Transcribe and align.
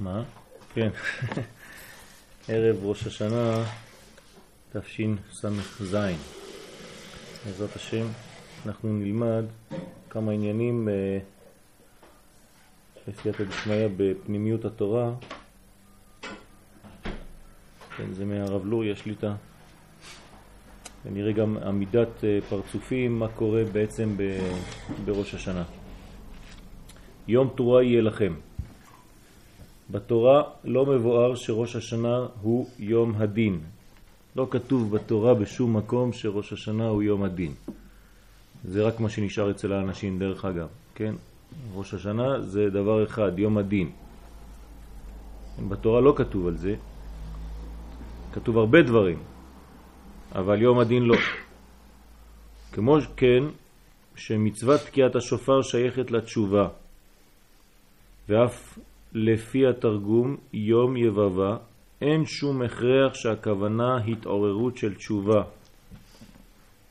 מה? 0.00 0.22
כן. 0.74 0.90
ערב 2.48 2.76
ראש 2.82 3.06
השנה 3.06 3.64
תשס"ז. 4.72 5.96
בעזרת 7.46 7.76
השם 7.76 8.06
אנחנו 8.66 8.88
נלמד 8.92 9.44
כמה 10.10 10.32
עניינים 10.32 10.88
בסייעתא 13.08 13.44
דשמיא 13.44 13.88
בפנימיות 13.96 14.64
התורה. 14.64 15.12
כן, 17.96 18.12
זה 18.12 18.24
מהרב 18.24 18.66
לוריה 18.66 18.96
שליטה. 18.96 19.34
ונראה 21.04 21.32
גם 21.32 21.56
עמידת 21.56 22.24
אה, 22.24 22.38
פרצופים, 22.48 23.18
מה 23.18 23.28
קורה 23.28 23.62
בעצם 23.72 24.16
בראש 25.04 25.34
השנה. 25.34 25.64
יום 27.28 27.48
תרועה 27.56 27.84
יהיה 27.84 28.02
לכם. 28.02 28.34
בתורה 29.90 30.42
לא 30.64 30.86
מבואר 30.86 31.34
שראש 31.34 31.76
השנה 31.76 32.26
הוא 32.40 32.68
יום 32.78 33.14
הדין. 33.16 33.60
לא 34.36 34.46
כתוב 34.50 34.96
בתורה 34.96 35.34
בשום 35.34 35.76
מקום 35.76 36.12
שראש 36.12 36.52
השנה 36.52 36.88
הוא 36.88 37.02
יום 37.02 37.22
הדין. 37.22 37.52
זה 38.64 38.82
רק 38.82 39.00
מה 39.00 39.08
שנשאר 39.08 39.50
אצל 39.50 39.72
האנשים 39.72 40.18
דרך 40.18 40.44
אגב, 40.44 40.68
כן? 40.94 41.14
ראש 41.74 41.94
השנה 41.94 42.40
זה 42.40 42.70
דבר 42.70 43.04
אחד, 43.04 43.38
יום 43.38 43.58
הדין. 43.58 43.90
בתורה 45.68 46.00
לא 46.00 46.12
כתוב 46.16 46.46
על 46.46 46.56
זה, 46.56 46.74
כתוב 48.32 48.58
הרבה 48.58 48.82
דברים, 48.82 49.18
אבל 50.34 50.62
יום 50.62 50.78
הדין 50.78 51.02
לא. 51.02 51.16
כמו 52.72 52.96
כן, 53.16 53.44
שמצוות 54.16 54.80
תקיעת 54.80 55.16
השופר 55.16 55.62
שייכת 55.62 56.10
לתשובה, 56.10 56.68
ואף 58.28 58.78
לפי 59.12 59.66
התרגום 59.66 60.36
יום 60.52 60.96
יבבה, 60.96 61.56
אין 62.00 62.26
שום 62.26 62.62
הכרח 62.62 63.14
שהכוונה 63.14 63.96
התעוררות 63.96 64.76
של 64.76 64.94
תשובה. 64.94 65.42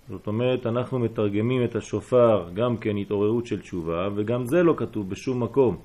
זאת 0.09 0.27
אומרת, 0.27 0.65
אנחנו 0.65 0.99
מתרגמים 0.99 1.63
את 1.63 1.75
השופר 1.75 2.49
גם 2.53 2.77
כן 2.77 2.97
התעוררות 2.97 3.45
של 3.45 3.61
תשובה, 3.61 4.07
וגם 4.15 4.45
זה 4.45 4.63
לא 4.63 4.73
כתוב 4.77 5.09
בשום 5.09 5.43
מקום, 5.43 5.77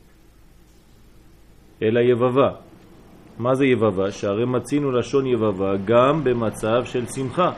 אלא 1.83 2.00
יבבה. 2.00 2.50
מה 3.38 3.54
זה 3.54 3.66
יבבה? 3.66 4.10
שהרי 4.12 4.44
מצינו 4.44 4.92
לשון 4.92 5.27
יבבה 5.27 5.77
גם 5.84 6.24
במצב 6.24 6.84
של 6.84 7.06
שמחה. 7.06 7.52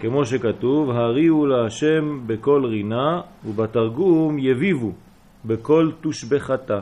כמו 0.00 0.26
שכתוב, 0.26 0.90
הריעו 0.90 1.46
להשם 1.46 2.20
בכל 2.26 2.64
רינה, 2.64 3.20
ובתרגום 3.44 4.38
יביבו 4.38 4.92
בכל 5.44 5.90
תושבחתה. 6.00 6.80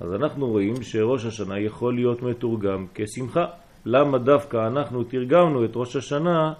אז 0.00 0.14
אנחנו 0.14 0.46
רואים 0.48 0.82
שראש 0.82 1.24
השנה 1.24 1.60
יכול 1.60 1.94
להיות 1.94 2.22
מתורגם 2.22 2.86
כשמחה. 2.94 3.44
למה 3.86 4.18
דווקא 4.18 4.66
אנחנו 4.66 5.04
תרגמנו 5.04 5.64
את 5.64 5.70
ראש 5.74 5.96
השנה 5.96 6.52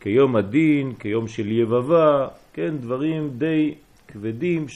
כיום 0.00 0.36
הדין, 0.36 0.94
כיום 0.94 1.28
של 1.28 1.52
יבבה, 1.52 2.28
כן, 2.52 2.76
דברים 2.80 3.30
די 3.38 3.74
כבדים 4.08 4.68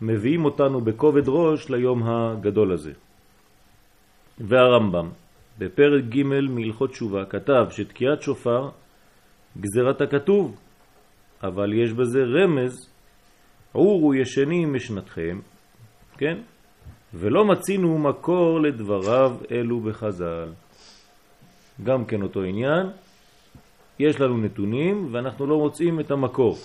שמביאים 0.00 0.44
אותנו 0.44 0.80
בכובד 0.80 1.28
ראש 1.28 1.70
ליום 1.70 2.02
הגדול 2.02 2.72
הזה. 2.72 2.92
והרמב"ם, 4.38 5.08
בפרק 5.58 6.04
ג' 6.04 6.22
מהלכות 6.22 6.90
תשובה, 6.90 7.24
כתב 7.24 7.66
שתקיעת 7.70 8.22
שופר 8.22 8.68
גזירת 9.58 10.00
הכתוב, 10.00 10.56
אבל 11.42 11.72
יש 11.72 11.92
בזה 11.92 12.18
רמז, 12.24 12.90
עורו 13.72 14.14
ישנים 14.14 14.74
משנתכם, 14.74 15.40
כן? 16.18 16.38
ולא 17.14 17.44
מצינו 17.44 17.98
מקור 17.98 18.60
לדבריו 18.60 19.36
אלו 19.50 19.80
בחז"ל. 19.80 20.48
גם 21.84 22.04
כן 22.04 22.22
אותו 22.22 22.42
עניין, 22.42 22.86
יש 23.98 24.20
לנו 24.20 24.38
נתונים 24.38 25.08
ואנחנו 25.12 25.46
לא 25.46 25.58
מוצאים 25.58 26.00
את 26.00 26.10
המקור. 26.10 26.56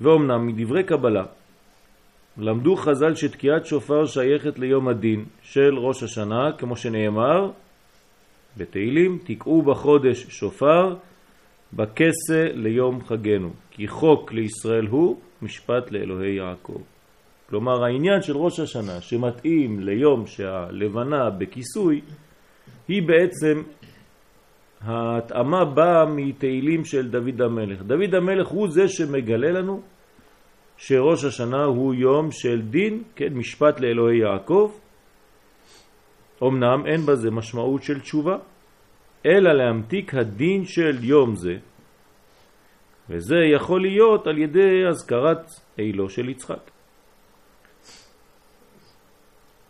ואומנם 0.00 0.46
מדברי 0.46 0.84
קבלה 0.84 1.24
למדו 2.38 2.76
חז"ל 2.76 3.14
שתקיעת 3.14 3.66
שופר 3.66 4.06
שייכת 4.06 4.58
ליום 4.58 4.88
הדין 4.88 5.24
של 5.42 5.78
ראש 5.78 6.02
השנה, 6.02 6.52
כמו 6.58 6.76
שנאמר 6.76 7.50
בתהילים, 8.56 9.18
תקעו 9.24 9.62
בחודש 9.62 10.26
שופר 10.28 10.96
בכסה 11.72 12.48
ליום 12.54 13.04
חגנו, 13.04 13.50
כי 13.70 13.88
חוק 13.88 14.32
לישראל 14.32 14.86
הוא 14.86 15.20
משפט 15.42 15.90
לאלוהי 15.90 16.36
יעקב. 16.36 16.80
כלומר 17.48 17.84
העניין 17.84 18.22
של 18.22 18.36
ראש 18.36 18.60
השנה 18.60 19.00
שמתאים 19.00 19.80
ליום 19.80 20.26
שהלבנה 20.26 21.30
בכיסוי 21.30 22.00
היא 22.88 23.02
בעצם 23.02 23.62
ההתאמה 24.80 25.64
באה 25.64 26.06
מתהילים 26.06 26.84
של 26.84 27.08
דוד 27.08 27.42
המלך. 27.42 27.82
דוד 27.82 28.14
המלך 28.14 28.48
הוא 28.48 28.68
זה 28.68 28.88
שמגלה 28.88 29.50
לנו 29.50 29.80
שראש 30.80 31.24
השנה 31.24 31.64
הוא 31.64 31.94
יום 31.94 32.32
של 32.32 32.62
דין, 32.62 33.02
כן, 33.16 33.34
משפט 33.34 33.80
לאלוהי 33.80 34.18
יעקב. 34.18 34.72
אמנם 36.42 36.86
אין 36.86 37.00
בזה 37.06 37.30
משמעות 37.30 37.82
של 37.82 38.00
תשובה, 38.00 38.36
אלא 39.26 39.52
להמתיק 39.52 40.14
הדין 40.14 40.64
של 40.64 41.04
יום 41.04 41.36
זה, 41.36 41.56
וזה 43.10 43.36
יכול 43.54 43.80
להיות 43.80 44.26
על 44.26 44.38
ידי 44.38 44.86
הזכרת 44.86 45.50
אילו 45.78 46.08
של 46.08 46.28
יצחק. 46.28 46.70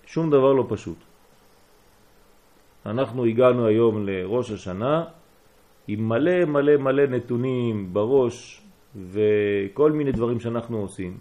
שום 0.06 0.30
דבר 0.30 0.52
לא 0.52 0.64
פשוט. 0.68 0.98
אנחנו 2.86 3.24
הגענו 3.24 3.66
היום 3.66 4.06
לראש 4.06 4.50
השנה 4.50 5.04
עם 5.88 6.08
מלא 6.08 6.44
מלא 6.44 6.76
מלא 6.76 7.06
נתונים 7.06 7.94
בראש 7.94 8.62
וכל 8.96 9.92
מיני 9.92 10.12
דברים 10.12 10.40
שאנחנו 10.40 10.78
עושים. 10.78 11.18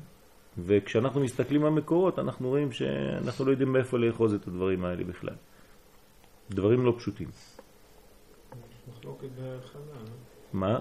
וכשאנחנו 0.57 1.21
מסתכלים 1.21 1.65
על 1.65 1.71
מקורות 1.71 2.19
אנחנו 2.19 2.49
רואים 2.49 2.71
שאנחנו 2.71 3.45
לא 3.45 3.51
יודעים 3.51 3.73
מאיפה 3.73 3.97
לאחוז 3.97 4.33
את 4.33 4.47
הדברים 4.47 4.85
האלה 4.85 5.03
בכלל. 5.03 5.35
דברים 6.49 6.85
לא 6.85 6.93
פשוטים. 6.97 7.27
מה? 10.53 10.79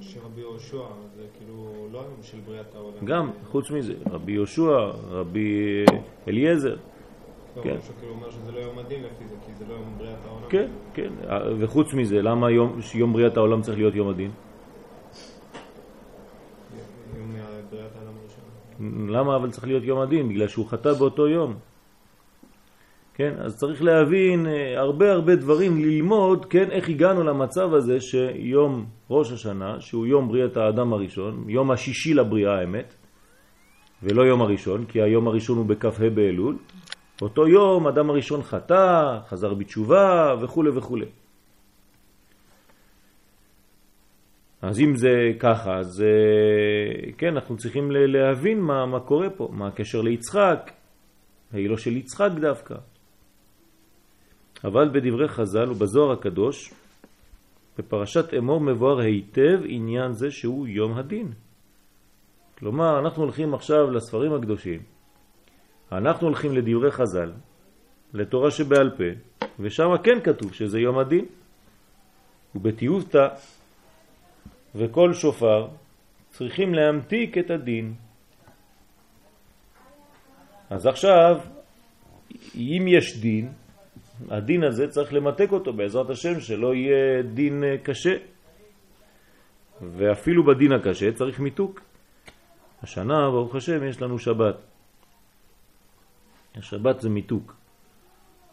שרבי 0.00 0.40
יהושע 0.40 0.84
זה 1.16 1.26
כאילו 1.38 1.88
לא 1.92 2.00
היום 2.00 2.22
של 2.22 2.38
בריאת 2.40 2.74
העולם. 2.74 3.04
גם, 3.04 3.30
חוץ 3.44 3.70
מזה, 3.70 3.94
רבי 4.10 4.32
יהושע, 4.32 4.90
רבי 5.08 5.84
אליעזר, 6.28 6.76
כן. 7.62 7.76
אומר 8.10 8.30
שזה 8.30 8.52
לא 8.52 8.58
יום 8.58 8.78
הדין 8.78 9.02
לפי 9.02 9.28
זה, 9.28 9.36
כי 9.46 9.54
זה 9.54 9.64
לא 9.68 9.74
יום 9.74 9.94
בריאת 9.98 10.24
העולם. 10.26 10.48
כן, 10.48 10.70
כן. 10.94 11.12
וחוץ 11.58 11.94
מזה, 11.94 12.22
למה 12.22 12.50
יום, 12.50 12.78
יום 12.94 13.12
בריאת 13.12 13.36
העולם 13.36 13.62
צריך 13.62 13.78
להיות 13.78 13.94
יום 13.94 14.08
הדין? 14.08 14.30
יום 17.16 17.32
בריאת 17.70 17.96
העולם 17.96 18.12
הראשון. 18.20 18.44
למה 19.08 19.36
אבל 19.36 19.50
צריך 19.50 19.66
להיות 19.66 19.84
יום 19.84 20.00
הדין? 20.00 20.28
בגלל 20.28 20.48
שהוא 20.48 20.68
חטא 20.68 20.92
באותו 20.92 21.28
יום. 21.28 21.54
כן, 23.14 23.34
אז 23.38 23.56
צריך 23.56 23.82
להבין 23.82 24.46
אה, 24.46 24.80
הרבה 24.80 25.12
הרבה 25.12 25.36
דברים, 25.36 25.78
ללמוד, 25.78 26.44
כן, 26.44 26.70
איך 26.70 26.88
הגענו 26.88 27.22
למצב 27.22 27.74
הזה 27.74 28.00
שיום 28.00 28.86
ראש 29.10 29.32
השנה, 29.32 29.80
שהוא 29.80 30.06
יום 30.06 30.28
בריאת 30.28 30.56
האדם 30.56 30.92
הראשון, 30.92 31.44
יום 31.48 31.70
השישי 31.70 32.14
לבריאה 32.14 32.58
האמת, 32.58 32.94
ולא 34.02 34.22
יום 34.22 34.42
הראשון, 34.42 34.84
כי 34.84 35.02
היום 35.02 35.28
הראשון 35.28 35.58
הוא 35.58 35.66
בכ"ה 35.66 36.10
באלול, 36.14 36.56
באותו 37.20 37.48
יום 37.48 37.86
אדם 37.86 38.10
הראשון 38.10 38.42
חטא, 38.42 39.18
חזר 39.28 39.54
בתשובה 39.54 40.34
וכו' 40.40 40.64
וכו'. 40.74 40.98
אז 44.64 44.80
אם 44.80 44.96
זה 44.96 45.32
ככה, 45.38 45.78
אז 45.78 46.02
אה, 46.02 47.12
כן, 47.18 47.34
אנחנו 47.34 47.56
צריכים 47.56 47.90
להבין 47.90 48.60
מה, 48.60 48.86
מה 48.86 49.00
קורה 49.00 49.30
פה, 49.30 49.48
מה 49.52 49.66
הקשר 49.68 50.00
ליצחק, 50.00 50.70
ההילו 51.52 51.78
של 51.78 51.96
יצחק 51.96 52.30
דווקא. 52.40 52.74
אבל 54.64 54.88
בדברי 54.88 55.28
חז"ל 55.28 55.70
ובזוהר 55.70 56.12
הקדוש, 56.12 56.74
בפרשת 57.78 58.34
אמור 58.34 58.60
מבואר 58.60 58.98
היטב 59.00 59.60
עניין 59.64 60.12
זה 60.12 60.30
שהוא 60.30 60.66
יום 60.66 60.98
הדין. 60.98 61.32
כלומר, 62.58 62.98
אנחנו 62.98 63.22
הולכים 63.22 63.54
עכשיו 63.54 63.90
לספרים 63.90 64.34
הקדושים, 64.34 64.80
אנחנו 65.92 66.26
הולכים 66.26 66.52
לדברי 66.52 66.90
חז"ל, 66.90 67.32
לתורה 68.14 68.50
שבעל 68.50 68.90
פה, 68.90 69.44
ושם 69.60 69.96
כן 70.02 70.20
כתוב 70.24 70.52
שזה 70.52 70.80
יום 70.80 70.98
הדין. 70.98 71.24
ובתיובתא 72.54 73.28
וכל 74.74 75.14
שופר 75.14 75.68
צריכים 76.30 76.74
להמתיק 76.74 77.38
את 77.38 77.50
הדין. 77.50 77.94
אז 80.70 80.86
עכשיו, 80.86 81.40
אם 82.56 82.84
יש 82.88 83.20
דין, 83.20 83.52
הדין 84.28 84.64
הזה 84.64 84.88
צריך 84.88 85.12
למתק 85.12 85.48
אותו 85.52 85.72
בעזרת 85.72 86.10
השם, 86.10 86.40
שלא 86.40 86.74
יהיה 86.74 87.22
דין 87.22 87.64
אה, 87.64 87.78
קשה. 87.78 88.16
ואפילו 89.82 90.44
בדין 90.44 90.72
הקשה 90.72 91.12
צריך 91.12 91.40
מיתוק. 91.40 91.80
השנה, 92.82 93.30
ברוך 93.30 93.54
השם, 93.54 93.84
יש 93.84 94.02
לנו 94.02 94.18
שבת. 94.18 94.56
השבת 96.54 97.00
זה 97.00 97.08
מיתוק. 97.10 97.56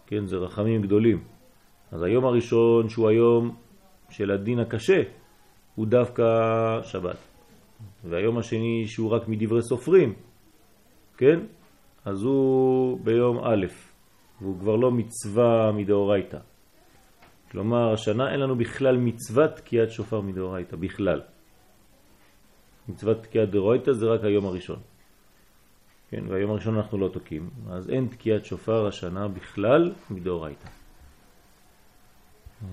כן, 0.07 0.25
זה 0.25 0.37
רחמים 0.37 0.81
גדולים. 0.81 1.23
אז 1.91 2.03
היום 2.03 2.25
הראשון, 2.25 2.89
שהוא 2.89 3.09
היום 3.09 3.55
של 4.09 4.31
הדין 4.31 4.59
הקשה, 4.59 5.01
הוא 5.75 5.87
דווקא 5.87 6.23
שבת. 6.83 7.17
והיום 8.03 8.37
השני, 8.37 8.83
שהוא 8.87 9.11
רק 9.11 9.27
מדברי 9.27 9.61
סופרים, 9.61 10.13
כן? 11.17 11.39
אז 12.05 12.23
הוא 12.23 12.99
ביום 13.03 13.37
א', 13.37 13.65
והוא 14.41 14.59
כבר 14.59 14.75
לא 14.75 14.91
מצווה 14.91 15.71
מדאורייתא. 15.71 16.37
כלומר, 17.51 17.93
השנה 17.93 18.31
אין 18.31 18.39
לנו 18.39 18.55
בכלל 18.55 18.97
מצוות 18.97 19.55
תקיעת 19.55 19.91
שופר 19.91 20.21
מדאורייתא, 20.21 20.75
בכלל. 20.75 21.21
מצוות 22.89 23.23
תקיעת 23.23 23.49
דאורייתא 23.49 23.91
זה 23.91 24.05
רק 24.05 24.23
היום 24.23 24.45
הראשון. 24.45 24.79
כן, 26.09 26.23
והיום 26.27 26.51
הראשון 26.51 26.75
אנחנו 26.75 26.97
לא 26.97 27.09
תוקעים, 27.13 27.49
אז 27.69 27.89
אין 27.89 28.07
תקיעת 28.07 28.45
שופר 28.45 28.87
השנה 28.87 29.27
בכלל 29.27 29.93
מדאורייתא. 30.09 30.67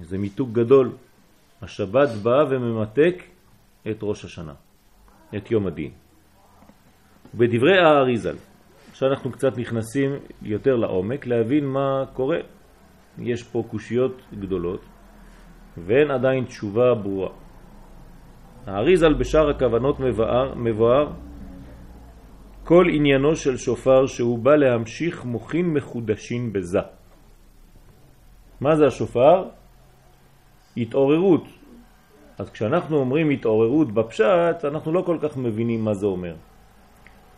זה 0.02 0.18
מיתוק 0.18 0.48
גדול. 0.52 0.92
השבת 1.62 2.08
באה 2.22 2.44
וממתק 2.50 3.22
את 3.90 3.98
ראש 4.02 4.24
השנה, 4.24 4.54
את 5.36 5.50
יום 5.50 5.66
הדין. 5.66 5.90
בדברי 7.34 7.78
האריזל, 7.78 8.36
עכשיו 8.90 9.08
אנחנו 9.08 9.32
קצת 9.32 9.58
נכנסים 9.58 10.10
יותר 10.42 10.76
לעומק 10.76 11.26
להבין 11.26 11.66
מה 11.66 12.04
קורה. 12.12 12.38
יש 13.18 13.42
פה 13.42 13.64
קושיות 13.70 14.22
גדולות 14.40 14.80
ואין 15.76 16.10
עדיין 16.10 16.44
תשובה 16.44 16.94
ברורה. 16.94 17.30
האריזל 18.66 19.14
בשאר 19.14 19.50
הכוונות 19.50 20.00
מבואר, 20.00 20.54
מבואר 20.54 21.12
כל 22.64 22.84
עניינו 22.92 23.36
של 23.36 23.56
שופר 23.56 24.06
שהוא 24.06 24.38
בא 24.38 24.56
להמשיך 24.56 25.24
מוכין 25.24 25.66
מחודשים 25.66 26.52
בזה. 26.52 26.78
מה 28.60 28.76
זה 28.76 28.86
השופר? 28.86 29.48
התעוררות. 30.82 31.44
אז 32.38 32.50
כשאנחנו 32.50 32.96
אומרים 32.96 33.30
התעוררות 33.30 33.92
בפשט, 33.92 34.64
אנחנו 34.64 34.92
לא 34.92 35.02
כל 35.02 35.18
כך 35.22 35.36
מבינים 35.36 35.84
מה 35.84 35.94
זה 35.94 36.06
אומר. 36.06 36.34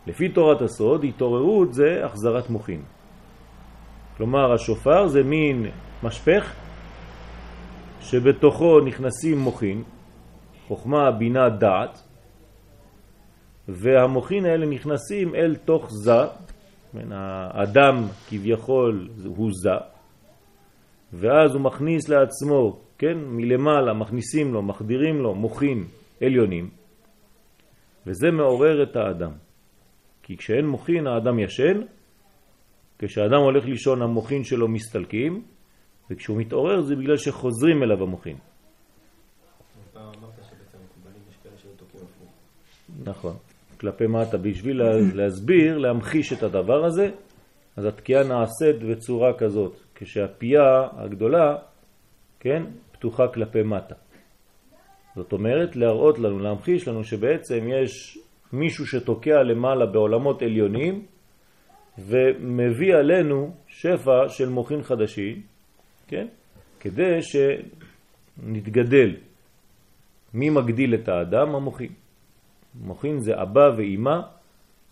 לפי 0.07 0.29
תורת 0.29 0.61
הסוד, 0.61 1.03
התעוררות 1.03 1.73
זה 1.73 2.05
החזרת 2.05 2.49
מוכין. 2.49 2.81
כלומר, 4.17 4.53
השופר 4.53 5.07
זה 5.07 5.23
מין 5.23 5.65
משפך 6.03 6.53
שבתוכו 8.01 8.79
נכנסים 8.79 9.37
מוכין, 9.37 9.83
חוכמה, 10.67 11.11
בינה, 11.11 11.49
דעת, 11.49 12.03
והמוכין 13.67 14.45
האלה 14.45 14.65
נכנסים 14.65 15.35
אל 15.35 15.55
תוך 15.55 15.87
זה, 15.89 16.21
האדם 17.11 18.03
כביכול 18.29 19.09
הוא 19.25 19.49
זה, 19.53 19.77
ואז 21.13 21.53
הוא 21.53 21.61
מכניס 21.61 22.09
לעצמו, 22.09 22.79
כן, 23.01 23.17
מלמעלה 23.17 23.93
מכניסים 23.93 24.53
לו, 24.53 24.61
מחדירים 24.61 25.15
לו 25.15 25.35
מוכין 25.35 25.83
עליונים, 26.21 26.69
וזה 28.07 28.31
מעורר 28.31 28.83
את 28.83 28.95
האדם. 28.95 29.31
כי 30.23 30.37
כשאין 30.37 30.65
מוכין 30.65 31.07
האדם 31.07 31.39
ישן, 31.39 31.81
כשאדם 32.99 33.41
הולך 33.41 33.65
לישון 33.65 34.01
המוכין 34.01 34.43
שלו 34.43 34.67
מסתלקים, 34.67 35.43
וכשהוא 36.11 36.37
מתעורר 36.37 36.81
זה 36.81 36.95
בגלל 36.95 37.17
שחוזרים 37.17 37.83
אליו 37.83 38.03
המוכין. 38.03 38.37
נכון, 43.05 43.33
כלפי 43.79 44.07
מטה, 44.07 44.37
בשביל 44.37 44.81
להסביר, 45.13 45.77
להמחיש 45.77 46.33
את 46.33 46.43
הדבר 46.43 46.85
הזה, 46.85 47.09
אז 47.77 47.85
התקיעה 47.85 48.23
נעשית 48.23 48.83
בצורה 48.91 49.37
כזאת, 49.37 49.73
כשהפייה 49.95 50.87
הגדולה, 50.97 51.55
כן, 52.39 52.63
פתוחה 53.01 53.27
כלפי 53.27 53.63
מטה. 53.63 53.95
זאת 55.15 55.33
אומרת, 55.33 55.75
להראות 55.75 56.19
לנו, 56.19 56.39
להמחיש 56.39 56.87
לנו 56.87 57.03
שבעצם 57.03 57.67
יש 57.67 58.17
מישהו 58.53 58.87
שתוקע 58.87 59.43
למעלה 59.43 59.85
בעולמות 59.85 60.41
עליונים 60.41 61.05
ומביא 61.97 62.95
עלינו 62.95 63.53
שפע 63.67 64.29
של 64.29 64.49
מוכין 64.49 64.83
חדשים, 64.83 65.41
כן? 66.07 66.27
כדי 66.79 67.19
שנתגדל. 67.21 69.15
מי 70.33 70.49
מגדיל 70.49 70.95
את 70.95 71.09
האדם? 71.09 71.55
המוכין. 71.55 71.91
מוכין 72.75 73.19
זה 73.19 73.41
אבא 73.41 73.71
ואימא, 73.77 74.19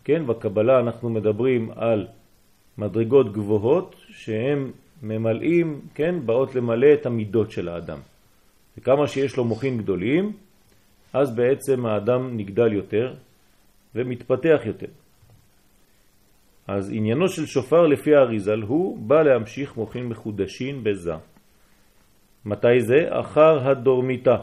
כן? 0.04 0.28
בקבלה 0.28 0.80
אנחנו 0.80 1.10
מדברים 1.10 1.72
על 1.72 2.08
מדרגות 2.78 3.34
גבוהות 3.34 3.96
שהם 4.08 4.72
ממלאים, 5.04 5.82
כן? 5.96 6.26
באות 6.26 6.56
למלא 6.56 6.88
את 6.94 7.06
המידות 7.06 7.52
של 7.52 7.70
האדם. 7.70 8.00
וכמה 8.78 9.08
שיש 9.08 9.38
לו 9.38 9.46
מוכין 9.46 9.78
גדולים, 9.78 10.34
אז 11.14 11.36
בעצם 11.36 11.86
האדם 11.86 12.38
נגדל 12.38 12.74
יותר, 12.74 13.14
ומתפתח 13.96 14.60
יותר. 14.66 14.88
אז 16.68 16.92
עניינו 16.94 17.30
של 17.30 17.46
שופר 17.46 17.88
לפי 17.88 18.16
האריזל 18.16 18.62
הוא 18.62 18.98
בא 18.98 19.22
להמשיך 19.22 19.78
מוכין 19.78 20.06
מחודשים 20.08 20.84
בזה. 20.84 21.14
מתי 22.46 22.82
זה? 22.82 23.20
אחר 23.20 23.70
הדורמיתה. 23.70 24.38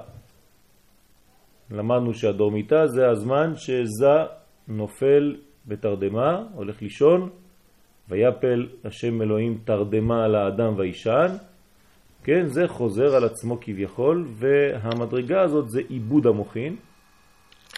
למדנו 1.70 2.14
שהדורמיתה 2.14 2.86
זה 2.86 3.08
הזמן 3.08 3.52
שזה 3.56 4.16
נופל 4.68 5.36
בתרדמה, 5.66 6.42
הולך 6.54 6.82
לישון, 6.82 7.30
ויפל 8.08 8.66
השם 8.84 9.22
אלוהים 9.22 9.58
תרדמה 9.64 10.24
על 10.24 10.34
האדם 10.34 10.74
וישן, 10.76 11.26
כן, 12.24 12.46
זה 12.46 12.68
חוזר 12.68 13.16
על 13.16 13.24
עצמו 13.24 13.58
כביכול, 13.60 14.26
והמדרגה 14.28 15.42
הזאת 15.42 15.70
זה 15.70 15.80
עיבוד 15.88 16.26
המוכין, 16.26 16.76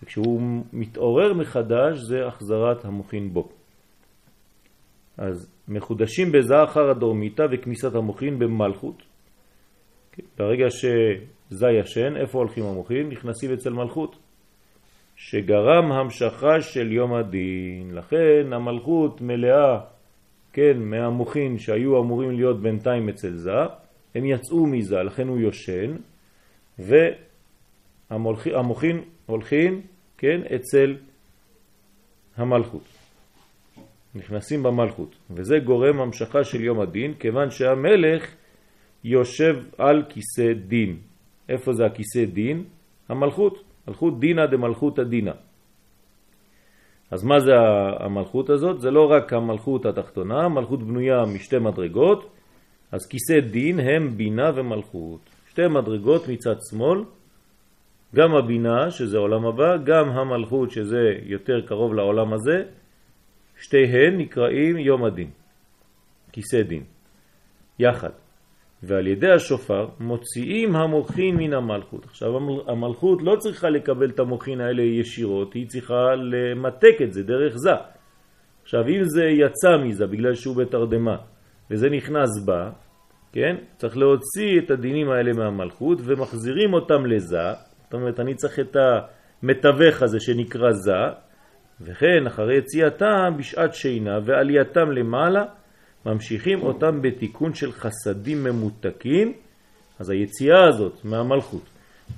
וכשהוא 0.03 0.41
מתעורר 0.73 1.35
מחדש 1.35 1.99
זה 1.99 2.27
החזרת 2.27 2.85
המוחין 2.85 3.33
בו. 3.33 3.49
אז 5.19 5.51
מחודשים 5.69 6.33
בזה 6.33 6.65
אחר 6.65 6.91
הדורמיתה 6.91 7.43
וכניסת 7.51 7.95
המוחין 7.95 8.39
במלכות. 8.39 9.03
ברגע 10.39 10.67
שזה 10.71 11.67
ישן, 11.81 12.17
איפה 12.17 12.39
הולכים 12.39 12.65
המוחין? 12.65 13.09
נכנסים 13.09 13.53
אצל 13.53 13.71
מלכות. 13.71 14.17
שגרם 15.17 15.93
המשכה 15.93 16.61
של 16.61 16.93
יום 16.93 17.15
הדין. 17.15 17.95
לכן 17.95 18.53
המלכות 18.53 19.21
מלאה, 19.21 19.81
כן, 20.59 20.79
מהמוחין 20.79 21.59
שהיו 21.59 22.01
אמורים 22.01 22.31
להיות 22.31 22.63
בינתיים 22.63 23.09
אצל 23.09 23.33
זה, 23.33 23.51
הם 24.15 24.25
יצאו 24.25 24.67
מזה, 24.67 24.97
לכן 24.97 25.29
הוא 25.29 25.39
יושן, 25.39 25.97
והמוחין 28.11 29.01
הולכים, 29.27 29.81
כן, 30.19 30.41
אצל 30.55 30.97
המלכות. 32.37 32.85
נכנסים 34.15 34.63
במלכות, 34.63 35.15
וזה 35.31 35.59
גורם 35.59 36.01
המשכה 36.01 36.45
של 36.45 36.65
יום 36.65 36.81
הדין, 36.81 37.15
כיוון 37.15 37.51
שהמלך 37.51 38.35
יושב 39.05 39.57
על 39.79 40.03
כיסא 40.09 40.53
דין. 40.53 40.97
איפה 41.49 41.73
זה 41.73 41.87
הכיסא 41.87 42.25
דין? 42.25 42.65
המלכות, 43.09 43.65
מלכות 43.89 44.21
דינה 44.21 44.47
דמלכות 44.47 44.99
הדינה. 44.99 45.33
אז 47.11 47.25
מה 47.25 47.41
זה 47.41 47.53
המלכות 48.01 48.51
הזאת? 48.51 48.81
זה 48.81 48.91
לא 48.91 49.11
רק 49.11 49.33
המלכות 49.33 49.87
התחתונה, 49.87 50.45
המלכות 50.45 50.83
בנויה 50.83 51.25
משתי 51.25 51.59
מדרגות, 51.59 52.31
אז 52.93 53.07
כיסא 53.07 53.41
דין 53.41 53.81
הם 53.81 54.17
בינה 54.17 54.51
ומלכות. 54.55 55.21
שתי 55.49 55.69
מדרגות 55.69 56.29
מצד 56.29 56.57
שמאל, 56.71 57.05
גם 58.15 58.35
הבינה, 58.35 58.91
שזה 58.91 59.19
עולם 59.19 59.47
הבא, 59.47 59.77
גם 59.77 60.09
המלכות, 60.09 60.71
שזה 60.71 61.13
יותר 61.23 61.61
קרוב 61.67 61.95
לעולם 61.95 62.33
הזה, 62.33 62.63
שתיהן 63.61 64.17
נקראים 64.19 64.79
יום 64.79 65.05
הדין, 65.05 65.31
כיסא 66.33 66.63
דין, 66.63 66.83
יחד. 67.79 68.11
ועל 68.83 69.07
ידי 69.07 69.31
השופר 69.31 69.89
מוציאים 70.01 70.77
המוחין 70.77 71.37
מן 71.37 71.53
המלכות. 71.53 72.05
עכשיו 72.05 72.29
המלכות 72.67 73.23
לא 73.23 73.37
צריכה 73.37 73.71
לקבל 73.71 74.11
את 74.11 74.19
המוחין 74.21 74.61
האלה 74.61 74.83
ישירות, 74.83 75.55
היא 75.55 75.69
צריכה 75.69 76.15
למתק 76.15 77.03
את 77.03 77.13
זה 77.13 77.23
דרך 77.23 77.57
זה. 77.57 77.73
עכשיו 78.63 78.89
אם 78.89 79.03
זה 79.05 79.25
יצא 79.25 79.77
מזה 79.85 80.07
בגלל 80.07 80.35
שהוא 80.35 80.57
בתרדמה 80.57 81.17
וזה 81.71 81.91
נכנס 81.91 82.45
בה, 82.45 82.71
כן? 83.33 83.57
צריך 83.77 83.97
להוציא 83.97 84.59
את 84.59 84.71
הדינים 84.71 85.11
האלה 85.11 85.33
מהמלכות 85.33 85.99
ומחזירים 86.05 86.75
אותם 86.75 87.07
לזה, 87.07 87.53
זאת 87.85 87.95
אומרת, 87.95 88.21
אני 88.21 88.35
צריך 88.35 88.59
את 88.61 88.77
המתווך 89.43 90.03
הזה 90.03 90.21
שנקרא 90.21 90.73
זה, 90.73 90.93
וכן 91.81 92.27
אחרי 92.27 92.57
יציאתם 92.59 93.33
בשעת 93.39 93.75
שינה 93.75 94.19
ועלייתם 94.25 94.91
למעלה, 94.91 95.45
ממשיכים 96.07 96.63
אותם 96.63 97.03
בתיקון 97.03 97.55
של 97.55 97.73
חסדים 97.73 98.45
ממותקים, 98.45 99.33
אז 99.99 100.11
היציאה 100.11 100.69
הזאת 100.69 101.05
מהמלכות 101.05 101.63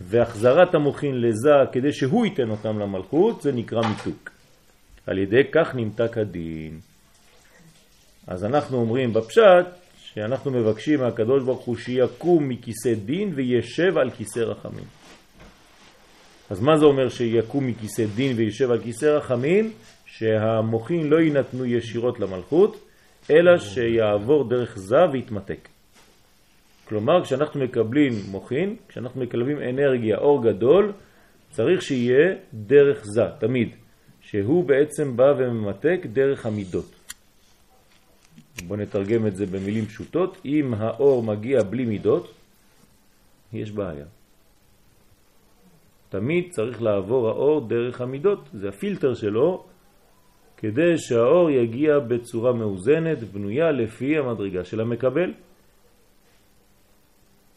והחזרת 0.01 0.75
המוחין 0.75 1.21
לזה 1.21 1.51
כדי 1.73 1.93
שהוא 1.93 2.25
ייתן 2.25 2.51
אותם 2.51 2.79
למלכות, 2.79 3.43
זה 3.43 3.53
נקרא 3.53 3.81
מיתוק. 3.89 4.31
על 5.07 5.19
ידי 5.19 5.43
כך 5.53 5.75
נמתק 5.75 6.19
הדין. 6.19 6.81
אז 8.27 8.45
אנחנו 8.45 8.77
אומרים 8.77 9.13
בפשט 9.13 9.67
שאנחנו 9.97 10.51
מבקשים 10.51 11.01
מהקדוש 11.01 11.43
ברוך 11.45 11.61
הוא 11.61 11.77
שיקום 11.77 12.49
מכיסא 12.49 12.95
דין 12.95 13.33
וישב 13.35 13.99
על 13.99 14.11
כיסא 14.11 14.39
רחמים. 14.39 14.85
אז 16.51 16.61
מה 16.61 16.79
זה 16.79 16.85
אומר 16.85 17.09
שיקום 17.09 17.67
מכיסא 17.67 18.05
דין 18.15 18.37
וישב 18.37 18.71
על 18.71 18.83
כיסא 18.83 19.07
רחמים? 19.07 19.73
שהמוחין 20.07 21.07
לא 21.07 21.17
יינתנו 21.21 21.65
ישירות 21.65 22.21
למלכות, 22.21 22.90
אלא 23.31 23.59
שיעבור 23.59 24.49
דרך 24.49 24.79
זה 24.79 25.09
ויתמתק. 25.13 25.69
כלומר, 26.85 27.25
כשאנחנו 27.25 27.61
מקבלים 27.61 28.13
מוחין, 28.29 28.77
כשאנחנו 28.89 29.21
מקבלים 29.21 29.59
אנרגיה, 29.59 30.19
אור 30.19 30.43
גדול, 30.43 30.93
צריך 31.51 31.83
שיהיה 31.83 32.35
דרך 32.55 33.05
זה, 33.05 33.23
תמיד, 33.39 33.69
שהוא 34.21 34.65
בעצם 34.65 35.17
בא 35.17 35.35
וממתק 35.39 36.01
דרך 36.13 36.47
המידות. 36.47 37.01
בואו 38.67 38.81
נתרגם 38.81 39.27
את 39.27 39.37
זה 39.37 39.47
במילים 39.47 39.87
פשוטות. 39.87 40.39
אם 40.45 40.75
האור 40.75 41.23
מגיע 41.23 41.63
בלי 41.63 41.85
מידות, 41.85 42.35
יש 43.53 43.71
בעיה. 43.71 44.05
תמיד 46.09 46.51
צריך 46.51 46.83
לעבור 46.83 47.29
האור 47.29 47.69
דרך 47.69 48.01
המידות, 48.01 48.49
זה 48.53 48.69
הפילטר 48.69 49.15
שלו, 49.15 49.65
כדי 50.61 50.99
שהאור 50.99 51.51
יגיע 51.51 51.99
בצורה 51.99 52.53
מאוזנת, 52.53 53.19
בנויה 53.33 53.71
לפי 53.71 54.19
המדרגה 54.19 54.65
של 54.65 54.81
המקבל. 54.81 55.33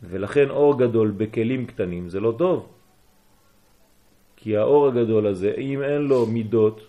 ולכן 0.01 0.49
אור 0.49 0.79
גדול 0.79 1.11
בכלים 1.11 1.65
קטנים 1.65 2.09
זה 2.09 2.19
לא 2.19 2.33
טוב. 2.37 2.69
כי 4.35 4.57
האור 4.57 4.87
הגדול 4.87 5.27
הזה, 5.27 5.51
אם 5.57 5.83
אין 5.83 6.01
לו 6.01 6.25
מידות, 6.25 6.81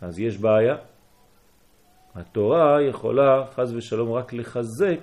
אז 0.00 0.18
יש 0.18 0.38
בעיה. 0.38 0.76
התורה 2.14 2.82
יכולה, 2.82 3.46
חז 3.52 3.74
ושלום, 3.74 4.12
רק 4.12 4.32
לחזק 4.32 5.00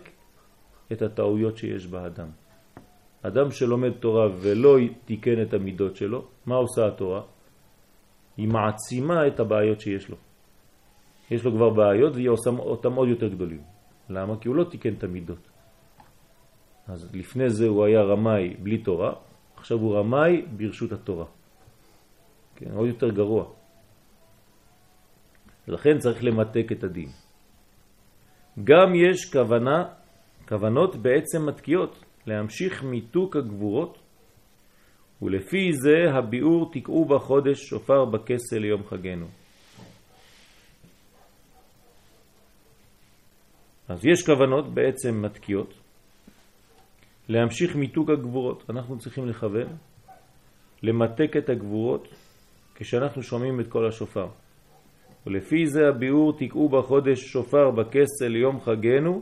את 0.91 1.01
הטעויות 1.01 1.57
שיש 1.57 1.87
באדם. 1.87 2.27
אדם 3.21 3.51
שלומד 3.51 3.91
תורה 3.91 4.27
ולא 4.41 4.77
תיקן 5.05 5.41
את 5.41 5.53
המידות 5.53 5.95
שלו, 5.95 6.25
מה 6.45 6.55
עושה 6.55 6.87
התורה? 6.87 7.36
היא 8.37 8.47
מעצימה 8.47 9.27
את 9.27 9.39
הבעיות 9.39 9.81
שיש 9.81 10.09
לו. 10.09 10.17
יש 11.31 11.43
לו 11.43 11.51
כבר 11.51 11.69
בעיות 11.69 12.13
והיא 12.13 12.29
עושה 12.29 12.49
אותם 12.49 12.93
עוד 12.93 13.09
יותר 13.09 13.27
גדולים. 13.27 13.61
למה? 14.09 14.39
כי 14.39 14.47
הוא 14.47 14.55
לא 14.55 14.63
תיקן 14.63 14.93
את 14.93 15.03
המידות. 15.03 15.49
אז 16.87 17.15
לפני 17.15 17.49
זה 17.49 17.67
הוא 17.67 17.85
היה 17.85 18.01
רמאי 18.01 18.55
בלי 18.63 18.77
תורה, 18.77 19.13
עכשיו 19.57 19.77
הוא 19.77 19.97
רמאי 19.97 20.45
ברשות 20.57 20.91
התורה. 20.91 21.25
כן, 22.55 22.71
עוד 22.71 22.87
יותר 22.87 23.09
גרוע. 23.09 23.45
לכן 25.67 25.97
צריך 25.97 26.23
למתק 26.23 26.71
את 26.71 26.83
הדין. 26.83 27.09
גם 28.63 28.95
יש 28.95 29.31
כוונה, 29.33 29.83
כוונות 30.47 30.95
בעצם 30.95 31.45
מתקיעות, 31.45 32.03
להמשיך 32.25 32.83
מיתוק 32.83 33.35
הגבורות, 33.35 33.97
ולפי 35.21 35.73
זה 35.73 36.17
הביאור 36.17 36.71
תקעו 36.73 37.05
בחודש 37.05 37.69
שופר 37.69 38.05
בכסל 38.05 38.57
ליום 38.57 38.83
חגנו. 38.83 39.25
אז 43.89 44.05
יש 44.05 44.25
כוונות 44.25 44.73
בעצם 44.73 45.21
מתקיעות, 45.21 45.73
להמשיך 47.29 47.75
מיתוק 47.75 48.09
הגבורות. 48.09 48.63
אנחנו 48.69 48.99
צריכים 48.99 49.27
לכוון, 49.27 49.67
למתק 50.83 51.37
את 51.37 51.49
הגבורות 51.49 52.07
כשאנחנו 52.75 53.23
שומעים 53.23 53.59
את 53.59 53.67
כל 53.67 53.87
השופר. 53.87 54.27
ולפי 55.27 55.67
זה 55.67 55.87
הביאור 55.87 56.37
תקעו 56.37 56.69
בחודש 56.69 57.19
שופר 57.19 57.71
בכסל 57.71 58.27
ליום 58.27 58.61
חגנו, 58.61 59.21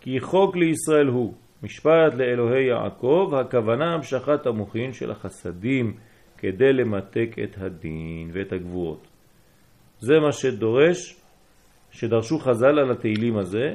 כי 0.00 0.20
חוק 0.20 0.56
לישראל 0.56 1.06
הוא, 1.06 1.34
משפט 1.62 2.14
לאלוהי 2.14 2.66
יעקב, 2.66 3.32
הכוונה 3.40 3.94
המשכת 3.94 4.46
המוחין 4.46 4.92
של 4.92 5.10
החסדים 5.10 5.96
כדי 6.38 6.72
למתק 6.72 7.36
את 7.44 7.56
הדין 7.58 8.30
ואת 8.32 8.52
הגבורות. 8.52 9.06
זה 10.00 10.20
מה 10.20 10.32
שדורש, 10.32 11.16
שדרשו 11.90 12.38
חז"ל 12.38 12.78
על 12.78 12.90
התהילים 12.90 13.36
הזה. 13.36 13.74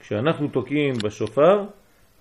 כשאנחנו 0.00 0.48
תוקעים 0.48 0.94
בשופר, 1.04 1.64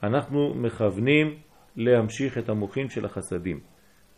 אנחנו 0.04 0.54
מכוונים 0.56 1.36
להמשיך 1.76 2.38
את 2.38 2.50
המוחין 2.50 2.90
של 2.90 3.06
החסדים. 3.06 3.60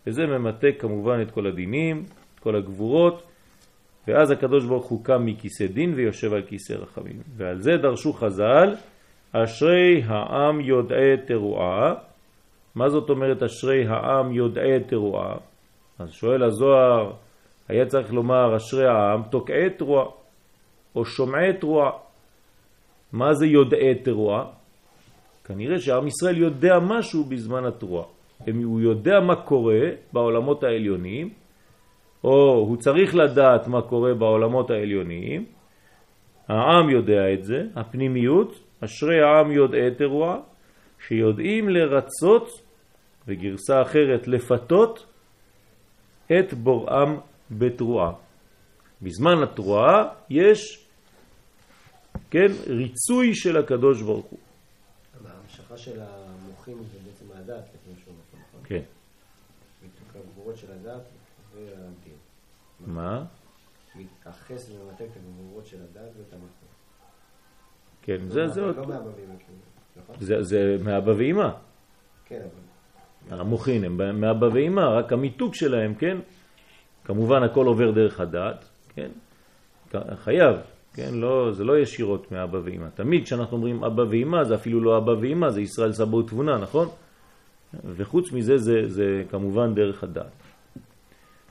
וזה 0.08 0.26
ממתק 0.26 0.76
כמובן 0.80 1.22
את 1.22 1.32
כל 1.32 1.48
הדינים, 1.48 2.04
את 2.36 2.40
כל 2.40 2.56
הגבורות, 2.56 3.24
ואז 4.08 4.32
הקדוש 4.32 4.66
ברוך 4.66 4.86
הוא 4.86 5.06
קם 5.06 5.26
מכיסא 5.26 5.68
דין 5.68 5.94
ויושב 5.94 6.34
על 6.34 6.42
כיסא 6.42 6.74
רחמים. 6.74 7.22
ועל 7.38 7.62
זה 7.62 7.72
דרשו 7.82 8.14
חז"ל, 8.14 8.76
אשרי 9.34 10.04
העם 10.06 10.62
יודעי 10.62 11.18
תרועה. 11.26 11.94
מה 12.76 12.90
זאת 12.90 13.10
אומרת 13.10 13.44
אשרי 13.44 13.88
העם 13.88 14.32
יודעי 14.32 14.80
תרועה? 14.88 15.36
אז 16.00 16.12
שואל 16.12 16.44
הזוהר, 16.44 17.12
היה 17.68 17.86
צריך 17.86 18.14
לומר 18.14 18.58
אשרי 18.58 18.86
העם 18.88 19.22
תוקעי 19.30 19.70
תרועה, 19.78 20.06
או 20.96 21.06
שומעי 21.06 21.54
תרועה. 21.54 21.92
מה 23.14 23.34
זה 23.34 23.46
יודעי 23.46 23.96
תרועה? 23.96 24.46
כנראה 25.46 25.80
שעם 25.80 26.08
ישראל 26.08 26.38
יודע 26.38 26.80
משהו 26.82 27.24
בזמן 27.24 27.66
התרועה. 27.66 28.06
הוא 28.64 28.82
יודע 28.82 29.20
מה 29.20 29.36
קורה 29.36 29.82
בעולמות 30.14 30.64
העליוניים, 30.64 31.30
או 32.24 32.54
הוא 32.54 32.78
צריך 32.78 33.16
לדעת 33.16 33.68
מה 33.68 33.82
קורה 33.82 34.14
בעולמות 34.14 34.72
העליוניים, 34.72 35.46
העם 36.48 36.90
יודע 36.90 37.34
את 37.34 37.44
זה, 37.44 37.64
הפנימיות, 37.76 38.63
אשרי 38.86 39.22
העם 39.22 39.52
יודעי 39.52 39.96
תרועה, 39.98 40.38
שיודעים 41.08 41.70
לרצות, 41.70 42.50
וגרסה 43.28 43.82
אחרת 43.82 44.28
לפתות, 44.28 45.06
את 46.26 46.54
בוראם 46.54 47.18
בתרועה. 47.52 48.14
בזמן 49.02 49.44
התרועה 49.44 50.14
יש, 50.30 50.88
כן, 52.30 52.52
ריצוי 52.68 53.36
של 53.36 53.58
הקדוש 53.58 54.02
ברוך 54.02 54.26
הוא. 54.26 54.40
ההמשכה 55.26 55.78
של 55.78 56.02
המוחים 56.02 56.78
זה 56.84 56.98
בעצם 57.06 57.26
הדת, 57.36 57.64
לפני 57.76 57.94
שהוא 58.04 58.14
נכון? 58.28 58.62
כן. 58.66 58.82
הגבורות 60.16 60.58
של 60.58 60.72
הדת 60.72 61.02
והדין. 61.54 62.18
מה? 62.80 63.26
מתאחס 63.96 64.70
וממתק 64.70 65.02
את 65.02 65.18
הגבורות 65.18 65.66
של 65.66 65.78
הדת 65.82 66.12
ואת 66.18 66.34
המלכות. 66.34 66.74
כן, 68.04 68.18
זה, 68.28 68.48
זה 68.48 68.62
עוד... 68.62 68.78
לא 68.78 68.88
מהבבים, 68.88 69.26
נכון? 70.04 70.16
זה, 70.20 70.78
מאבא 70.84 71.12
ואמא. 71.18 71.50
כן, 72.26 72.42
אבל... 73.30 73.40
המוחין 73.40 73.84
הם 73.84 74.22
מאבא 74.22 74.46
ואמא, 74.54 74.82
רק 74.82 75.14
המיתוג 75.14 75.54
שלהם, 75.54 75.94
כן? 75.96 76.18
כמובן 77.06 77.44
הכל 77.44 77.66
עובר 77.66 77.92
דרך 77.92 78.20
הדת, 78.20 78.66
כן? 78.96 79.10
חייב, 80.16 80.56
כן? 80.94 81.10
לא, 81.14 81.52
זה 81.52 81.64
לא 81.64 81.80
ישירות 81.80 82.32
מאבא 82.32 82.60
ואמא. 82.64 82.88
תמיד 82.96 83.24
כשאנחנו 83.24 83.58
אומרים 83.58 83.84
אבא 83.84 84.04
ואמא, 84.10 84.44
זה 84.44 84.56
אפילו 84.56 84.82
לא 84.82 84.98
אבא 84.98 85.12
ואמא, 85.12 85.50
זה 85.50 85.62
ישראל 85.62 85.94
סבא 85.94 86.16
ותבונה, 86.16 86.58
נכון? 86.58 86.88
וחוץ 87.96 88.32
מזה 88.32 88.58
זה, 88.58 88.82
זה 88.88 89.24
כמובן 89.32 89.74
דרך 89.76 90.04
הדת. 90.04 90.32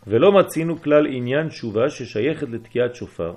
ולא 0.06 0.32
מצינו 0.32 0.82
כלל 0.82 1.06
עניין 1.06 1.48
תשובה 1.48 1.90
ששייכת 1.90 2.48
לתקיעת 2.48 2.94
שופר. 2.94 3.34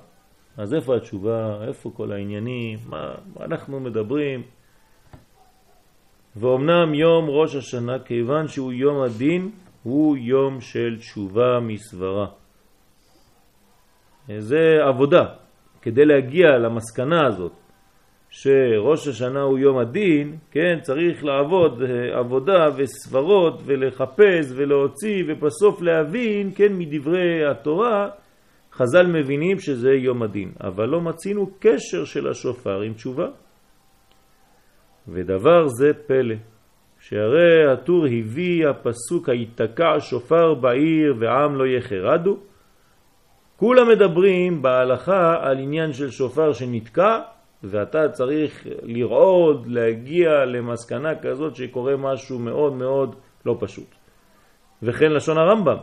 אז 0.56 0.74
איפה 0.74 0.96
התשובה? 0.96 1.64
איפה 1.68 1.90
כל 1.94 2.12
העניינים? 2.12 2.78
מה, 2.88 3.14
מה 3.36 3.44
אנחנו 3.44 3.80
מדברים? 3.80 4.42
ואומנם 6.36 6.94
יום 6.94 7.30
ראש 7.30 7.54
השנה, 7.54 7.98
כיוון 7.98 8.48
שהוא 8.48 8.72
יום 8.72 9.02
הדין, 9.02 9.50
הוא 9.82 10.16
יום 10.16 10.60
של 10.60 10.96
תשובה 10.98 11.60
מסברה. 11.60 12.26
זה 14.38 14.78
עבודה. 14.88 15.24
כדי 15.82 16.04
להגיע 16.04 16.58
למסקנה 16.58 17.26
הזאת 17.26 17.52
שראש 18.30 19.08
השנה 19.08 19.40
הוא 19.40 19.58
יום 19.58 19.78
הדין, 19.78 20.36
כן, 20.50 20.78
צריך 20.82 21.24
לעבוד 21.24 21.82
אה, 21.82 22.18
עבודה 22.18 22.68
וסברות 22.76 23.60
ולחפש 23.64 24.46
ולהוציא 24.56 25.24
ובסוף 25.28 25.82
להבין, 25.82 26.50
כן, 26.54 26.72
מדברי 26.72 27.46
התורה, 27.46 28.08
חז"ל 28.76 29.06
מבינים 29.06 29.58
שזה 29.58 29.90
יום 29.90 30.22
הדין, 30.22 30.52
אבל 30.60 30.88
לא 30.88 31.00
מצינו 31.00 31.50
קשר 31.58 32.04
של 32.04 32.28
השופר 32.28 32.80
עם 32.80 32.92
תשובה. 32.92 33.26
ודבר 35.08 35.68
זה 35.68 35.92
פלא, 36.06 36.34
שהרי 37.00 37.72
הטור 37.72 38.04
הביא 38.04 38.68
הפסוק 38.68 39.28
היתקע 39.28 40.00
שופר 40.00 40.54
בעיר 40.54 41.14
ועם 41.18 41.54
לא 41.54 41.66
יחרדו, 41.66 42.36
כולם 43.56 43.88
מדברים 43.88 44.62
בהלכה 44.62 45.34
על 45.40 45.58
עניין 45.58 45.92
של 45.92 46.10
שופר 46.10 46.52
שנתקע, 46.52 47.20
ואתה 47.62 48.08
צריך 48.08 48.66
לרעוד, 48.82 49.66
להגיע 49.66 50.44
למסקנה 50.44 51.14
כזאת 51.22 51.56
שקורה 51.56 51.96
משהו 51.96 52.38
מאוד 52.38 52.72
מאוד 52.72 53.14
לא 53.46 53.56
פשוט. 53.60 53.94
וכן 54.82 55.12
לשון 55.12 55.38
הרמב"ם, 55.38 55.76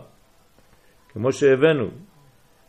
כמו 1.09 1.31
שהבאנו, 1.31 1.87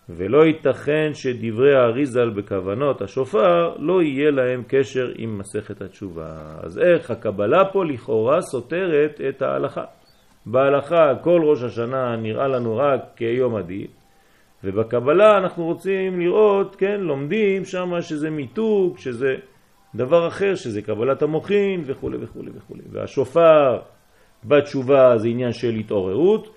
ולא 0.09 0.47
ייתכן 0.47 1.11
שדברי 1.15 1.75
האריזל 1.75 2.31
בכוונות 2.31 3.03
השופר 3.03 3.75
לא 3.79 4.03
יהיה 4.03 4.31
להם 4.31 4.63
קשר 4.69 5.13
עם 5.17 5.39
מסכת 5.39 5.83
התשובה. 5.83 6.37
אז 6.63 6.79
איך 6.79 7.11
הקבלה 7.11 7.65
פה 7.73 7.85
לכאורה 7.85 8.41
סותרת 8.41 9.21
את 9.29 9.43
ההלכה? 9.43 9.85
בהלכה 10.47 11.15
כל 11.21 11.43
ראש 11.45 11.63
השנה 11.63 12.17
נראה 12.17 12.49
לנו 12.49 12.77
רק 12.77 13.01
כיום 13.17 13.57
הדין, 13.57 13.87
ובקבלה 14.65 15.39
אנחנו 15.39 15.65
רוצים 15.65 16.21
לראות, 16.21 16.77
כן, 16.77 17.01
לומדים 17.01 17.65
שם 17.65 17.93
שזה 18.01 18.31
מיתוג, 18.31 18.99
שזה 18.99 19.35
דבר 19.95 20.29
אחר, 20.29 20.55
שזה 20.55 20.83
קבלת 20.83 21.23
המוחין 21.23 21.83
וכו' 21.87 22.11
וכו' 22.21 22.41
וכו'. 22.55 22.77
והשופר 22.93 23.79
בתשובה 24.45 25.19
זה 25.19 25.29
עניין 25.29 25.53
של 25.53 25.75
התעוררות, 25.75 26.55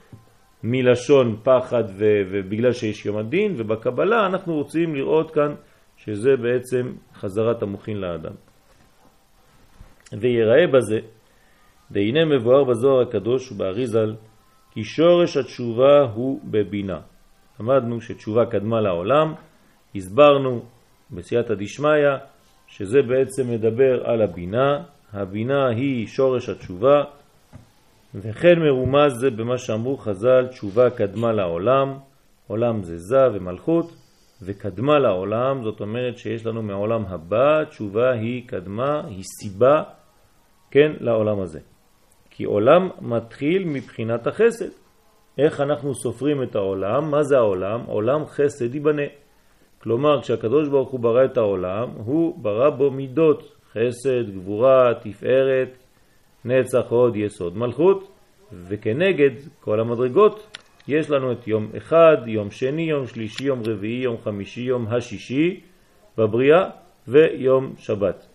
מלשון 0.64 1.40
פחד 1.44 1.84
ו- 1.98 2.22
ובגלל 2.32 2.74
שיש 2.74 3.06
יום 3.06 3.18
הדין, 3.18 3.54
ובקבלה 3.58 4.26
אנחנו 4.26 4.54
רוצים 4.54 4.96
לראות 4.96 5.32
כאן 5.32 5.56
שזה 5.98 6.38
בעצם 6.38 6.94
חזרת 7.14 7.62
המוחין 7.62 7.98
לאדם. 7.98 8.34
ויראה 10.14 10.68
בזה, 10.68 11.00
והנה 11.92 12.26
מבואר 12.26 12.64
בזוהר 12.64 13.02
הקדוש 13.02 13.52
ובאריזל, 13.52 14.16
כי 14.72 14.84
שורש 14.84 15.38
התשובה 15.38 16.02
הוא 16.14 16.40
בבינה. 16.44 17.00
למדנו 17.60 18.02
שתשובה 18.02 18.46
קדמה 18.46 18.82
לעולם, 18.82 19.34
הסברנו 19.96 20.62
בסייעתא 21.12 21.54
דשמיא 21.54 21.90
שזה 22.68 23.02
בעצם 23.02 23.52
מדבר 23.52 24.04
על 24.06 24.22
הבינה, 24.22 24.84
הבינה 25.14 25.68
היא 25.68 26.08
שורש 26.08 26.50
התשובה, 26.50 27.04
וכן 28.16 28.60
מרומז 28.60 29.14
זה 29.20 29.30
במה 29.30 29.58
שאמרו 29.58 29.98
חז"ל, 29.98 30.48
תשובה 30.48 30.90
קדמה 30.90 31.32
לעולם, 31.32 31.98
עולם 32.48 32.84
זה 32.84 32.98
זה 32.98 33.28
ומלכות, 33.34 33.92
וקדמה 34.42 35.00
לעולם, 35.00 35.64
זאת 35.64 35.82
אומרת 35.82 36.18
שיש 36.18 36.46
לנו 36.46 36.62
מעולם 36.62 37.06
הבא, 37.06 37.64
תשובה 37.64 38.12
היא 38.12 38.48
קדמה, 38.48 39.02
היא 39.08 39.24
סיבה, 39.40 39.84
כן, 40.72 40.92
לעולם 41.00 41.40
הזה. 41.40 41.60
כי 42.30 42.44
עולם 42.44 42.90
מתחיל 43.02 43.64
מבחינת 43.66 44.28
החסד. 44.28 44.70
איך 45.38 45.62
אנחנו 45.62 45.96
סופרים 45.96 46.44
את 46.44 46.56
העולם? 46.56 47.12
מה 47.12 47.24
זה 47.24 47.38
העולם? 47.38 47.82
עולם 47.86 48.26
חסד 48.26 48.76
ייבנה. 48.76 49.08
כלומר, 49.82 50.22
כשהקדוש 50.22 50.70
ברוך 50.70 50.90
הוא 50.90 51.00
ברא 51.00 51.26
את 51.26 51.38
העולם, 51.38 51.90
הוא 52.06 52.40
ברא 52.44 52.70
בו 52.70 52.92
מידות, 52.92 53.56
חסד, 53.72 54.30
גבורה, 54.36 54.94
תפארת, 55.04 55.78
נצח 56.48 56.86
עוד 56.89 57.16
יסוד 57.16 57.58
מלכות, 57.58 58.12
וכנגד 58.51 59.32
כל 59.60 59.80
המדרגות 59.80 60.58
יש 60.88 61.10
לנו 61.10 61.32
את 61.32 61.48
יום 61.48 61.68
אחד, 61.77 62.18
יום 62.25 62.51
שני, 62.51 62.82
יום 62.82 63.08
שלישי, 63.08 63.44
יום 63.44 63.62
רביעי, 63.66 64.04
יום 64.04 64.18
חמישי, 64.24 64.62
יום 64.62 64.88
השישי 64.88 65.60
בבריאה 66.18 66.70
ויום 67.08 67.74
שבת, 67.77 68.27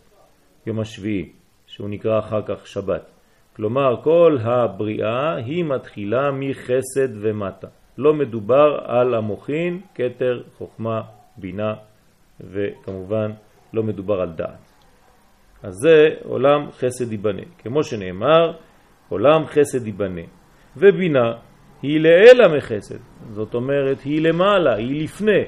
יום 0.67 0.81
השביעי, 0.81 1.29
שהוא 1.67 1.89
נקרא 1.89 2.19
אחר 2.19 2.43
כך 2.47 2.67
שבת. 2.67 3.03
כלומר, 3.57 4.03
כל 4.03 4.39
הבריאה 4.43 5.35
היא 5.35 5.65
מתחילה 5.65 6.31
מחסד 6.31 7.09
ומטה. 7.21 7.69
לא 7.99 8.15
מדובר 8.15 8.79
על 8.85 9.15
המוחין, 9.15 9.81
קטר, 9.95 10.43
חוכמה, 10.59 11.03
בינה, 11.37 11.75
וכמובן 12.41 13.31
לא 13.73 13.83
מדובר 13.83 14.21
על 14.21 14.33
דעת. 14.33 14.72
אז 15.63 15.75
זה 15.75 16.09
עולם 16.25 16.71
חסד 16.71 17.13
ייבנה. 17.13 17.43
כמו 17.59 17.83
שנאמר, 17.83 18.53
עולם 19.09 19.47
חסד 19.47 19.87
ייבנה. 19.87 20.23
ובינה 20.77 21.33
היא 21.83 22.01
לאלה 22.01 22.57
מחסד, 22.57 22.99
זאת 23.31 23.55
אומרת 23.55 24.01
היא 24.01 24.23
למעלה, 24.23 24.75
היא 24.75 25.05
לפני, 25.05 25.45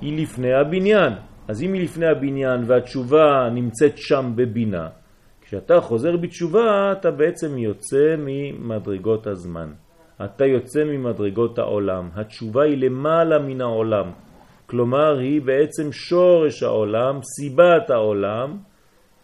היא 0.00 0.22
לפני 0.22 0.52
הבניין. 0.54 1.12
אז 1.48 1.62
אם 1.62 1.72
היא 1.72 1.82
לפני 1.82 2.06
הבניין 2.06 2.60
והתשובה 2.66 3.48
נמצאת 3.52 3.98
שם 3.98 4.32
בבינה, 4.34 4.88
כשאתה 5.40 5.80
חוזר 5.80 6.16
בתשובה 6.16 6.92
אתה 6.92 7.10
בעצם 7.10 7.58
יוצא 7.58 8.14
ממדרגות 8.18 9.26
הזמן. 9.26 9.70
אתה 10.24 10.46
יוצא 10.46 10.84
ממדרגות 10.84 11.58
העולם. 11.58 12.08
התשובה 12.14 12.62
היא 12.62 12.78
למעלה 12.78 13.38
מן 13.38 13.60
העולם. 13.60 14.10
כלומר, 14.66 15.18
היא 15.18 15.42
בעצם 15.42 15.92
שורש 15.92 16.62
העולם, 16.62 17.20
סיבת 17.22 17.90
העולם, 17.90 18.58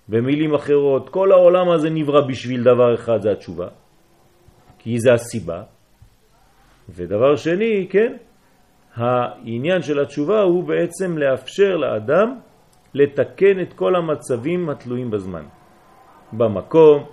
במילים 0.08 0.54
אחרות, 0.54 1.08
כל 1.08 1.32
העולם 1.32 1.70
הזה 1.70 1.90
נברא 1.90 2.20
בשביל 2.20 2.62
דבר 2.62 2.94
אחד, 2.94 3.22
זה 3.22 3.32
התשובה, 3.32 3.68
כי 4.78 4.98
זה 4.98 5.12
הסיבה. 5.12 5.62
ודבר 6.88 7.36
שני, 7.36 7.86
כן, 7.90 8.16
העניין 8.94 9.82
של 9.82 10.00
התשובה 10.00 10.42
הוא 10.42 10.64
בעצם 10.64 11.18
לאפשר 11.18 11.76
לאדם 11.76 12.38
לתקן 12.94 13.60
את 13.60 13.72
כל 13.72 13.96
המצבים 13.96 14.70
התלויים 14.70 15.10
בזמן, 15.10 15.44
במקום, 16.32 17.04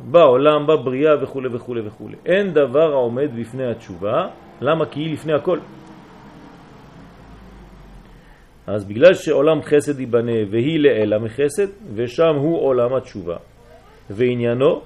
בעולם, 0.00 0.66
בבריאה 0.66 1.22
וכו' 1.22 1.42
וכו' 1.52 1.74
וכו'. 1.84 2.08
אין 2.26 2.52
דבר 2.52 2.92
העומד 2.92 3.30
בפני 3.38 3.70
התשובה, 3.70 4.28
למה? 4.60 4.86
כי 4.86 5.00
היא 5.00 5.12
לפני 5.12 5.32
הכל. 5.32 5.58
אז 8.66 8.84
בגלל 8.84 9.14
שעולם 9.14 9.62
חסד 9.62 10.00
ייבנה 10.00 10.32
והיא 10.50 10.80
לאלה 10.80 11.18
מחסד, 11.18 11.66
ושם 11.94 12.34
הוא 12.36 12.60
עולם 12.60 12.94
התשובה. 12.94 13.36
ועניינו, 14.10 14.82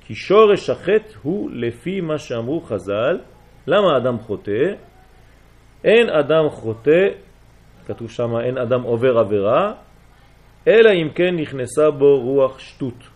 כי 0.00 0.14
שורש 0.14 0.70
החטא 0.70 1.12
הוא 1.22 1.50
לפי 1.52 2.00
מה 2.00 2.18
שאמרו 2.18 2.60
חז"ל, 2.60 3.18
למה 3.66 3.96
אדם 3.96 4.18
חוטא? 4.18 4.74
אין 5.84 6.10
אדם 6.10 6.50
חוטא, 6.50 7.08
כתוב 7.86 8.10
שם 8.10 8.36
אין 8.44 8.58
אדם 8.58 8.82
עובר 8.82 9.18
עבירה, 9.18 9.72
אלא 10.68 10.90
אם 11.02 11.08
כן 11.14 11.36
נכנסה 11.36 11.90
בו 11.90 12.20
רוח 12.20 12.58
שטות. 12.58 13.08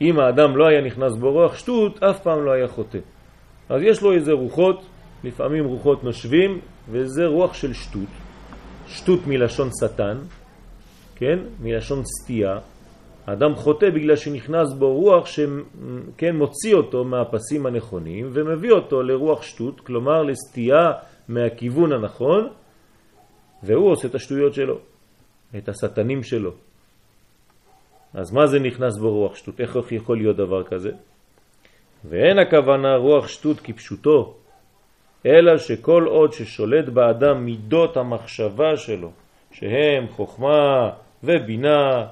אם 0.00 0.20
האדם 0.20 0.56
לא 0.56 0.66
היה 0.66 0.80
נכנס 0.80 1.16
בו 1.16 1.32
רוח 1.32 1.56
שטות, 1.56 2.02
אף 2.02 2.22
פעם 2.22 2.44
לא 2.44 2.52
היה 2.52 2.68
חוטא. 2.68 2.98
אז 3.68 3.82
יש 3.82 4.02
לו 4.02 4.12
איזה 4.12 4.32
רוחות, 4.32 4.84
לפעמים 5.24 5.64
רוחות 5.64 6.04
נושבים, 6.04 6.60
וזה 6.88 7.26
רוח 7.26 7.54
של 7.54 7.72
שטות. 7.72 8.08
שטות 8.88 9.20
מלשון 9.26 9.68
שטן, 9.80 10.18
כן? 11.16 11.38
מלשון 11.62 12.02
סטייה. 12.04 12.58
האדם 13.26 13.54
חוטא 13.54 13.90
בגלל 13.90 14.16
שנכנס 14.16 14.72
בו 14.72 14.94
רוח 14.94 15.26
שכן 15.26 16.36
מוציא 16.36 16.74
אותו 16.74 17.04
מהפסים 17.04 17.66
הנכונים 17.66 18.30
ומביא 18.32 18.72
אותו 18.72 19.02
לרוח 19.02 19.42
שטות, 19.42 19.80
כלומר 19.80 20.22
לסטייה 20.22 20.92
מהכיוון 21.28 21.92
הנכון, 21.92 22.48
והוא 23.62 23.90
עושה 23.90 24.08
את 24.08 24.14
השטויות 24.14 24.54
שלו, 24.54 24.78
את 25.58 25.68
השטנים 25.68 26.22
שלו. 26.22 26.52
אז 28.14 28.32
מה 28.32 28.46
זה 28.46 28.58
נכנס 28.58 28.98
בו 28.98 29.10
רוח 29.10 29.36
שטות? 29.36 29.60
איך 29.60 29.76
יכול 29.90 30.16
להיות 30.16 30.36
דבר 30.36 30.62
כזה? 30.64 30.90
ואין 32.04 32.38
הכוונה 32.38 32.96
רוח 32.96 33.28
שטות 33.28 33.60
כפשוטו, 33.60 34.34
אלא 35.26 35.58
שכל 35.58 36.04
עוד 36.06 36.32
ששולט 36.32 36.88
באדם 36.88 37.44
מידות 37.44 37.96
המחשבה 37.96 38.76
שלו, 38.76 39.10
שהם 39.52 40.08
חוכמה 40.08 40.90
ובינה, 41.24 42.06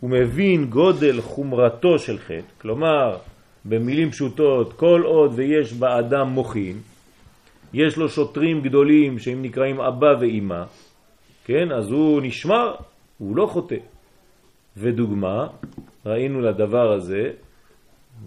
הוא 0.00 0.10
מבין 0.10 0.66
גודל 0.66 1.20
חומרתו 1.20 1.98
של 1.98 2.18
חטא, 2.18 2.52
כלומר, 2.60 3.16
במילים 3.64 4.10
פשוטות, 4.10 4.72
כל 4.72 5.02
עוד 5.04 5.32
ויש 5.34 5.72
באדם 5.72 6.28
מוחין, 6.28 6.78
יש 7.72 7.96
לו 7.96 8.08
שוטרים 8.08 8.60
גדולים 8.60 9.18
שהם 9.18 9.42
נקראים 9.42 9.80
אבא 9.80 10.14
ואימא, 10.20 10.62
כן, 11.44 11.72
אז 11.72 11.90
הוא 11.90 12.22
נשמר, 12.22 12.74
הוא 13.18 13.36
לא 13.36 13.46
חוטא. 13.46 13.76
ודוגמה, 14.76 15.46
ראינו 16.06 16.40
לדבר 16.40 16.92
הזה 16.92 17.30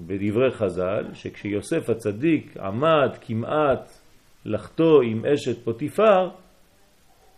בדברי 0.08 0.52
חז"ל, 0.52 1.06
שכשיוסף 1.14 1.90
הצדיק 1.90 2.58
עמד 2.58 3.10
כמעט 3.22 4.03
לחתו 4.46 5.02
עם 5.02 5.26
אשת 5.26 5.64
פוטיפר, 5.64 6.30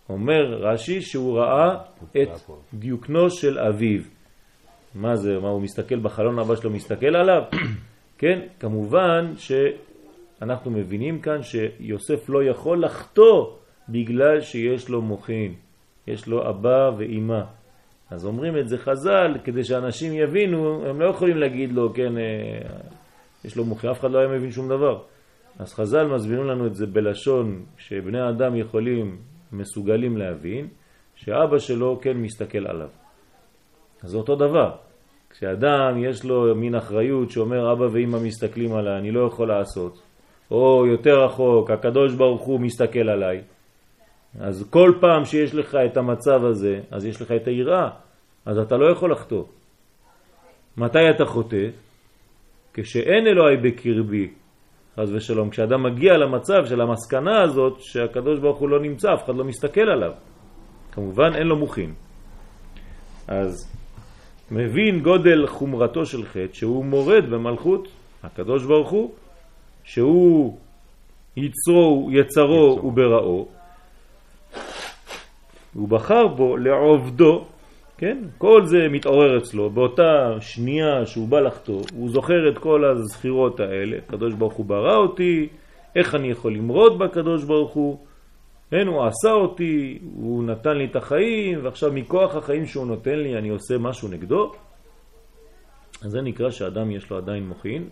אומר 0.08 0.44
רש"י 0.44 1.00
שהוא 1.00 1.38
ראה 1.38 1.74
את 2.22 2.28
דיוקנו 2.74 3.30
של 3.30 3.58
אביו. 3.58 4.00
מה 4.94 5.16
זה, 5.16 5.38
מה 5.38 5.48
הוא 5.48 5.62
מסתכל 5.62 5.98
בחלון 5.98 6.38
אבא 6.38 6.56
שלו, 6.56 6.70
מסתכל 6.70 7.16
עליו? 7.16 7.42
כן, 8.18 8.40
כמובן 8.60 9.32
שאנחנו 9.36 10.70
מבינים 10.70 11.20
כאן 11.20 11.42
שיוסף 11.42 12.28
לא 12.28 12.44
יכול 12.44 12.84
לחתו 12.84 13.58
בגלל 13.88 14.40
שיש 14.40 14.88
לו 14.88 15.02
מוכין, 15.02 15.54
יש 16.06 16.26
לו 16.26 16.50
אבא 16.50 16.90
ואימא. 16.98 17.40
אז 18.10 18.26
אומרים 18.26 18.58
את 18.58 18.68
זה 18.68 18.78
חז"ל 18.78 19.36
כדי 19.44 19.64
שאנשים 19.64 20.12
יבינו, 20.12 20.86
הם 20.86 21.00
לא 21.00 21.10
יכולים 21.10 21.36
להגיד 21.36 21.72
לו, 21.72 21.94
כן, 21.94 22.18
אה, 22.18 22.22
יש 23.44 23.56
לו 23.56 23.64
מוכין, 23.64 23.90
אף 23.90 24.00
אחד 24.00 24.10
לא 24.10 24.18
היה 24.18 24.28
מבין 24.28 24.50
שום 24.50 24.68
דבר. 24.68 25.02
אז 25.58 25.74
חז"ל 25.74 26.06
מסבירים 26.06 26.44
לנו 26.44 26.66
את 26.66 26.74
זה 26.74 26.86
בלשון 26.86 27.64
שבני 27.78 28.20
האדם 28.20 28.56
יכולים, 28.56 29.18
מסוגלים 29.52 30.16
להבין, 30.16 30.68
שאבא 31.14 31.58
שלו 31.58 31.98
כן 32.02 32.16
מסתכל 32.16 32.66
עליו. 32.66 32.88
אז 34.02 34.10
זה 34.10 34.16
אותו 34.16 34.36
דבר. 34.36 34.72
כשאדם 35.30 36.04
יש 36.04 36.24
לו 36.24 36.54
מין 36.54 36.74
אחריות 36.74 37.30
שאומר 37.30 37.72
אבא 37.72 37.84
ואמא 37.92 38.18
מסתכלים 38.18 38.72
עליי, 38.72 38.98
אני 38.98 39.10
לא 39.10 39.26
יכול 39.26 39.48
לעשות, 39.48 40.02
או 40.50 40.86
יותר 40.86 41.24
רחוק, 41.24 41.70
הקדוש 41.70 42.14
ברוך 42.14 42.42
הוא 42.42 42.60
מסתכל 42.60 43.08
עליי, 43.08 43.42
אז 44.40 44.68
כל 44.70 44.92
פעם 45.00 45.24
שיש 45.24 45.54
לך 45.54 45.74
את 45.74 45.96
המצב 45.96 46.44
הזה, 46.44 46.80
אז 46.90 47.06
יש 47.06 47.22
לך 47.22 47.32
את 47.32 47.46
היראה, 47.46 47.88
אז 48.46 48.58
אתה 48.58 48.76
לא 48.76 48.92
יכול 48.92 49.12
לחטוא. 49.12 49.44
מתי 50.76 51.10
אתה 51.10 51.24
חוטא? 51.24 51.68
כשאין 52.74 53.26
אלוהי 53.26 53.56
בקרבי, 53.56 54.28
חז 54.96 55.12
ושלום. 55.12 55.50
כשאדם 55.50 55.82
מגיע 55.82 56.16
למצב 56.16 56.66
של 56.66 56.80
המסקנה 56.80 57.42
הזאת 57.42 57.80
שהקדוש 57.80 58.38
ברוך 58.38 58.58
הוא 58.58 58.68
לא 58.68 58.80
נמצא, 58.80 59.14
אף 59.14 59.24
אחד 59.24 59.36
לא 59.36 59.44
מסתכל 59.44 59.88
עליו. 59.88 60.12
כמובן 60.92 61.34
אין 61.34 61.46
לו 61.46 61.56
מוכין. 61.56 61.94
אז 63.28 63.72
מבין 64.50 65.00
גודל 65.00 65.46
חומרתו 65.46 66.06
של 66.06 66.24
חטא 66.24 66.52
שהוא 66.52 66.84
מורד 66.84 67.30
במלכות 67.30 67.88
הקדוש 68.22 68.64
ברוך 68.64 68.90
הוא, 68.90 69.12
שהוא 69.84 70.58
יצרו, 71.36 72.08
יצרו 72.12 72.80
ובראו, 72.84 73.48
הוא 75.74 75.88
בחר 75.88 76.26
בו 76.26 76.56
לעובדו, 76.56 77.44
כן? 77.98 78.24
כל 78.38 78.66
זה 78.66 78.88
מתעורר 78.90 79.38
אצלו, 79.38 79.70
באותה 79.70 80.36
שנייה 80.40 81.06
שהוא 81.06 81.28
בא 81.28 81.40
לחטוא, 81.40 81.82
הוא 81.94 82.10
זוכר 82.10 82.48
את 82.48 82.58
כל 82.58 82.84
הזכירות 82.84 83.60
האלה, 83.60 83.96
הקדוש 83.96 84.34
ברוך 84.34 84.54
הוא 84.54 84.66
ברא 84.66 84.96
אותי, 84.96 85.48
איך 85.96 86.14
אני 86.14 86.30
יכול 86.30 86.54
למרוד 86.54 86.98
בקדוש 86.98 87.44
ברוך 87.44 87.72
הוא, 87.72 87.98
כן, 88.70 88.86
הוא 88.86 89.04
עשה 89.04 89.30
אותי, 89.32 89.98
הוא 90.14 90.44
נתן 90.44 90.76
לי 90.76 90.84
את 90.84 90.96
החיים, 90.96 91.64
ועכשיו 91.64 91.92
מכוח 91.92 92.36
החיים 92.36 92.66
שהוא 92.66 92.86
נותן 92.86 93.18
לי 93.18 93.38
אני 93.38 93.48
עושה 93.48 93.78
משהו 93.78 94.08
נגדו. 94.08 94.52
אז 96.02 96.10
זה 96.10 96.22
נקרא 96.22 96.50
שאדם 96.50 96.90
יש 96.90 97.10
לו 97.10 97.16
עדיין 97.16 97.48
מוכין, 97.48 97.88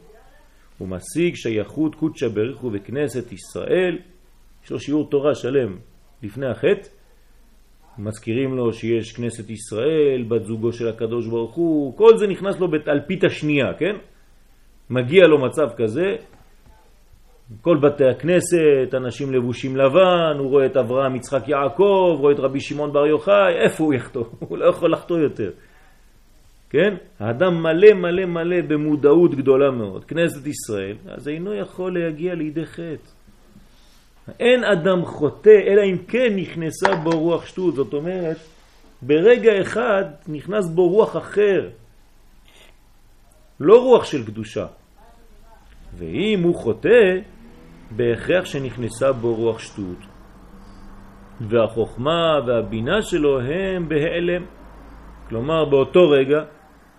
הוא 0.79 0.89
משיג 0.89 1.35
שייכות 1.35 1.95
קודשא 1.95 2.29
בריחו 2.29 2.71
בכנסת 2.71 3.33
ישראל, 3.33 3.99
יש 4.65 4.71
לו 4.71 4.81
שיעור 4.81 5.11
תורה 5.11 5.35
שלם 5.35 5.77
לפני 6.23 6.47
החטא, 6.47 6.89
מזכירים 7.99 8.57
לו 8.57 8.73
שיש 8.73 9.13
כנסת 9.13 9.51
ישראל, 9.51 10.25
בת 10.29 10.45
זוגו 10.45 10.73
של 10.73 10.89
הקדוש 10.89 11.27
ברוך 11.27 11.55
הוא, 11.55 11.97
כל 11.97 12.17
זה 12.17 12.27
נכנס 12.27 12.61
לו 12.61 12.69
באלפית 12.71 13.25
השנייה, 13.25 13.75
כן? 13.79 13.97
מגיע 14.91 15.27
לו 15.27 15.39
מצב 15.39 15.69
כזה, 15.77 16.17
כל 17.61 17.77
בתי 17.77 18.05
הכנסת, 18.05 18.95
אנשים 18.95 19.33
לבושים 19.33 19.77
לבן, 19.77 20.37
הוא 20.39 20.51
רואה 20.51 20.67
את 20.67 20.77
אברהם, 20.77 21.17
יצחק, 21.17 21.49
יעקב, 21.49 22.17
רואה 22.19 22.33
את 22.33 22.39
רבי 22.39 22.61
שמעון 22.61 22.93
בר 22.93 23.07
יוחאי, 23.07 23.55
איפה 23.65 23.85
הוא 23.85 23.95
יחטוא? 23.95 24.25
הוא 24.49 24.59
לא 24.59 24.65
יכול 24.71 24.93
לחטוא 24.93 25.19
יותר. 25.19 25.51
כן? 26.71 26.95
האדם 27.21 27.63
מלא 27.63 27.93
מלא 27.95 28.25
מלא 28.27 28.57
במודעות 28.69 29.35
גדולה 29.35 29.71
מאוד, 29.71 30.05
כנסת 30.05 30.47
ישראל, 30.47 30.97
אז 31.07 31.29
אינו 31.29 31.55
יכול 31.55 31.99
להגיע 31.99 32.35
לידי 32.35 32.67
חטא. 32.67 33.24
אין 34.41 34.65
אדם 34.65 35.05
חוטא, 35.05 35.61
אלא 35.67 35.83
אם 35.85 35.97
כן 36.09 36.37
נכנסה 36.37 36.97
בו 36.97 37.11
רוח 37.11 37.47
שטות. 37.47 37.75
זאת 37.75 37.93
אומרת, 37.93 38.37
ברגע 39.03 39.61
אחד 39.61 40.05
נכנס 40.29 40.69
בו 40.69 40.89
רוח 40.89 41.17
אחר, 41.17 41.69
לא 43.61 43.83
רוח 43.83 44.05
של 44.05 44.27
קדושה. 44.27 44.67
ואם 45.99 46.41
הוא 46.43 46.55
חוטא, 46.55 47.19
בהכרח 47.91 48.45
שנכנסה 48.45 49.13
בו 49.13 49.35
רוח 49.35 49.59
שטות. 49.59 49.99
והחוכמה 51.41 52.41
והבינה 52.47 53.03
שלו 53.03 53.41
הם 53.41 53.89
בהיעלם. 53.89 54.45
כלומר, 55.29 55.65
באותו 55.65 56.11
רגע 56.11 56.45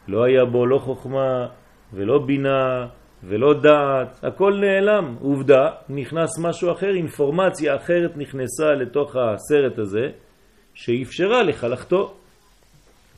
לא 0.07 0.23
היה 0.23 0.45
בו 0.45 0.65
לא 0.65 0.77
חוכמה 0.77 1.47
ולא 1.93 2.19
בינה 2.19 2.87
ולא 3.27 3.53
דעת, 3.53 4.23
הכל 4.23 4.53
נעלם. 4.61 5.15
עובדה, 5.21 5.69
נכנס 5.89 6.39
משהו 6.39 6.71
אחר, 6.71 6.89
אינפורמציה 6.95 7.75
אחרת 7.75 8.17
נכנסה 8.17 8.71
לתוך 8.79 9.15
הסרט 9.15 9.79
הזה, 9.79 10.07
שאפשרה 10.73 11.43
לך 11.43 11.63
לחטוא. 11.63 12.09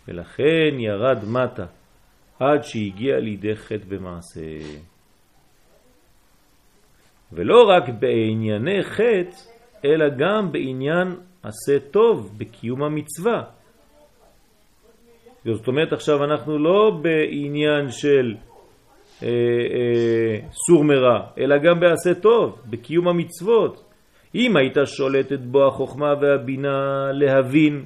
ולכן 0.08 0.80
ירד 0.80 1.18
מטה, 1.26 1.66
עד 2.40 2.64
שהגיע 2.64 3.20
לידי 3.20 3.56
חטא 3.56 3.86
במעשה. 3.88 4.42
ולא 7.34 7.70
רק 7.70 7.84
בענייני 8.00 8.84
חטא, 8.84 9.38
אלא 9.86 10.06
גם 10.18 10.52
בעניין 10.52 11.16
עשה 11.44 11.80
טוב, 11.92 12.38
בקיום 12.38 12.84
המצווה. 12.84 13.44
זאת 15.46 15.68
אומרת 15.68 15.94
עכשיו 15.94 16.24
אנחנו 16.24 16.60
לא 16.60 17.00
בעניין 17.02 17.92
של 17.92 18.36
אה, 19.24 19.28
אה, 19.28 20.40
סור 20.52 20.84
מרע, 20.84 21.20
אלא 21.38 21.58
גם 21.58 21.80
בעשה 21.80 22.14
טוב, 22.22 22.62
בקיום 22.70 23.08
המצוות. 23.08 23.84
אם 24.36 24.58
היית 24.58 24.78
שולטת 24.86 25.40
בו 25.40 25.68
החוכמה 25.68 26.14
והבינה 26.22 27.10
להבין 27.14 27.86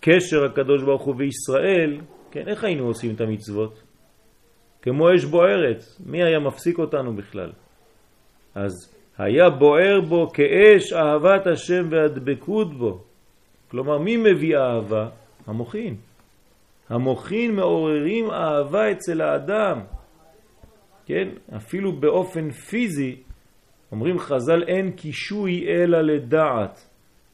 קשר 0.00 0.44
הקדוש 0.44 0.82
ברוך 0.82 1.02
הוא 1.02 1.14
וישראל, 1.18 2.00
כן, 2.30 2.48
איך 2.48 2.64
היינו 2.64 2.86
עושים 2.86 3.14
את 3.14 3.20
המצוות? 3.20 3.82
כמו 4.82 5.14
אש 5.14 5.24
בוערת, 5.24 5.84
מי 6.06 6.22
היה 6.22 6.38
מפסיק 6.38 6.78
אותנו 6.78 7.16
בכלל? 7.16 7.52
אז 8.54 8.72
היה 9.18 9.50
בוער 9.50 10.00
בו 10.00 10.30
כאש 10.32 10.92
אהבת 10.92 11.46
השם 11.46 11.88
והדבקות 11.90 12.74
בו. 12.74 13.04
כלומר, 13.70 13.98
מי 13.98 14.16
מביא 14.16 14.56
אהבה? 14.56 15.08
המוחין. 15.46 15.96
המוחין 16.88 17.54
מעוררים 17.54 18.30
אהבה 18.30 18.90
אצל 18.92 19.20
האדם. 19.20 19.80
כן? 21.08 21.28
אפילו 21.56 21.92
באופן 21.92 22.50
פיזי, 22.50 23.16
אומרים 23.92 24.18
חז"ל, 24.18 24.62
אין 24.62 24.90
קישוי 24.90 25.66
אלא 25.68 26.00
לדעת. 26.00 26.88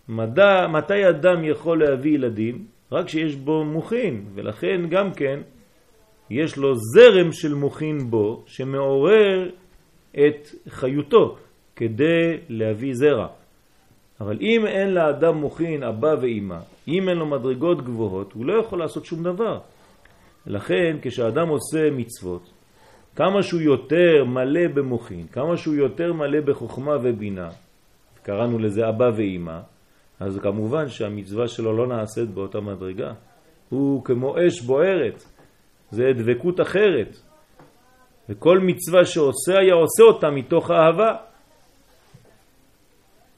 מדע, 0.08 0.66
מתי 0.72 1.08
אדם 1.08 1.44
יכול 1.44 1.84
להביא 1.84 2.14
ילדים? 2.14 2.66
רק 2.92 3.08
שיש 3.08 3.36
בו 3.36 3.64
מוחין, 3.64 4.24
ולכן 4.34 4.88
גם 4.90 5.12
כן 5.12 5.40
יש 6.30 6.56
לו 6.56 6.74
זרם 6.74 7.32
של 7.32 7.54
מוחין 7.54 7.98
בו 8.10 8.42
שמעורר 8.46 9.50
את 10.10 10.48
חיותו 10.68 11.36
כדי 11.76 12.38
להביא 12.48 12.94
זרע. 12.94 13.26
אבל 14.20 14.38
אם 14.40 14.66
אין 14.66 14.94
לאדם 14.94 15.36
מוכין 15.36 15.82
אבא 15.82 16.14
ואימא, 16.20 16.58
אם 16.88 17.08
אין 17.08 17.18
לו 17.18 17.26
מדרגות 17.26 17.84
גבוהות, 17.84 18.32
הוא 18.32 18.46
לא 18.46 18.60
יכול 18.60 18.78
לעשות 18.78 19.04
שום 19.04 19.22
דבר. 19.22 19.58
לכן 20.46 20.96
כשאדם 21.02 21.48
עושה 21.48 21.90
מצוות, 21.90 22.50
כמה 23.16 23.42
שהוא 23.42 23.60
יותר 23.60 24.24
מלא 24.24 24.68
במוכין, 24.74 25.26
כמה 25.26 25.56
שהוא 25.56 25.74
יותר 25.74 26.12
מלא 26.12 26.40
בחוכמה 26.40 26.92
ובינה, 27.02 27.50
קראנו 28.22 28.58
לזה 28.58 28.88
אבא 28.88 29.10
ואימא, 29.16 29.60
אז 30.20 30.38
כמובן 30.42 30.88
שהמצווה 30.88 31.48
שלו 31.48 31.76
לא 31.76 31.86
נעשית 31.86 32.28
באותה 32.28 32.60
מדרגה. 32.60 33.12
הוא 33.68 34.04
כמו 34.04 34.36
אש 34.38 34.60
בוערת, 34.60 35.24
זה 35.90 36.04
דבקות 36.16 36.60
אחרת. 36.60 37.16
וכל 38.28 38.58
מצווה 38.58 39.04
שעושה 39.04 39.58
היה 39.58 39.74
עושה 39.74 40.02
אותה 40.02 40.30
מתוך 40.30 40.70
אהבה. 40.70 41.16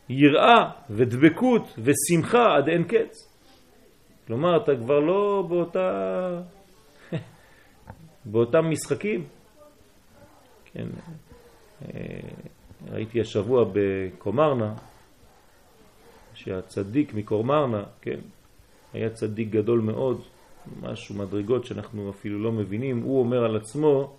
יראה 0.09 0.71
ודבקות 0.91 1.79
ושמחה 1.79 2.57
עד 2.57 2.69
אין 2.69 2.85
קץ. 2.85 3.33
כלומר, 4.27 4.57
אתה 4.57 4.73
כבר 4.77 5.01
לא 5.01 5.45
באותה... 5.49 5.89
באותם 8.31 8.71
משחקים. 8.71 9.25
כן, 10.77 10.87
אה, 11.85 12.21
ראיתי 12.91 13.21
השבוע 13.21 13.65
בקומרנה, 13.73 14.75
שהצדיק 16.35 17.15
מקומרנה, 17.15 17.83
כן, 18.01 18.21
היה 18.93 19.11
צדיק 19.11 19.51
גדול 19.51 19.81
מאוד, 19.81 20.23
משהו 20.81 21.15
מדרגות 21.15 21.65
שאנחנו 21.65 22.11
אפילו 22.11 22.43
לא 22.43 22.53
מבינים, 22.53 23.03
הוא 23.03 23.21
אומר 23.21 23.45
על 23.45 23.57
עצמו 23.57 24.17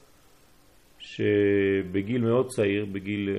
שבגיל 0.99 2.21
מאוד 2.21 2.49
צעיר, 2.49 2.85
בגיל 2.85 3.29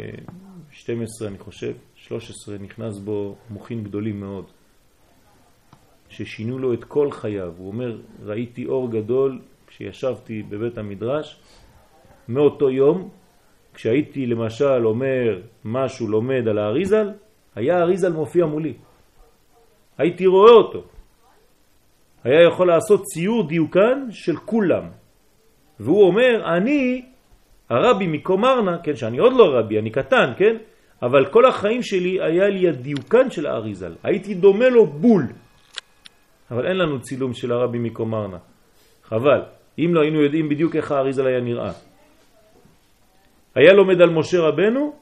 12 0.70 1.28
אה, 1.28 1.33
אני 1.33 1.38
חושב, 1.38 1.74
13, 1.94 2.59
נכנס 2.59 2.98
בו 2.98 3.37
מוחים 3.50 3.85
גדולים 3.85 4.20
מאוד, 4.20 4.44
ששינו 6.09 6.59
לו 6.59 6.74
את 6.74 6.85
כל 6.85 7.11
חייו. 7.11 7.52
הוא 7.59 7.68
אומר, 7.68 8.00
ראיתי 8.22 8.66
אור 8.66 8.90
גדול 8.90 9.40
כשישבתי 9.66 10.42
בבית 10.42 10.78
המדרש, 10.78 11.40
מאותו 12.29 12.71
יום, 12.71 13.09
כשהייתי 13.75 14.27
למשל 14.27 14.87
אומר 14.87 15.41
משהו 15.64 16.09
לומד 16.09 16.49
על 16.49 16.59
האריזל, 16.59 17.11
היה 17.55 17.79
האריזל 17.79 18.12
מופיע 18.12 18.47
מולי. 18.47 18.75
הייתי 19.99 20.27
רואה 20.27 20.53
אותו. 20.53 20.83
היה 22.25 22.43
יכול 22.43 22.67
לעשות 22.69 23.03
ציור 23.03 23.49
דיוקן 23.49 24.07
של 24.11 24.37
כולם. 24.37 24.83
והוא 25.81 26.07
אומר, 26.07 26.57
אני 26.57 27.05
הרבי 27.71 28.07
מקומרנה, 28.07 28.79
כן, 28.83 28.97
שאני 28.97 29.19
עוד 29.19 29.33
לא 29.33 29.45
רבי, 29.59 29.79
אני 29.79 29.91
קטן, 29.91 30.33
כן? 30.37 30.57
אבל 31.03 31.27
כל 31.27 31.47
החיים 31.47 31.83
שלי 31.83 32.23
היה 32.23 32.49
לי 32.49 32.69
הדיוקן 32.69 33.31
של 33.31 33.47
האריזל. 33.47 33.95
הייתי 34.03 34.35
דומה 34.35 34.69
לו 34.69 34.87
בול. 34.87 35.27
אבל 36.51 36.67
אין 36.67 36.77
לנו 36.77 37.01
צילום 37.01 37.35
של 37.35 37.53
הרבי 37.53 37.79
מקומרנה. 37.79 38.38
חבל. 39.05 39.43
אם 39.79 39.91
לא 39.95 40.01
היינו 40.01 40.23
יודעים 40.23 40.49
בדיוק 40.49 40.77
איך 40.77 40.93
האריזל 40.93 41.27
היה 41.27 41.41
נראה. 41.41 41.73
היה 43.59 43.73
לומד 43.73 44.01
על 44.01 44.11
משה 44.11 44.40
רבנו, 44.40 44.92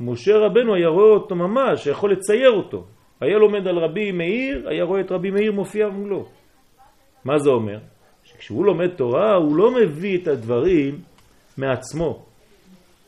משה 0.00 0.36
רבנו 0.38 0.74
היה 0.74 0.88
רואה 0.88 1.10
אותו 1.10 1.34
ממש, 1.34 1.86
יכול 1.86 2.12
לצייר 2.12 2.50
אותו. 2.50 2.84
היה 3.20 3.38
לומד 3.38 3.68
על 3.68 3.78
רבי 3.78 4.12
מאיר, 4.12 4.68
היה 4.68 4.84
רואה 4.84 5.00
את 5.00 5.12
רבי 5.12 5.30
מאיר 5.30 5.52
מופיע 5.52 5.88
מולו. 5.88 6.26
מה 7.24 7.38
זה 7.38 7.50
אומר? 7.50 7.78
שכשהוא 8.24 8.66
לומד 8.66 8.88
תורה 8.88 9.34
הוא 9.34 9.56
לא 9.56 9.70
מביא 9.70 10.18
את 10.18 10.28
הדברים 10.28 11.00
מעצמו. 11.58 12.24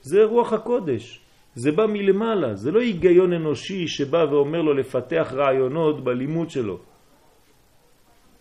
זה 0.03 0.25
רוח 0.25 0.53
הקודש, 0.53 1.21
זה 1.55 1.73
בא 1.73 1.87
מלמעלה, 1.87 2.55
זה 2.55 2.71
לא 2.71 2.81
היגיון 2.81 3.33
אנושי 3.33 3.89
שבא 3.89 4.25
ואומר 4.31 4.63
לו 4.63 4.75
לפתח 4.75 5.33
רעיונות 5.33 6.05
בלימוד 6.05 6.51
שלו. 6.51 6.79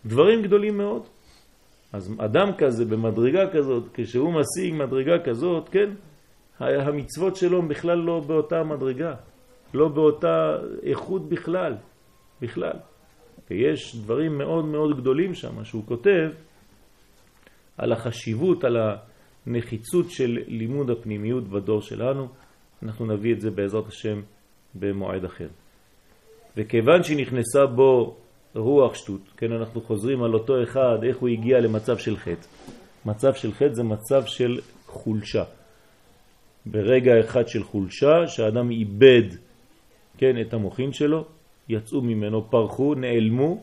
דברים 0.06 0.42
גדולים 0.42 0.78
מאוד. 0.78 1.02
אז 1.92 2.14
אדם 2.18 2.48
כזה 2.58 2.84
במדרגה 2.84 3.50
כזאת, 3.52 3.84
כשהוא 3.94 4.32
משיג 4.32 4.74
מדרגה 4.74 5.18
כזאת, 5.24 5.68
כן, 5.68 5.90
המצוות 6.60 7.36
שלו 7.36 7.62
בכלל 7.62 7.98
לא 7.98 8.20
באותה 8.26 8.62
מדרגה, 8.62 9.14
לא 9.74 9.88
באותה 9.88 10.56
איכות 10.82 11.28
בכלל, 11.28 11.74
בכלל. 12.42 12.76
ויש 13.50 13.96
דברים 13.96 14.38
מאוד 14.38 14.64
מאוד 14.64 15.00
גדולים 15.00 15.34
שם 15.34 15.64
שהוא 15.64 15.86
כותב 15.86 16.30
על 17.78 17.92
החשיבות, 17.92 18.64
על 18.64 18.76
הנחיצות 19.46 20.10
של 20.10 20.38
לימוד 20.46 20.90
הפנימיות 20.90 21.48
בדור 21.48 21.82
שלנו. 21.82 22.28
אנחנו 22.82 23.06
נביא 23.06 23.34
את 23.34 23.40
זה 23.40 23.50
בעזרת 23.50 23.86
השם 23.86 24.20
במועד 24.74 25.24
אחר. 25.24 25.48
וכיוון 26.56 27.02
שנכנסה 27.02 27.66
בו 27.66 28.16
רוח 28.54 28.94
שטות, 28.94 29.20
כן, 29.36 29.52
אנחנו 29.52 29.80
חוזרים 29.80 30.22
על 30.22 30.34
אותו 30.34 30.62
אחד, 30.62 30.98
איך 31.02 31.16
הוא 31.16 31.28
הגיע 31.28 31.60
למצב 31.60 31.98
של 31.98 32.16
חטא. 32.16 32.46
מצב 33.04 33.34
של 33.34 33.52
חטא 33.52 33.72
זה 33.72 33.82
מצב 33.82 34.26
של 34.26 34.60
חולשה. 34.86 35.44
ברגע 36.70 37.20
אחד 37.20 37.48
של 37.48 37.64
חולשה, 37.64 38.26
שהאדם 38.26 38.70
איבד, 38.70 39.22
כן, 40.18 40.40
את 40.40 40.54
המוחין 40.54 40.92
שלו, 40.92 41.24
יצאו 41.68 42.02
ממנו, 42.02 42.50
פרחו, 42.50 42.94
נעלמו, 42.94 43.62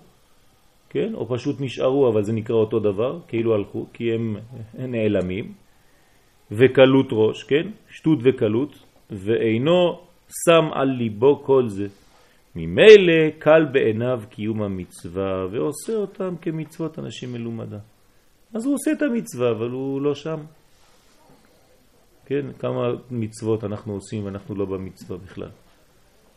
כן, 0.90 1.14
או 1.14 1.28
פשוט 1.30 1.56
נשארו, 1.62 2.08
אבל 2.08 2.24
זה 2.24 2.34
נקרא 2.34 2.56
אותו 2.56 2.80
דבר, 2.80 3.20
כאילו 3.28 3.56
הלכו, 3.56 3.86
כי 3.94 4.14
הם 4.14 4.38
נעלמים, 4.74 5.54
וקלות 6.52 7.08
ראש, 7.12 7.44
כן, 7.44 7.68
שטות 7.90 8.20
וקלות, 8.24 8.76
ואינו 9.12 10.00
שם 10.46 10.66
על 10.74 10.88
ליבו 10.88 11.44
כל 11.44 11.68
זה. 11.68 11.88
ממילא 12.56 13.30
קל 13.40 13.66
בעיניו 13.72 14.22
קיום 14.30 14.62
המצווה 14.62 15.48
ועושה 15.52 15.94
אותם 15.94 16.36
כמצוות 16.42 17.00
אנשים 17.00 17.34
מלומדה. 17.34 17.80
אז 18.54 18.66
הוא 18.66 18.74
עושה 18.74 18.92
את 18.92 19.02
המצווה, 19.02 19.52
אבל 19.52 19.70
הוא 19.70 20.02
לא 20.02 20.16
שם. 20.16 20.40
כן, 22.26 22.46
כמה 22.60 22.92
מצוות 23.12 23.64
אנחנו 23.64 23.94
עושים 23.94 24.26
ואנחנו 24.26 24.56
לא 24.56 24.66
במצווה 24.66 25.18
בכלל. 25.18 25.50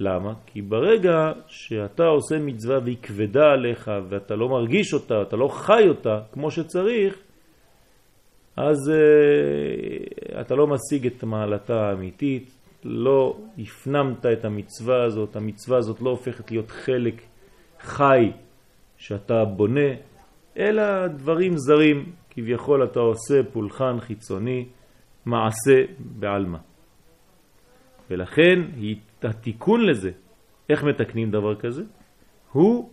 למה? 0.00 0.32
כי 0.46 0.62
ברגע 0.62 1.32
שאתה 1.46 2.04
עושה 2.04 2.38
מצווה 2.38 2.78
והיא 2.84 2.96
כבדה 3.02 3.44
עליך 3.52 3.90
ואתה 4.08 4.34
לא 4.34 4.48
מרגיש 4.48 4.94
אותה, 4.94 5.22
אתה 5.22 5.36
לא 5.36 5.48
חי 5.48 5.88
אותה 5.88 6.20
כמו 6.32 6.50
שצריך, 6.50 7.18
אז 8.56 8.76
uh, 8.90 10.40
אתה 10.40 10.54
לא 10.54 10.66
משיג 10.66 11.06
את 11.06 11.24
מעלתה 11.24 11.74
האמיתית, 11.74 12.50
לא 12.84 13.36
הפנמת 13.58 14.26
את 14.26 14.44
המצווה 14.44 15.04
הזאת, 15.04 15.36
המצווה 15.36 15.78
הזאת 15.78 16.00
לא 16.00 16.10
הופכת 16.10 16.50
להיות 16.50 16.70
חלק 16.70 17.22
חי 17.80 18.32
שאתה 18.96 19.44
בונה, 19.44 19.90
אלא 20.58 21.06
דברים 21.06 21.52
זרים, 21.56 22.12
כביכול 22.30 22.84
אתה 22.84 23.00
עושה 23.00 23.42
פולחן 23.52 24.00
חיצוני, 24.00 24.66
מעשה 25.26 25.84
בעלמא. 25.98 26.58
ולכן 28.10 28.60
התיקון 29.22 29.86
לזה, 29.86 30.10
איך 30.70 30.84
מתקנים 30.84 31.30
דבר 31.30 31.54
כזה? 31.54 31.82
הוא 32.52 32.90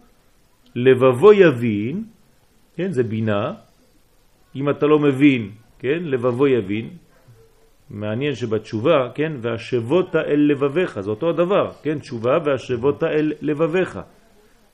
לבבו 0.75 1.33
יבין, 1.33 2.03
כן, 2.75 2.91
זה 2.91 3.03
בינה, 3.03 3.53
אם 4.55 4.69
אתה 4.69 4.85
לא 4.85 4.99
מבין, 4.99 5.51
כן, 5.79 6.03
לבבו 6.03 6.47
יבין, 6.47 6.89
מעניין 7.89 8.35
שבתשובה, 8.35 9.09
כן, 9.15 9.31
והשבות 9.41 10.15
אל 10.15 10.51
לבביך, 10.51 10.99
זה 10.99 11.09
אותו 11.09 11.29
הדבר, 11.29 11.71
כן, 11.83 11.99
תשובה 11.99 12.37
והשבות 12.45 13.03
אל 13.03 13.33
לבביך. 13.41 13.99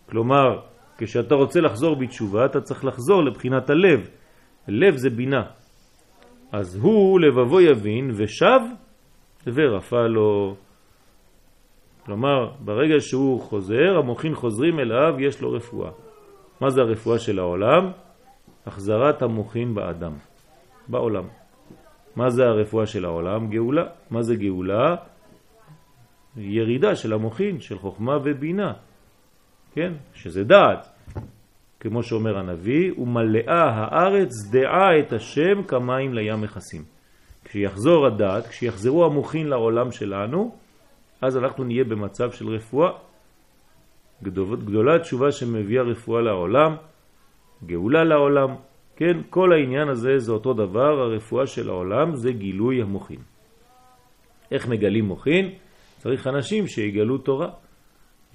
כלומר, 0.10 0.60
כשאתה 0.98 1.36
רוצה 1.36 1.62
לחזור 1.62 1.96
בתשובה, 1.96 2.46
אתה 2.46 2.62
צריך 2.62 2.86
לחזור 2.86 3.24
לבחינת 3.24 3.70
הלב. 3.70 4.10
לב 4.68 4.96
זה 4.96 5.10
בינה. 5.10 5.44
אז 6.52 6.76
הוא 6.76 7.20
לבבו 7.20 7.62
יבין 7.62 8.12
ושב 8.14 8.60
ורפא 9.48 9.96
לו. 9.96 10.56
כלומר, 12.06 12.52
ברגע 12.60 13.00
שהוא 13.00 13.42
חוזר, 13.42 13.98
המוחין 13.98 14.36
חוזרים 14.36 14.80
אליו, 14.80 15.16
יש 15.20 15.42
לו 15.42 15.52
רפואה. 15.52 15.92
מה 16.62 16.70
זה 16.70 16.82
הרפואה 16.82 17.20
של 17.20 17.40
העולם? 17.40 17.92
החזרת 18.66 19.22
המוחין 19.22 19.76
באדם, 19.76 20.14
בעולם. 20.88 21.24
מה 22.16 22.30
זה 22.30 22.44
הרפואה 22.44 22.86
של 22.86 23.06
העולם? 23.06 23.50
גאולה. 23.50 23.86
מה 24.10 24.22
זה 24.22 24.36
גאולה? 24.36 24.96
ירידה 26.38 26.96
של 26.96 27.14
המוחין, 27.14 27.60
של 27.60 27.78
חוכמה 27.80 28.18
ובינה, 28.24 28.74
כן? 29.74 29.94
שזה 30.14 30.44
דעת. 30.44 30.88
כמו 31.82 32.04
שאומר 32.04 32.38
הנביא, 32.38 32.91
ומלאה 32.98 33.63
הארץ 33.63 34.32
דעה 34.52 35.00
את 35.00 35.13
השם 35.13 35.63
כמים 35.67 36.13
לים 36.13 36.41
מכסים. 36.41 36.84
כשיחזור 37.46 38.06
הדעת, 38.06 38.48
כשיחזרו 38.48 39.06
המוחין 39.06 39.48
לעולם 39.48 39.91
שלנו, 39.91 40.56
אז 41.22 41.38
אנחנו 41.38 41.63
נהיה 41.63 41.84
במצב 41.84 42.32
של 42.32 42.48
רפואה. 42.48 42.91
גדולה 44.24 45.00
תשובה 45.00 45.32
שמביאה 45.32 45.84
רפואה 45.84 46.22
לעולם, 46.22 46.76
גאולה 47.65 48.04
לעולם, 48.04 48.56
כן, 48.96 49.22
כל 49.30 49.54
העניין 49.54 49.88
הזה 49.89 50.20
זה 50.20 50.32
אותו 50.32 50.54
דבר, 50.54 51.00
הרפואה 51.00 51.48
של 51.48 51.70
העולם 51.70 52.15
זה 52.15 52.32
גילוי 52.32 52.82
המוחין. 52.82 53.20
איך 54.52 54.67
מגלים 54.67 55.06
מוחין? 55.06 55.50
צריך 55.98 56.28
אנשים 56.28 56.67
שיגלו 56.67 57.17
תורה. 57.17 57.50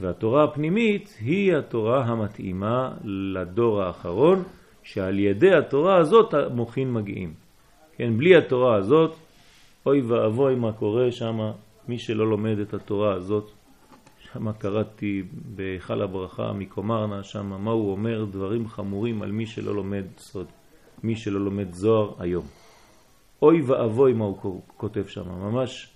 והתורה 0.01 0.45
הפנימית 0.45 1.17
היא 1.21 1.57
התורה 1.57 2.05
המתאימה 2.05 2.93
לדור 3.05 3.83
האחרון, 3.83 4.43
שעל 4.83 5.19
ידי 5.19 5.55
התורה 5.55 5.97
הזאת 5.97 6.35
המוחין 6.35 6.93
מגיעים. 6.93 7.35
כן, 7.97 8.17
בלי 8.17 8.37
התורה 8.37 8.77
הזאת, 8.77 9.17
אוי 9.87 10.01
ואבוי 10.01 10.55
מה 10.55 10.73
קורה 10.73 11.13
שם, 11.13 11.51
מי 11.89 11.99
שלא 11.99 12.31
לומד 12.31 12.59
את 12.59 12.75
התורה 12.75 13.13
הזאת, 13.15 13.51
שם 14.33 14.53
קראתי 14.53 15.23
בהיכל 15.57 16.03
הברכה 16.03 16.53
מקומרנה, 16.53 17.23
שם 17.23 17.47
מה 17.47 17.71
הוא 17.71 17.93
אומר, 17.93 18.25
דברים 18.25 18.69
חמורים 18.69 19.23
על 19.23 19.33
מי 19.33 19.47
שלא 19.47 19.75
לומד 19.75 20.05
סוד, 20.19 20.47
מי 21.03 21.17
שלא 21.17 21.41
לומד 21.41 21.73
זוהר 21.73 22.13
היום. 22.19 22.45
אוי 23.43 23.61
ואבוי 23.61 24.13
מה 24.13 24.25
הוא 24.25 24.61
כותב 24.77 25.07
שם, 25.07 25.29
ממש 25.29 25.96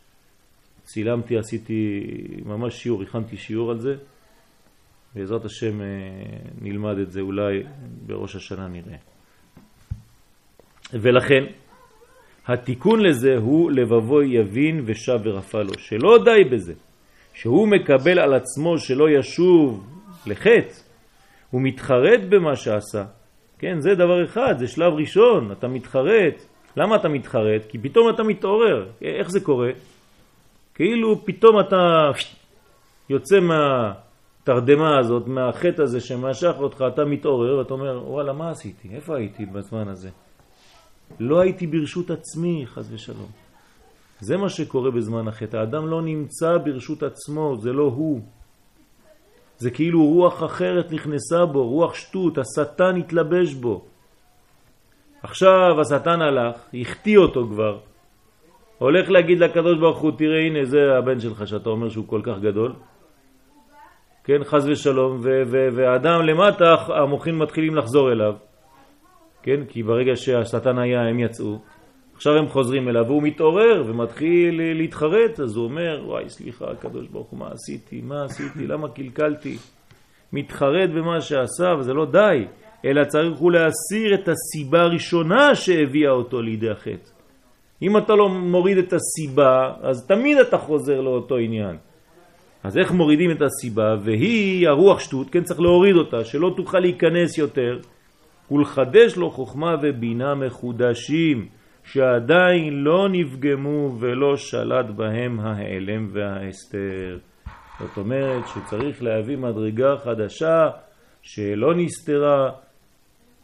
צילמתי, 0.93 1.39
עשיתי 1.39 2.05
ממש 2.45 2.83
שיעור, 2.83 3.03
הכנתי 3.03 3.37
שיעור 3.37 3.71
על 3.71 3.79
זה. 3.79 3.95
בעזרת 5.15 5.45
השם 5.45 5.81
אה, 5.81 5.87
נלמד 6.61 6.99
את 6.99 7.11
זה 7.11 7.21
אולי 7.21 7.63
בראש 8.07 8.37
השנה 8.37 8.69
נראה. 8.69 8.97
ולכן, 10.93 11.45
התיקון 12.47 13.01
לזה 13.01 13.37
הוא 13.37 13.71
לבבו 13.71 14.23
יבין 14.23 14.83
ושב 14.87 15.19
ורפא 15.25 15.57
לו, 15.57 15.79
שלא 15.79 16.19
די 16.25 16.45
בזה, 16.45 16.75
שהוא 17.35 17.69
מקבל 17.69 18.19
על 18.19 18.35
עצמו 18.35 18.79
שלא 18.79 19.11
ישוב 19.11 19.87
לחטא, 20.27 20.75
הוא 21.51 21.63
מתחרט 21.63 22.21
במה 22.29 22.57
שעשה. 22.57 23.05
כן, 23.59 23.81
זה 23.81 23.95
דבר 23.95 24.25
אחד, 24.25 24.55
זה 24.59 24.67
שלב 24.67 24.93
ראשון, 24.93 25.53
אתה 25.53 25.69
מתחרט. 25.69 26.35
למה 26.77 26.97
אתה 26.97 27.09
מתחרט? 27.09 27.63
כי 27.69 27.79
פתאום 27.79 28.11
אתה 28.15 28.23
מתעורר. 28.23 28.89
איך 29.03 29.31
זה 29.31 29.41
קורה? 29.41 29.71
כאילו 30.81 31.25
פתאום 31.25 31.61
אתה 31.61 32.11
יוצא 33.09 33.41
מהתרדמה 33.41 34.99
הזאת, 34.99 35.27
מהחטא 35.27 35.83
הזה 35.83 36.01
שמשך 36.01 36.55
אותך, 36.59 36.85
אתה 36.95 37.05
מתעורר 37.05 37.59
ואתה 37.59 37.75
אומר, 37.75 38.03
וואלה, 38.07 38.33
מה 38.33 38.51
עשיתי? 38.51 38.89
איפה 38.95 39.17
הייתי 39.17 39.47
בזמן 39.47 39.89
הזה? 39.89 40.11
לא 41.21 41.41
הייתי 41.41 41.67
ברשות 41.67 42.11
עצמי, 42.11 42.65
חז 42.67 42.93
ושלום. 42.93 43.27
זה 44.21 44.37
מה 44.37 44.49
שקורה 44.49 44.91
בזמן 44.91 45.29
החטא. 45.29 45.57
האדם 45.57 45.87
לא 45.87 46.03
נמצא 46.03 46.59
ברשות 46.59 47.03
עצמו, 47.03 47.57
זה 47.61 47.73
לא 47.73 47.83
הוא. 47.83 48.21
זה 49.59 49.71
כאילו 49.71 50.05
רוח 50.05 50.45
אחרת 50.45 50.93
נכנסה 50.93 51.47
בו, 51.47 51.69
רוח 51.69 51.95
שטות, 51.95 52.39
השטן 52.39 52.97
התלבש 52.97 53.55
בו. 53.55 53.85
עכשיו 55.23 55.81
השטן 55.81 56.23
הלך, 56.23 56.57
החטיא 56.75 57.19
אותו 57.19 57.47
כבר, 57.49 57.79
הולך 58.81 59.11
להגיד 59.11 59.39
לקדוש 59.39 59.79
ברוך 59.79 59.99
הוא, 59.99 60.13
תראה 60.19 60.41
הנה 60.41 60.65
זה 60.65 60.79
הבן 60.99 61.21
שלך 61.21 61.47
שאתה 61.47 61.71
אומר 61.71 61.89
שהוא 61.89 62.09
כל 62.09 62.21
כך 62.25 62.39
גדול, 62.41 62.73
כן, 64.25 64.45
חז 64.45 64.69
ושלום, 64.69 65.21
והאדם 65.51 66.23
למטה, 66.23 66.75
המוחין 66.89 67.39
מתחילים 67.39 67.77
לחזור 67.77 68.13
אליו, 68.13 68.35
כן, 69.43 69.61
כי 69.69 69.83
ברגע 69.83 70.17
שהשטן 70.17 70.79
היה 70.79 71.01
הם 71.01 71.19
יצאו, 71.19 71.59
עכשיו 72.15 72.33
הם 72.37 72.49
חוזרים 72.49 72.89
אליו 72.89 73.05
והוא 73.07 73.23
מתעורר 73.23 73.85
ומתחיל 73.87 74.61
להתחרט, 74.75 75.41
אז 75.41 75.57
הוא 75.57 75.65
אומר, 75.65 76.03
וואי 76.07 76.29
סליחה 76.29 76.71
הקדוש 76.71 77.09
ברוך 77.09 77.29
הוא, 77.31 77.39
מה 77.39 77.49
עשיתי, 77.53 78.01
מה 78.01 78.25
עשיתי, 78.25 78.67
למה 78.67 78.89
קלקלתי? 78.89 79.57
מתחרט 80.33 80.91
במה 80.91 81.21
שעשה 81.21 81.75
וזה 81.79 81.95
לא 81.95 82.07
די, 82.07 82.45
אלא 82.85 83.05
צריך 83.05 83.39
הוא 83.39 83.53
להסיר 83.53 84.15
את 84.15 84.29
הסיבה 84.29 84.81
הראשונה 84.81 85.55
שהביאה 85.55 86.11
אותו 86.11 86.43
לידי 86.43 86.71
החטא. 86.71 87.20
אם 87.83 87.97
אתה 87.97 88.15
לא 88.15 88.29
מוריד 88.29 88.79
את 88.79 88.93
הסיבה, 88.93 89.73
אז 89.83 90.07
תמיד 90.07 90.39
אתה 90.39 90.59
חוזר 90.59 91.01
לאותו 91.01 91.37
עניין. 91.37 91.77
אז 92.65 92.79
איך 92.79 92.93
מורידים 92.93 93.31
את 93.31 93.43
הסיבה? 93.43 93.97
והיא 94.03 94.69
הרוח 94.69 95.01
שטות, 95.01 95.31
כן 95.31 95.43
צריך 95.43 95.61
להוריד 95.61 95.97
אותה, 95.97 96.25
שלא 96.25 96.55
תוכל 96.57 96.79
להיכנס 96.79 97.39
יותר, 97.39 97.79
ולחדש 98.51 99.17
לו 99.17 99.31
חוכמה 99.31 99.75
ובינה 99.83 100.35
מחודשים, 100.35 101.49
שעדיין 101.85 102.75
לא 102.85 103.09
נפגמו 103.09 103.97
ולא 104.01 104.37
שלט 104.37 104.87
בהם 104.87 105.41
ההיעלם 105.41 106.09
וההסתר. 106.13 107.19
זאת 107.81 107.97
אומרת 107.97 108.45
שצריך 108.49 109.03
להביא 109.03 109.37
מדרגה 109.37 109.97
חדשה 110.05 110.69
שלא 111.23 111.75
נסתרה, 111.75 112.51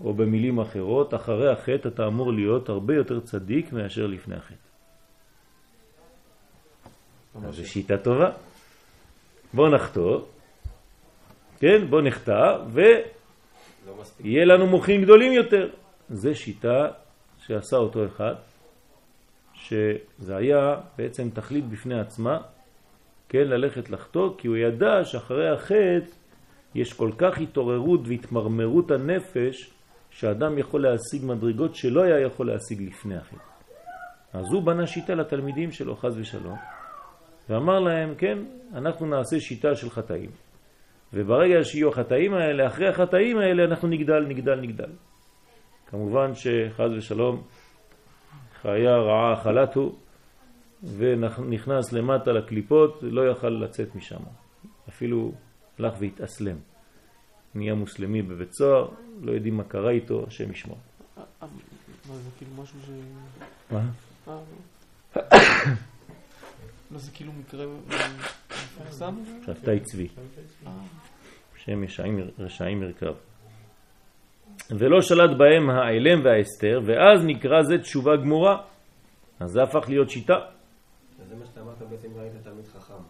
או 0.04 0.14
במילים 0.14 0.58
אחרות, 0.58 1.14
אחרי 1.14 1.52
החטא 1.52 1.88
אתה 1.88 2.06
אמור 2.06 2.32
להיות 2.32 2.68
הרבה 2.68 2.94
יותר 2.94 3.20
צדיק 3.20 3.72
מאשר 3.72 4.06
לפני 4.06 4.36
החטא. 4.36 4.66
זו 7.50 7.68
שיטה 7.68 7.96
טובה. 7.96 8.30
בוא 9.54 9.68
נחתור, 9.68 10.28
כן, 11.58 11.86
בוא 11.90 12.02
נחתא, 12.02 12.58
ויהיה 12.72 14.44
לנו 14.44 14.66
מוחים 14.66 15.02
גדולים 15.02 15.32
יותר. 15.32 15.68
זו 16.10 16.34
שיטה 16.34 16.88
שעשה 17.46 17.76
אותו 17.76 18.06
אחד, 18.06 18.34
שזה 19.54 20.36
היה 20.36 20.76
בעצם 20.98 21.30
תכלית 21.30 21.64
בפני 21.64 22.00
עצמה, 22.00 22.38
כן, 23.28 23.48
ללכת 23.48 23.90
לחתור, 23.90 24.34
כי 24.38 24.48
הוא 24.48 24.56
ידע 24.56 25.04
שאחרי 25.04 25.48
החטא 25.48 26.10
יש 26.74 26.92
כל 26.92 27.10
כך 27.18 27.38
התעוררות 27.38 28.00
והתמרמרות 28.04 28.90
הנפש, 28.90 29.70
שאדם 30.16 30.58
יכול 30.58 30.82
להשיג 30.82 31.24
מדרגות 31.24 31.74
שלא 31.74 32.02
היה 32.02 32.20
יכול 32.20 32.46
להשיג 32.46 32.82
לפני 32.82 33.16
החטא. 33.16 33.36
אז 34.32 34.44
הוא 34.52 34.62
בנה 34.62 34.86
שיטה 34.86 35.14
לתלמידים 35.14 35.72
שלו, 35.72 35.96
חז 35.96 36.18
ושלום, 36.18 36.56
ואמר 37.48 37.80
להם, 37.80 38.14
כן, 38.14 38.38
אנחנו 38.74 39.06
נעשה 39.06 39.40
שיטה 39.40 39.74
של 39.74 39.90
חטאים. 39.90 40.30
וברגע 41.12 41.64
שיהיו 41.64 41.88
החטאים 41.88 42.34
האלה, 42.34 42.66
אחרי 42.66 42.88
החטאים 42.88 43.38
האלה 43.38 43.64
אנחנו 43.64 43.88
נגדל, 43.88 44.20
נגדל, 44.28 44.60
נגדל. 44.60 44.90
כמובן 45.86 46.34
שחז 46.34 46.90
ושלום 46.96 47.42
חיה 48.62 48.96
רעה 48.96 49.36
חלטו 49.36 49.96
ונכנס 50.96 51.92
למטה 51.92 52.32
לקליפות, 52.32 52.98
לא 53.02 53.30
יכל 53.30 53.48
לצאת 53.48 53.94
משם. 53.94 54.20
אפילו 54.88 55.32
הלך 55.78 55.94
והתאסלם. 56.00 56.56
נהיה 57.56 57.74
מוסלמי 57.74 58.22
בבית 58.22 58.52
סוהר, 58.52 58.88
לא 59.22 59.32
יודעים 59.32 59.56
מה 59.56 59.64
קרה 59.64 59.90
איתו, 59.90 60.24
השם 60.26 60.50
ישמור. 60.52 60.78
מה 62.08 62.16
זה 62.16 62.30
כאילו 62.38 62.62
משהו 62.62 62.78
ש... 62.80 62.90
מה? 63.70 63.80
לא 66.90 66.98
זה 66.98 67.10
כאילו 67.10 67.32
מקרה 67.32 67.66
מפורסם? 68.48 69.14
שבתאי 69.46 69.80
צבי. 69.80 70.08
שם 71.56 71.82
רשעים 72.38 72.80
מרכב. 72.80 73.14
ולא 74.70 75.00
שלט 75.02 75.30
בהם 75.38 75.70
האלם 75.70 76.24
והאסתר, 76.24 76.80
ואז 76.86 77.24
נקרא 77.24 77.62
זה 77.62 77.78
תשובה 77.78 78.16
גמורה. 78.16 78.62
אז 79.40 79.50
זה 79.50 79.62
הפך 79.62 79.88
להיות 79.88 80.10
שיטה. 80.10 80.34
זה 81.28 81.36
מה 81.36 81.46
שאתה 81.46 81.60
אמרת 81.60 81.82
בעצם 81.90 82.08
ראית 82.16 82.32
תלמיד 82.42 82.66
חכם. 82.66 83.02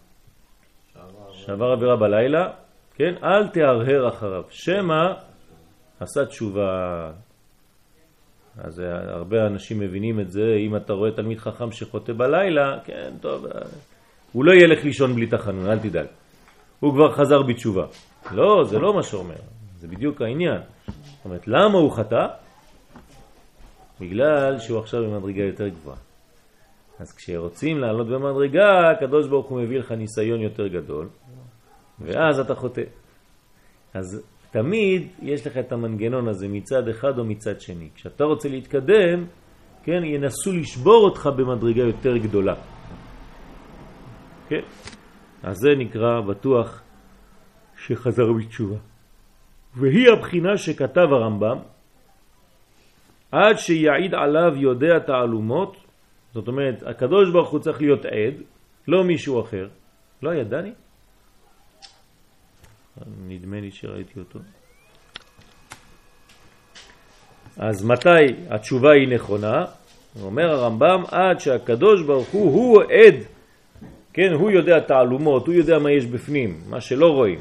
שעבר 1.33 1.67
עבירה 1.67 1.97
בלילה, 1.97 2.51
כן? 2.97 3.15
אל 3.23 3.49
תהרהר 3.49 4.09
אחריו. 4.09 4.43
שמא 4.51 5.13
עשה 6.01 6.25
תשובה. 6.25 7.11
אז 8.59 8.83
הרבה 9.09 9.47
אנשים 9.47 9.81
מבינים 9.81 10.21
את 10.21 10.31
זה, 10.31 10.57
אם 10.67 10.77
אתה 10.77 10.93
רואה 10.93 11.11
תלמיד 11.11 11.39
חכם 11.39 11.73
שחוטא 11.73 12.13
בלילה, 12.13 12.79
כן, 12.85 13.13
טוב, 13.21 13.47
הוא 14.33 14.45
לא 14.45 14.53
ילך 14.53 14.85
לישון 14.85 15.15
בלי 15.15 15.27
תחנון, 15.27 15.67
אל 15.71 15.79
תדאג. 15.79 16.07
הוא 16.81 16.93
כבר 16.93 17.13
חזר 17.13 17.43
בתשובה. 17.43 17.87
לא, 18.33 18.65
זה 18.65 18.79
לא 18.79 18.95
מה 18.95 19.03
שאומר, 19.03 19.35
זה 19.77 19.89
בדיוק 19.89 20.23
העניין. 20.23 20.61
זאת 20.87 21.25
אומרת, 21.25 21.49
למה 21.49 21.79
הוא 21.79 21.93
חטא? 21.93 22.27
בגלל 24.01 24.59
שהוא 24.59 24.79
עכשיו 24.79 25.03
במדרגה 25.03 25.43
יותר 25.43 25.69
גבוהה. 25.69 25.97
אז 26.99 27.13
כשרוצים 27.13 27.79
לעלות 27.79 28.07
במדרגה, 28.07 28.91
הקדוש 28.91 29.29
ברוך 29.29 29.47
הוא 29.47 29.61
מביא 29.61 29.79
לך 29.79 29.93
ניסיון 29.93 30.41
יותר 30.41 30.67
גדול, 30.67 31.09
ואז 32.01 32.41
אתה 32.41 32.55
חוטא. 32.55 32.83
אז 33.95 34.23
תמיד 34.51 35.09
יש 35.23 35.47
לך 35.47 35.57
את 35.57 35.73
המנגנון 35.73 36.29
הזה 36.29 36.49
מצד 36.49 36.89
אחד 36.89 37.19
או 37.19 37.25
מצד 37.25 37.61
שני. 37.61 37.89
כשאתה 37.95 38.25
רוצה 38.25 38.49
להתקדם, 38.49 39.25
כן, 39.83 40.05
ינסו 40.05 40.53
לשבור 40.53 41.05
אותך 41.05 41.29
במדרגה 41.37 41.83
יותר 41.83 42.17
גדולה. 42.17 42.55
כן? 44.49 44.61
אז 45.43 45.57
זה 45.57 45.69
נקרא 45.79 46.21
בטוח 46.21 46.83
שחזר 47.77 48.33
בתשובה. 48.33 48.77
והיא 49.75 50.07
הבחינה 50.13 50.57
שכתב 50.57 51.09
הרמב"ם, 51.13 51.59
עד 53.33 53.59
שיעיד 53.59 54.15
עליו 54.15 54.57
יודע 54.57 54.99
תעלומות, 54.99 55.77
זאת 56.33 56.49
אומרת, 56.49 56.83
הקדוש 56.87 57.33
ברוך 57.33 57.51
הוא 57.51 57.61
צריך 57.61 57.81
להיות 57.81 58.05
עד, 58.05 58.35
לא 58.89 59.05
מישהו 59.05 59.41
אחר. 59.41 59.69
לא 60.23 60.35
ידעני? 60.35 60.73
נדמה 63.29 63.61
לי 63.61 63.71
שראיתי 63.71 64.19
אותו. 64.19 64.39
אז 67.57 67.85
מתי 67.85 68.27
התשובה 68.51 68.93
היא 68.93 69.09
נכונה? 69.09 69.65
אומר 70.23 70.51
הרמב"ם, 70.51 71.03
עד 71.11 71.41
שהקדוש 71.41 72.03
ברוך 72.03 72.29
הוא 72.29 72.53
הוא 72.53 72.83
עד, 72.83 73.15
כן, 74.13 74.33
הוא 74.33 74.51
יודע 74.51 74.81
תעלומות, 74.81 75.47
הוא 75.47 75.55
יודע 75.55 75.79
מה 75.79 75.91
יש 75.91 76.07
בפנים, 76.07 76.61
מה 76.69 76.81
שלא 76.81 77.07
רואים. 77.07 77.39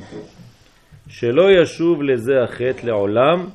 שלא 1.08 1.52
ישוב 1.52 2.04
לזה 2.04 2.44
החטא 2.44 2.86
לעולם, 2.86 3.46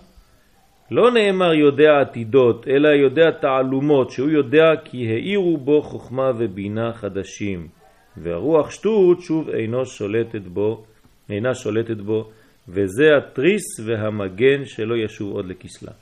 לא 0.90 1.10
נאמר 1.10 1.54
יודע 1.54 2.00
עתידות, 2.00 2.68
אלא 2.68 2.88
יודע 2.88 3.30
תעלומות, 3.30 4.10
שהוא 4.10 4.30
יודע 4.30 4.70
כי 4.84 5.08
העירו 5.12 5.56
בו 5.56 5.82
חוכמה 5.82 6.30
ובינה 6.38 6.92
חדשים, 6.92 7.68
והרוח 8.16 8.70
שטות 8.70 9.20
שוב 9.20 9.50
אינו 9.50 9.86
שולטת 9.86 10.42
בו, 10.42 10.84
אינה 11.32 11.54
שולטת 11.54 11.96
בו, 11.96 12.30
וזה 12.68 13.04
התריס 13.18 13.80
והמגן 13.84 14.64
שלא 14.64 14.94
ישוב 14.94 15.32
עוד 15.32 15.46
לכסלה. 15.46 15.92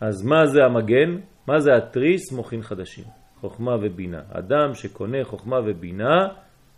אז 0.00 0.22
מה 0.22 0.46
זה 0.46 0.64
המגן? 0.64 1.18
מה 1.46 1.60
זה 1.60 1.76
התריס? 1.76 2.32
מוכין 2.32 2.62
חדשים, 2.62 3.04
חוכמה 3.40 3.76
ובינה. 3.82 4.20
אדם 4.32 4.74
שקונה 4.74 5.24
חוכמה 5.24 5.56
ובינה 5.64 6.28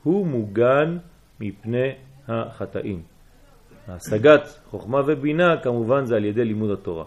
הוא 0.02 0.26
מוגן 0.26 0.98
מפני 1.40 1.88
החטאים. 2.28 3.02
השגת 3.88 4.60
חוכמה 4.70 5.00
ובינה 5.06 5.56
כמובן 5.62 6.04
זה 6.04 6.16
על 6.16 6.24
ידי 6.24 6.44
לימוד 6.44 6.70
התורה. 6.70 7.04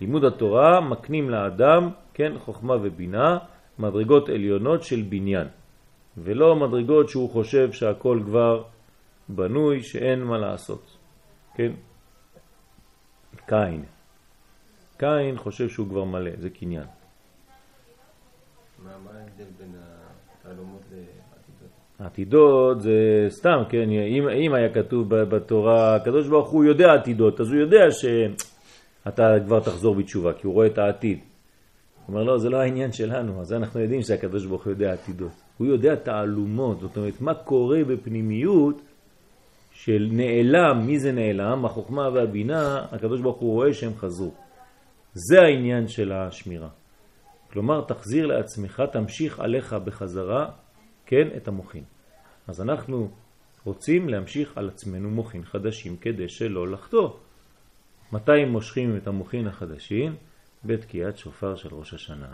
לימוד 0.00 0.24
התורה 0.24 0.80
מקנים 0.80 1.30
לאדם, 1.30 1.90
כן, 2.14 2.32
חוכמה 2.38 2.74
ובינה, 2.82 3.38
מדרגות 3.78 4.28
עליונות 4.28 4.82
של 4.82 5.02
בניין, 5.08 5.46
ולא 6.18 6.56
מדרגות 6.56 7.08
שהוא 7.08 7.30
חושב 7.30 7.72
שהכל 7.72 8.20
כבר 8.24 8.62
בנוי, 9.28 9.82
שאין 9.82 10.22
מה 10.22 10.38
לעשות. 10.38 10.96
כן? 11.54 11.72
קין. 13.46 13.84
קין 14.96 15.36
חושב 15.36 15.68
שהוא 15.68 15.88
כבר 15.88 16.04
מלא, 16.04 16.30
זה 16.38 16.50
קניין. 16.50 16.86
מה 18.84 18.90
ההבדל 18.90 19.44
בין 19.58 19.72
התעלומות 20.40 20.82
לעתידות? 20.90 21.70
עתידות 21.98 22.80
זה 22.80 23.26
סתם, 23.28 23.62
כן, 23.68 23.90
אם, 23.90 24.28
אם 24.28 24.54
היה 24.54 24.74
כתוב 24.74 25.08
בתורה, 25.08 25.96
הקדוש 25.96 26.28
ברוך 26.28 26.48
הוא 26.48 26.64
יודע 26.64 26.94
עתידות, 26.94 27.40
אז 27.40 27.52
הוא 27.52 27.60
יודע 27.60 27.90
שאתה 27.90 29.34
כבר 29.46 29.60
תחזור 29.60 29.94
בתשובה, 29.94 30.32
כי 30.32 30.46
הוא 30.46 30.54
רואה 30.54 30.66
את 30.66 30.78
העתיד. 30.78 31.18
הוא 31.18 32.14
אומר, 32.14 32.24
לא, 32.24 32.38
זה 32.38 32.50
לא 32.50 32.56
העניין 32.56 32.92
שלנו, 32.92 33.40
אז 33.40 33.52
אנחנו 33.52 33.80
יודעים 33.80 34.02
שהקדוש 34.02 34.46
ברוך 34.46 34.64
הוא 34.64 34.70
יודע 34.70 34.92
עתידות. 34.92 35.32
הוא 35.58 35.66
יודע 35.66 35.94
תעלומות, 35.94 36.80
זאת 36.80 36.96
אומרת, 36.96 37.20
מה 37.20 37.34
קורה 37.34 37.84
בפנימיות 37.84 38.82
של 39.84 40.08
נעלם, 40.10 40.86
מי 40.86 40.98
זה 40.98 41.12
נעלם? 41.12 41.64
החוכמה 41.64 42.08
והבינה, 42.08 42.86
הקדוש 42.92 43.20
ברוך 43.20 43.38
הוא 43.38 43.52
רואה 43.52 43.74
שהם 43.74 43.92
חזרו. 43.96 44.34
זה 45.12 45.40
העניין 45.42 45.88
של 45.88 46.12
השמירה. 46.12 46.68
כלומר, 47.52 47.84
תחזיר 47.88 48.26
לעצמך, 48.26 48.82
תמשיך 48.92 49.40
עליך 49.40 49.72
בחזרה, 49.72 50.50
כן, 51.06 51.28
את 51.36 51.48
המוחין. 51.48 51.84
אז 52.48 52.60
אנחנו 52.60 53.08
רוצים 53.64 54.08
להמשיך 54.08 54.58
על 54.58 54.68
עצמנו 54.68 55.10
מוחין 55.10 55.44
חדשים 55.44 55.96
כדי 55.96 56.28
שלא 56.28 56.68
לחטוא. 56.68 57.10
מתי 58.12 58.44
מושכים 58.44 58.96
את 58.96 59.06
המוחין 59.06 59.46
החדשים? 59.46 60.16
בתקיעת 60.64 61.18
שופר 61.18 61.56
של 61.56 61.68
ראש 61.72 61.94
השנה. 61.94 62.26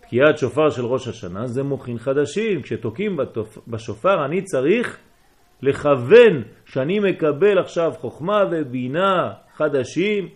תקיעת 0.00 0.38
שופר 0.38 0.70
של 0.70 0.84
ראש 0.84 1.08
השנה 1.08 1.46
זה 1.46 1.62
מוחין 1.62 1.98
חדשים. 1.98 2.62
כשתוקים 2.62 3.16
בשופר 3.68 4.24
אני 4.24 4.42
צריך 4.42 4.98
לכוון 5.64 6.42
שאני 6.66 6.98
מקבל 6.98 7.58
עכשיו 7.58 7.92
חוכמה 8.00 8.44
ובינה 8.50 9.32
חדשים 9.54 10.28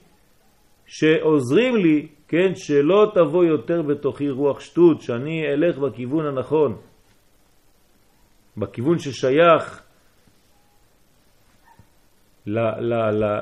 שעוזרים 0.86 1.76
לי, 1.76 2.08
כן, 2.28 2.54
שלא 2.54 3.12
תבוא 3.14 3.44
יותר 3.44 3.82
בתוכי 3.82 4.30
רוח 4.30 4.60
שטות, 4.60 5.02
שאני 5.02 5.46
אלך 5.46 5.78
בכיוון 5.78 6.26
הנכון, 6.26 6.76
בכיוון 8.56 8.98
ששייך 8.98 9.82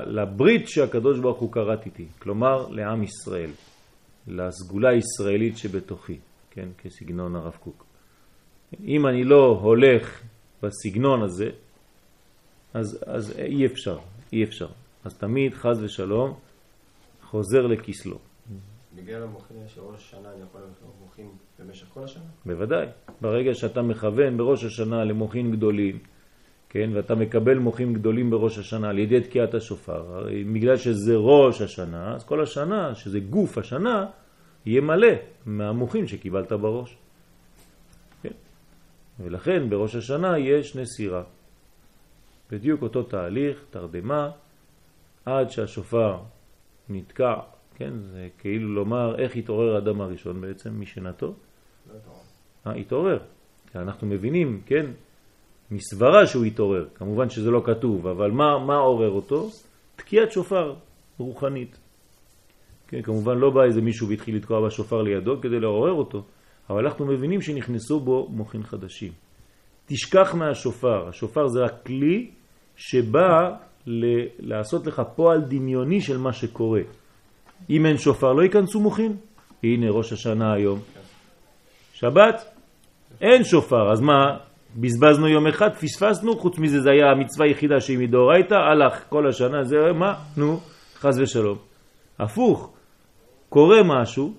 לברית 0.05 0.67
שהקדוש 0.67 1.19
ברוך 1.19 1.39
הוא 1.39 1.51
קראת 1.51 1.85
איתי, 1.85 2.05
כלומר 2.19 2.67
לעם 2.69 3.03
ישראל, 3.03 3.49
לסגולה 4.27 4.89
הישראלית 4.89 5.57
שבתוכי, 5.57 6.17
כן, 6.51 6.67
כסגנון 6.77 7.35
הרב 7.35 7.57
קוק. 7.59 7.85
אם 8.83 9.07
אני 9.07 9.23
לא 9.23 9.59
הולך 9.61 10.21
בסגנון 10.63 11.23
הזה, 11.23 11.49
אז, 12.73 13.03
אז 13.05 13.39
אי 13.39 13.65
אפשר, 13.65 13.97
אי 14.33 14.43
אפשר. 14.43 14.67
אז 15.05 15.17
תמיד, 15.17 15.53
חז 15.53 15.83
ושלום, 15.83 16.33
חוזר 17.23 17.67
לכסלו. 17.67 18.17
בגלל 18.95 19.23
המוחים 19.23 19.57
של 19.67 19.81
ראש 19.81 19.95
השנה 19.95 20.33
אני 20.33 20.43
יכול 20.43 20.61
להיות 20.61 20.73
מוחים 21.01 21.29
במשך 21.59 21.85
כל 21.93 22.03
השנה? 22.03 22.23
בוודאי. 22.45 22.85
ברגע 23.21 23.53
שאתה 23.53 23.81
מכוון 23.81 24.37
בראש 24.37 24.63
השנה 24.63 25.03
למוחים 25.03 25.51
גדולים, 25.51 25.99
כן, 26.69 26.89
ואתה 26.93 27.15
מקבל 27.15 27.57
מוחים 27.57 27.93
גדולים 27.93 28.29
בראש 28.29 28.57
השנה 28.57 28.89
על 28.89 28.99
ידי 28.99 29.21
תקיעת 29.21 29.53
השופר, 29.53 30.27
בגלל 30.53 30.77
שזה 30.77 31.15
ראש 31.15 31.61
השנה, 31.61 32.15
אז 32.15 32.23
כל 32.23 32.41
השנה, 32.41 32.95
שזה 32.95 33.19
גוף 33.19 33.57
השנה, 33.57 34.05
יהיה 34.65 34.81
מלא 34.81 35.13
מהמוחים 35.45 36.07
שקיבלת 36.07 36.51
בראש. 36.51 36.97
כן. 38.21 38.33
ולכן 39.19 39.69
בראש 39.69 39.95
השנה 39.95 40.37
יש 40.37 40.75
נסירה. 40.75 41.23
בדיוק 42.51 42.81
אותו 42.81 43.03
תהליך, 43.03 43.65
תרדמה, 43.69 44.29
עד 45.25 45.49
שהשופר 45.49 46.17
נתקע, 46.89 47.33
כן, 47.75 47.93
זה 47.99 48.27
כאילו 48.37 48.73
לומר 48.73 49.19
איך 49.19 49.35
התעורר 49.35 49.75
האדם 49.75 50.01
הראשון 50.01 50.41
בעצם 50.41 50.81
משנתו. 50.81 51.33
לא 52.65 52.71
התעורר. 52.71 53.19
אנחנו 53.75 54.07
מבינים, 54.07 54.61
כן, 54.65 54.85
מסברה 55.71 56.27
שהוא 56.27 56.45
התעורר. 56.45 56.87
כמובן 56.95 57.29
שזה 57.29 57.51
לא 57.51 57.61
כתוב, 57.65 58.07
אבל 58.07 58.31
מה, 58.31 58.59
מה 58.65 58.75
עורר 58.75 59.09
אותו? 59.09 59.49
תקיעת 59.95 60.31
שופר 60.31 60.75
רוחנית. 61.17 61.77
כן, 62.87 63.01
כמובן 63.01 63.37
לא 63.37 63.49
בא 63.49 63.63
איזה 63.63 63.81
מישהו 63.81 64.09
והתחיל 64.09 64.35
לתקוע 64.35 64.67
בשופר 64.67 65.01
לידו 65.01 65.41
כדי 65.41 65.59
לעורר 65.59 65.91
אותו, 65.91 66.23
אבל 66.69 66.85
אנחנו 66.85 67.05
מבינים 67.05 67.41
שנכנסו 67.41 67.99
בו 67.99 68.27
מוחין 68.29 68.63
חדשים. 68.63 69.11
תשכח 69.87 70.35
מהשופר, 70.35 71.07
השופר 71.09 71.47
זה 71.47 71.65
הכלי 71.65 72.31
שבא 72.75 73.49
ל- 73.87 74.25
לעשות 74.39 74.87
לך 74.87 75.01
פועל 75.15 75.41
דמיוני 75.41 76.01
של 76.01 76.17
מה 76.17 76.33
שקורה. 76.33 76.81
אם 77.69 77.85
אין 77.85 77.97
שופר 77.97 78.33
לא 78.33 78.41
ייכנסו 78.41 78.79
מוחין. 78.79 79.17
הנה 79.63 79.89
ראש 79.89 80.13
השנה 80.13 80.53
היום. 80.53 80.79
שבת, 81.93 82.45
אין 83.21 83.43
שופר, 83.43 83.91
אז 83.91 84.01
מה? 84.01 84.37
בזבזנו 84.75 85.27
יום 85.27 85.47
אחד, 85.47 85.69
פספסנו, 85.73 86.37
חוץ 86.39 86.59
מזה 86.59 86.81
זה 86.81 86.89
היה 86.91 87.11
המצווה 87.11 87.47
היחידה 87.47 87.79
שהיא 87.79 87.99
מדאורייתא, 87.99 88.55
הלך 88.55 89.03
כל 89.09 89.27
השנה, 89.29 89.63
זה 89.63 89.75
מה? 89.99 90.13
נו, 90.37 90.59
חז 90.95 91.19
ושלום. 91.19 91.57
הפוך, 92.19 92.73
קורה 93.49 93.77
משהו, 93.83 94.33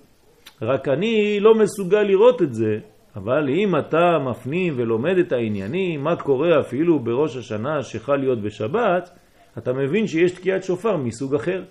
רק 0.61 0.87
אני 0.87 1.39
לא 1.39 1.55
מסוגל 1.55 2.01
לראות 2.01 2.41
את 2.41 2.53
זה, 2.53 2.79
אבל 3.15 3.49
אם 3.49 3.75
אתה 3.75 4.19
מפנים 4.19 4.73
ולומד 4.77 5.17
את 5.17 5.31
העניינים, 5.31 6.03
מה 6.03 6.15
קורה 6.15 6.59
אפילו 6.59 6.99
בראש 6.99 7.37
השנה 7.37 7.83
שחל 7.83 8.15
להיות 8.15 8.41
בשבת, 8.41 9.09
אתה 9.57 9.73
מבין 9.73 10.07
שיש 10.07 10.31
תקיעת 10.31 10.63
שופר 10.63 10.97
מסוג 10.97 11.35
אחר, 11.35 11.63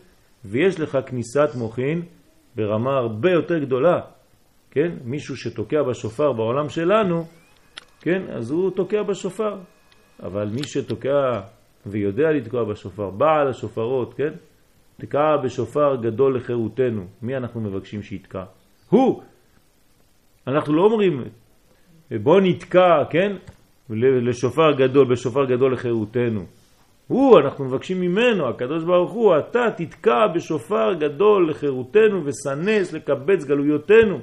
ויש 0.45 0.81
לך 0.81 0.99
כניסת 1.07 1.49
מוחין 1.55 2.03
ברמה 2.57 2.97
הרבה 2.97 3.31
יותר 3.31 3.59
גדולה, 3.59 4.01
כן? 4.71 4.93
מישהו 5.05 5.37
שתוקע 5.37 5.83
בשופר 5.83 6.33
בעולם 6.33 6.69
שלנו, 6.69 7.27
כן? 8.01 8.23
אז 8.31 8.51
הוא 8.51 8.71
תוקע 8.71 9.03
בשופר, 9.03 9.57
אבל 10.23 10.49
מי 10.55 10.63
שתוקע 10.63 11.41
ויודע 11.87 12.31
לתקוע 12.33 12.65
בשופר, 12.65 13.11
בעל 13.11 13.49
השופרות, 13.49 14.15
כן? 14.15 14.33
תקע 15.01 15.37
בשופר 15.37 15.97
גדול 15.97 16.37
לחירותנו. 16.37 17.07
מי 17.23 17.37
אנחנו 17.37 17.61
מבקשים 17.61 18.03
שיתקע? 18.03 18.45
הוא! 18.91 19.23
אנחנו 20.49 20.75
לא 20.75 20.83
אומרים, 20.83 21.25
בוא 22.11 22.41
נתקע, 22.41 23.05
כן? 23.11 23.37
לשופר 23.91 24.73
גדול, 24.73 25.13
בשופר 25.13 25.45
גדול 25.45 25.73
לחירותנו. 25.73 26.45
הוא, 27.07 27.39
אנחנו 27.41 27.65
מבקשים 27.65 28.01
ממנו, 28.01 28.49
הקדוש 28.49 28.85
ברוך 28.85 29.13
הוא, 29.13 29.39
אתה 29.39 29.65
תתקע 29.77 30.27
בשופר 30.35 30.95
גדול 31.01 31.51
לחירותנו 31.51 32.25
וסנס 32.25 32.93
לקבץ 32.93 33.45
גלויותינו. 33.45 34.21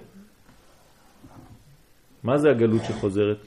מה 2.23 2.37
זה 2.37 2.49
הגלות 2.49 2.81
שחוזרת? 2.83 3.37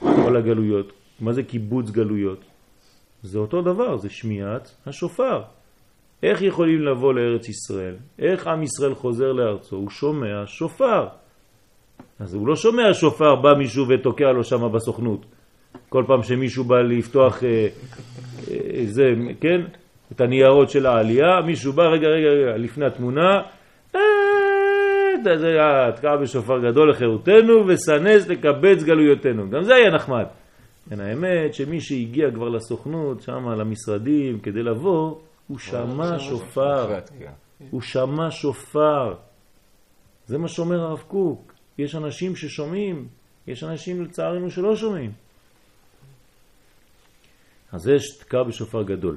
כל 0.00 0.36
הגלויות. 0.36 0.92
מה 1.20 1.32
זה 1.32 1.42
קיבוץ 1.42 1.90
גלויות? 1.90 2.44
זה 3.22 3.38
אותו 3.38 3.62
דבר, 3.62 3.96
זה 3.96 4.08
שמיעת 4.10 4.74
השופר. 4.86 5.42
איך 6.22 6.42
יכולים 6.42 6.80
לבוא 6.82 7.14
לארץ 7.14 7.48
ישראל? 7.48 7.94
איך 8.18 8.46
עם 8.46 8.62
ישראל 8.62 8.94
חוזר 8.94 9.32
לארצו? 9.32 9.76
הוא 9.76 9.90
שומע 9.90 10.46
שופר. 10.46 11.19
אז 12.20 12.34
הוא 12.34 12.46
לא 12.46 12.56
שומע 12.56 12.94
שופר, 12.94 13.34
בא 13.34 13.54
מישהו 13.58 13.88
ותוקע 13.88 14.32
לו 14.32 14.44
שם 14.44 14.72
בסוכנות. 14.72 15.26
כל 15.88 16.04
פעם 16.06 16.22
שמישהו 16.22 16.64
בא 16.64 16.80
לפתוח 16.80 17.44
אה, 17.44 17.68
אה, 18.50 18.82
זה, 18.84 19.14
כן, 19.40 19.60
את 20.12 20.20
הניירות 20.20 20.70
של 20.70 20.86
העלייה, 20.86 21.40
מישהו 21.46 21.72
בא, 21.72 21.82
רגע, 21.82 22.08
רגע, 22.08 22.28
רגע, 22.28 22.56
לפני 22.56 22.86
התמונה, 22.86 23.42
אה, 23.94 24.00
זה 25.24 25.56
התקעה 25.60 26.16
בשופר 26.16 26.58
גדול 26.58 26.90
לחירותנו 26.90 27.66
וסנס 27.66 28.28
לקבץ 28.28 28.82
גלויותינו. 28.82 29.50
גם 29.50 29.62
זה 29.62 29.74
היה 29.74 29.90
נחמד. 29.90 30.24
כן, 30.90 31.00
האמת 31.00 31.54
שמי 31.54 31.80
שהגיע 31.80 32.30
כבר 32.30 32.48
לסוכנות, 32.48 33.22
שם 33.22 33.48
למשרדים, 33.48 34.40
כדי 34.40 34.62
לבוא, 34.62 35.14
הוא 35.48 35.58
שמע 35.58 36.18
שופר. 36.18 36.98
הוא 37.70 37.80
שמע 37.80 38.30
שופר. 38.30 39.14
זה 40.26 40.38
מה 40.38 40.48
שאומר 40.48 40.80
הרב 40.80 41.02
קוק. 41.08 41.49
יש 41.80 41.94
אנשים 41.94 42.36
ששומעים, 42.36 43.08
יש 43.46 43.64
אנשים 43.64 44.04
לצערנו 44.04 44.50
שלא 44.50 44.76
שומעים. 44.76 45.12
אז 47.72 47.88
יש 47.88 48.18
תקע 48.18 48.42
בשופר 48.42 48.82
גדול. 48.82 49.16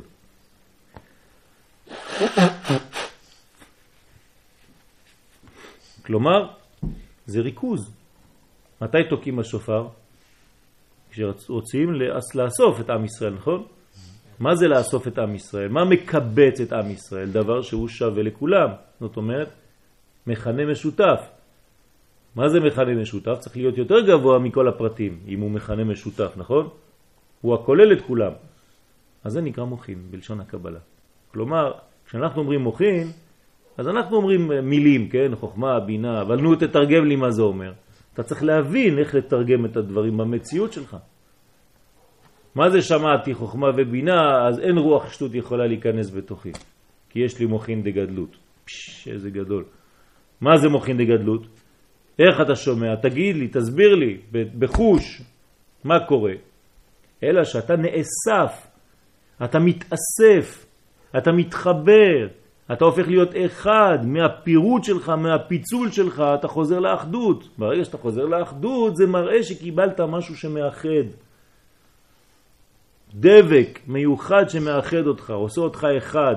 כלומר, 6.05 6.47
זה 7.25 7.41
ריכוז. 7.41 7.91
מתי 8.81 8.97
תוקעים 9.09 9.35
בשופר? 9.35 9.87
כשרוצים 11.11 11.89
לאסוף 12.35 12.79
את 12.79 12.89
עם 12.89 13.05
ישראל, 13.05 13.33
נכון? 13.33 13.67
מה 14.39 14.55
זה 14.55 14.67
לאסוף 14.67 15.07
את 15.07 15.17
עם 15.19 15.35
ישראל? 15.35 15.67
מה 15.67 15.85
מקבץ 15.85 16.59
את 16.61 16.73
עם 16.73 16.91
ישראל? 16.91 17.31
דבר 17.31 17.61
שהוא 17.61 17.87
שווה 17.87 18.23
לכולם. 18.23 18.69
זאת 18.99 19.17
אומרת, 19.17 19.49
מכנה 20.27 20.65
משותף. 20.65 21.32
מה 22.35 22.49
זה 22.49 22.59
מכנה 22.59 22.95
משותף? 23.01 23.37
צריך 23.39 23.57
להיות 23.57 23.77
יותר 23.77 23.95
גבוה 24.07 24.39
מכל 24.39 24.67
הפרטים, 24.67 25.19
אם 25.27 25.39
הוא 25.39 25.51
מכנה 25.51 25.83
משותף, 25.83 26.33
נכון? 26.37 26.69
הוא 27.41 27.55
הכולל 27.55 27.93
את 27.93 28.01
כולם. 28.01 28.31
אז 29.23 29.33
זה 29.33 29.41
נקרא 29.41 29.63
מוכין 29.63 29.99
בלשון 30.11 30.39
הקבלה. 30.39 30.79
כלומר, 31.31 31.71
כשאנחנו 32.05 32.41
אומרים 32.41 32.61
מוכין, 32.61 33.07
אז 33.77 33.87
אנחנו 33.87 34.17
אומרים 34.17 34.51
מילים, 34.63 35.09
כן? 35.09 35.35
חוכמה, 35.35 35.79
בינה, 35.79 36.21
אבל 36.21 36.41
נו 36.41 36.55
תתרגם 36.55 37.05
לי 37.05 37.15
מה 37.15 37.31
זה 37.31 37.41
אומר. 37.41 37.73
אתה 38.13 38.23
צריך 38.23 38.43
להבין 38.43 38.99
איך 38.99 39.15
לתרגם 39.15 39.65
את 39.65 39.77
הדברים 39.77 40.17
במציאות 40.17 40.73
שלך. 40.73 40.97
מה 42.55 42.69
זה 42.69 42.81
שמעתי 42.81 43.33
חוכמה 43.33 43.67
ובינה, 43.77 44.47
אז 44.47 44.59
אין 44.59 44.77
רוח 44.77 45.13
שטות 45.13 45.35
יכולה 45.35 45.67
להיכנס 45.67 46.11
בתוכי, 46.11 46.51
כי 47.09 47.19
יש 47.19 47.39
לי 47.39 47.45
מוכין 47.45 47.83
דגדלות. 47.83 48.37
פש, 48.65 49.07
איזה 49.07 49.29
גדול. 49.29 49.63
מה 50.41 50.57
זה 50.57 50.69
מוכין 50.69 50.97
דגדלות? 50.97 51.62
איך 52.19 52.41
אתה 52.41 52.55
שומע? 52.55 52.95
תגיד 52.95 53.35
לי, 53.35 53.47
תסביר 53.47 53.95
לי, 53.95 54.17
בחוש, 54.59 55.21
מה 55.83 55.99
קורה? 56.07 56.33
אלא 57.23 57.43
שאתה 57.43 57.75
נאסף, 57.75 58.67
אתה 59.43 59.59
מתאסף, 59.59 60.65
אתה 61.17 61.31
מתחבר, 61.31 62.27
אתה 62.71 62.85
הופך 62.85 63.07
להיות 63.07 63.29
אחד 63.45 63.97
מהפירוט 64.05 64.83
שלך, 64.83 65.09
מהפיצול 65.09 65.91
שלך, 65.91 66.23
אתה 66.39 66.47
חוזר 66.47 66.79
לאחדות. 66.79 67.49
ברגע 67.57 67.85
שאתה 67.85 67.97
חוזר 67.97 68.25
לאחדות 68.25 68.95
זה 68.95 69.07
מראה 69.07 69.43
שקיבלת 69.43 69.99
משהו 69.99 70.35
שמאחד. 70.35 71.07
דבק 73.13 73.79
מיוחד 73.87 74.49
שמאחד 74.49 75.07
אותך, 75.07 75.29
עושה 75.29 75.61
אותך 75.61 75.87
אחד. 75.97 76.35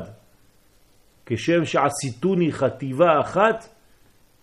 כשם 1.26 1.64
שעשיתוני 1.64 2.52
חטיבה 2.52 3.20
אחת, 3.20 3.75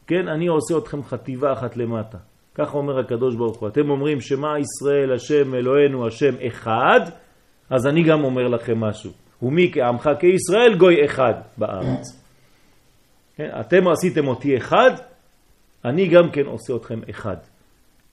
כן, 0.07 0.27
אני 0.27 0.47
עושה 0.47 0.77
אתכם 0.77 1.03
חטיבה 1.03 1.53
אחת 1.53 1.77
למטה. 1.77 2.17
ככה 2.55 2.77
אומר 2.77 2.99
הקדוש 2.99 3.35
ברוך 3.35 3.57
הוא. 3.57 3.69
אתם 3.69 3.89
אומרים 3.89 4.21
שמה 4.21 4.59
ישראל, 4.59 5.13
השם 5.13 5.55
אלוהינו, 5.55 6.07
השם 6.07 6.33
אחד, 6.47 6.99
אז 7.69 7.87
אני 7.87 8.03
גם 8.03 8.23
אומר 8.23 8.47
לכם 8.47 8.79
משהו. 8.79 9.11
ומי 9.41 9.71
כעמך 9.73 10.09
כישראל 10.19 10.77
גוי 10.77 11.05
אחד 11.05 11.33
בארץ. 11.57 12.19
כן, 13.37 13.49
אתם 13.59 13.87
עשיתם 13.87 14.27
אותי 14.27 14.57
אחד, 14.57 14.91
אני 15.85 16.07
גם 16.07 16.31
כן 16.31 16.45
עושה 16.45 16.75
אתכם 16.75 16.99
אחד. 17.09 17.37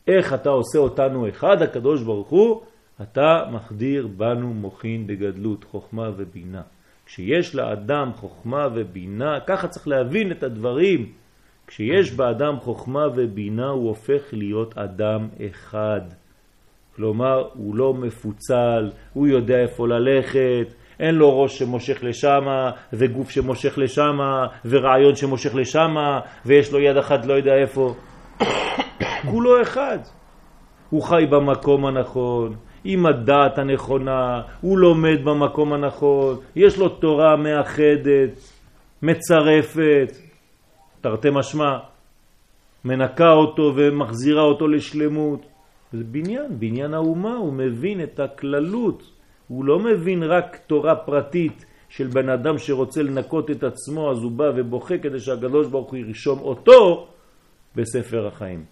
איך 0.08 0.34
אתה 0.34 0.50
עושה 0.50 0.78
אותנו 0.78 1.28
אחד, 1.28 1.62
הקדוש 1.62 2.02
ברוך 2.02 2.28
הוא? 2.28 2.62
אתה 3.02 3.44
מחדיר 3.52 4.06
בנו 4.06 4.54
מוכין 4.54 5.06
בגדלות, 5.06 5.64
חוכמה 5.64 6.10
ובינה. 6.16 6.62
כשיש 7.06 7.54
לאדם 7.54 8.12
חוכמה 8.16 8.68
ובינה, 8.74 9.40
ככה 9.46 9.68
צריך 9.68 9.88
להבין 9.88 10.32
את 10.32 10.42
הדברים. 10.42 11.12
כשיש 11.70 12.12
באדם 12.12 12.56
חוכמה 12.60 13.06
ובינה 13.16 13.68
הוא 13.68 13.88
הופך 13.88 14.22
להיות 14.32 14.78
אדם 14.78 15.28
אחד. 15.46 16.00
כלומר, 16.96 17.48
הוא 17.54 17.74
לא 17.74 17.94
מפוצל, 17.94 18.90
הוא 19.12 19.26
יודע 19.26 19.54
איפה 19.62 19.88
ללכת, 19.88 20.74
אין 21.00 21.14
לו 21.14 21.42
ראש 21.42 21.58
שמושך 21.58 22.04
לשם, 22.04 22.40
וגוף 22.92 23.30
שמושך 23.30 23.78
לשם, 23.78 24.18
ורעיון 24.64 25.14
שמושך 25.14 25.54
לשם, 25.54 25.94
ויש 26.46 26.72
לו 26.72 26.80
יד 26.80 26.96
אחת 26.96 27.26
לא 27.26 27.34
יודע 27.34 27.54
איפה. 27.54 27.94
כולו 29.30 29.62
אחד. 29.62 29.98
הוא 30.90 31.02
חי 31.02 31.26
במקום 31.30 31.86
הנכון, 31.86 32.56
עם 32.84 33.06
הדעת 33.06 33.58
הנכונה, 33.58 34.40
הוא 34.60 34.78
לומד 34.78 35.24
במקום 35.24 35.72
הנכון, 35.72 36.36
יש 36.56 36.78
לו 36.78 36.88
תורה 36.88 37.36
מאחדת, 37.36 38.30
מצרפת, 39.02 40.29
תרתי 41.00 41.28
משמע, 41.32 41.78
מנקה 42.84 43.32
אותו 43.32 43.72
ומחזירה 43.76 44.42
אותו 44.42 44.68
לשלמות. 44.68 45.46
זה 45.92 46.04
בניין, 46.04 46.58
בניין 46.58 46.94
האומה, 46.94 47.34
הוא 47.36 47.52
מבין 47.52 48.02
את 48.02 48.20
הכללות, 48.20 49.02
הוא 49.48 49.64
לא 49.64 49.78
מבין 49.78 50.22
רק 50.22 50.56
תורה 50.66 50.96
פרטית 50.96 51.64
של 51.88 52.06
בן 52.06 52.28
אדם 52.28 52.58
שרוצה 52.58 53.02
לנקות 53.02 53.50
את 53.50 53.62
עצמו, 53.64 54.10
אז 54.10 54.18
הוא 54.18 54.32
בא 54.32 54.50
ובוכה 54.56 54.98
כדי 54.98 55.20
שהגדוש 55.20 55.66
ברוך 55.66 55.90
הוא 55.90 55.98
ירשום 55.98 56.38
אותו 56.38 57.08
בספר 57.76 58.26
החיים. 58.26 58.64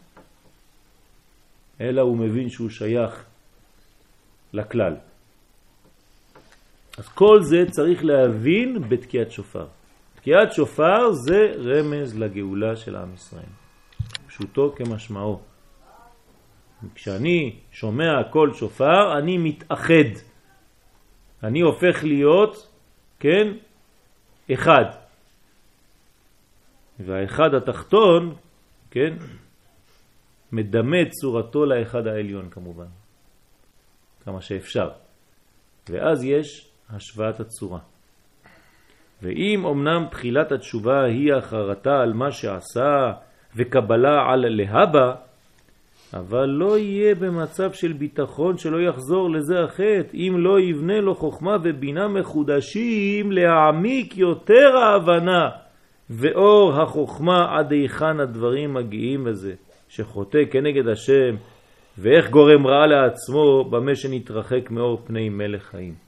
אלא 1.80 2.00
הוא 2.00 2.16
מבין 2.16 2.48
שהוא 2.48 2.70
שייך 2.70 3.24
לכלל. 4.52 4.94
אז 6.98 7.08
כל 7.08 7.42
זה 7.42 7.64
צריך 7.70 8.04
להבין 8.04 8.88
בתקיעת 8.88 9.30
שופר. 9.30 9.66
תקיעת 10.20 10.52
שופר 10.52 11.12
זה 11.12 11.52
רמז 11.58 12.18
לגאולה 12.18 12.76
של 12.76 12.96
עם 12.96 13.14
ישראל. 13.14 13.52
פשוטו 14.26 14.74
כמשמעו. 14.76 15.40
כשאני 16.94 17.56
שומע 17.72 18.22
קול 18.30 18.54
שופר, 18.54 19.18
אני 19.18 19.38
מתאחד. 19.38 20.10
אני 21.42 21.60
הופך 21.60 22.04
להיות, 22.04 22.72
כן, 23.20 23.52
אחד. 24.52 24.84
והאחד 27.00 27.54
התחתון, 27.54 28.34
כן, 28.90 29.16
מדמה 30.52 30.96
צורתו 31.10 31.66
לאחד 31.66 32.06
העליון 32.06 32.50
כמובן. 32.50 32.86
כמה 34.24 34.42
שאפשר. 34.42 34.90
ואז 35.88 36.24
יש 36.24 36.70
השוואת 36.90 37.40
הצורה. 37.40 37.78
ואם 39.22 39.66
אמנם 39.66 40.04
תחילת 40.10 40.52
התשובה 40.52 41.04
היא 41.04 41.34
החרטה 41.34 42.00
על 42.00 42.12
מה 42.12 42.32
שעשה 42.32 43.12
וקבלה 43.56 44.32
על 44.32 44.44
להבא, 44.48 45.14
אבל 46.14 46.44
לא 46.44 46.78
יהיה 46.78 47.14
במצב 47.14 47.72
של 47.72 47.92
ביטחון 47.92 48.58
שלא 48.58 48.80
יחזור 48.80 49.30
לזה 49.30 49.64
החטא, 49.64 50.14
אם 50.14 50.34
לא 50.38 50.60
יבנה 50.60 51.00
לו 51.00 51.14
חוכמה 51.14 51.56
ובינה 51.62 52.08
מחודשים 52.08 53.32
להעמיק 53.32 54.18
יותר 54.18 54.76
ההבנה 54.76 55.48
ואור 56.10 56.72
החוכמה 56.72 57.58
עד 57.58 57.72
היכן 57.72 58.20
הדברים 58.20 58.74
מגיעים 58.74 59.26
לזה, 59.26 59.54
שחוטא 59.88 60.38
כנגד 60.50 60.88
השם 60.88 61.36
ואיך 61.98 62.30
גורם 62.30 62.66
רע 62.66 62.86
לעצמו 62.86 63.64
במה 63.70 63.94
שנתרחק 63.94 64.70
מאור 64.70 65.00
פני 65.06 65.28
מלך 65.28 65.62
חיים. 65.62 66.07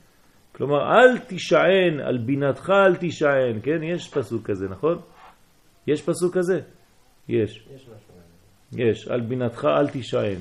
כלומר, 0.60 0.92
אל 0.92 1.18
תישען, 1.18 2.00
על 2.00 2.18
בינתך 2.18 2.70
אל 2.70 2.96
תישען, 2.96 3.60
כן? 3.62 3.82
יש 3.82 4.08
פסוק 4.08 4.50
כזה, 4.50 4.68
נכון? 4.68 4.98
יש 5.86 6.02
פסוק 6.02 6.36
כזה? 6.36 6.60
יש. 7.28 7.68
יש 8.72 9.08
על 9.08 9.20
בינתך 9.20 9.64
אל 9.64 9.88
תישען. 9.88 10.38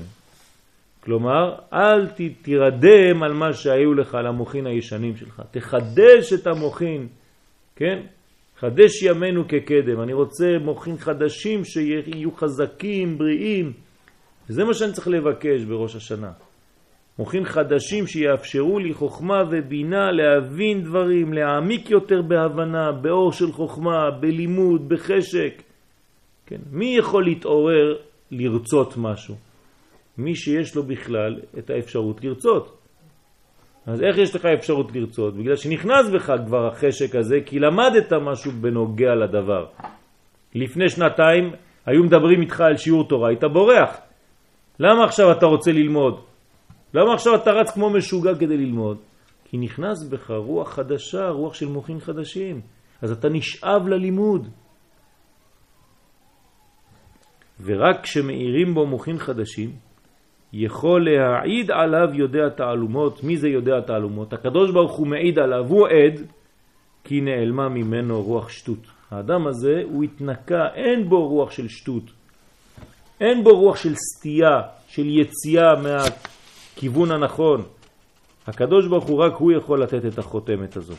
כלומר, 1.00 1.54
אל 1.72 2.08
תירדם 2.42 3.22
על 3.22 3.32
מה 3.32 3.52
שהיו 3.52 3.94
לך, 3.94 4.14
על 4.14 4.26
המוחין 4.26 4.66
הישנים 4.66 5.16
שלך. 5.16 5.42
תחדש 5.50 6.32
את 6.32 6.46
המוחין, 6.46 7.08
כן? 7.76 8.02
חדש 8.58 9.02
ימינו 9.02 9.48
כקדם. 9.48 10.00
אני 10.02 10.12
רוצה 10.12 10.58
מוחין 10.60 10.98
חדשים 10.98 11.64
שיהיו 11.64 12.32
חזקים, 12.32 13.18
בריאים. 13.18 13.72
וזה 14.50 14.64
מה 14.64 14.74
שאני 14.74 14.92
צריך 14.92 15.08
לבקש 15.08 15.64
בראש 15.64 15.96
השנה. 15.96 16.32
מוחין 17.20 17.44
חדשים 17.44 18.06
שיאפשרו 18.06 18.78
לי 18.78 18.94
חוכמה 18.94 19.42
ובינה 19.50 20.10
להבין 20.12 20.82
דברים, 20.82 21.32
להעמיק 21.32 21.90
יותר 21.90 22.22
בהבנה, 22.22 22.92
באור 22.92 23.32
של 23.32 23.52
חוכמה, 23.52 24.10
בלימוד, 24.20 24.88
בחשק. 24.88 25.62
כן? 26.46 26.56
מי 26.72 26.96
יכול 26.98 27.24
להתעורר 27.24 27.96
לרצות 28.30 28.94
משהו? 28.96 29.34
מי 30.18 30.34
שיש 30.34 30.76
לו 30.76 30.82
בכלל 30.82 31.40
את 31.58 31.70
האפשרות 31.70 32.24
לרצות. 32.24 32.78
אז 33.86 34.02
איך 34.02 34.18
יש 34.18 34.34
לך 34.34 34.44
אפשרות 34.44 34.96
לרצות? 34.96 35.36
בגלל 35.36 35.56
שנכנס 35.56 36.10
בך 36.14 36.32
כבר 36.46 36.66
החשק 36.66 37.14
הזה, 37.14 37.36
כי 37.46 37.58
למדת 37.58 38.12
משהו 38.12 38.52
בנוגע 38.52 39.14
לדבר. 39.14 39.66
לפני 40.54 40.88
שנתיים 40.88 41.52
היו 41.86 42.02
מדברים 42.04 42.40
איתך 42.40 42.60
על 42.60 42.76
שיעור 42.76 43.08
תורה, 43.08 43.28
היית 43.28 43.44
בורח. 43.44 44.00
למה 44.78 45.04
עכשיו 45.04 45.32
אתה 45.32 45.46
רוצה 45.46 45.72
ללמוד? 45.72 46.29
למה 46.94 47.14
עכשיו 47.14 47.34
אתה 47.34 47.50
רץ 47.50 47.70
כמו 47.70 47.90
משוגע 47.90 48.34
כדי 48.34 48.56
ללמוד? 48.56 48.98
כי 49.44 49.56
נכנס 49.56 50.08
בך 50.08 50.30
רוח 50.30 50.72
חדשה, 50.72 51.28
רוח 51.28 51.54
של 51.54 51.66
מוחים 51.66 52.00
חדשים. 52.00 52.60
אז 53.02 53.12
אתה 53.12 53.28
נשאב 53.28 53.88
ללימוד. 53.88 54.48
ורק 57.62 58.02
כשמאירים 58.02 58.74
בו 58.74 58.86
מוחים 58.86 59.18
חדשים, 59.18 59.70
יכול 60.52 61.06
להעיד 61.10 61.70
עליו 61.70 62.14
יודע 62.14 62.48
תעלומות. 62.48 63.24
מי 63.24 63.36
זה 63.36 63.48
יודע 63.48 63.80
תעלומות? 63.80 64.32
הקדוש 64.32 64.70
ברוך 64.70 64.96
הוא 64.96 65.06
מעיד 65.06 65.38
עליו, 65.38 65.66
הוא 65.68 65.88
עד, 65.88 66.20
כי 67.04 67.20
נעלמה 67.20 67.68
ממנו 67.68 68.22
רוח 68.22 68.48
שטות. 68.48 68.86
האדם 69.10 69.46
הזה 69.46 69.82
הוא 69.84 70.04
התנקה, 70.04 70.68
אין 70.74 71.08
בו 71.08 71.28
רוח 71.28 71.50
של 71.50 71.68
שטות. 71.68 72.04
אין 73.20 73.44
בו 73.44 73.60
רוח 73.60 73.76
של 73.76 73.94
סטייה, 73.94 74.60
של 74.88 75.06
יציאה 75.06 75.74
מהכיוון 76.74 77.10
הנכון. 77.10 77.62
הקדוש 78.46 78.88
ברוך 78.88 79.04
הוא 79.04 79.18
רק 79.18 79.32
הוא 79.32 79.52
יכול 79.52 79.82
לתת 79.82 80.04
את 80.12 80.18
החותמת 80.18 80.76
הזאת. 80.76 80.98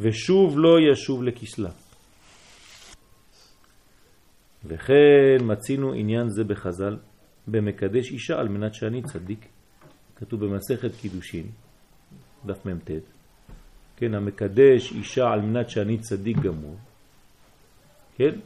ושוב 0.00 0.58
לא 0.58 0.76
ישוב 0.92 1.22
לכסלה. 1.22 1.70
וכן 4.64 5.38
מצינו 5.42 5.92
עניין 5.92 6.28
זה 6.28 6.44
בחז"ל 6.44 6.96
במקדש 7.48 8.10
אישה 8.10 8.34
על 8.40 8.48
מנת 8.48 8.74
שאני 8.74 9.02
צדיק. 9.02 9.48
כתוב 10.16 10.44
במסכת 10.44 10.90
קידושין, 11.00 11.46
דף 12.46 12.66
מ"ט, 12.66 12.90
כן, 13.96 14.14
המקדש 14.14 14.92
אישה 14.92 15.24
על 15.32 15.40
מנת 15.40 15.70
שאני 15.70 15.98
צדיק 15.98 16.36
גמור, 16.38 16.76
כן? 18.16 18.38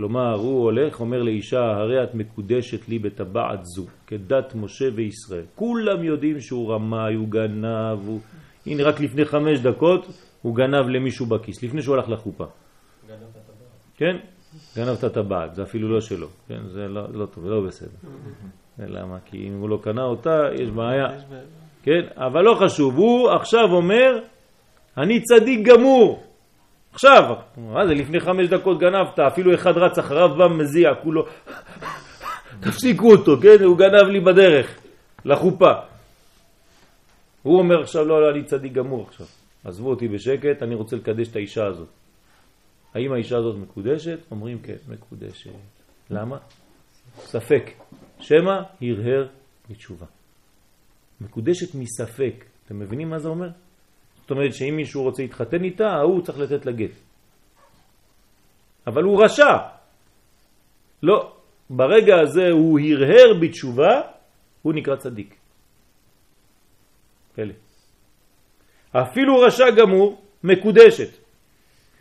כלומר, 0.00 0.34
הוא 0.34 0.64
הולך, 0.64 1.00
אומר 1.00 1.22
לאישה, 1.22 1.60
הרי 1.60 2.02
את 2.02 2.14
מקודשת 2.14 2.88
לי 2.88 2.98
בטבעת 2.98 3.64
זו, 3.64 3.86
כדת 4.06 4.54
משה 4.54 4.84
וישראל. 4.94 5.44
כולם 5.54 6.04
יודעים 6.04 6.40
שהוא 6.40 6.72
רמאי, 6.72 7.14
הוא 7.14 7.28
גנב, 7.28 8.06
הוא... 8.06 8.20
הנה, 8.66 8.82
רק 8.82 9.00
לפני 9.00 9.24
חמש 9.24 9.60
דקות 9.60 10.06
הוא 10.42 10.56
גנב 10.56 10.88
למישהו 10.88 11.26
בכיס, 11.26 11.62
לפני 11.62 11.82
שהוא 11.82 11.94
הלך 11.94 12.08
לחופה. 12.08 12.44
גנב 13.08 13.12
את 13.12 13.36
הטבעת. 13.36 13.96
כן? 13.96 14.16
גנב 14.76 14.96
את 14.98 15.04
הטבעת, 15.04 15.54
זה 15.54 15.62
אפילו 15.62 15.88
לא 15.88 16.00
שלו, 16.00 16.26
כן? 16.48 16.60
זה 16.68 16.88
לא, 16.88 17.02
לא 17.12 17.26
טוב, 17.26 17.46
לא 17.46 17.60
בסדר. 17.66 18.08
למה? 18.78 19.18
כי 19.24 19.48
אם 19.48 19.60
הוא 19.60 19.68
לא 19.68 19.78
קנה 19.82 20.04
אותה, 20.04 20.48
יש 20.54 20.70
בעיה. 20.70 21.06
כן? 21.82 22.00
אבל 22.16 22.42
לא 22.42 22.54
חשוב, 22.54 22.96
הוא 22.96 23.30
עכשיו 23.30 23.72
אומר, 23.72 24.18
אני 24.96 25.20
צדיק 25.20 25.66
גמור. 25.66 26.29
עכשיו, 26.92 27.36
מה 27.56 27.86
זה, 27.86 27.94
לפני 27.94 28.20
חמש 28.20 28.48
דקות 28.48 28.78
גנבת, 28.78 29.18
אפילו 29.18 29.54
אחד 29.54 29.78
רץ 29.78 29.98
אחריו, 29.98 30.28
בא 30.38 30.48
מזיע, 30.48 30.94
כולו, 31.02 31.26
תפסיקו 32.62 33.12
אותו, 33.12 33.32
כן, 33.42 33.64
הוא 33.64 33.78
גנב 33.78 34.08
לי 34.08 34.20
בדרך, 34.20 34.80
לחופה. 35.24 35.72
הוא 37.42 37.58
אומר 37.58 37.82
עכשיו, 37.82 38.04
לא, 38.04 38.22
לא, 38.22 38.30
אני 38.30 38.44
צדיק 38.44 38.72
גמור 38.72 39.06
עכשיו. 39.08 39.26
עזבו 39.64 39.90
אותי 39.90 40.08
בשקט, 40.08 40.62
אני 40.62 40.74
רוצה 40.74 40.96
לקדש 40.96 41.28
את 41.28 41.36
האישה 41.36 41.66
הזאת. 41.66 41.88
האם 42.94 43.12
האישה 43.12 43.36
הזאת 43.36 43.56
מקודשת? 43.56 44.18
אומרים 44.30 44.58
כן, 44.58 44.76
מקודשת. 44.88 45.50
למה? 46.10 46.38
ספק. 47.16 47.70
שמא 48.20 48.60
הרהר 48.82 49.26
בתשובה. 49.70 50.06
מקודשת 51.20 51.74
מספק. 51.74 52.44
אתם 52.66 52.78
מבינים 52.78 53.10
מה 53.10 53.18
זה 53.18 53.28
אומר? 53.28 53.48
זאת 54.30 54.36
אומרת 54.36 54.54
שאם 54.54 54.76
מישהו 54.76 55.02
רוצה 55.02 55.22
להתחתן 55.22 55.64
איתה, 55.64 56.00
הוא 56.00 56.22
צריך 56.22 56.38
לתת 56.38 56.66
לה 56.66 56.72
גט. 56.72 56.90
אבל 58.86 59.02
הוא 59.02 59.24
רשע. 59.24 59.56
לא, 61.02 61.32
ברגע 61.70 62.20
הזה 62.20 62.50
הוא 62.50 62.80
הרהר 62.80 63.34
בתשובה, 63.40 64.00
הוא 64.62 64.72
נקרא 64.74 64.96
צדיק. 64.96 65.34
פלא. 67.34 67.54
אפילו 68.92 69.40
רשע 69.40 69.70
גמור, 69.70 70.22
מקודשת. 70.44 71.10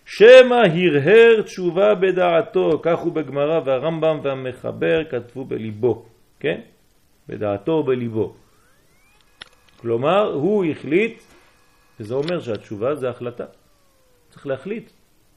שמא 0.06 0.56
הרהר 0.56 1.42
תשובה 1.42 1.96
בדעתו, 1.96 2.80
כך 2.84 3.00
הוא 3.00 3.14
בגמרא 3.14 3.60
והרמב"ם 3.66 4.20
והמחבר 4.24 5.04
כתבו 5.10 5.46
בליבו, 5.46 6.06
כן? 6.40 6.62
בדעתו 7.30 7.84
בליבו. 7.84 8.34
כלומר, 9.82 10.34
הוא 10.34 10.66
החליט, 10.66 11.22
וזה 12.00 12.14
אומר 12.14 12.42
שהתשובה 12.42 12.96
זה 12.96 13.10
החלטה. 13.10 13.46
צריך 14.30 14.48
להחליט, 14.48 14.90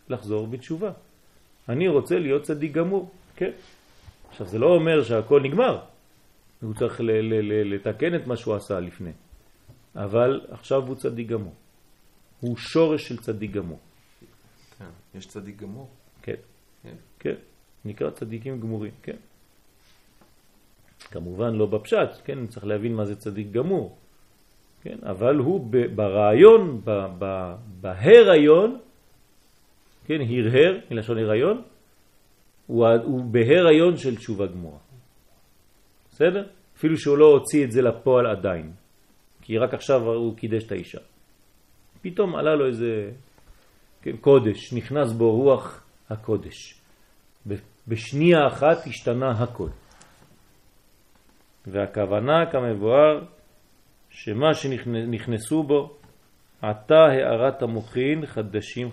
לחזור 0.09 0.47
בתשובה. 0.47 0.93
אני 1.69 1.89
רוצה 1.89 2.19
להיות 2.19 2.43
צדיק 2.43 2.73
גמור, 2.73 3.11
כן? 3.37 3.51
עכשיו, 4.31 4.47
זה 4.47 4.59
לא 4.59 4.67
אומר 4.67 5.05
שהכל 5.05 5.41
נגמר. 5.43 5.79
הוא 6.63 6.75
צריך 6.75 7.01
לתקן 7.65 8.15
את 8.15 8.27
מה 8.27 8.37
שהוא 8.37 8.55
עשה 8.55 8.81
לפני. 8.81 9.13
אבל 9.95 10.41
עכשיו 10.51 10.87
הוא 10.87 10.97
צדיק 10.97 11.29
גמור. 11.29 11.55
הוא 12.41 12.57
שורש 12.57 13.09
של 13.09 13.17
צדיק 13.17 13.51
גמור. 13.51 13.79
כן, 14.79 15.19
יש 15.19 15.27
צדיק 15.27 15.57
גמור? 15.57 15.91
כן. 16.23 16.35
כן. 16.83 16.95
כן. 17.19 17.35
נקרא 17.85 18.11
צדיקים 18.11 18.61
גמורים, 18.61 18.93
כן. 19.03 19.17
כמובן 21.11 21.55
לא 21.55 21.67
בפשט, 21.67 22.11
כן, 22.25 22.47
צריך 22.47 22.65
להבין 22.67 22.95
מה 22.95 23.05
זה 23.05 23.17
צדיק 23.17 23.51
גמור. 23.51 23.99
כן, 24.83 24.97
אבל 25.03 25.37
הוא 25.37 25.71
ברעיון, 25.95 26.81
בהיריון, 27.81 28.79
כן, 30.07 30.19
הרהר, 30.21 30.79
מלשון 30.91 31.19
הריון, 31.19 31.63
הוא, 32.67 32.87
הוא 33.05 33.25
בהיריון 33.25 33.97
של 33.97 34.17
תשובה 34.17 34.47
גמורה. 34.47 34.79
בסדר? 36.11 36.47
אפילו 36.77 36.97
שהוא 36.97 37.19
לא 37.19 37.27
הוציא 37.27 37.65
את 37.65 37.71
זה 37.71 37.83
לפועל 37.83 38.27
עדיין, 38.27 38.73
כי 39.43 39.59
רק 39.59 39.75
עכשיו 39.75 40.01
הוא 40.03 40.37
קידש 40.37 40.65
את 40.65 40.73
האישה. 40.73 41.01
פתאום 42.03 42.37
עלה 42.37 42.55
לו 42.55 42.67
איזה 42.67 43.11
כן, 44.03 44.17
קודש, 44.17 44.73
נכנס 44.73 45.13
בו 45.13 45.33
רוח 45.33 45.85
הקודש. 46.11 46.81
בשנייה 47.89 48.47
אחת 48.47 48.87
השתנה 48.87 49.31
הכל. 49.31 49.69
והכוונה 51.67 52.47
כמבואר 52.53 53.25
שמה 54.13 54.55
שנכנסו 54.55 55.63
בו 55.63 55.97
עתה 56.63 57.05
הערת 57.05 57.63
המוחין 57.63 58.27
חדשים 58.27 58.91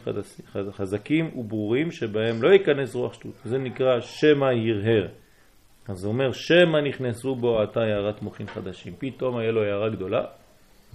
חזקים 0.72 1.38
וברורים 1.38 1.92
שבהם 1.92 2.44
לא 2.44 2.50
ייכנס 2.50 2.96
רוח 2.96 3.14
שטות. 3.14 3.32
זה 3.46 3.58
נקרא 3.58 4.02
שמא 4.02 4.46
הרהר. 4.46 5.08
אז 5.88 5.98
זה 5.98 6.08
אומר 6.08 6.32
שמא 6.32 6.78
נכנסו 6.78 7.36
בו 7.36 7.62
עתה 7.62 7.80
הערת 7.80 8.22
מוחין 8.22 8.48
חדשים. 8.48 8.94
פתאום 9.00 9.38
היה 9.38 9.52
לו 9.52 9.64
הערה 9.64 9.90
גדולה, 9.90 10.26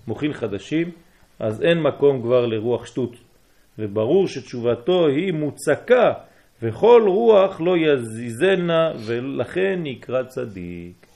מוחין 0.06 0.32
חדשים, 0.32 0.90
אז 1.38 1.62
אין 1.62 1.82
מקום 1.82 2.22
כבר 2.22 2.46
לרוח 2.46 2.86
שטות. 2.86 3.12
וברור 3.78 4.28
שתשובתו 4.28 5.06
היא 5.06 5.32
מוצקה 5.32 6.12
וכל 6.62 7.02
רוח 7.06 7.60
לא 7.60 7.76
יזיזנה 7.78 8.92
ולכן 9.06 9.80
נקרא 9.82 10.22
צדיק. 10.22 11.06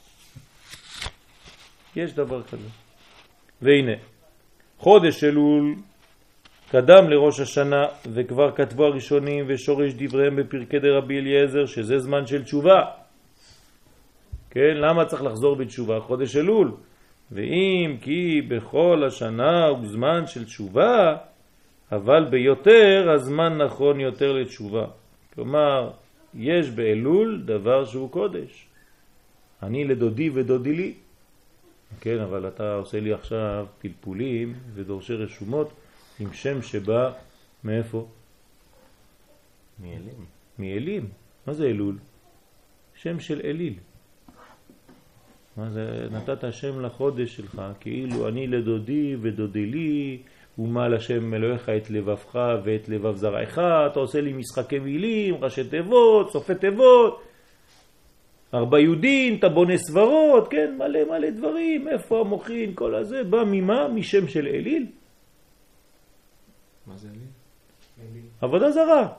יש 1.97 2.13
דבר 2.13 2.43
כזה. 2.43 2.69
והנה, 3.63 3.93
חודש 4.79 5.25
אלול 5.25 5.75
קדם 6.71 7.11
לראש 7.11 7.41
השנה 7.41 7.85
וכבר 8.13 8.51
כתבו 8.57 8.85
הראשונים 8.85 9.45
ושורש 9.49 9.93
דבריהם 9.97 10.37
בפרקי 10.37 10.79
דרבי 10.79 11.19
אליעזר 11.19 11.67
שזה 11.67 11.99
זמן 11.99 12.27
של 12.27 12.45
תשובה. 12.45 12.81
כן, 14.51 14.77
למה 14.77 15.05
צריך 15.05 15.23
לחזור 15.23 15.57
בתשובה? 15.57 16.01
חודש 16.01 16.37
אלול. 16.37 16.73
ואם 17.33 17.97
כי 18.01 18.43
בכל 18.49 19.05
השנה 19.07 19.67
הוא 19.67 19.87
זמן 19.87 20.27
של 20.27 20.45
תשובה, 20.45 21.17
אבל 21.93 22.25
ביותר 22.31 23.11
הזמן 23.15 23.59
נכון 23.63 24.01
יותר 24.01 24.33
לתשובה. 24.33 24.85
כלומר, 25.35 25.91
יש 26.35 26.71
באלול 26.71 27.43
דבר 27.45 27.85
שהוא 27.85 28.11
קודש. 28.11 28.67
אני 29.63 29.85
לדודי 29.85 30.31
ודודי 30.31 30.73
לי. 30.73 30.95
כן, 32.01 32.19
אבל 32.19 32.49
אתה 32.49 32.75
עושה 32.75 33.01
לי 33.01 33.13
עכשיו 33.13 33.67
פלפולים 33.79 34.55
ודורשי 34.75 35.15
רשומות 35.15 35.73
עם 36.21 36.33
שם 36.33 36.63
שבא 36.63 37.13
מאיפה? 37.65 38.07
מאלים. 39.83 40.25
מאלים. 40.59 41.09
מה 41.47 41.53
זה 41.53 41.67
אלול? 41.67 41.99
שם 42.95 43.21
של 43.21 43.41
אליל. 43.45 43.75
מה 45.57 45.71
זה, 45.71 46.09
נתת 46.11 46.53
שם 46.53 46.81
לחודש 46.81 47.37
שלך, 47.37 47.63
כאילו 47.81 48.29
אני 48.29 48.47
לדודי 48.47 49.17
ודודי 49.21 49.67
לי, 49.67 50.19
ומעל 50.59 50.95
השם 50.95 51.35
אלוהיך 51.35 51.69
את 51.69 51.91
לבבך 51.91 52.39
ואת 52.65 52.89
לבב 52.89 53.17
זרעך, 53.17 53.59
אתה 53.59 54.01
עושה 54.01 54.21
לי 54.21 54.33
משחקי 54.33 54.79
מילים, 54.79 55.45
ראשי 55.45 55.65
תיבות, 55.65 56.33
סופי 56.33 56.55
תיבות, 56.55 57.23
ארבע 58.55 58.81
יהודין, 58.81 59.39
אתה 59.39 59.49
בונה 59.49 59.77
סברות, 59.77 60.49
כן, 60.51 60.77
מלא 60.79 61.05
מלא 61.05 61.31
דברים, 61.31 61.89
איפה 61.89 62.21
המוחין, 62.21 62.75
כל 62.75 62.95
הזה, 62.95 63.25
בא 63.25 63.45
ממה? 63.47 63.89
משם 63.89 64.29
של 64.29 64.47
אליל. 64.47 64.87
מה 66.87 66.97
זה 66.97 67.09
אליל? 67.09 68.25
עבודה 68.41 68.71
זרה. 68.71 69.13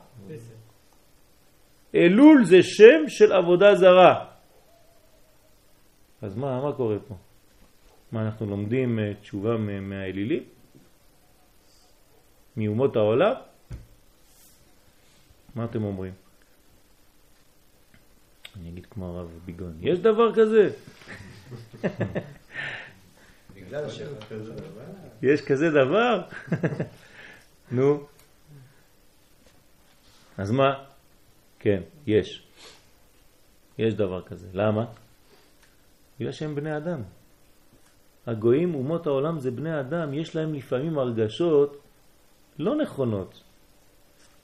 אלול 1.95 2.45
זה 2.45 2.63
שם 2.63 3.07
של 3.07 3.33
עבודה 3.33 3.75
זרה. 3.75 4.25
אז 6.21 6.37
מה, 6.37 6.61
מה 6.61 6.73
קורה 6.73 6.99
פה? 7.07 7.15
מה, 8.11 8.25
אנחנו 8.25 8.45
לומדים 8.45 8.99
אה, 8.99 9.13
תשובה 9.21 9.57
מהאלילים? 9.57 10.43
מאומות 12.57 12.95
העולם? 12.95 13.33
מה 15.55 15.65
אתם 15.65 15.83
אומרים? 15.83 16.13
אני 18.57 18.69
אגיד 18.69 18.85
כמו 18.85 19.05
הרב 19.05 19.29
ביגון, 19.45 19.77
יש 19.81 19.99
דבר 19.99 20.35
כזה? 20.35 20.69
יש 25.21 25.41
כזה 25.41 25.69
דבר? 25.69 26.21
נו. 27.71 28.07
אז 30.37 30.51
מה? 30.51 30.83
כן, 31.59 31.81
יש. 32.07 32.43
יש 33.77 33.93
דבר 33.93 34.21
כזה. 34.21 34.47
למה? 34.53 34.85
בגלל 36.19 36.31
שהם 36.31 36.55
בני 36.55 36.77
אדם. 36.77 37.01
הגויים, 38.27 38.75
אומות 38.75 39.07
העולם 39.07 39.39
זה 39.39 39.51
בני 39.51 39.79
אדם, 39.79 40.13
יש 40.13 40.35
להם 40.35 40.53
לפעמים 40.53 40.99
הרגשות 40.99 41.81
לא 42.59 42.75
נכונות 42.75 43.43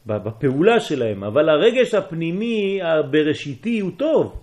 בפעולה 0.05 0.79
שלהם, 0.79 1.23
אבל 1.23 1.49
הרגש 1.49 1.93
הפנימי 1.93 2.79
הבראשיתי 2.83 3.79
הוא 3.79 3.91
טוב. 3.97 4.41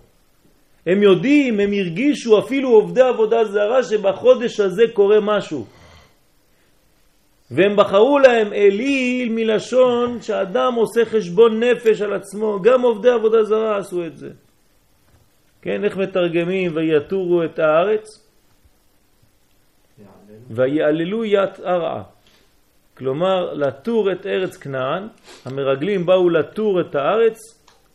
הם 0.85 1.03
יודעים, 1.03 1.59
הם 1.59 1.73
הרגישו 1.73 2.39
אפילו 2.39 2.69
עובדי 2.69 3.01
עבודה 3.01 3.45
זרה 3.45 3.83
שבחודש 3.83 4.59
הזה 4.59 4.83
קורה 4.93 5.17
משהו. 5.21 5.65
והם 7.51 7.75
בחרו 7.75 8.19
להם 8.19 8.53
אליל 8.53 9.29
מלשון 9.31 10.21
שאדם 10.21 10.73
עושה 10.73 11.05
חשבון 11.05 11.63
נפש 11.63 12.01
על 12.01 12.13
עצמו, 12.13 12.59
גם 12.61 12.81
עובדי 12.81 13.09
עבודה 13.09 13.43
זרה 13.43 13.77
עשו 13.77 14.05
את 14.05 14.17
זה. 14.17 14.29
כן, 15.61 15.83
איך 15.83 15.97
מתרגמים 15.97 16.71
ויתורו 16.75 17.43
את 17.43 17.59
הארץ? 17.59 18.07
ויעללו 20.49 21.25
ית 21.25 21.59
ארעה. 21.59 22.03
כלומר, 22.97 23.53
לטור 23.53 24.11
את 24.11 24.25
ארץ 24.25 24.57
כנען, 24.57 25.07
המרגלים 25.45 26.05
באו 26.05 26.29
לטור 26.29 26.81
את 26.81 26.95
הארץ, 26.95 27.39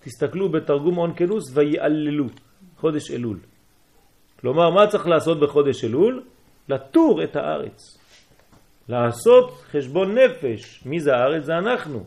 תסתכלו 0.04 0.48
בתרגום 0.48 0.98
אונקלוס, 0.98 1.44
ויעללו, 1.54 2.26
חודש 2.76 3.10
אלול. 3.10 3.38
כלומר, 4.40 4.70
מה 4.70 4.86
צריך 4.86 5.06
לעשות 5.06 5.40
בחודש 5.40 5.84
אלול? 5.84 6.22
לטור 6.68 7.24
את 7.24 7.36
הארץ. 7.36 7.98
לעשות 8.88 9.62
חשבון 9.70 10.18
נפש. 10.18 10.82
מי 10.86 11.00
זה 11.00 11.14
הארץ? 11.14 11.44
זה 11.44 11.58
אנחנו. 11.58 12.04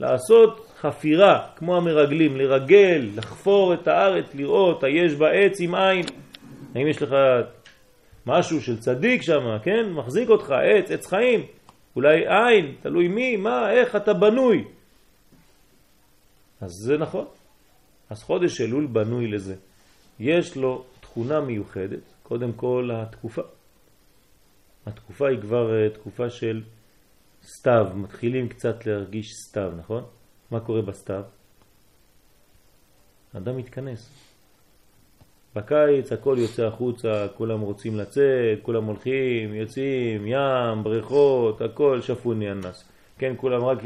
לעשות 0.00 0.72
חפירה, 0.80 1.46
כמו 1.56 1.76
המרגלים, 1.76 2.36
לרגל, 2.36 3.08
לחפור 3.16 3.74
את 3.74 3.88
הארץ, 3.88 4.34
לראות, 4.34 4.84
היש 4.84 5.14
בה 5.14 5.30
עץ 5.30 5.60
עם 5.60 5.74
עין. 5.74 6.06
האם 6.74 6.86
יש 6.86 7.02
לך 7.02 7.14
משהו 8.26 8.60
של 8.60 8.78
צדיק 8.78 9.22
שם, 9.22 9.58
כן? 9.62 9.92
מחזיק 9.92 10.28
אותך, 10.28 10.50
עץ, 10.50 10.90
עץ 10.90 11.06
חיים. 11.06 11.40
אולי 11.96 12.28
עין, 12.28 12.76
תלוי 12.80 13.08
מי, 13.08 13.36
מה, 13.36 13.70
איך 13.70 13.96
אתה 13.96 14.14
בנוי. 14.14 14.64
אז 16.60 16.70
זה 16.70 16.98
נכון. 16.98 17.26
אז 18.10 18.22
חודש 18.22 18.60
אלול 18.60 18.86
בנוי 18.86 19.26
לזה. 19.26 19.54
יש 20.20 20.56
לו 20.56 20.84
תכונה 21.00 21.40
מיוחדת, 21.40 22.02
קודם 22.22 22.52
כל 22.52 22.90
התקופה. 22.92 23.42
התקופה 24.86 25.28
היא 25.28 25.40
כבר 25.40 25.74
אה, 25.74 25.90
תקופה 25.90 26.30
של 26.30 26.62
סתיו, 27.42 27.86
מתחילים 27.94 28.48
קצת 28.48 28.86
להרגיש 28.86 29.32
סתיו, 29.48 29.72
נכון? 29.78 30.04
מה 30.50 30.60
קורה 30.60 30.82
בסתיו? 30.82 31.22
אדם 33.36 33.56
מתכנס. 33.56 34.29
בקיץ 35.56 36.12
הכל 36.12 36.36
יוצא 36.38 36.66
החוצה, 36.66 37.26
כולם 37.36 37.60
רוצים 37.60 37.96
לצאת, 37.96 38.58
כולם 38.62 38.84
הולכים, 38.84 39.54
יוצאים, 39.54 40.26
ים, 40.26 40.82
בריכות, 40.82 41.60
הכל 41.60 42.00
שפוני 42.00 42.52
אנס. 42.52 42.88
כן, 43.18 43.34
כולם 43.36 43.64
רק... 43.64 43.78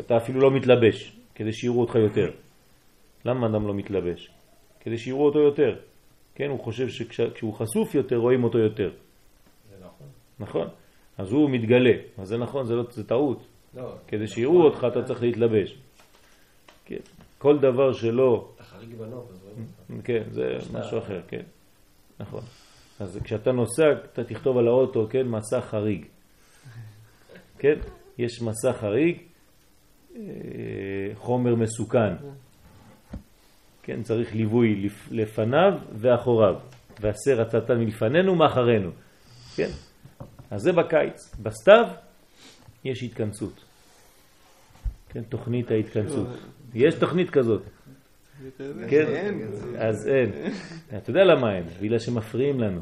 אתה 0.00 0.16
אפילו 0.16 0.40
לא 0.40 0.50
מתלבש, 0.50 1.16
כדי 1.34 1.52
שיראו 1.52 1.80
אותך 1.80 1.94
יותר. 1.94 2.30
למה 3.24 3.46
אדם 3.46 3.66
לא 3.66 3.74
מתלבש? 3.74 4.30
כדי 4.80 4.98
שיראו 4.98 5.26
אותו 5.26 5.38
יותר. 5.38 5.76
כן, 6.34 6.50
הוא 6.50 6.60
חושב 6.60 6.88
שכשהוא 6.88 7.54
חשוף 7.54 7.94
יותר, 7.94 8.16
רואים 8.16 8.44
אותו 8.44 8.58
יותר. 8.58 8.90
זה 9.70 9.76
נכון. 9.86 10.06
נכון? 10.40 10.68
אז 11.18 11.32
הוא 11.32 11.50
מתגלה. 11.50 11.92
אז 12.18 12.28
זה 12.28 12.38
נכון, 12.38 12.66
זה, 12.66 12.74
לא, 12.74 12.84
זה 12.90 13.04
טעות. 13.04 13.46
לא. 13.76 13.94
כדי 14.08 14.26
שיראו 14.26 14.64
אותך 14.64 14.86
אתה 14.92 15.02
צריך 15.02 15.22
להתלבש. 15.22 15.76
כן. 16.84 17.00
כל 17.38 17.58
דבר 17.58 17.92
שלא... 17.92 18.53
כן, 20.04 20.22
זה 20.30 20.42
משהו 20.72 20.98
אחר, 20.98 21.20
כן. 21.28 21.42
נכון. 22.20 22.42
אז 23.00 23.18
כשאתה 23.24 23.52
נוסע, 23.52 23.82
אתה 24.12 24.24
תכתוב 24.24 24.58
על 24.58 24.66
האוטו, 24.68 25.06
כן, 25.10 25.26
מסע 25.28 25.60
חריג. 25.60 26.04
כן? 27.58 27.74
יש 28.18 28.42
מסע 28.42 28.72
חריג, 28.72 29.18
אה, 30.16 30.20
חומר 31.14 31.54
מסוכן. 31.54 32.14
כן, 33.82 34.02
צריך 34.02 34.34
ליווי 34.34 34.74
לפ- 34.74 35.08
לפניו 35.10 35.72
ואחוריו. 35.92 36.54
והסר 37.00 37.40
הצתן 37.40 37.78
מלפנינו 37.78 38.34
מאחרינו. 38.34 38.90
כן? 39.56 39.68
אז 40.50 40.62
זה 40.62 40.72
בקיץ. 40.72 41.34
בסתיו 41.42 41.84
יש 42.84 43.02
התכנסות. 43.02 43.64
כן, 45.08 45.22
תוכנית 45.22 45.70
ההתכנסות. 45.70 46.28
יש 46.74 46.94
תוכנית 46.94 47.30
כזאת. 47.30 47.62
כן, 48.90 49.38
אז 49.78 50.08
אין. 50.08 50.30
אתה 50.96 51.10
יודע 51.10 51.24
למה 51.24 51.56
אין? 51.56 51.64
בגלל 51.80 51.98
שמפריעים 51.98 52.60
לנו. 52.60 52.80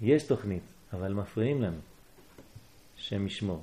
יש 0.00 0.22
תוכנית, 0.22 0.62
אבל 0.92 1.12
מפריעים 1.12 1.62
לנו. 1.62 1.78
שם 2.96 3.26
ישמור. 3.26 3.62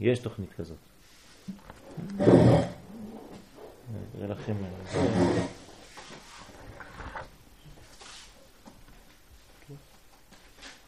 יש 0.00 0.18
תוכנית 0.18 0.52
כזאת. 0.52 0.76
נראה 4.14 4.28
לכם. 4.28 4.54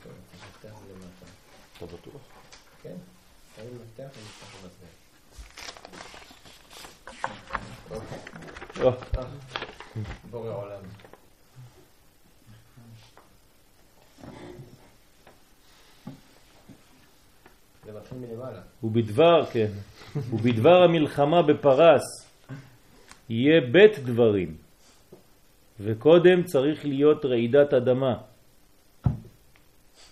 טוב, 0.02 0.12
צריך 0.32 0.44
לפתח 0.48 0.74
את 0.82 0.86
זה 0.86 0.94
למטה. 0.94 1.26
אתה 1.76 1.86
בטוח? 1.86 2.22
כן? 2.82 2.94
אני 3.58 3.68
מפתח 3.68 4.18
ונפתח 4.18 4.54
למטה. 4.62 4.86
או, 7.90 8.75
בורא 10.30 10.50
עולם. 10.50 10.80
זה 17.84 17.92
מתחיל 17.92 18.18
מלמעלה. 18.18 18.60
ובדבר, 18.82 19.44
כן, 19.52 19.70
ובדבר 20.16 20.82
המלחמה 20.82 21.42
בפרס 21.42 22.02
יהיה 23.28 23.60
בית 23.60 23.98
דברים, 23.98 24.56
וקודם 25.80 26.42
צריך 26.44 26.84
להיות 26.84 27.24
רעידת 27.24 27.74
אדמה, 27.74 28.14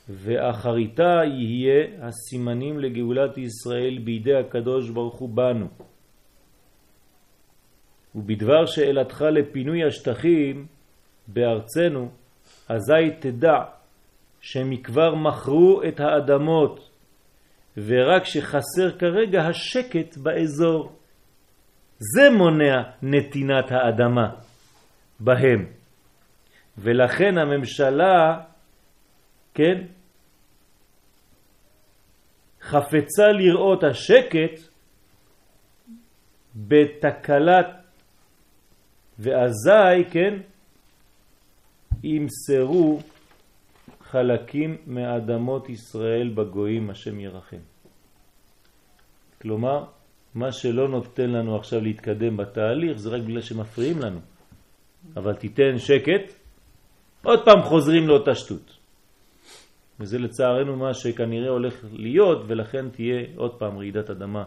ואחריתה 0.09 1.21
יהיה 1.25 2.07
הסימנים 2.07 2.79
לגאולת 2.81 3.39
ישראל 3.39 3.99
בידי 4.05 4.35
הקדוש 4.35 4.91
ברוך 4.91 5.15
הוא 5.15 5.29
בנו. 5.29 5.67
ובדבר 8.15 8.67
שאלתך 8.67 9.25
לפינוי 9.33 9.85
השטחים 9.85 10.67
בארצנו, 11.29 12.11
אזי 12.69 13.11
תדע 13.21 13.59
שמכבר 14.41 15.15
מכרו 15.15 15.83
את 15.89 16.01
האדמות 16.01 16.91
ורק 17.77 18.25
שחסר 18.25 18.99
כרגע 18.99 19.43
השקט 19.43 20.17
באזור. 20.17 20.93
זה 21.99 22.31
מונע 22.31 22.83
נתינת 23.03 23.65
האדמה 23.71 24.29
בהם. 25.21 25.67
ולכן 26.79 27.39
הממשלה, 27.39 28.41
כן, 29.55 29.85
חפצה 32.63 33.33
לראות 33.33 33.85
השקט 33.85 34.61
בתקלת 36.57 37.84
ואזי, 39.19 40.05
כן, 40.11 40.39
ימסרו 42.03 43.01
חלקים 44.01 44.77
מאדמות 44.87 45.69
ישראל 45.69 46.29
בגויים 46.35 46.91
השם 46.91 47.21
ירחם. 47.21 47.63
כלומר, 49.43 49.85
מה 50.35 50.53
שלא 50.53 50.89
נותן 50.89 51.31
לנו 51.31 51.57
עכשיו 51.57 51.81
להתקדם 51.81 52.37
בתהליך 52.37 52.99
זה 52.99 53.11
רק 53.11 53.23
בגלל 53.23 53.41
שמפריעים 53.41 53.99
לנו. 53.99 54.21
אבל 55.17 55.35
תיתן 55.35 55.79
שקט, 55.79 56.35
עוד 57.23 57.45
פעם 57.45 57.63
חוזרים 57.63 58.09
לאותה 58.09 58.35
שטות. 58.35 58.77
וזה 60.01 60.19
לצערנו 60.19 60.77
מה 60.77 60.95
שכנראה 60.95 61.51
הולך 61.51 61.85
להיות, 61.93 62.45
ולכן 62.47 62.89
תהיה 62.89 63.23
עוד 63.37 63.59
פעם 63.59 63.79
רעידת 63.79 64.11
אדמה 64.11 64.45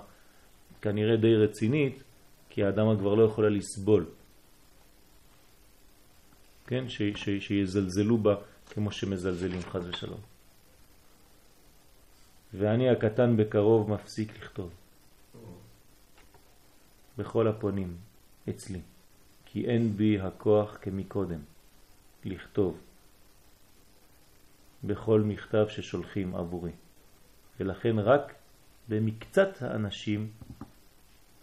כנראה 0.81 1.15
די 1.17 1.35
רצינית, 1.35 2.03
כי 2.49 2.63
האדמה 2.63 2.97
כבר 2.99 3.13
לא 3.13 3.23
יכולה 3.23 3.49
לסבול. 3.49 4.05
כן? 6.67 6.89
ש, 6.89 7.01
ש, 7.01 7.29
שיזלזלו 7.29 8.17
בה 8.17 8.35
כמו 8.69 8.91
שמזלזלים 8.91 9.61
חז 9.61 9.87
ושלום. 9.87 10.19
ואני 12.53 12.89
הקטן 12.89 13.37
בקרוב 13.37 13.89
מפסיק 13.89 14.37
לכתוב. 14.43 14.71
בכל 17.17 17.47
הפונים 17.47 17.97
אצלי, 18.49 18.81
כי 19.45 19.65
אין 19.65 19.97
בי 19.97 20.19
הכוח 20.19 20.77
כמקודם 20.81 21.39
לכתוב 22.25 22.77
בכל 24.83 25.21
מכתב 25.21 25.65
ששולחים 25.69 26.35
עבורי, 26.35 26.71
ולכן 27.59 27.99
רק 27.99 28.33
במקצת 28.89 29.61
האנשים 29.61 30.31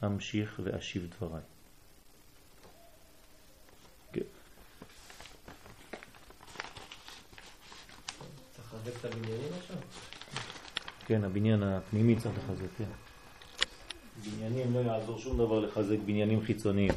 אמשיך 0.05 0.61
ואשיב 0.65 1.11
דבריי. 1.17 1.43
כן. 4.13 4.21
צריך 8.57 8.74
לחזק 8.85 9.01
את 9.01 9.05
הבניינים 9.05 9.53
עכשיו? 9.59 9.77
כן, 11.07 11.25
הבניין 11.25 11.63
הפנימי 11.63 12.17
צריך 12.17 12.35
לחזק, 12.39 12.67
כן. 12.79 12.85
בניינים 14.25 14.75
לא 14.75 14.79
יעזור 14.79 15.19
שום 15.19 15.39
דבר 15.39 15.61
לחזק 15.61 15.97
בניינים 16.07 16.41
חיצוניים. 16.41 16.91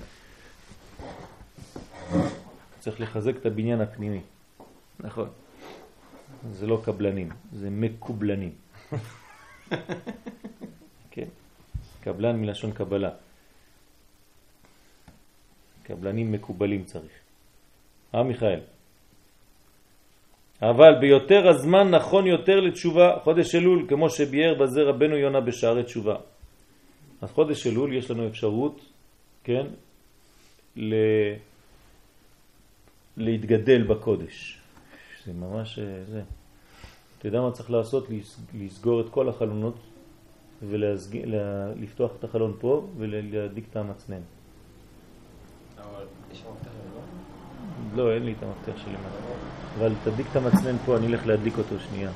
צריך 2.79 3.01
לחזק 3.01 3.35
את 3.35 3.45
הבניין 3.45 3.81
הפנימי. 3.81 4.21
נכון. 4.99 5.29
זה 6.51 6.67
לא 6.67 6.81
קבלנים, 6.85 7.29
זה 7.53 7.69
מקובלנים. 7.69 8.55
כן. 11.11 11.27
קבלן 12.01 12.41
מלשון 12.41 12.71
קבלה. 12.71 13.09
קבלנים 15.83 16.31
מקובלים 16.31 16.85
צריך. 16.85 17.11
אה 18.15 18.23
מיכאל? 18.23 18.59
אבל 20.61 20.99
ביותר 21.01 21.47
הזמן 21.49 21.89
נכון 21.89 22.27
יותר 22.27 22.59
לתשובה, 22.59 23.17
חודש 23.23 23.55
אלול, 23.55 23.85
כמו 23.89 24.09
שביאר 24.09 24.53
בזה 24.61 24.81
רבנו 24.81 25.15
יונה 25.17 25.41
בשערי 25.41 25.83
תשובה. 25.83 26.15
אז 27.21 27.31
חודש 27.31 27.67
אלול 27.67 27.93
יש 27.93 28.11
לנו 28.11 28.27
אפשרות, 28.27 28.81
כן, 29.43 29.65
ל... 30.75 30.93
להתגדל 33.17 33.83
בקודש. 33.87 34.61
זה 35.25 35.33
ממש, 35.33 35.79
אה, 35.79 36.03
זה, 36.03 36.21
אתה 37.17 37.27
יודע 37.27 37.41
מה 37.41 37.51
צריך 37.51 37.71
לעשות? 37.71 38.09
לס- 38.09 38.39
לסגור 38.53 39.01
את 39.01 39.09
כל 39.09 39.29
החלונות 39.29 39.75
ולפתוח 40.61 42.11
את 42.19 42.23
החלון 42.23 42.53
פה 42.59 42.87
ולהדליק 42.97 43.65
את 43.71 43.75
המצנן. 43.75 44.21
יש 46.31 46.39
שם 46.39 46.45
מפתח 46.53 46.71
למעלה? 46.71 47.07
לא, 47.97 48.13
אין 48.13 48.23
לי 48.23 48.31
את 48.31 48.43
המפתח 48.43 48.81
שלי. 48.83 48.95
אבל 49.79 49.93
תדליק 50.03 50.27
את 50.31 50.35
המצנן 50.35 50.77
פה, 50.85 50.97
אני 50.97 51.07
אלך 51.07 51.27
להדליק 51.27 51.57
אותו 51.57 51.75
שנייה. 51.79 52.11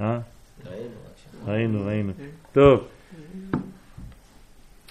אה? 0.00 0.18
ראינו, 1.46 1.86
ראינו. 1.86 2.12
טוב. 2.52 2.88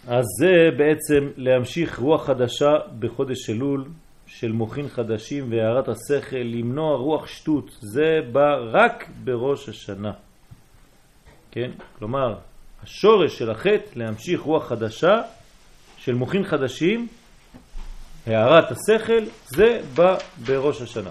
אז 0.07 0.23
זה 0.39 0.77
בעצם 0.77 1.29
להמשיך 1.37 1.99
רוח 1.99 2.25
חדשה 2.25 2.73
בחודש 2.99 3.49
אלול 3.49 3.85
של 4.27 4.51
מוחין 4.51 4.87
חדשים 4.87 5.51
והערת 5.51 5.87
השכל, 5.87 6.35
למנוע 6.35 6.97
רוח 6.97 7.27
שטות. 7.27 7.77
זה 7.79 8.19
בא 8.31 8.55
רק 8.71 9.09
בראש 9.23 9.69
השנה. 9.69 10.11
כן? 11.51 11.71
כלומר, 11.99 12.35
השורש 12.83 13.37
של 13.39 13.51
החטא 13.51 13.89
להמשיך 13.95 14.41
רוח 14.41 14.67
חדשה 14.67 15.21
של 16.05 16.15
מוחין 16.15 16.43
חדשים, 16.43 17.07
הערת 18.27 18.71
השכל, 18.71 19.23
זה 19.47 19.81
בא 19.95 20.17
בראש 20.45 20.81
השנה. 20.81 21.09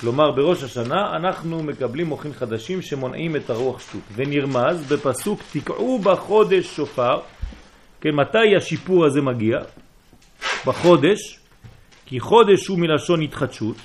כלומר, 0.00 0.30
בראש 0.30 0.62
השנה 0.62 1.16
אנחנו 1.16 1.62
מקבלים 1.62 2.06
מוחין 2.06 2.32
חדשים 2.32 2.82
שמונעים 2.82 3.36
את 3.36 3.50
הרוח 3.50 3.80
שטות. 3.80 4.00
ונרמז 4.14 4.92
בפסוק 4.92 5.40
תקעו 5.52 5.98
בחודש 5.98 6.76
שופר, 6.76 7.20
כן, 8.00 8.10
מתי 8.14 8.56
השיפור 8.56 9.06
הזה 9.06 9.20
מגיע? 9.20 9.58
בחודש, 10.66 11.38
כי 12.06 12.20
חודש 12.20 12.66
הוא 12.66 12.78
מלשון 12.78 13.22
התחדשות, 13.22 13.76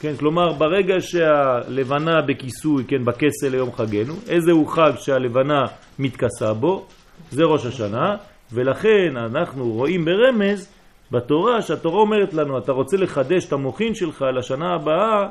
כן, 0.00 0.16
כלומר 0.16 0.52
ברגע 0.52 0.94
שהלבנה 1.00 2.22
בכיסוי, 2.22 2.84
כן, 2.88 3.04
בכסל 3.04 3.48
ליום 3.48 3.72
חגנו, 3.72 4.14
איזה 4.28 4.52
הוא 4.52 4.68
חג 4.68 4.92
שהלבנה 4.98 5.64
מתכסה 5.98 6.52
בו? 6.52 6.86
זה 7.30 7.42
ראש 7.44 7.66
השנה, 7.66 8.16
ולכן 8.52 9.16
אנחנו 9.16 9.72
רואים 9.72 10.04
ברמז 10.04 10.68
בתורה 11.10 11.62
שהתורה 11.62 12.00
אומרת 12.00 12.34
לנו, 12.34 12.58
אתה 12.58 12.72
רוצה 12.72 12.96
לחדש 12.96 13.44
את 13.44 13.52
המוחין 13.52 13.94
שלך 13.94 14.24
לשנה 14.38 14.74
הבאה, 14.74 15.28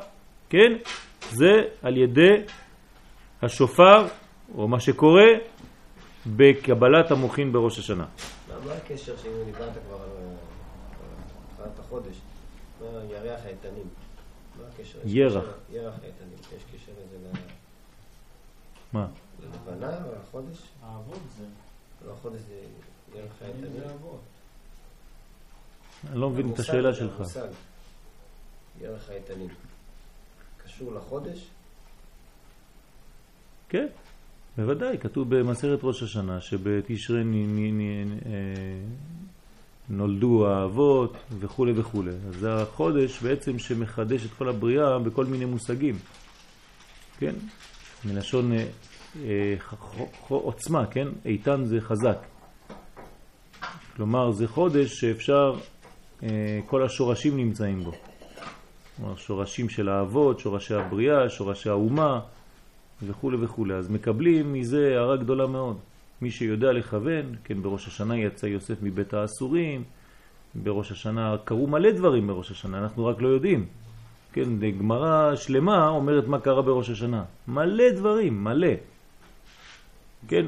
כן? 0.50 0.72
זה 1.30 1.52
על 1.82 1.96
ידי 1.96 2.42
השופר, 3.42 4.06
או 4.54 4.68
מה 4.68 4.80
שקורה, 4.80 5.26
בקבלת 6.26 7.10
המוחין 7.10 7.52
בראש 7.52 7.78
השנה. 7.78 8.04
מה- 8.04 8.72
הקשר 8.72 9.16
שאם 9.16 9.30
דיברת 9.44 9.70
כבר 9.86 9.98
על 11.64 11.70
החודש? 11.78 12.16
ירח 13.10 13.40
האיתנים? 13.44 13.84
מה 14.58 14.64
הקשר? 14.74 14.98
יש 15.04 15.12
ירח. 15.14 15.32
קשר- 15.44 15.76
ירח 15.76 15.94
האיתנים. 16.02 16.38
יש 16.56 16.62
קשר 16.74 16.92
לזה 16.92 17.28
ל- 17.28 17.36
מה? 18.92 19.06
ללבנה 19.42 19.96
או 20.04 20.10
לחודש? 20.22 20.58
האבות 20.82 21.18
זה. 21.38 21.44
לא 22.06 22.12
החודש 22.12 22.40
זה 22.40 22.54
אני 26.10 26.20
לא 26.20 26.30
מבין 26.30 26.52
את 26.52 26.58
השאלה 26.58 26.94
שלך. 26.94 27.22
ירח 28.80 29.10
האיתנים. 29.10 29.48
קשור 30.64 30.94
לחודש? 30.94 31.48
כן, 33.68 33.86
בוודאי, 34.56 34.98
כתוב 34.98 35.36
במסכת 35.36 35.78
ראש 35.82 36.02
השנה 36.02 36.40
שבתשרי 36.40 37.22
אה, 37.22 37.24
נולדו 39.88 40.48
האבות 40.48 41.16
וכו' 41.38 41.66
וכו'. 41.76 42.02
אז 42.28 42.34
זה 42.34 42.54
החודש 42.54 43.22
בעצם 43.22 43.58
שמחדש 43.58 44.24
את 44.26 44.30
כל 44.38 44.48
הבריאה 44.48 44.98
בכל 44.98 45.24
מיני 45.24 45.44
מושגים. 45.44 45.98
כן? 47.18 47.34
מלשון 48.04 48.52
אה, 48.52 48.66
אה, 49.24 49.54
עוצמה, 50.28 50.86
כן? 50.86 51.08
איתן 51.24 51.64
זה 51.64 51.80
חזק. 51.80 52.35
כלומר, 53.96 54.30
זה 54.30 54.48
חודש 54.48 55.00
שאפשר, 55.00 55.56
אה, 56.22 56.60
כל 56.66 56.82
השורשים 56.82 57.36
נמצאים 57.36 57.84
בו. 57.84 57.92
כלומר, 58.96 59.16
שורשים 59.16 59.68
של 59.68 59.88
האבות, 59.88 60.40
שורשי 60.40 60.74
הבריאה, 60.74 61.28
שורשי 61.28 61.68
האומה. 61.68 62.20
וכו' 63.02 63.30
וכו'. 63.40 63.66
אז 63.78 63.90
מקבלים 63.90 64.52
מזה 64.52 64.88
הערה 64.94 65.16
גדולה 65.16 65.46
מאוד. 65.46 65.76
מי 66.22 66.30
שיודע 66.30 66.72
לכוון, 66.72 67.34
כן, 67.44 67.62
בראש 67.62 67.86
השנה 67.86 68.18
יצא 68.18 68.46
יוסף 68.46 68.74
מבית 68.82 69.14
האסורים, 69.14 69.84
בראש 70.54 70.92
השנה 70.92 71.36
קרו 71.44 71.66
מלא 71.66 71.90
דברים 71.90 72.26
בראש 72.26 72.50
השנה, 72.50 72.78
אנחנו 72.78 73.06
רק 73.06 73.22
לא 73.22 73.28
יודעים. 73.28 73.66
כן, 74.32 74.48
גמרא 74.78 75.36
שלמה 75.36 75.88
אומרת 75.88 76.26
מה 76.26 76.40
קרה 76.40 76.62
בראש 76.62 76.90
השנה. 76.90 77.24
מלא 77.48 77.90
דברים, 77.90 78.44
מלא. 78.44 78.68
כן. 80.28 80.46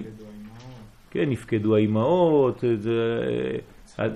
כן, 1.10 1.30
נפקדו 1.30 1.76
האימהות, 1.76 2.64
אה. 2.64 4.06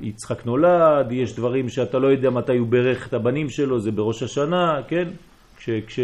יצחק 0.00 0.46
נולד, 0.46 1.12
יש 1.12 1.36
דברים 1.36 1.68
שאתה 1.68 1.98
לא 1.98 2.06
יודע 2.06 2.30
מתי 2.30 2.56
הוא 2.56 2.66
ברך 2.66 3.08
את 3.08 3.14
הבנים 3.14 3.50
שלו, 3.50 3.80
זה 3.80 3.90
בראש 3.92 4.22
השנה, 4.22 4.80
כן? 4.88 5.08
כש, 5.56 5.70
כש 5.86 6.00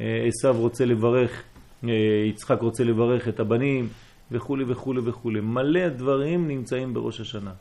אה, 0.00 0.50
רוצה 0.50 0.84
לברך, 0.84 1.42
אה, 1.84 1.90
יצחק 2.28 2.60
רוצה 2.60 2.84
לברך 2.84 3.28
את 3.28 3.40
הבנים 3.40 3.88
וכו' 4.30 4.56
וכו' 4.66 4.94
וכו'. 5.04 5.30
מלא 5.42 5.88
דברים 5.88 6.48
נמצאים 6.48 6.94
בראש 6.94 7.20
השנה. 7.20 7.52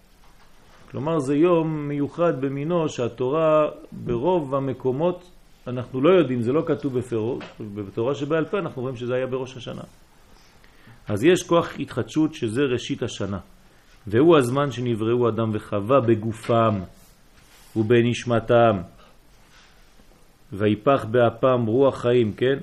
כלומר 0.91 1.19
זה 1.19 1.35
יום 1.35 1.87
מיוחד 1.87 2.41
במינו 2.41 2.89
שהתורה 2.89 3.69
ברוב 3.91 4.55
המקומות, 4.55 5.31
אנחנו 5.67 6.01
לא 6.01 6.09
יודעים, 6.09 6.41
זה 6.41 6.53
לא 6.53 6.63
כתוב 6.65 6.99
בפירוש, 6.99 7.43
בתורה 7.75 8.15
שבעל 8.15 8.45
פה 8.45 8.59
אנחנו 8.59 8.81
רואים 8.81 8.95
שזה 8.95 9.15
היה 9.15 9.27
בראש 9.27 9.57
השנה. 9.57 9.81
אז 11.07 11.23
יש 11.23 11.43
כוח 11.43 11.79
התחדשות 11.79 12.33
שזה 12.33 12.61
ראשית 12.61 13.03
השנה, 13.03 13.39
והוא 14.07 14.37
הזמן 14.37 14.71
שנבראו 14.71 15.29
אדם 15.29 15.49
וחווה 15.53 15.99
בגופם 15.99 16.79
ובנשמתם, 17.75 18.77
ויפח 20.53 21.05
באפם 21.11 21.65
רוח 21.65 22.01
חיים, 22.01 22.33
כן? 22.33 22.57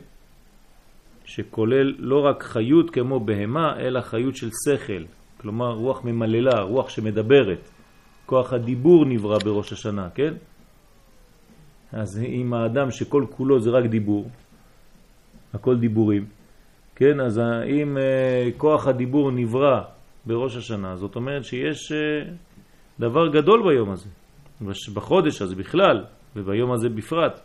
שכולל 1.24 1.94
לא 1.98 2.20
רק 2.20 2.42
חיות 2.42 2.90
כמו 2.90 3.20
בהמה, 3.20 3.76
אלא 3.80 4.00
חיות 4.00 4.36
של 4.36 4.50
שכל, 4.64 5.04
כלומר 5.40 5.72
רוח 5.72 6.04
ממללה, 6.04 6.60
רוח 6.60 6.88
שמדברת. 6.88 7.70
כוח 8.26 8.52
הדיבור 8.52 9.04
נברא 9.04 9.38
בראש 9.44 9.72
השנה, 9.72 10.08
כן? 10.14 10.34
אז 11.92 12.18
אם 12.18 12.54
האדם 12.54 12.90
שכל 12.90 13.24
כולו 13.30 13.60
זה 13.60 13.70
רק 13.70 13.84
דיבור, 13.84 14.30
הכל 15.54 15.78
דיבורים, 15.78 16.26
כן? 16.98 17.20
אז 17.20 17.40
אם 17.66 17.98
אה, 17.98 18.50
כוח 18.56 18.86
הדיבור 18.86 19.30
נברא 19.30 19.80
בראש 20.26 20.56
השנה, 20.56 20.96
זאת 20.96 21.16
אומרת 21.16 21.44
שיש 21.44 21.92
אה, 21.92 22.30
דבר 23.00 23.28
גדול 23.28 23.62
ביום 23.62 23.90
הזה, 23.90 24.08
בחודש 24.94 25.42
הזה 25.42 25.54
בכלל, 25.54 26.04
וביום 26.36 26.72
הזה 26.72 26.88
בפרט, 26.88 27.40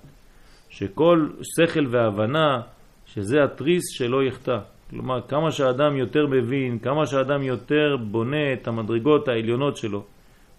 שכל 0.69 1.27
שכל 1.55 1.87
והבנה, 1.89 2.61
שזה 3.05 3.43
התריס 3.43 3.83
שלא 3.91 4.23
יחטא. 4.23 4.57
כלומר, 4.89 5.21
כמה 5.27 5.51
שהאדם 5.51 5.97
יותר 5.97 6.27
מבין, 6.27 6.79
כמה 6.79 7.05
שהאדם 7.05 7.43
יותר 7.43 7.97
בונה 8.11 8.53
את 8.53 8.67
המדרגות 8.67 9.27
העליונות 9.27 9.77
שלו, 9.77 10.03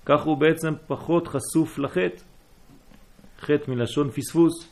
כך 0.07 0.23
הוא 0.23 0.37
בעצם 0.37 0.73
פחות 0.87 1.29
חשוף 1.29 1.79
לחטא. 1.79 2.23
חטא 3.41 3.71
מלשון 3.71 4.11
פספוס. 4.11 4.69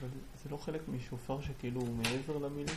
אבל 0.00 0.08
זה 0.42 0.47
לא 0.58 0.62
חלק 0.64 0.80
משופר 0.96 1.36
שכאילו 1.40 1.80
הוא 1.80 1.88
מעבר 1.96 2.46
למילים? 2.46 2.74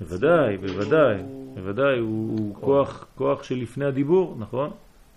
בוודאי, 0.00 0.56
בוודאי, 0.56 1.20
הוא- 1.20 1.54
בוודאי, 1.54 1.98
הוא, 1.98 2.54
כוח, 2.54 3.06
כוח 3.14 3.42
שלפני 3.42 3.84
הדיבור, 3.84 4.36
נכון? 4.38 4.70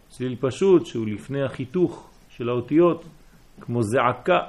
צליל 0.09 0.35
פשוט 0.39 0.85
שהוא 0.85 1.07
לפני 1.07 1.43
החיתוך 1.43 2.09
של 2.29 2.49
האותיות, 2.49 3.05
כמו 3.61 3.83
זעקה, 3.83 4.39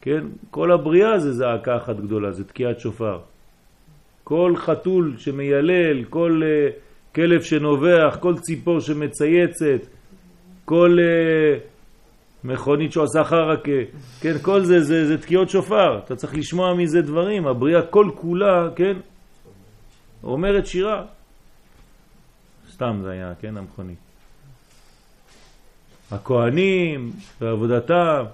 כן? 0.00 0.24
כל 0.50 0.72
הבריאה 0.72 1.18
זה 1.18 1.32
זעקה 1.32 1.76
אחת 1.76 1.96
גדולה, 1.96 2.32
זה 2.32 2.44
תקיעת 2.44 2.80
שופר. 2.80 3.18
כל 4.24 4.52
חתול 4.56 5.14
שמיילל, 5.18 6.04
כל 6.04 6.42
uh, 6.42 6.72
כלב 7.14 7.42
שנובח, 7.42 8.16
כל 8.20 8.34
ציפור 8.38 8.80
שמצייצת, 8.80 9.86
כל 10.64 10.98
uh, 11.00 11.73
מכונית 12.44 12.92
שעושה 12.92 13.24
חרקה, 13.24 13.70
כן, 14.20 14.38
כל 14.42 14.64
זה, 14.64 14.80
זה, 14.80 15.06
זה 15.06 15.18
תקיעות 15.22 15.50
שופר, 15.50 15.98
אתה 16.04 16.16
צריך 16.16 16.34
לשמוע 16.34 16.74
מזה 16.74 17.02
דברים, 17.02 17.46
הבריאה 17.46 17.82
כל 17.82 18.10
כולה, 18.14 18.68
כן, 18.76 18.96
אומרת 20.24 20.66
שירה. 20.66 21.04
סתם 22.72 23.00
זה 23.02 23.10
היה, 23.10 23.32
כן, 23.40 23.56
המכונית. 23.56 23.98
הכהנים 26.10 27.12
ועבודתם. 27.40 28.24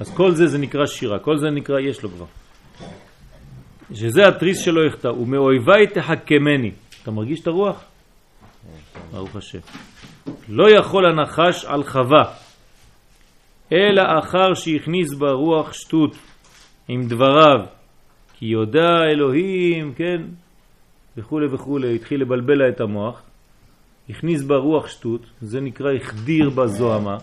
אז 0.00 0.10
כל 0.14 0.34
זה 0.34 0.46
זה 0.46 0.58
נקרא 0.58 0.86
שירה, 0.86 1.18
כל 1.18 1.38
זה 1.38 1.50
נקרא 1.50 1.80
יש 1.80 2.02
לו 2.02 2.10
כבר. 2.10 2.26
שזה 3.94 4.28
התריס 4.28 4.64
שלו 4.64 4.86
יחטא, 4.86 5.08
ומאויביי 5.08 5.86
תחכמני. 5.86 6.72
אתה 7.02 7.10
מרגיש 7.10 7.40
את 7.40 7.46
הרוח? 7.46 7.84
ברוך 9.12 9.36
השם. 9.36 9.58
לא 10.48 10.70
יכול 10.70 11.06
הנחש 11.06 11.64
על 11.64 11.84
חווה, 11.84 12.24
אלא 13.72 14.02
אחר 14.18 14.54
שהכניס 14.54 15.14
בה 15.14 15.30
רוח 15.30 15.72
שטות 15.72 16.16
עם 16.88 17.06
דבריו, 17.08 17.60
כי 18.38 18.46
יודע 18.46 18.90
אלוהים, 19.12 19.94
כן, 19.94 20.22
וכו' 21.16 21.40
וכו', 21.52 21.78
התחיל 21.78 22.20
לבלבל 22.20 22.54
לה 22.54 22.68
את 22.68 22.80
המוח, 22.80 23.22
הכניס 24.10 24.42
בה 24.42 24.56
רוח 24.56 24.86
שטות, 24.86 25.20
זה 25.40 25.60
נקרא 25.60 25.92
החדיר 25.92 26.50
בה 26.50 26.66
זוהמה, 26.66 27.16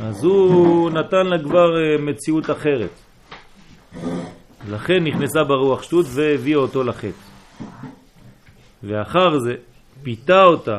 אז 0.00 0.24
הוא 0.24 0.90
נתן 0.90 1.26
לה 1.26 1.38
כבר 1.38 1.76
אה, 1.76 1.98
מציאות 1.98 2.50
אחרת. 2.50 2.90
לכן 4.70 5.04
נכנסה 5.04 5.44
ברוח 5.44 5.82
שטות 5.82 6.06
והביאה 6.14 6.58
אותו 6.58 6.84
לחטא. 6.84 7.27
ואחר 8.82 9.38
זה 9.38 9.54
פיתה 10.02 10.44
אותה 10.44 10.78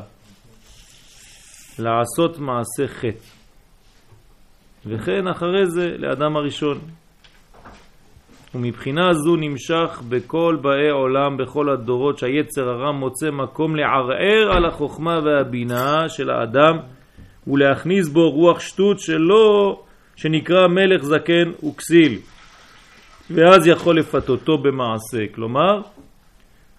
לעשות 1.79 2.39
מעשה 2.39 2.87
חטא. 2.87 3.39
וכן 4.85 5.27
אחרי 5.27 5.65
זה 5.65 5.95
לאדם 5.97 6.35
הראשון. 6.35 6.79
ומבחינה 8.55 9.13
זו 9.13 9.35
נמשך 9.35 10.01
בכל 10.09 10.57
באי 10.61 10.89
עולם, 10.89 11.37
בכל 11.37 11.69
הדורות, 11.69 12.17
שהיצר 12.17 12.69
הרע 12.69 12.91
מוצא 12.91 13.31
מקום 13.31 13.75
לערער 13.75 14.51
על 14.57 14.65
החוכמה 14.65 15.19
והבינה 15.23 16.09
של 16.09 16.29
האדם 16.29 16.77
ולהכניס 17.47 18.07
בו 18.07 18.29
רוח 18.29 18.59
שטות 18.59 18.99
שלו, 18.99 19.81
שנקרא 20.15 20.67
מלך 20.67 21.03
זקן 21.03 21.51
וכסיל. 21.69 22.19
ואז 23.31 23.67
יכול 23.67 23.99
לפתותו 23.99 24.57
במעשה. 24.57 25.27
כלומר, 25.35 25.81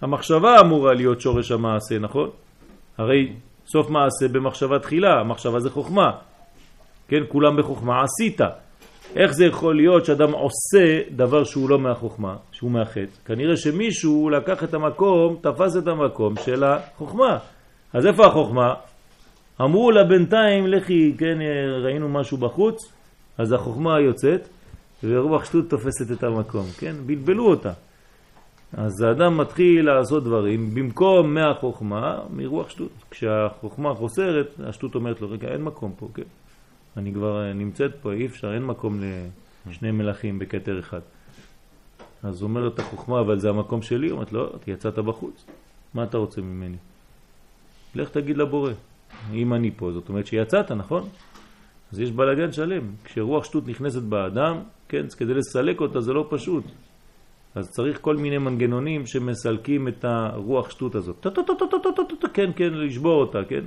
המחשבה 0.01 0.61
אמורה 0.61 0.95
להיות 0.95 1.21
שורש 1.21 1.53
המעשה, 1.53 1.99
נכון? 1.99 2.31
הרי 2.99 3.33
סוף 3.67 3.91
מעשה 3.91 4.29
במחשבה 4.33 4.79
תחילה, 4.79 5.21
המחשבה 5.21 5.61
זה 5.61 5.71
חוכמה. 5.71 6.11
כן, 7.09 7.23
כולם 7.29 7.57
בחוכמה 7.57 8.03
עשית. 8.03 8.41
איך 9.17 9.33
זה 9.33 9.45
יכול 9.45 9.77
להיות 9.77 10.05
שאדם 10.05 10.33
עושה 10.33 11.01
דבר 11.11 11.45
שהוא 11.45 11.71
לא 11.71 11.79
מהחוכמה, 11.79 12.37
שהוא 12.53 12.71
מהחטא? 12.71 13.17
כנראה 13.25 13.57
שמישהו 13.57 14.31
לקח 14.31 14.65
את 14.65 14.75
המקום, 14.75 15.37
תפס 15.41 15.77
את 15.77 15.87
המקום 15.87 16.35
של 16.45 16.65
החוכמה. 16.65 17.39
אז 17.93 18.07
איפה 18.07 18.27
החוכמה? 18.27 18.75
אמרו 19.61 19.91
לה 19.91 20.05
בינתיים, 20.05 20.67
לכי, 20.67 21.15
כן, 21.19 21.39
ראינו 21.85 22.09
משהו 22.09 22.37
בחוץ, 22.39 22.93
אז 23.39 23.53
החוכמה 23.53 24.01
יוצאת, 24.01 24.49
ורוח 25.05 25.45
שטות 25.45 25.71
תופסת 25.71 26.13
את 26.13 26.25
המקום, 26.25 26.67
כן? 26.79 26.95
בלבלו 27.07 27.51
אותה. 27.51 27.73
אז 28.73 29.03
האדם 29.03 29.39
מתחיל 29.39 29.87
לעשות 29.87 30.25
דברים 30.25 30.75
במקום 30.75 31.35
מהחוכמה, 31.35 32.19
מרוח 32.31 32.71
שטות. 32.71 32.91
כשהחוכמה 33.11 33.95
חוסרת, 33.95 34.61
השטות 34.65 34.95
אומרת 34.95 35.21
לו, 35.21 35.31
רגע, 35.31 35.49
אין 35.49 35.63
מקום 35.63 35.93
פה, 35.99 36.09
כן? 36.15 36.23
אני 36.97 37.13
כבר 37.13 37.53
נמצאת 37.55 37.95
פה, 38.03 38.13
אי 38.13 38.27
אפשר, 38.27 38.55
אין 38.55 38.65
מקום 38.65 39.01
לשני 39.67 39.91
מלכים 39.91 40.39
בכתר 40.39 40.79
אחד. 40.79 41.01
אז 42.23 42.43
אומרת 42.43 42.79
החוכמה, 42.79 43.21
אבל 43.21 43.39
זה 43.39 43.49
המקום 43.49 43.83
שלי? 43.83 44.11
אומרת, 44.11 44.33
לא, 44.33 44.53
אתה 44.57 44.71
יצאת 44.71 44.99
בחוץ. 44.99 45.47
מה 45.95 46.05
אתה 46.05 46.19
רוצה 46.19 46.41
ממני? 46.41 46.77
לך 47.95 48.11
תגיד 48.11 48.37
לבורא. 48.37 48.73
אם 49.33 49.55
אני 49.55 49.71
פה, 49.77 49.93
זאת 49.93 50.09
אומרת 50.09 50.27
שיצאת, 50.27 50.73
נכון? 50.73 51.09
אז 51.93 52.01
יש 52.01 52.11
בלגן 52.11 52.53
שלם. 52.53 52.83
כשרוח 53.05 53.45
שטות 53.45 53.69
נכנסת 53.69 54.03
באדם, 54.03 54.59
כן, 54.89 55.07
כדי 55.19 55.35
לסלק 55.35 55.81
אותה 55.81 56.01
זה 56.01 56.13
לא 56.13 56.27
פשוט. 56.31 56.65
אז 57.55 57.71
צריך 57.71 57.99
כל 58.01 58.17
מיני 58.17 58.39
מנגנונים 58.39 59.07
שמסלקים 59.07 59.89
את 59.89 60.05
הרוח 60.05 60.71
שטות 60.71 60.95
הזאת. 60.95 61.27
כן, 62.35 62.51
כן, 62.57 62.75
לשבור 62.75 63.21
אותה, 63.21 63.39
כן? 63.49 63.65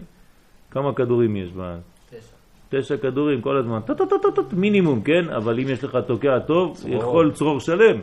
כמה 0.72 0.94
כדורים 0.94 1.36
יש 1.36 1.52
בה? 1.52 1.78
תשע 2.70 2.98
כדורים 2.98 3.42
כל 3.42 3.58
הזמן, 3.58 3.80
מינימום, 4.54 5.02
כן? 5.02 5.30
אבל 5.38 5.60
אם 5.60 5.70
יש 5.70 5.84
לך 5.84 5.98
תוקע 6.08 6.40
טוב, 6.40 6.86
יכול 6.88 7.32
צרור 7.32 7.60
שלם, 7.60 8.00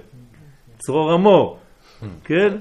צרור 0.78 1.12
המור, 1.12 1.58
כן? 2.24 2.56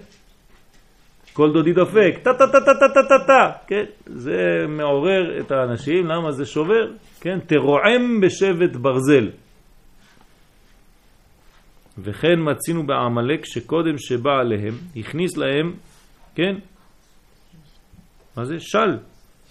כל 1.33 1.53
דודי 1.53 1.73
דופק, 1.73 2.19
טה 2.23 2.33
טה 2.33 2.47
טה 2.47 2.59
טה 2.65 2.73
טה 2.79 3.03
טה 3.09 3.25
טה, 3.27 3.51
כן? 3.67 3.83
זה 4.05 4.65
מעורר 4.67 5.39
את 5.39 5.51
האנשים, 5.51 6.05
למה 6.07 6.31
זה 6.31 6.45
שובר? 6.45 6.87
כן? 7.21 7.39
תרועם 7.39 8.21
בשבט 8.21 8.75
ברזל. 8.75 9.29
וכן 12.03 12.39
מצינו 12.51 12.87
בעמלק 12.87 13.45
שקודם 13.45 13.97
שבא 13.97 14.39
עליהם, 14.39 14.73
הכניס 14.95 15.37
להם, 15.37 15.73
כן? 16.35 16.55
מה 18.37 18.45
זה? 18.45 18.55
של, 18.59 18.77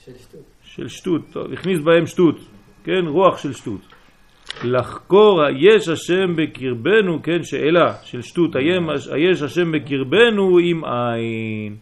של 0.04 0.12
שטות. 0.18 0.40
של 0.64 0.88
שטות, 0.88 1.22
טוב, 1.32 1.52
הכניס 1.52 1.78
בהם 1.80 2.06
שטות, 2.06 2.36
כן? 2.84 3.06
רוח 3.06 3.38
של 3.38 3.52
שטות. 3.52 3.80
לחקור 4.64 5.42
היש 5.42 5.88
השם 5.88 6.36
בקרבנו, 6.36 7.22
כן? 7.22 7.42
שאלה 7.42 7.94
של 8.02 8.22
שטות, 8.22 8.50
היש- 8.56 9.42
השם 9.44 9.72
בקרבנו 9.72 10.58
עם 10.58 10.84
עין. 10.84 11.76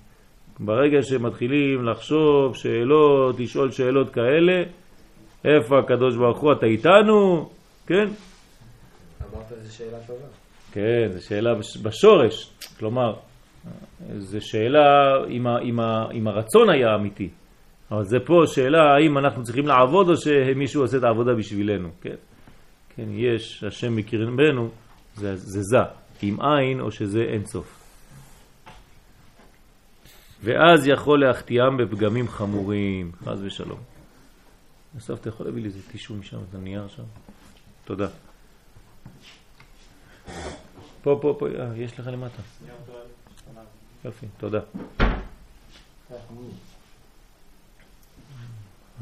ברגע 0.61 1.03
שמתחילים 1.03 1.85
לחשוב 1.85 2.57
שאלות, 2.57 3.41
לשאול 3.41 3.71
שאלות 3.71 4.11
כאלה, 4.11 4.63
איפה 5.45 5.79
הקדוש 5.79 6.17
ברוך 6.17 6.39
הוא, 6.39 6.53
אתה 6.53 6.67
איתנו? 6.67 7.49
כן? 7.87 8.07
אמרת 9.35 9.49
זו 9.63 9.77
שאלה 9.77 9.99
טובה. 10.07 10.27
כן, 10.77 11.13
זו 11.13 11.27
שאלה 11.27 11.55
בש- 11.55 11.77
בשורש. 11.77 12.51
כלומר, 12.79 13.15
זו 14.19 14.41
שאלה 14.41 15.15
אם, 15.31 15.47
ה, 15.47 15.59
אם, 15.63 15.81
ה, 15.81 16.07
אם 16.13 16.29
הרצון 16.29 16.71
היה 16.71 16.95
אמיתי. 16.95 17.29
אבל 17.91 18.05
זה 18.05 18.17
פה 18.27 18.35
שאלה 18.47 18.79
האם 18.95 19.19
אנחנו 19.19 19.45
צריכים 19.45 19.67
לעבוד 19.67 20.09
או 20.09 20.17
שמישהו 20.17 20.83
עושה 20.83 20.97
את 20.97 21.03
העבודה 21.05 21.35
בשבילנו. 21.35 21.89
כן, 22.01 22.15
כן 22.97 23.05
יש 23.13 23.65
השם 23.65 23.97
בקרבנו, 23.97 24.69
זה, 25.15 25.37
זה 25.37 25.63
זה, 25.63 25.79
עם 26.23 26.41
עין 26.41 26.81
או 26.81 26.91
שזה 26.91 27.21
אין 27.21 27.47
סוף. 27.47 27.83
ואז 30.43 30.87
יכול 30.87 31.21
להחטיאם 31.27 31.77
בפגמים 31.77 32.29
חמורים, 32.29 33.13
חז 33.25 33.43
ושלום. 33.43 33.79
אסף, 34.99 35.21
אתה 35.21 35.29
יכול 35.29 35.47
להביא 35.47 35.63
לי 35.63 35.69
איזה 35.69 35.79
טישו 35.93 36.15
משם, 36.15 36.39
את 36.51 36.55
הנייר 36.55 36.89
שם? 36.89 37.03
תודה. 37.85 38.07
פה, 41.07 41.19
פה, 41.23 41.37
פה, 41.39 41.49
אה, 41.49 41.77
יש 41.77 41.99
לך 41.99 42.07
למטה. 42.07 42.43
יופי, 44.05 44.27
תודה. 44.39 44.61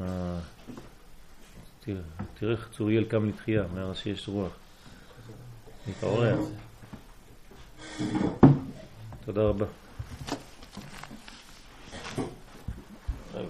אה, 0.01 0.39
תראה, 1.81 2.53
איך 2.53 2.69
צוריאל 2.73 3.05
קם 3.05 3.29
לתחייה, 3.29 3.65
מאז 3.75 3.97
שיש 3.97 4.29
רוח. 4.29 4.53
מתעורר. 5.89 6.39
תודה 9.25 9.43
רבה. 9.43 9.67
ביי, 13.33 13.45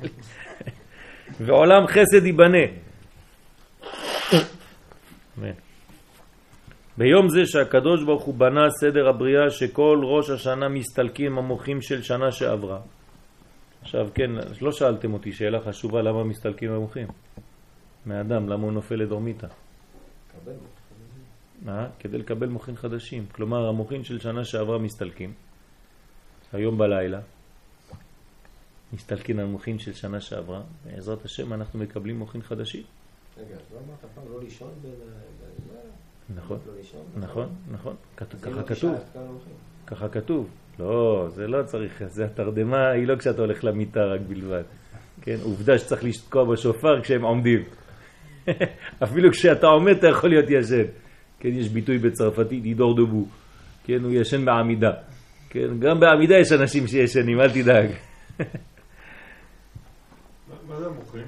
ביי. 0.00 0.10
ועולם 1.40 1.86
חסד 1.86 2.26
ייבנה. 2.26 2.66
ביום 6.98 7.28
זה 7.28 7.46
שהקדוש 7.46 8.04
ברוך 8.04 8.22
הוא 8.22 8.34
בנה 8.34 8.70
סדר 8.80 9.08
הבריאה 9.08 9.50
שכל 9.50 10.00
ראש 10.02 10.30
השנה 10.30 10.68
מסתלקים 10.68 11.38
המוחים 11.38 11.82
של 11.82 12.02
שנה 12.02 12.32
שעברה. 12.32 12.80
עכשיו 13.82 14.08
כן, 14.14 14.30
לא 14.60 14.72
שאלתם 14.72 15.12
אותי 15.12 15.32
שאלה 15.32 15.60
חשובה 15.60 16.02
למה 16.02 16.24
מסתלקים 16.24 16.70
המוחים. 16.70 17.06
מאדם, 18.06 18.48
למה 18.48 18.62
הוא 18.62 18.72
נופל 18.72 18.94
לדורמיתא? 18.94 19.46
קבל. 19.46 20.52
מה? 21.62 21.86
כדי 21.98 22.18
לקבל 22.18 22.48
מוחין 22.48 22.76
חדשים. 22.76 23.26
כלומר, 23.32 23.68
המוחין 23.68 24.04
של 24.04 24.18
שנה 24.18 24.44
שעברה 24.44 24.78
מסתלקים. 24.78 25.32
היום 26.52 26.78
בלילה 26.78 27.20
מסתלקים 28.92 29.38
המוחין 29.38 29.78
של 29.78 29.92
שנה 29.92 30.20
שעברה. 30.20 30.62
בעזרת 30.84 31.24
השם 31.24 31.52
אנחנו 31.52 31.78
מקבלים 31.78 32.18
מוחין 32.18 32.42
חדשים. 32.42 32.82
רגע, 33.38 33.54
אז 33.54 33.72
לא 33.72 33.78
אמרת 33.86 34.04
פעם 34.14 34.24
לא 34.32 34.40
לישון 34.40 34.70
נכון, 36.36 36.58
לא 36.66 36.72
לישון? 36.76 37.00
נכון, 37.16 37.48
נכון. 37.72 37.96
אז 38.18 38.40
ככה 38.42 38.62
כתוב. 38.62 38.94
ככה 39.86 40.08
כתוב. 40.08 40.50
לא, 40.78 41.26
זה 41.28 41.46
לא 41.46 41.62
צריך, 41.62 42.02
זה 42.06 42.24
התרדמה 42.24 42.90
היא 42.90 43.06
לא 43.06 43.16
כשאתה 43.16 43.42
הולך 43.42 43.64
למיטה 43.64 44.00
רק 44.00 44.20
בלבד. 44.28 44.62
כן, 45.22 45.36
עובדה 45.42 45.78
שצריך 45.78 46.04
לשתקוע 46.04 46.44
בשופר 46.52 47.00
כשהם 47.02 47.22
עומדים. 47.22 47.64
אפילו 49.04 49.30
כשאתה 49.32 49.66
עומד 49.66 49.96
אתה 49.96 50.08
יכול 50.08 50.30
להיות 50.30 50.50
ישן. 50.50 50.90
כן, 51.40 51.48
יש 51.48 51.68
ביטוי 51.68 51.98
בצרפתית, 51.98 52.64
אידור 52.64 52.96
דובו. 52.96 53.26
כן, 53.84 54.04
הוא 54.04 54.12
ישן 54.12 54.44
בעמידה. 54.44 54.90
כן, 55.50 55.78
גם 55.78 56.00
בעמידה 56.00 56.34
יש 56.38 56.52
אנשים 56.52 56.86
שישנים, 56.86 57.40
אל 57.40 57.50
תדאג. 57.50 57.90
מה- 60.78 60.84
מה 60.84 60.94
זה 60.94 61.00
המוחים? 61.00 61.26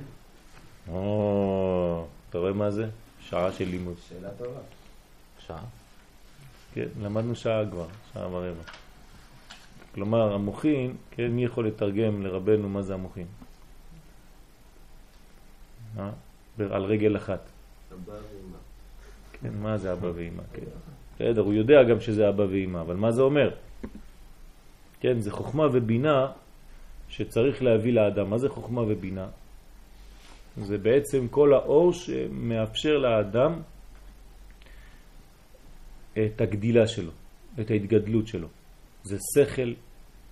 או, 0.88 2.06
אתה 2.30 2.38
רואה 2.38 2.52
מה 2.52 2.70
זה? 2.70 2.88
שעה 3.20 3.52
של 3.52 3.64
לימוד. 3.64 3.94
שאלה 4.08 4.28
טובה. 4.38 4.60
שעה? 5.46 5.62
כן, 6.74 6.86
למדנו 7.02 7.34
שעה 7.34 7.62
כבר, 7.70 7.86
שעה 8.12 8.28
ורבע. 8.28 8.62
כלומר, 9.94 10.32
המוחין, 10.34 10.96
כן, 11.10 11.26
מי 11.30 11.44
יכול 11.44 11.66
לתרגם 11.66 12.22
לרבנו 12.22 12.68
מה 12.68 12.82
זה 12.82 12.94
המוחין? 12.94 13.26
אה? 15.98 16.10
על 16.70 16.84
רגל 16.84 17.16
אחת. 17.16 17.40
אבא 17.92 18.12
ואמא. 18.12 18.56
כן, 19.32 19.50
מה 19.62 19.78
זה 19.78 19.92
אבא 19.92 20.06
ואמא? 20.14 20.42
כן. 20.52 20.62
בסדר, 21.16 21.40
הוא 21.42 21.52
יודע 21.54 21.82
גם 21.82 22.00
שזה 22.00 22.28
אבא 22.28 22.42
ואמא, 22.42 22.80
אבל 22.80 22.96
מה 22.96 23.12
זה 23.12 23.22
אומר? 23.22 23.50
כן, 25.00 25.20
זה 25.20 25.30
חוכמה 25.30 25.66
ובינה 25.72 26.26
שצריך 27.08 27.62
להביא 27.62 27.92
לאדם. 27.92 28.30
מה 28.30 28.38
זה 28.38 28.48
חוכמה 28.48 28.80
ובינה? 28.80 29.26
זה 30.56 30.78
בעצם 30.78 31.28
כל 31.28 31.54
האור 31.54 31.92
שמאפשר 31.92 32.98
לאדם 32.98 33.60
את 36.12 36.40
הגדילה 36.40 36.86
שלו, 36.86 37.10
את 37.60 37.70
ההתגדלות 37.70 38.26
שלו. 38.26 38.48
זה 39.02 39.16
שכל, 39.34 39.72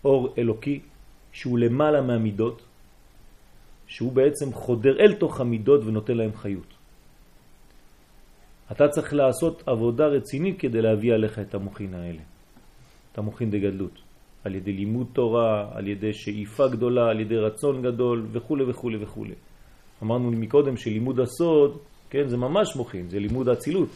אור 0.04 0.34
אלוקי, 0.38 0.80
שהוא 1.32 1.58
למעלה 1.58 2.02
מהמידות, 2.02 2.62
שהוא 3.86 4.12
בעצם 4.12 4.52
חודר 4.52 5.00
אל 5.00 5.14
תוך 5.14 5.40
המידות 5.40 5.84
ונותן 5.84 6.16
להם 6.16 6.32
חיות. 6.36 6.74
אתה 8.72 8.88
צריך 8.88 9.14
לעשות 9.14 9.62
עבודה 9.66 10.06
רצינית 10.06 10.60
כדי 10.60 10.82
להביא 10.82 11.14
עליך 11.14 11.38
את 11.38 11.54
המוחין 11.54 11.94
האלה, 11.94 12.22
את 13.12 13.18
המוחין 13.18 13.50
דגדלות, 13.50 13.98
על 14.44 14.54
ידי 14.54 14.72
לימוד 14.72 15.06
תורה, 15.12 15.70
על 15.72 15.86
ידי 15.88 16.12
שאיפה 16.12 16.68
גדולה, 16.68 17.10
על 17.10 17.20
ידי 17.20 17.36
רצון 17.36 17.82
גדול 17.82 18.26
וכו' 18.32 18.58
וכו' 18.68 18.90
וכו'. 19.00 19.47
אמרנו 20.02 20.30
מקודם 20.30 20.76
שלימוד 20.76 21.20
הסוד, 21.20 21.78
כן, 22.10 22.28
זה 22.28 22.36
ממש 22.36 22.76
מוחין, 22.76 23.08
זה 23.08 23.18
לימוד 23.18 23.48
האצילות. 23.48 23.88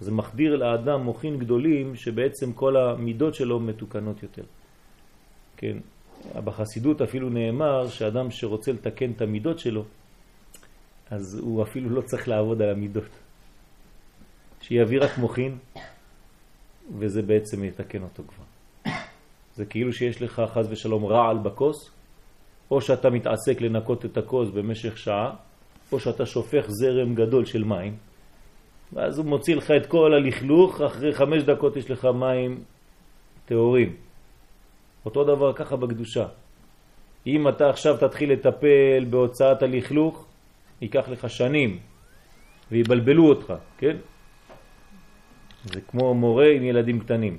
זה 0.00 0.12
מחדיר 0.12 0.56
לאדם 0.56 1.02
מוחין 1.02 1.38
גדולים 1.38 1.96
שבעצם 1.96 2.52
כל 2.52 2.76
המידות 2.76 3.34
שלו 3.34 3.60
מתוקנות 3.60 4.22
יותר. 4.22 4.42
כן, 5.56 5.76
בחסידות 6.44 7.02
אפילו 7.02 7.28
נאמר 7.30 7.88
שאדם 7.88 8.30
שרוצה 8.30 8.72
לתקן 8.72 9.10
את 9.10 9.22
המידות 9.22 9.58
שלו, 9.58 9.84
אז 11.10 11.38
הוא 11.38 11.62
אפילו 11.62 11.90
לא 11.90 12.00
צריך 12.00 12.28
לעבוד 12.28 12.62
על 12.62 12.70
המידות. 12.70 13.10
שיביא 14.60 15.00
רק 15.00 15.18
מוחין, 15.18 15.58
וזה 16.98 17.22
בעצם 17.22 17.64
יתקן 17.64 18.02
אותו 18.02 18.22
כבר. 18.22 18.44
זה 19.56 19.64
כאילו 19.64 19.92
שיש 19.92 20.22
לך 20.22 20.42
חז 20.54 20.66
ושלום 20.70 21.06
רעל 21.06 21.38
בכוס, 21.38 21.90
או 22.70 22.80
שאתה 22.80 23.10
מתעסק 23.10 23.60
לנקות 23.60 24.04
את 24.04 24.16
הכוס 24.16 24.50
במשך 24.50 24.98
שעה, 24.98 25.34
או 25.92 26.00
שאתה 26.00 26.26
שופך 26.26 26.64
זרם 26.68 27.14
גדול 27.14 27.44
של 27.44 27.64
מים, 27.64 27.96
ואז 28.92 29.18
הוא 29.18 29.26
מוציא 29.26 29.56
לך 29.56 29.70
את 29.70 29.86
כל 29.86 30.14
הלכלוך, 30.14 30.80
אחרי 30.80 31.14
חמש 31.14 31.42
דקות 31.42 31.76
יש 31.76 31.90
לך 31.90 32.04
מים 32.04 32.60
טהורים. 33.46 33.96
אותו 35.04 35.24
דבר 35.24 35.52
ככה 35.52 35.76
בקדושה. 35.76 36.26
אם 37.26 37.48
אתה 37.48 37.70
עכשיו 37.70 37.96
תתחיל 37.96 38.32
לטפל 38.32 39.04
בהוצאת 39.10 39.62
הלכלוך, 39.62 40.26
ייקח 40.80 41.08
לך 41.08 41.30
שנים, 41.30 41.78
ויבלבלו 42.70 43.28
אותך, 43.28 43.54
כן? 43.78 43.96
זה 45.64 45.80
כמו 45.80 46.14
מורה 46.14 46.50
עם 46.50 46.62
ילדים 46.62 47.00
קטנים, 47.00 47.36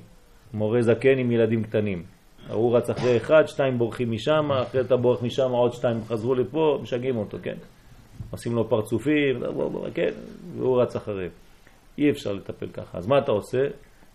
מורה 0.54 0.82
זקן 0.82 1.18
עם 1.18 1.32
ילדים 1.32 1.64
קטנים. 1.64 2.04
הוא 2.50 2.78
רץ 2.78 2.90
אחרי 2.90 3.18
אחד, 3.18 3.44
שתיים 3.48 3.78
בורחים 3.78 4.12
משם, 4.12 4.52
אחרי 4.52 4.82
אתה 4.82 4.98
בורח 4.98 5.24
משם, 5.24 5.52
עוד 5.52 5.74
שתיים 5.74 5.98
חזרו 6.08 6.36
לפה, 6.36 6.80
משגעים 6.82 7.18
אותו, 7.18 7.38
כן? 7.44 7.56
עושים 8.32 8.56
לו 8.56 8.70
פרצופים, 8.70 9.44
כן? 9.94 10.12
והוא 10.58 10.82
רץ 10.82 10.96
אחריהם. 10.96 11.32
אי 11.98 12.10
אפשר 12.10 12.34
לטפל 12.34 12.68
ככה. 12.68 12.98
אז 12.98 13.08
מה 13.08 13.18
אתה 13.18 13.32
עושה? 13.32 13.68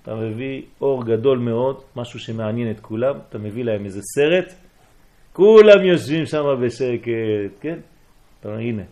אתה 0.02 0.14
מביא 0.14 0.62
אור 0.80 1.04
גדול 1.04 1.38
מאוד, 1.38 1.80
משהו 1.96 2.18
שמעניין 2.18 2.70
את 2.70 2.80
כולם, 2.80 3.18
אתה 3.28 3.38
מביא 3.38 3.64
להם 3.64 3.84
איזה 3.84 4.00
סרט, 4.14 4.54
כולם 5.32 5.84
יושבים 5.84 6.26
שם 6.26 6.44
בשקט, 6.62 7.60
כן? 7.60 7.78
אתה 8.40 8.48
אומר, 8.48 8.60
הנה, 8.60 8.82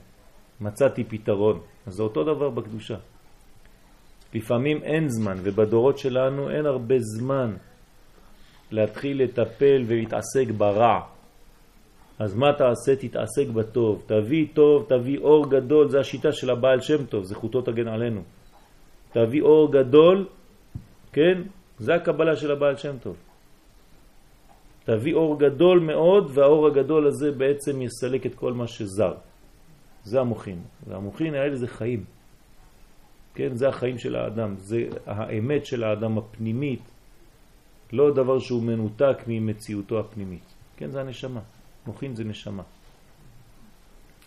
מצאתי 0.60 1.04
פתרון. 1.04 1.60
אז 1.86 1.92
זה 1.92 2.02
אותו 2.02 2.24
דבר 2.24 2.50
בקדושה. 2.50 2.96
לפעמים 4.34 4.82
אין 4.82 5.08
זמן, 5.08 5.36
ובדורות 5.42 5.98
שלנו 5.98 6.50
אין 6.50 6.66
הרבה 6.66 6.94
זמן 6.98 7.54
להתחיל 8.72 9.22
לטפל 9.22 9.84
ולהתעסק 9.86 10.50
ברע. 10.56 11.00
אז 12.18 12.34
מה 12.34 12.52
תעשה? 12.52 12.96
תתעסק 12.96 13.48
בטוב. 13.54 14.02
תביא 14.06 14.46
טוב, 14.54 14.86
תביא 14.88 15.18
אור 15.18 15.50
גדול, 15.50 15.88
זה 15.88 16.00
השיטה 16.00 16.32
של 16.32 16.50
הבעל 16.50 16.80
שם 16.80 17.06
טוב, 17.06 17.24
זכותו 17.24 17.62
תגן 17.62 17.88
עלינו. 17.88 18.22
תביא 19.12 19.42
אור 19.42 19.72
גדול, 19.72 20.26
כן? 21.12 21.42
זה 21.78 21.94
הקבלה 21.94 22.36
של 22.36 22.50
הבעל 22.50 22.76
שם 22.76 22.96
טוב. 23.02 23.16
תביא 24.84 25.14
אור 25.14 25.38
גדול 25.38 25.80
מאוד, 25.80 26.30
והאור 26.34 26.66
הגדול 26.66 27.06
הזה 27.06 27.32
בעצם 27.32 27.82
יסלק 27.82 28.26
את 28.26 28.34
כל 28.34 28.52
מה 28.52 28.66
שזר. 28.66 29.14
זה 30.04 30.20
המוחין. 30.20 30.58
והמוחין 30.86 31.34
האלה 31.34 31.56
זה 31.56 31.66
חיים. 31.66 32.04
כן, 33.34 33.54
זה 33.54 33.68
החיים 33.68 33.98
של 33.98 34.16
האדם, 34.16 34.54
זה 34.58 34.88
האמת 35.06 35.66
של 35.66 35.84
האדם 35.84 36.18
הפנימית, 36.18 36.91
לא 37.92 38.14
דבר 38.14 38.38
שהוא 38.38 38.62
מנותק 38.62 39.16
ממציאותו 39.26 40.00
הפנימית. 40.00 40.54
כן, 40.76 40.90
זה 40.90 41.00
הנשמה. 41.00 41.40
מוחין 41.86 42.16
זה 42.16 42.24
נשמה. 42.24 42.62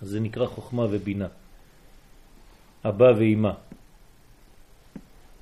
אז 0.01 0.07
זה 0.07 0.19
נקרא 0.19 0.45
חוכמה 0.45 0.83
ובינה. 0.89 1.27
אבא 2.85 3.11
ואימא. 3.17 3.51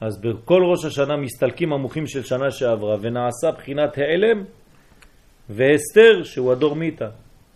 אז 0.01 0.21
בכל 0.21 0.63
ראש 0.71 0.85
השנה 0.85 1.17
מסתלקים 1.17 1.73
המוחים 1.73 2.07
של 2.07 2.23
שנה 2.23 2.51
שעברה 2.51 2.97
ונעשה 3.01 3.51
בחינת 3.51 3.97
העלם 3.97 4.43
והסתר 5.49 6.23
שהוא 6.23 6.51
הדור 6.51 6.75
מיתה. 6.75 7.09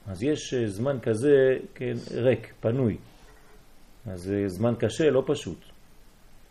אז 0.07 0.24
יש 0.24 0.53
אה, 0.53 0.68
זמן 0.68 0.99
כזה, 0.99 1.57
כן, 1.76 1.93
ריק, 2.11 2.53
פנוי. 2.59 2.97
אז 4.11 4.22
זה 4.22 4.43
זמן 4.47 4.74
קשה, 4.80 5.09
לא 5.09 5.24
פשוט. 5.26 5.77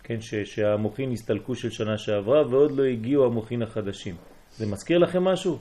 כן, 0.08 0.20
ש, 0.20 0.34
שהמוחין 0.34 1.12
הסתלקו 1.12 1.54
של 1.54 1.70
שנה 1.70 1.98
שעברה 1.98 2.48
ועוד 2.48 2.78
לא 2.78 2.84
הגיעו 2.84 3.24
המוחין 3.24 3.62
החדשים. 3.62 4.14
זה 4.56 4.66
מזכיר 4.66 4.98
לכם 4.98 5.24
משהו? 5.24 5.58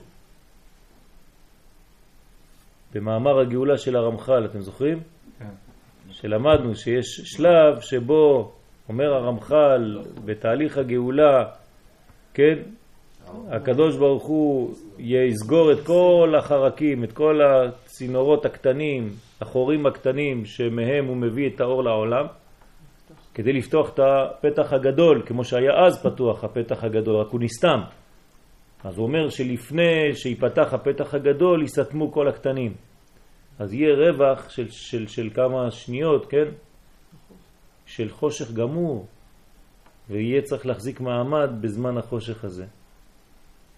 במאמר 2.94 3.38
הגאולה 3.38 3.78
של 3.78 3.96
הרמח"ל, 3.96 4.44
אתם 4.44 4.60
זוכרים? 4.60 5.00
כן. 5.38 5.44
שלמדנו 6.10 6.76
שיש 6.76 7.06
שלב 7.24 7.80
שבו 7.80 8.52
אומר 8.88 9.14
הרמח"ל 9.14 9.98
בתהליך 10.24 10.78
הגאולה, 10.78 11.44
כן, 12.34 12.58
הקדוש 13.48 13.96
ברוך 13.96 14.24
הוא 14.24 14.74
יסגור 14.98 15.72
את 15.72 15.78
כל 15.86 16.34
החרקים, 16.38 17.04
את 17.04 17.12
כל 17.12 17.40
הצינורות 17.42 18.44
הקטנים, 18.44 19.12
החורים 19.40 19.86
הקטנים 19.86 20.44
שמהם 20.44 21.06
הוא 21.06 21.16
מביא 21.16 21.50
את 21.54 21.60
האור 21.60 21.84
לעולם, 21.84 22.26
כדי 23.36 23.52
לפתוח 23.52 23.90
את 23.94 24.00
הפתח 24.00 24.72
הגדול, 24.72 25.22
כמו 25.26 25.44
שהיה 25.44 25.86
אז 25.86 26.02
פתוח 26.02 26.44
הפתח 26.44 26.84
הגדול, 26.84 27.16
רק 27.16 27.28
הוא 27.28 27.40
נסתם. 27.40 27.80
אז 28.84 28.96
הוא 28.98 29.06
אומר 29.06 29.28
שלפני 29.30 30.14
שיפתח 30.14 30.74
הפתח 30.74 31.14
הגדול 31.14 31.62
יסתמו 31.62 32.12
כל 32.12 32.28
הקטנים. 32.28 32.74
אז 33.58 33.72
יהיה 33.74 33.94
רווח 33.94 34.48
של, 34.48 34.68
של, 34.70 35.06
של 35.06 35.30
כמה 35.34 35.70
שניות, 35.70 36.26
כן? 36.26 36.44
של 37.86 38.08
חושך 38.10 38.52
גמור, 38.52 39.06
ויהיה 40.10 40.42
צריך 40.42 40.66
להחזיק 40.66 41.00
מעמד 41.00 41.50
בזמן 41.60 41.98
החושך 41.98 42.44
הזה. 42.44 42.64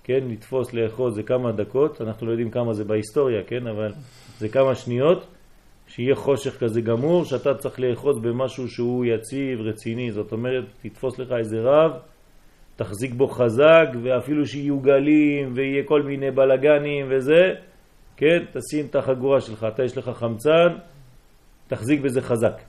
כן, 0.05 0.21
לתפוס, 0.29 0.73
לאחוז 0.73 1.15
זה 1.15 1.23
כמה 1.23 1.53
דקות, 1.53 2.01
אנחנו 2.01 2.27
לא 2.27 2.31
יודעים 2.31 2.51
כמה 2.51 2.73
זה 2.73 2.85
בהיסטוריה, 2.85 3.43
כן, 3.47 3.67
אבל 3.67 3.93
זה 4.39 4.49
כמה 4.49 4.75
שניות, 4.75 5.27
שיהיה 5.89 6.15
חושך 6.15 6.59
כזה 6.59 6.81
גמור, 6.81 7.25
שאתה 7.25 7.55
צריך 7.55 7.81
לאחוז 7.81 8.19
במשהו 8.19 8.69
שהוא 8.69 9.05
יציב, 9.05 9.61
רציני, 9.61 10.13
זאת 10.13 10.33
אומרת, 10.33 10.65
תתפוס 10.83 11.19
לך 11.19 11.33
איזה 11.39 11.57
רב, 11.61 11.93
תחזיק 12.77 13.13
בו 13.13 13.27
חזק, 13.29 13.89
ואפילו 14.03 14.47
שיהיו 14.47 14.81
גלים, 14.81 15.53
ויהיה 15.55 15.83
כל 15.85 16.03
מיני 16.03 16.31
בלגנים 16.31 17.07
וזה, 17.11 17.55
כן, 18.17 18.39
תשים 18.53 18.87
את 18.91 18.97
החגורה 18.97 19.41
שלך, 19.41 19.67
אתה 19.75 19.85
יש 19.85 19.99
לך 19.99 20.09
חמצן, 20.09 20.69
תחזיק 21.69 22.01
בזה 22.01 22.21
חזק. 22.21 22.61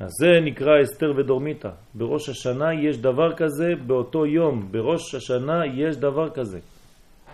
אז 0.00 0.10
זה 0.20 0.40
נקרא 0.44 0.82
אסתר 0.82 1.12
ודורמיתא. 1.16 1.68
בראש 1.94 2.28
השנה 2.28 2.74
יש 2.74 2.98
דבר 2.98 3.36
כזה 3.36 3.72
באותו 3.86 4.26
יום. 4.26 4.68
בראש 4.70 5.14
השנה 5.14 5.66
יש 5.66 5.96
דבר 5.96 6.30
כזה. 6.30 6.58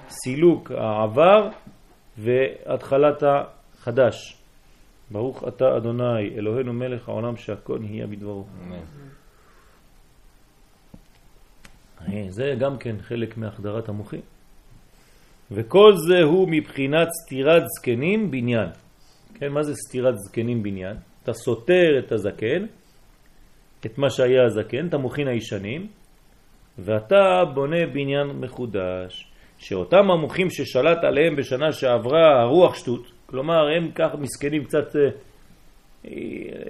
סילוק 0.09 0.71
העבר 0.71 1.49
והתחלת 2.19 3.23
החדש. 3.83 4.37
ברוך 5.11 5.49
אתה 5.49 5.77
אדוני, 5.77 6.29
אלוהינו 6.37 6.73
מלך 6.73 7.09
העולם 7.09 7.37
שהכל 7.37 7.79
נהיה 7.79 8.07
בדברו. 8.07 8.45
אה, 12.09 12.27
זה 12.29 12.55
גם 12.59 12.79
כן 12.79 12.97
חלק 13.03 13.37
מהחדרת 13.37 13.89
המוחים. 13.89 14.21
וכל 15.51 15.93
זה 15.97 16.23
הוא 16.23 16.49
מבחינת 16.51 17.09
סתירת 17.25 17.63
זקנים 17.79 18.31
בניין. 18.31 18.69
כן, 19.35 19.49
מה 19.49 19.63
זה 19.63 19.75
סתירת 19.75 20.15
זקנים 20.19 20.63
בניין? 20.63 20.97
אתה 21.23 21.33
סותר 21.33 21.99
את 21.99 22.13
הזקן 22.13 22.67
את 23.87 23.99
מה 23.99 24.11
שהיה 24.11 24.45
הזקן, 24.45 24.87
את 24.87 24.95
המוחין 24.95 25.29
הישנים, 25.29 25.87
ואתה 26.79 27.45
בונה 27.55 27.87
בניין 27.87 28.27
מחודש, 28.27 29.27
שאותם 29.59 30.11
המוחים 30.11 30.51
ששלט 30.51 31.05
עליהם 31.05 31.37
בשנה 31.37 31.73
שעברה 31.73 32.41
הרוח 32.43 32.75
שטות, 32.75 33.12
כלומר 33.33 33.69
הם 33.77 33.91
כך 33.95 34.11
מסכנים 34.19 34.65
קצת 34.65 34.97
אה, 34.97 36.11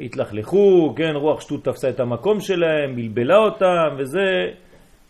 התלכלכו, 0.01 0.95
כן, 0.97 1.13
רוח 1.15 1.41
שטות 1.41 1.65
תפסה 1.65 1.91
את 1.91 2.01
המקום 2.01 2.41
שלהם, 2.41 2.97
בלבלה 2.97 3.37
אותם, 3.37 3.89
וזה 3.99 4.51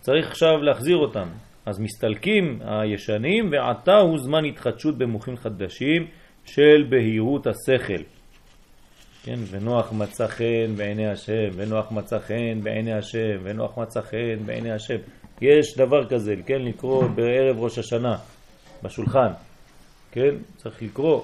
צריך 0.01 0.27
עכשיו 0.31 0.63
להחזיר 0.63 0.97
אותם. 0.97 1.29
אז 1.67 1.81
מסתלקים 1.81 2.59
הישנים, 2.65 3.49
ועתה 3.53 3.99
הוא 3.99 4.19
זמן 4.19 4.45
התחדשות 4.45 4.99
במוחים 4.99 5.37
חדשים 5.37 6.07
של 6.45 6.87
בהירות 6.89 7.47
השכל. 7.47 8.03
כן, 9.25 9.39
ונוח 9.51 9.93
מצא 9.93 10.27
חן 10.27 10.77
בעיני 10.77 11.07
השם, 11.07 11.49
ונוח 11.55 11.93
מצא 11.93 12.19
חן 12.19 12.61
בעיני 12.63 12.93
השם, 12.93 13.39
ונוח 13.43 13.79
מצא 13.79 14.01
חן 14.01 14.47
בעיני 14.47 14.73
השם. 14.73 14.97
יש 15.41 15.77
דבר 15.77 16.09
כזה, 16.09 16.35
כן, 16.47 16.63
לקרוא 16.63 17.05
בערב 17.07 17.57
ראש 17.59 17.79
השנה, 17.79 18.17
בשולחן, 18.83 19.33
כן, 20.13 20.35
צריך 20.57 20.83
לקרוא. 20.83 21.23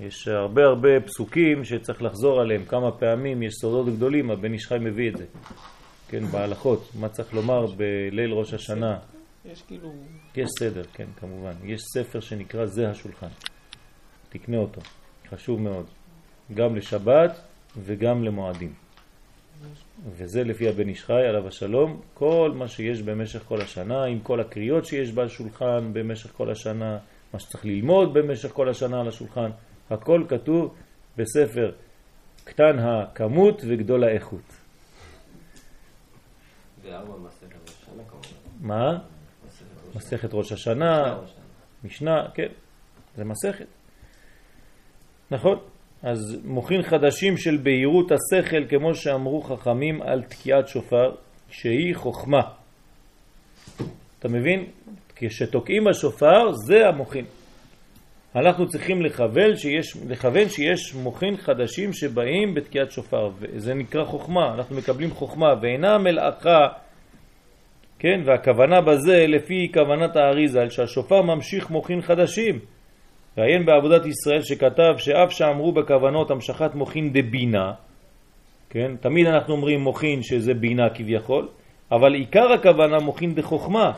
יש 0.00 0.28
הרבה 0.28 0.64
הרבה 0.64 1.00
פסוקים 1.00 1.64
שצריך 1.64 2.02
לחזור 2.02 2.40
עליהם 2.40 2.64
כמה 2.64 2.92
פעמים, 2.92 3.42
יש 3.42 3.54
סודות 3.54 3.96
גדולים, 3.96 4.30
הבן 4.30 4.52
איש 4.52 4.66
חי 4.66 4.78
מביא 4.80 5.10
את 5.10 5.16
זה, 5.16 5.24
כן, 6.08 6.24
בהלכות, 6.24 6.90
מה 6.94 7.08
צריך 7.08 7.34
לומר 7.34 7.66
בליל 7.66 8.32
ראש 8.32 8.54
השנה. 8.54 8.98
יש 9.44 9.62
כאילו... 9.62 9.92
יש 10.36 10.48
סדר, 10.58 10.82
כן, 10.94 11.06
כמובן. 11.20 11.52
יש 11.64 11.80
ספר 11.94 12.20
שנקרא 12.20 12.66
זה 12.66 12.90
השולחן. 12.90 13.28
תקנה 14.28 14.56
אותו, 14.56 14.80
חשוב 15.30 15.60
מאוד. 15.60 15.86
גם 16.54 16.76
לשבת 16.76 17.40
וגם 17.76 18.24
למועדים. 18.24 18.72
וזה 20.16 20.44
לפי 20.44 20.68
הבן 20.68 20.88
איש 20.88 21.04
חי, 21.04 21.22
עליו 21.28 21.48
השלום, 21.48 22.00
כל 22.14 22.52
מה 22.54 22.68
שיש 22.68 23.02
במשך 23.02 23.42
כל 23.42 23.60
השנה, 23.60 24.04
עם 24.04 24.20
כל 24.20 24.40
הקריאות 24.40 24.84
שיש 24.84 25.12
בשולחן 25.12 25.90
במשך 25.92 26.32
כל 26.32 26.50
השנה, 26.50 26.98
מה 27.32 27.38
שצריך 27.40 27.64
ללמוד 27.64 28.14
במשך 28.14 28.48
כל 28.52 28.68
השנה 28.68 29.00
על 29.00 29.08
השולחן, 29.08 29.50
הכל 29.90 30.24
כתוב 30.28 30.74
בספר 31.16 31.72
קטן 32.44 32.78
הכמות 32.78 33.62
וגדול 33.68 34.04
האיכות. 34.04 34.60
מה? 38.60 38.98
מסכת 39.94 40.28
ראש 40.32 40.52
השנה. 40.52 41.18
משנה, 41.84 42.28
כן, 42.34 42.48
זה 43.16 43.24
מסכת. 43.24 43.66
נכון? 45.30 45.58
אז 46.02 46.36
מוכין 46.44 46.82
חדשים 46.82 47.36
של 47.36 47.56
בהירות 47.56 48.12
השכל, 48.12 48.68
כמו 48.68 48.94
שאמרו 48.94 49.42
חכמים 49.42 50.02
על 50.02 50.22
תקיעת 50.22 50.68
שופר, 50.68 51.14
שהיא 51.50 51.96
חוכמה. 51.96 52.40
אתה 54.18 54.28
מבין? 54.28 54.70
כשתוקעים 55.20 55.88
השופר, 55.88 56.52
זה 56.52 56.88
המוכין. 56.88 57.24
אנחנו 58.36 58.68
צריכים 58.68 59.02
לכוון 59.02 59.56
שיש, 59.56 59.96
לכוון 60.08 60.48
שיש 60.48 60.94
מוכין 60.94 61.36
חדשים 61.36 61.92
שבאים 61.92 62.54
בתקיעת 62.54 62.90
שופר, 62.90 63.30
וזה 63.40 63.74
נקרא 63.74 64.04
חוכמה, 64.04 64.54
אנחנו 64.54 64.76
מקבלים 64.76 65.10
חוכמה, 65.10 65.54
ואינה 65.62 65.98
מלאכה, 65.98 66.68
כן, 67.98 68.20
והכוונה 68.24 68.80
בזה 68.80 69.26
לפי 69.28 69.72
כוונת 69.74 70.16
האריזל, 70.16 70.68
שהשופר 70.68 71.22
ממשיך 71.22 71.70
מוכין 71.70 72.02
חדשים. 72.02 72.58
ועיין 73.36 73.66
בעבודת 73.66 74.06
ישראל 74.06 74.42
שכתב 74.42 74.94
שאף 74.98 75.32
שאמרו 75.32 75.72
בכוונות 75.72 76.30
המשכת 76.30 76.74
מוכין 76.74 77.12
דבינה, 77.12 77.72
כן, 78.70 78.96
תמיד 79.00 79.26
אנחנו 79.26 79.54
אומרים 79.54 79.80
מוכין 79.80 80.22
שזה 80.22 80.54
בינה 80.54 80.90
כביכול, 80.94 81.48
אבל 81.92 82.14
עיקר 82.14 82.52
הכוונה 82.52 82.98
מוכין 82.98 83.34
דחוכמה, 83.34 83.92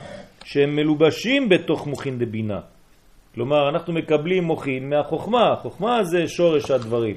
שהם 0.44 0.76
מלובשים 0.76 1.48
בתוך 1.48 1.86
מוכין 1.86 2.18
דבינה. 2.18 2.60
כלומר, 3.34 3.68
אנחנו 3.68 3.92
מקבלים 3.92 4.44
מוכין 4.44 4.88
מהחוכמה, 4.88 5.56
חוכמה 5.56 6.04
זה 6.04 6.28
שורש 6.28 6.70
הדברים, 6.70 7.16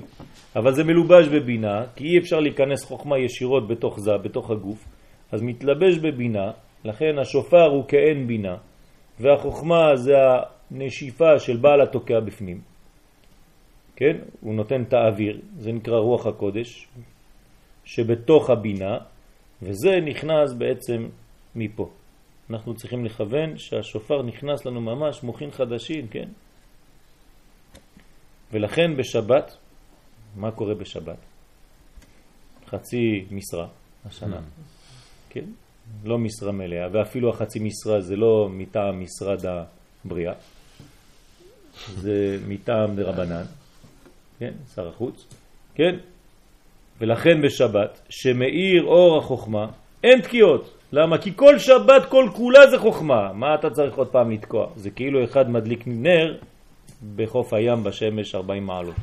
אבל 0.55 0.73
זה 0.73 0.83
מלובש 0.83 1.27
בבינה, 1.27 1.83
כי 1.95 2.03
אי 2.03 2.17
אפשר 2.17 2.39
להיכנס 2.39 2.85
חוכמה 2.85 3.17
ישירות 3.17 3.67
בתוך 3.67 3.99
זה, 3.99 4.11
בתוך 4.23 4.51
הגוף, 4.51 4.85
אז 5.31 5.41
מתלבש 5.41 5.97
בבינה, 5.97 6.51
לכן 6.85 7.19
השופר 7.21 7.65
הוא 7.65 7.83
כאין 7.87 8.27
בינה, 8.27 8.55
והחוכמה 9.19 9.95
זה 9.95 10.13
הנשיפה 10.71 11.39
של 11.39 11.57
בעל 11.57 11.81
התוקע 11.81 12.19
בפנים, 12.19 12.61
כן? 13.95 14.17
הוא 14.41 14.55
נותן 14.55 14.81
את 14.81 14.93
האוויר, 14.93 15.39
זה 15.57 15.71
נקרא 15.71 15.97
רוח 15.97 16.27
הקודש, 16.27 16.87
שבתוך 17.85 18.49
הבינה, 18.49 18.97
וזה 19.61 19.91
נכנס 20.05 20.53
בעצם 20.53 21.07
מפה. 21.55 21.89
אנחנו 22.49 22.75
צריכים 22.75 23.05
לכוון 23.05 23.57
שהשופר 23.57 24.21
נכנס 24.21 24.65
לנו 24.65 24.81
ממש 24.81 25.23
מוכין 25.23 25.51
חדשים, 25.51 26.07
כן? 26.07 26.29
ולכן 28.51 28.97
בשבת, 28.97 29.57
מה 30.35 30.51
קורה 30.51 30.73
בשבת? 30.75 31.17
חצי 32.67 33.25
משרה 33.31 33.67
השנה, 34.05 34.39
כן? 35.29 35.45
לא 36.03 36.17
משרה 36.17 36.51
מלאה, 36.51 36.87
ואפילו 36.91 37.29
החצי 37.29 37.59
משרה 37.59 38.01
זה 38.01 38.15
לא 38.15 38.49
מטעם 38.51 39.03
משרד 39.03 39.45
הבריאה, 39.45 40.33
זה 41.95 42.37
מטעם 42.47 42.95
דרבנן, 42.95 43.43
כן? 44.39 44.53
שר 44.75 44.87
החוץ, 44.87 45.25
כן? 45.75 45.95
ולכן 46.99 47.41
בשבת, 47.41 48.01
שמאיר 48.09 48.83
אור 48.83 49.17
החוכמה, 49.17 49.67
אין 50.03 50.21
תקיעות. 50.21 50.77
למה? 50.91 51.17
כי 51.17 51.31
כל 51.35 51.59
שבת, 51.59 52.05
כל 52.09 52.29
כולה 52.35 52.67
זה 52.69 52.77
חוכמה. 52.79 53.33
מה 53.33 53.55
אתה 53.55 53.69
צריך 53.69 53.95
עוד 53.95 54.07
פעם 54.07 54.31
לתקוע? 54.31 54.67
זה 54.75 54.89
כאילו 54.89 55.23
אחד 55.23 55.49
מדליק 55.49 55.83
נר 55.87 56.37
בחוף 57.15 57.53
הים 57.53 57.83
בשמש 57.83 58.35
40 58.35 58.65
מעלות. 58.65 58.95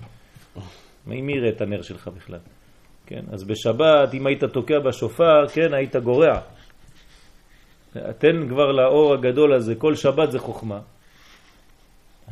מי 1.06 1.32
יראה 1.32 1.48
את 1.48 1.60
הנר 1.60 1.82
שלך 1.82 2.08
בכלל? 2.08 2.38
כן, 3.06 3.22
אז 3.32 3.44
בשבת, 3.44 4.14
אם 4.14 4.26
היית 4.26 4.44
תוקע 4.44 4.78
בשופר, 4.78 5.48
כן, 5.54 5.74
היית 5.74 5.96
גורע. 5.96 6.40
תן 7.92 8.48
כבר 8.48 8.72
לאור 8.72 9.14
הגדול 9.14 9.54
הזה, 9.54 9.74
כל 9.74 9.94
שבת 9.94 10.30
זה 10.30 10.38
חוכמה. 10.38 10.80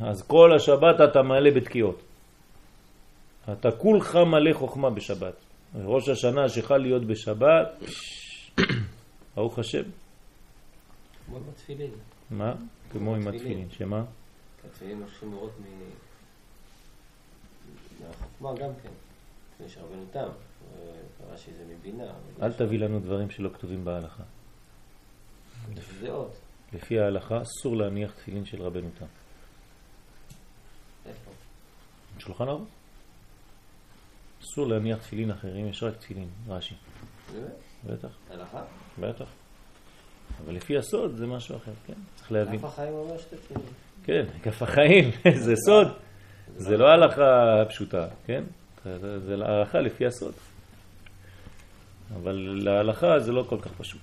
אז 0.01 0.23
כל 0.23 0.55
השבת 0.57 1.01
אתה 1.11 1.23
מלא 1.23 1.51
בתקיעות. 1.51 2.03
אתה 3.53 3.71
כולך 3.71 4.17
מלא 4.17 4.53
חוכמה 4.53 4.91
בשבת. 4.91 5.35
ראש 5.85 6.09
השנה 6.09 6.49
שחל 6.49 6.77
להיות 6.77 7.05
בשבת, 7.05 7.79
ברוך 9.35 9.59
השם. 9.59 9.83
כמו 11.27 11.37
עם 11.37 11.43
התפילין. 11.49 11.91
מה? 12.31 12.55
כמו 12.93 13.15
עם 13.15 13.29
התפילין. 13.29 13.71
שמה? 13.71 14.05
התפילין 14.65 15.03
לראות 15.23 15.53
מ... 15.61 15.65
מהחוכמה 18.03 18.55
גם 18.55 18.71
כן. 18.83 18.91
יש 19.65 19.79
רבנו 19.79 20.05
תם. 20.13 20.29
קרא 21.19 21.37
שזה 21.37 21.65
מבינה. 21.69 22.05
אבל 22.05 22.45
אל 22.45 22.53
תביא 22.53 22.79
לנו 22.79 23.01
דברים 23.01 23.31
שלא 23.31 23.51
כתובים 23.55 23.85
בהלכה. 23.85 24.23
זה 26.01 26.11
עוד. 26.11 26.31
לפי 26.73 27.01
ההלכה 27.01 27.43
אסור 27.43 27.77
להניח 27.77 28.15
תפילין 28.15 28.45
של 28.45 28.63
רבנו 28.63 28.89
תם. 28.99 29.07
איפה? 31.07 31.31
שולחן 32.19 32.49
ערוך. 32.49 32.69
אסור 34.43 34.67
להניח 34.67 34.99
תפילין 34.99 35.31
אחרים, 35.31 35.69
יש 35.69 35.83
רק 35.83 35.97
תפילין, 35.97 36.29
רש"י. 36.49 36.75
באמת? 37.33 37.70
בטח, 37.87 38.09
הלכה? 38.31 38.63
בטח. 38.99 39.27
אבל 40.45 40.55
לפי 40.55 40.79
הסוד 40.79 41.17
זה 41.17 41.27
משהו 41.27 41.57
אחר, 41.57 41.73
כן? 41.87 41.95
צריך 42.17 42.33
להבין. 42.33 42.55
אף 42.55 42.65
החיים 42.65 42.93
אומר 42.93 43.19
שתי 43.19 43.37
תפילין. 43.37 43.67
כן, 44.05 44.25
כף 44.43 44.63
החיים, 44.63 45.11
זה 45.45 45.55
סוד. 45.67 45.89
זה 46.57 46.77
לא 46.77 46.89
הלכה 46.89 47.65
פשוטה, 47.69 48.09
כן? 48.27 48.45
זה 48.85 49.21
זה 49.21 49.35
הערכה 49.35 49.81
לפי 49.81 50.07
הסוד. 50.07 50.35
אבל 52.15 52.61
להלכה 52.65 53.19
זה 53.19 53.33
לא 53.33 53.45
כל 53.49 53.61
כך 53.61 53.71
פשוט. 53.73 54.01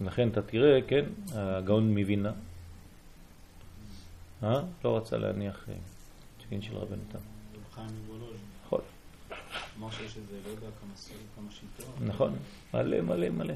לכן 0.00 0.28
אתה 0.28 0.42
תראה, 0.42 0.78
כן, 0.88 1.04
הגאון 1.34 1.94
מבינה, 1.94 2.32
אה? 4.42 4.62
לא 4.84 4.96
רצה 4.96 5.16
להניח 5.16 5.66
אה, 5.68 5.74
תפילין 6.38 6.62
של 6.62 6.76
רבנו 6.76 7.02
תם. 7.12 7.18
נכון, 9.78 9.90
שיש 9.92 10.16
איזה, 10.16 10.36
לא 10.44 10.50
יודע 10.50 10.66
כמה 10.80 10.96
סול, 10.96 11.16
כמה 11.36 11.50
שיטות. 11.50 11.94
נכון, 12.00 12.36
מלא 12.74 13.00
מלא 13.00 13.28
מלא. 13.28 13.54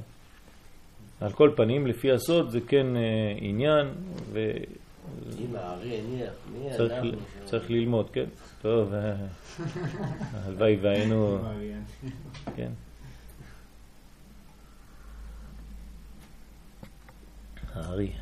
על 1.20 1.32
כל 1.32 1.50
פנים, 1.56 1.86
לפי 1.86 2.12
הסוד 2.12 2.50
זה 2.50 2.60
כן 2.68 2.96
אה, 2.96 3.02
עניין, 3.36 3.86
וצריך 4.32 5.40
אם 5.40 5.56
הארי 5.56 5.98
הניח, 6.00 6.32
מי 6.52 6.68
צריך- 6.76 6.92
אנחנו? 6.92 7.18
צריך 7.44 7.70
ללמוד, 7.70 8.10
כן? 8.10 8.24
טוב, 8.62 8.92
אה, 8.94 9.16
הלוואי 10.46 10.76
והיינו. 10.76 11.38
כן. 12.56 12.72
הארי. 17.74 18.12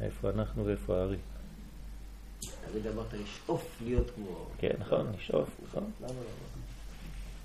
איפה 0.00 0.30
אנחנו 0.30 0.64
ואיפה 0.66 0.96
הארי? 0.98 1.16
תמיד 2.70 2.86
אמרת 2.86 3.12
לשאוף 3.14 3.78
להיות 3.84 4.10
כמו... 4.14 4.46
כן, 4.58 4.70
נכון, 4.78 5.06
לשאוף, 5.18 5.48
נכון. 5.68 5.90
למה 6.00 6.08
לא? 6.08 6.14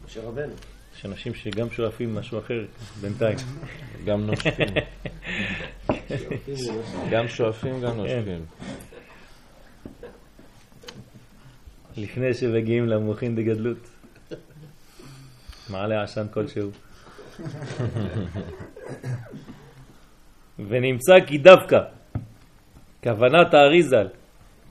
משה 0.06 0.22
רבנו. 0.24 0.54
יש 0.98 1.06
אנשים 1.06 1.34
שגם 1.34 1.70
שואפים 1.70 2.16
משהו 2.16 2.40
אחר 2.40 2.66
בינתיים. 3.02 3.38
גם 4.08 4.26
נושפים. 4.26 4.68
גם 7.12 7.28
שואפים, 7.28 7.82
גם 7.82 7.98
נושפים. 7.98 8.46
לפני 11.98 12.34
שמגיעים 12.34 12.88
למוחין 12.88 13.36
דגדלות. 13.36 13.90
מעלה 15.70 16.04
עשן 16.04 16.26
כלשהו. 16.34 16.70
ונמצא 20.60 21.14
כי 21.28 21.38
דווקא 21.38 21.78
כוונת 23.04 23.54
האריזל, 23.54 24.08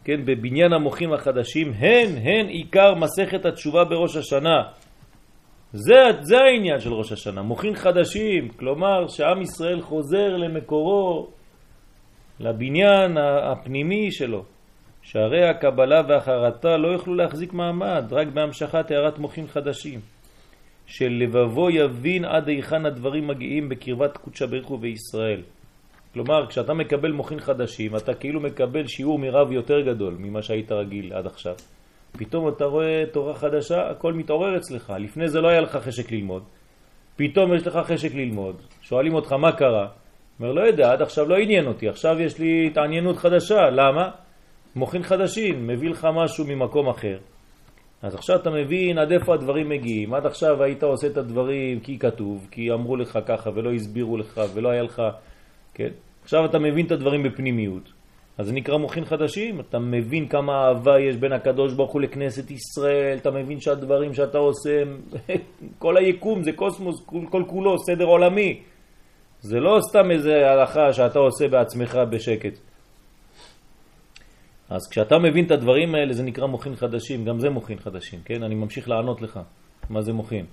כן, 0.04 0.24
בבניין 0.24 0.72
המוחים 0.72 1.12
החדשים, 1.12 1.72
הן, 1.72 2.08
הן 2.16 2.46
עיקר 2.46 2.94
מסכת 2.94 3.44
התשובה 3.44 3.84
בראש 3.84 4.16
השנה. 4.16 4.62
זה, 5.76 5.94
זה 6.20 6.38
העניין 6.38 6.80
של 6.80 6.92
ראש 6.92 7.12
השנה, 7.12 7.42
מוחין 7.42 7.74
חדשים, 7.74 8.48
כלומר 8.48 9.08
שעם 9.08 9.42
ישראל 9.42 9.80
חוזר 9.80 10.36
למקורו, 10.36 11.28
לבניין 12.40 13.18
הפנימי 13.18 14.12
שלו. 14.12 14.44
שהרי 15.02 15.48
הקבלה 15.48 16.02
והחרטה 16.08 16.76
לא 16.76 16.88
יוכלו 16.88 17.14
להחזיק 17.14 17.52
מעמד, 17.52 18.04
רק 18.10 18.28
בהמשכת 18.28 18.90
הערת 18.90 19.18
מוחים 19.18 19.48
חדשים. 19.48 20.00
של 20.86 21.08
לבבו 21.08 21.70
יבין 21.70 22.24
עד 22.24 22.48
היכן 22.48 22.86
הדברים 22.86 23.26
מגיעים 23.26 23.68
בקרבת 23.68 24.16
קודשה 24.16 24.46
בריך 24.46 24.66
הוא 24.66 24.78
וישראל. 24.80 25.42
כלומר, 26.12 26.46
כשאתה 26.46 26.74
מקבל 26.74 27.12
מוחין 27.12 27.40
חדשים, 27.40 27.96
אתה 27.96 28.14
כאילו 28.14 28.40
מקבל 28.40 28.86
שיעור 28.86 29.18
מרב 29.18 29.52
יותר 29.52 29.80
גדול 29.80 30.16
ממה 30.18 30.42
שהיית 30.42 30.72
רגיל 30.72 31.12
עד 31.12 31.26
עכשיו. 31.26 31.54
פתאום 32.18 32.48
אתה 32.48 32.64
רואה 32.64 33.04
תורה 33.12 33.34
חדשה, 33.34 33.90
הכל 33.90 34.12
מתעורר 34.12 34.56
אצלך. 34.56 34.92
לפני 34.98 35.28
זה 35.28 35.40
לא 35.40 35.48
היה 35.48 35.60
לך 35.60 35.76
חשק 35.76 36.12
ללמוד. 36.12 36.42
פתאום 37.16 37.54
יש 37.54 37.66
לך 37.66 37.78
חשק 37.84 38.14
ללמוד. 38.14 38.56
שואלים 38.80 39.14
אותך 39.14 39.32
מה 39.32 39.52
קרה? 39.52 39.88
אומר, 40.40 40.52
לא 40.52 40.60
יודע, 40.60 40.92
עד 40.92 41.02
עכשיו 41.02 41.28
לא 41.28 41.36
עניין 41.36 41.66
אותי, 41.66 41.88
עכשיו 41.88 42.20
יש 42.20 42.38
לי 42.38 42.66
התעניינות 42.70 43.16
חדשה. 43.16 43.70
למה? 43.70 44.10
מוחין 44.76 45.02
חדשים, 45.02 45.66
מביא 45.66 45.90
לך 45.90 46.08
משהו 46.14 46.44
ממקום 46.48 46.88
אחר. 46.88 47.18
אז 48.02 48.14
עכשיו 48.14 48.36
אתה 48.36 48.50
מבין 48.50 48.98
עד 48.98 49.12
איפה 49.12 49.34
הדברים 49.34 49.68
מגיעים. 49.68 50.14
עד 50.14 50.26
עכשיו 50.26 50.62
היית 50.62 50.82
עושה 50.82 51.06
את 51.06 51.16
הדברים 51.16 51.80
כי 51.80 51.98
כתוב, 51.98 52.48
כי 52.50 52.72
אמרו 52.72 52.96
לך 52.96 53.18
ככה 53.26 53.50
ולא 53.54 53.72
הסבירו 53.72 54.16
לך 54.16 54.40
ולא 54.54 54.68
היה 54.68 54.82
לך, 54.82 55.02
כן? 55.74 55.88
עכשיו 56.22 56.44
אתה 56.44 56.58
מבין 56.58 56.86
את 56.86 56.92
הדברים 56.92 57.22
בפנימיות. 57.22 57.92
אז 58.38 58.46
זה 58.46 58.52
נקרא 58.52 58.76
מוחין 58.76 59.04
חדשים, 59.04 59.60
אתה 59.60 59.78
מבין 59.78 60.28
כמה 60.28 60.52
אהבה 60.52 61.00
יש 61.00 61.16
בין 61.16 61.32
הקדוש 61.32 61.72
ברוך 61.72 61.92
הוא 61.92 62.00
לכנסת 62.00 62.50
ישראל, 62.50 63.16
אתה 63.16 63.30
מבין 63.30 63.60
שהדברים 63.60 64.14
שאתה 64.14 64.38
עושה, 64.38 64.82
כל 65.82 65.96
היקום 65.96 66.42
זה 66.42 66.52
קוסמוס, 66.52 67.02
כל, 67.06 67.20
כל 67.30 67.42
כולו, 67.46 67.78
סדר 67.78 68.04
עולמי. 68.04 68.62
זה 69.40 69.60
לא 69.60 69.78
סתם 69.88 70.10
איזה 70.10 70.50
הלכה 70.50 70.92
שאתה 70.92 71.18
עושה 71.18 71.48
בעצמך 71.48 71.98
בשקט. 72.10 72.58
אז 74.70 74.88
כשאתה 74.90 75.18
מבין 75.18 75.44
את 75.46 75.50
הדברים 75.50 75.94
האלה 75.94 76.12
זה 76.12 76.22
נקרא 76.22 76.46
מוחין 76.46 76.76
חדשים, 76.76 77.24
גם 77.24 77.40
זה 77.40 77.50
מוחין 77.50 77.78
חדשים, 77.78 78.20
כן? 78.24 78.42
אני 78.42 78.54
ממשיך 78.54 78.88
לענות 78.88 79.22
לך 79.22 79.40
מה 79.90 80.02
זה 80.02 80.12
מוחין. 80.12 80.46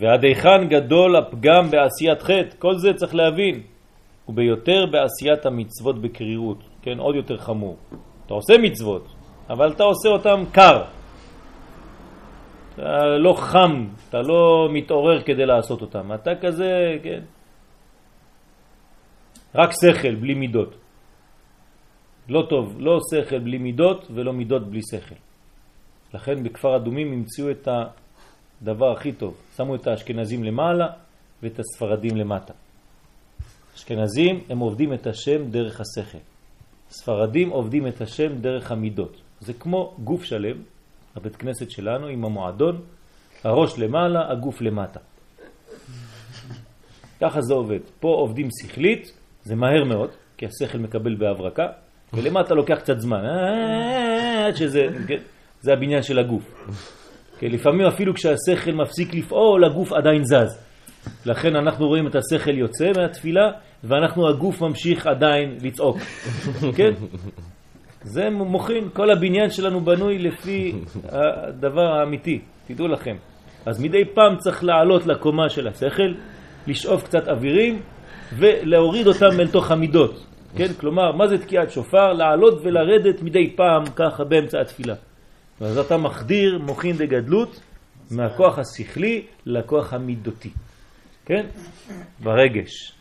ועד 0.00 0.24
היכן 0.24 0.68
גדול 0.68 1.16
הפגם 1.16 1.70
בעשיית 1.70 2.22
חטא, 2.22 2.56
כל 2.58 2.78
זה 2.78 2.92
צריך 2.94 3.14
להבין, 3.14 3.62
וביותר 4.28 4.86
בעשיית 4.86 5.46
המצוות 5.46 6.00
בקרירות, 6.02 6.58
כן, 6.82 6.98
עוד 6.98 7.14
יותר 7.14 7.38
חמור. 7.38 7.76
אתה 8.26 8.34
עושה 8.34 8.58
מצוות, 8.58 9.06
אבל 9.50 9.72
אתה 9.72 9.82
עושה 9.82 10.08
אותם 10.08 10.44
קר. 10.52 10.84
אתה 12.74 13.04
לא 13.18 13.32
חם, 13.32 13.86
אתה 14.08 14.22
לא 14.22 14.68
מתעורר 14.72 15.22
כדי 15.22 15.46
לעשות 15.46 15.80
אותם. 15.80 16.14
אתה 16.14 16.30
כזה, 16.40 16.96
כן, 17.02 17.20
רק 19.54 19.70
שכל, 19.72 20.14
בלי 20.14 20.34
מידות. 20.34 20.74
לא 22.28 22.46
טוב, 22.48 22.76
לא 22.78 22.98
שכל 23.10 23.38
בלי 23.38 23.58
מידות 23.58 24.06
ולא 24.14 24.32
מידות 24.32 24.70
בלי 24.70 24.80
שכל. 24.90 25.14
לכן 26.14 26.42
בכפר 26.42 26.76
אדומים 26.76 27.12
המציאו 27.12 27.50
את 27.50 27.68
הדבר 28.62 28.92
הכי 28.92 29.12
טוב. 29.12 29.34
שמו 29.56 29.74
את 29.74 29.86
האשכנזים 29.86 30.44
למעלה 30.44 30.86
ואת 31.42 31.58
הספרדים 31.58 32.16
למטה. 32.16 32.52
אשכנזים 33.76 34.44
הם 34.48 34.58
עובדים 34.58 34.94
את 34.94 35.06
השם 35.06 35.50
דרך 35.50 35.80
השכל. 35.80 36.18
ספרדים 36.90 37.50
עובדים 37.50 37.86
את 37.86 38.00
השם 38.00 38.38
דרך 38.40 38.72
המידות. 38.72 39.20
זה 39.40 39.52
כמו 39.52 39.94
גוף 40.04 40.24
שלם, 40.24 40.56
הבית 41.16 41.36
כנסת 41.36 41.70
שלנו 41.70 42.06
עם 42.06 42.24
המועדון, 42.24 42.80
הראש 43.44 43.78
למעלה, 43.78 44.32
הגוף 44.32 44.60
למטה. 44.60 45.00
ככה 47.20 47.40
זה 47.40 47.54
עובד. 47.54 47.80
פה 48.00 48.08
עובדים 48.08 48.48
שכלית, 48.60 49.12
זה 49.44 49.54
מהר 49.54 49.84
מאוד, 49.84 50.10
כי 50.36 50.46
השכל 50.46 50.78
מקבל 50.78 51.14
בהברקה, 51.14 51.66
ולמטה 52.12 52.54
לוקח 52.54 52.78
קצת 52.78 53.00
זמן, 53.00 53.24
אה, 53.24 54.46
עד 54.46 54.56
שזה, 54.56 54.86
כן? 55.08 55.20
זה 55.60 55.72
הבניין 55.72 56.02
של 56.02 56.18
הגוף. 56.18 56.70
כי 57.40 57.48
לפעמים 57.48 57.86
אפילו 57.86 58.14
כשהשכל 58.14 58.72
מפסיק 58.72 59.14
לפעול, 59.14 59.64
הגוף 59.64 59.92
עדיין 59.92 60.24
זז. 60.24 60.58
לכן 61.26 61.56
אנחנו 61.56 61.86
רואים 61.86 62.06
את 62.06 62.14
השכל 62.14 62.58
יוצא 62.58 62.90
מהתפילה, 62.96 63.50
ואנחנו 63.84 64.28
הגוף 64.28 64.60
ממשיך 64.60 65.06
עדיין 65.06 65.56
לצעוק. 65.62 65.96
כן? 66.76 66.92
זה 68.02 68.30
מוכין, 68.30 68.88
כל 68.92 69.10
הבניין 69.10 69.50
שלנו 69.50 69.80
בנוי 69.80 70.18
לפי 70.18 70.72
הדבר 71.08 71.92
האמיתי, 71.92 72.40
תדעו 72.66 72.88
לכם. 72.88 73.16
אז 73.66 73.80
מדי 73.82 74.04
פעם 74.14 74.36
צריך 74.36 74.64
לעלות 74.64 75.06
לקומה 75.06 75.48
של 75.48 75.68
השכל, 75.68 76.14
לשאוף 76.66 77.04
קצת 77.04 77.28
אווירים 77.28 77.80
ולהוריד 78.38 79.06
אותם 79.06 79.40
אל 79.40 79.48
תוך 79.48 79.70
המידות. 79.70 80.26
כן? 80.56 80.72
כלומר, 80.80 81.12
מה 81.12 81.26
זה 81.26 81.38
תקיעת 81.38 81.70
שופר? 81.70 82.12
לעלות 82.12 82.60
ולרדת 82.64 83.22
מדי 83.22 83.56
פעם 83.56 83.84
ככה 83.96 84.24
באמצע 84.24 84.60
התפילה. 84.60 84.94
ואז 85.60 85.78
אתה 85.78 85.96
מחדיר 85.96 86.58
מוכין 86.58 86.96
דגדלות 86.96 87.60
מהכוח 88.10 88.58
השכלי 88.58 89.26
לכוח 89.46 89.92
המידותי. 89.92 90.50
כן? 91.24 91.46
ברגש. 92.22 92.92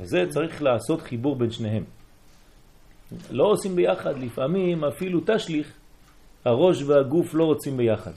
וזה 0.00 0.24
צריך 0.28 0.62
לעשות 0.62 1.02
חיבור 1.02 1.36
בין 1.36 1.50
שניהם. 1.50 1.84
לא 3.30 3.44
עושים 3.44 3.76
ביחד, 3.76 4.18
לפעמים 4.18 4.84
אפילו 4.84 5.20
תשליך, 5.26 5.72
הראש 6.44 6.82
והגוף 6.82 7.34
לא 7.34 7.44
רוצים 7.44 7.76
ביחד. 7.76 8.12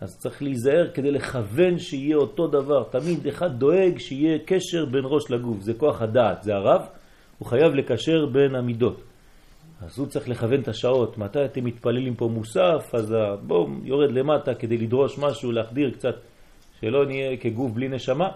אז 0.00 0.18
צריך 0.18 0.42
להיזהר 0.42 0.90
כדי 0.94 1.10
לכוון 1.10 1.78
שיהיה 1.78 2.16
אותו 2.16 2.46
דבר. 2.46 2.84
תמיד 2.90 3.26
אחד 3.26 3.58
דואג 3.58 3.98
שיהיה 3.98 4.38
קשר 4.46 4.84
בין 4.84 5.02
ראש 5.04 5.30
לגוף, 5.30 5.60
זה 5.60 5.74
כוח 5.74 6.02
הדעת, 6.02 6.42
זה 6.42 6.54
הרב, 6.54 6.80
הוא 7.38 7.48
חייב 7.48 7.74
לקשר 7.74 8.26
בין 8.26 8.54
המידות. 8.54 9.02
אז 9.84 9.98
הוא 9.98 10.06
צריך 10.06 10.28
לכוון 10.28 10.60
את 10.60 10.68
השעות, 10.68 11.18
מתי 11.18 11.44
אתם 11.44 11.64
מתפללים 11.64 12.14
פה 12.14 12.28
מוסף, 12.28 12.94
אז 12.94 13.14
בואו 13.46 13.68
יורד 13.84 14.12
למטה 14.12 14.54
כדי 14.54 14.78
לדרוש 14.78 15.18
משהו, 15.18 15.52
להחדיר 15.52 15.90
קצת, 15.90 16.14
שלא 16.80 17.06
נהיה 17.06 17.36
כגוף 17.36 17.72
בלי 17.72 17.88
נשמה, 17.88 18.28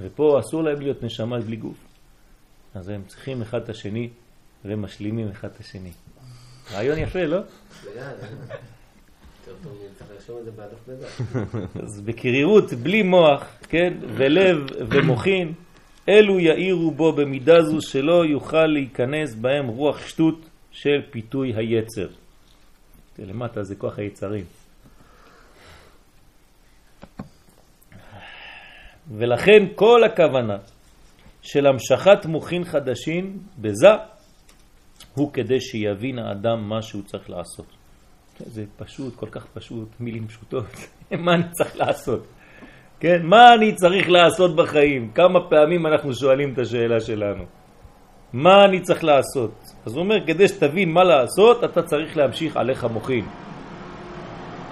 ופה 0.00 0.40
אסור 0.40 0.62
להם 0.62 0.80
להיות 0.80 1.02
נשמה 1.02 1.40
בלי 1.40 1.56
גוף. 1.56 1.76
אז 2.74 2.88
הם 2.88 3.02
צריכים 3.06 3.42
אחד 3.42 3.62
את 3.62 3.68
השני 3.68 4.08
ומשלימים 4.64 5.28
אחד 5.28 5.48
את 5.48 5.60
השני. 5.60 5.90
רעיון 6.72 6.98
יפה, 6.98 7.24
לא? 7.24 7.38
אז 11.82 12.00
בקרירות, 12.04 12.72
בלי 12.72 13.02
מוח, 13.02 13.44
כן, 13.68 13.94
ולב 14.16 14.66
ומוחין, 14.88 15.52
אלו 16.08 16.38
יאירו 16.38 16.90
בו 16.90 17.12
במידה 17.12 17.62
זו 17.62 17.80
שלא 17.80 18.24
יוכל 18.26 18.66
להיכנס 18.66 19.34
בהם 19.34 19.66
רוח 19.66 20.06
שטות 20.06 20.47
של 20.80 21.02
פיתוי 21.10 21.52
היצר. 21.56 22.08
למטה 23.18 23.62
זה 23.62 23.74
כוח 23.74 23.98
היצרים. 23.98 24.44
ולכן 29.10 29.66
כל 29.74 30.04
הכוונה 30.04 30.56
של 31.42 31.66
המשכת 31.66 32.26
מוחין 32.26 32.64
חדשים 32.64 33.38
בזה 33.58 33.88
הוא 35.14 35.32
כדי 35.32 35.60
שיבין 35.60 36.18
האדם 36.18 36.68
מה 36.68 36.82
שהוא 36.82 37.02
צריך 37.02 37.30
לעשות. 37.30 37.66
זה 38.38 38.64
פשוט, 38.76 39.16
כל 39.16 39.28
כך 39.30 39.46
פשוט, 39.54 39.88
מילים 40.00 40.26
פשוטות. 40.26 40.66
מה 41.24 41.34
אני 41.34 41.50
צריך 41.50 41.76
לעשות? 41.76 42.26
כן, 43.00 43.22
מה 43.22 43.54
אני 43.54 43.74
צריך 43.74 44.08
לעשות 44.08 44.56
בחיים? 44.56 45.10
כמה 45.14 45.50
פעמים 45.50 45.86
אנחנו 45.86 46.14
שואלים 46.14 46.52
את 46.52 46.58
השאלה 46.58 47.00
שלנו. 47.00 47.44
מה 48.32 48.64
אני 48.64 48.80
צריך 48.80 49.04
לעשות? 49.04 49.54
אז 49.88 49.94
הוא 49.94 50.02
אומר, 50.04 50.26
כדי 50.26 50.48
שתבין 50.48 50.92
מה 50.92 51.04
לעשות, 51.04 51.64
אתה 51.64 51.82
צריך 51.82 52.16
להמשיך 52.16 52.56
עליך 52.56 52.84
מוחין. 52.84 53.24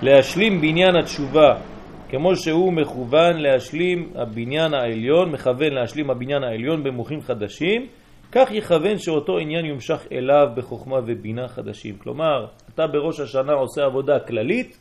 להשלים 0.03 0.61
בניין 0.61 0.97
התשובה, 0.97 1.55
כמו 2.09 2.37
שהוא 2.37 2.73
מכוון 2.73 3.37
להשלים 3.37 4.13
הבניין 4.15 4.75
העליון, 4.75 5.33
מכוון 5.33 5.73
להשלים 5.73 6.11
הבניין 6.11 6.43
העליון 6.43 6.85
במוחים 6.85 7.21
חדשים, 7.21 7.87
כך 8.33 8.49
יכוון 8.53 8.99
שאותו 8.99 9.39
עניין 9.39 9.65
יומשך 9.65 10.07
אליו 10.13 10.47
בחוכמה 10.57 10.99
ובינה 11.07 11.49
חדשים. 11.49 11.97
כלומר, 11.99 12.47
אתה 12.75 12.87
בראש 12.87 13.21
השנה 13.21 13.53
עושה 13.53 13.85
עבודה 13.85 14.19
כללית, 14.21 14.79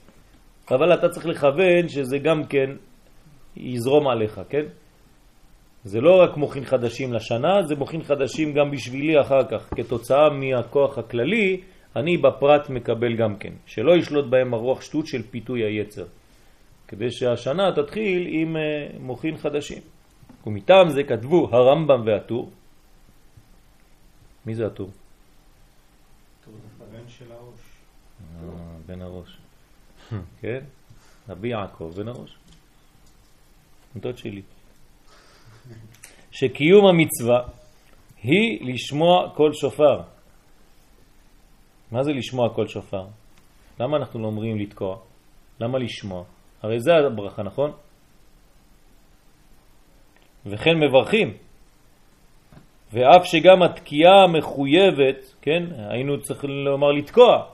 אבל 0.71 0.93
אתה 0.93 1.09
צריך 1.09 1.25
לכוון 1.25 1.87
שזה 1.87 2.17
גם 2.17 2.43
כן 2.43 2.69
יזרום 3.57 4.07
עליך, 4.07 4.41
כן? 4.49 4.65
זה 5.85 6.01
לא 6.01 6.21
רק 6.23 6.37
מוכין 6.37 6.65
חדשים 6.65 7.13
לשנה, 7.13 7.63
זה 7.67 7.75
מוכין 7.75 8.03
חדשים 8.03 8.53
גם 8.53 8.71
בשבילי 8.71 9.21
אחר 9.21 9.43
כך. 9.51 9.69
כתוצאה 9.75 10.29
מהכוח 10.29 10.97
הכללי, 10.97 11.61
אני 11.95 12.17
בפרט 12.17 12.69
מקבל 12.69 13.15
גם 13.15 13.35
כן. 13.35 13.53
שלא 13.65 13.95
ישלוט 13.95 14.25
בהם 14.29 14.53
הרוח 14.53 14.81
שטות 14.81 15.07
של 15.07 15.21
פיתוי 15.21 15.63
היצר. 15.63 16.05
כדי 16.87 17.11
שהשנה 17.11 17.71
תתחיל 17.75 18.27
עם 18.29 18.57
אה, 18.57 18.61
מוכין 18.99 19.37
חדשים. 19.37 19.81
ומטעם 20.47 20.89
זה 20.89 21.03
כתבו 21.03 21.49
הרמב"ם 21.51 22.01
והטור. 22.05 22.51
מי 24.45 24.55
זה 24.55 24.65
הטור? 24.65 24.89
הבן 26.81 27.09
של 27.09 27.31
הראש. 27.31 27.59
אה, 28.21 28.49
בן 28.85 29.01
הראש. 29.01 29.37
כן? 30.41 30.59
רבי 31.29 31.47
יעקב 31.47 31.91
בן 31.95 32.07
הראש. 32.07 32.37
דוד 33.95 34.17
שלי. 34.17 34.41
שקיום 36.35 36.85
המצווה 36.85 37.41
היא 38.23 38.73
לשמוע 38.73 39.29
כל 39.35 39.53
שופר. 39.53 40.01
מה 41.91 42.03
זה 42.03 42.11
לשמוע 42.11 42.49
כל 42.53 42.67
שופר? 42.67 43.05
למה 43.79 43.97
אנחנו 43.97 44.19
לא 44.19 44.27
אומרים 44.27 44.59
לתקוע? 44.59 44.97
למה 45.59 45.79
לשמוע? 45.79 46.23
הרי 46.63 46.79
זה 46.79 46.91
הברכה, 46.95 47.43
נכון? 47.43 47.71
וכן 50.45 50.77
מברכים. 50.79 51.33
ואף 52.93 53.25
שגם 53.25 53.63
התקיעה 53.63 54.23
המחויבת, 54.23 55.35
כן, 55.41 55.63
היינו 55.89 56.21
צריכים 56.21 56.49
לומר 56.49 56.91
לתקוע, 56.91 57.45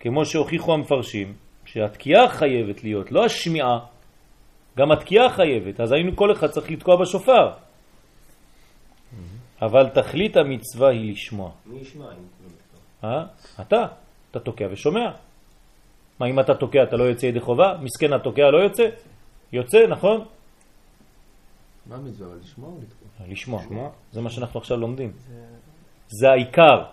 כמו 0.00 0.24
שהוכיחו 0.24 0.74
המפרשים, 0.74 1.34
שהתקיעה 1.64 2.28
חייבת 2.28 2.84
להיות, 2.84 3.12
לא 3.12 3.24
השמיעה, 3.24 3.78
גם 4.78 4.92
התקיעה 4.92 5.30
חייבת, 5.30 5.80
אז 5.80 5.92
היינו 5.92 6.16
כל 6.16 6.32
אחד 6.32 6.46
צריך 6.46 6.70
לתקוע 6.70 6.96
בשופר. 6.96 7.67
אבל 9.62 9.88
תכלית 9.88 10.36
המצווה 10.36 10.88
היא 10.88 11.12
לשמוע. 11.12 11.50
מי 11.66 11.80
ישמע 11.80 12.04
אם 12.04 12.10
יתקעו? 12.46 13.10
אה? 13.10 13.24
אתה, 13.60 13.86
אתה 14.30 14.40
תוקע 14.40 14.64
ושומע. 14.70 15.10
מה 16.20 16.26
אם 16.26 16.40
אתה 16.40 16.54
תוקע 16.54 16.82
אתה 16.82 16.96
לא 16.96 17.04
יוצא 17.04 17.26
ידי 17.26 17.40
חובה? 17.40 17.74
מסכן 17.82 18.12
התוקע 18.12 18.50
לא 18.50 18.58
יוצא? 18.58 18.88
יוצא, 19.52 19.86
נכון? 19.88 20.24
מה 21.86 21.96
המצווה? 21.96 22.28
אבל 22.28 22.38
לשמוע 22.42 22.70
או 22.70 22.78
לתקוע? 22.82 23.26
לשמוע. 23.28 23.90
זה 24.12 24.20
מה 24.20 24.30
שאנחנו 24.30 24.60
עכשיו 24.60 24.76
לומדים. 24.76 25.12
זה 26.08 26.30
העיקר. 26.30 26.84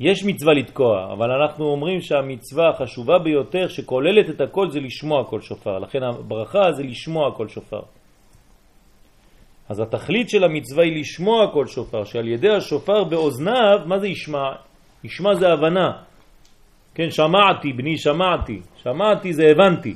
יש 0.00 0.24
מצווה 0.24 0.54
לתקוע, 0.54 1.12
אבל 1.12 1.30
אנחנו 1.30 1.64
אומרים 1.64 2.00
שהמצווה 2.00 2.68
החשובה 2.70 3.18
ביותר 3.18 3.68
שכוללת 3.68 4.30
את 4.30 4.40
הכל 4.40 4.70
זה 4.70 4.80
לשמוע 4.80 5.24
כל 5.24 5.40
שופר. 5.40 5.78
לכן 5.78 6.02
הברכה 6.02 6.72
זה 6.72 6.82
לשמוע 6.82 7.34
כל 7.36 7.48
שופר. 7.48 7.80
אז 9.68 9.80
התכלית 9.80 10.28
של 10.30 10.44
המצווה 10.44 10.84
היא 10.84 11.00
לשמוע 11.00 11.52
כל 11.52 11.66
שופר, 11.66 12.04
שעל 12.04 12.28
ידי 12.28 12.50
השופר 12.50 13.04
באוזניו, 13.04 13.78
מה 13.86 13.98
זה 13.98 14.08
ישמע? 14.08 14.52
ישמע 15.04 15.34
זה 15.34 15.48
הבנה. 15.48 15.90
כן, 16.94 17.10
שמעתי, 17.10 17.72
בני 17.72 17.98
שמעתי. 17.98 18.60
שמעתי 18.82 19.32
זה 19.32 19.42
הבנתי. 19.50 19.94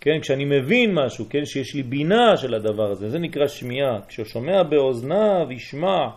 כן, 0.00 0.20
כשאני 0.20 0.44
מבין 0.44 0.94
משהו, 0.94 1.24
כן, 1.30 1.44
שיש 1.44 1.74
לי 1.74 1.82
בינה 1.82 2.36
של 2.36 2.54
הדבר 2.54 2.90
הזה, 2.90 3.10
זה 3.10 3.18
נקרא 3.18 3.46
שמיעה. 3.46 4.00
כששומע 4.08 4.62
באוזניו 4.62 5.46
ישמע, 5.50 6.08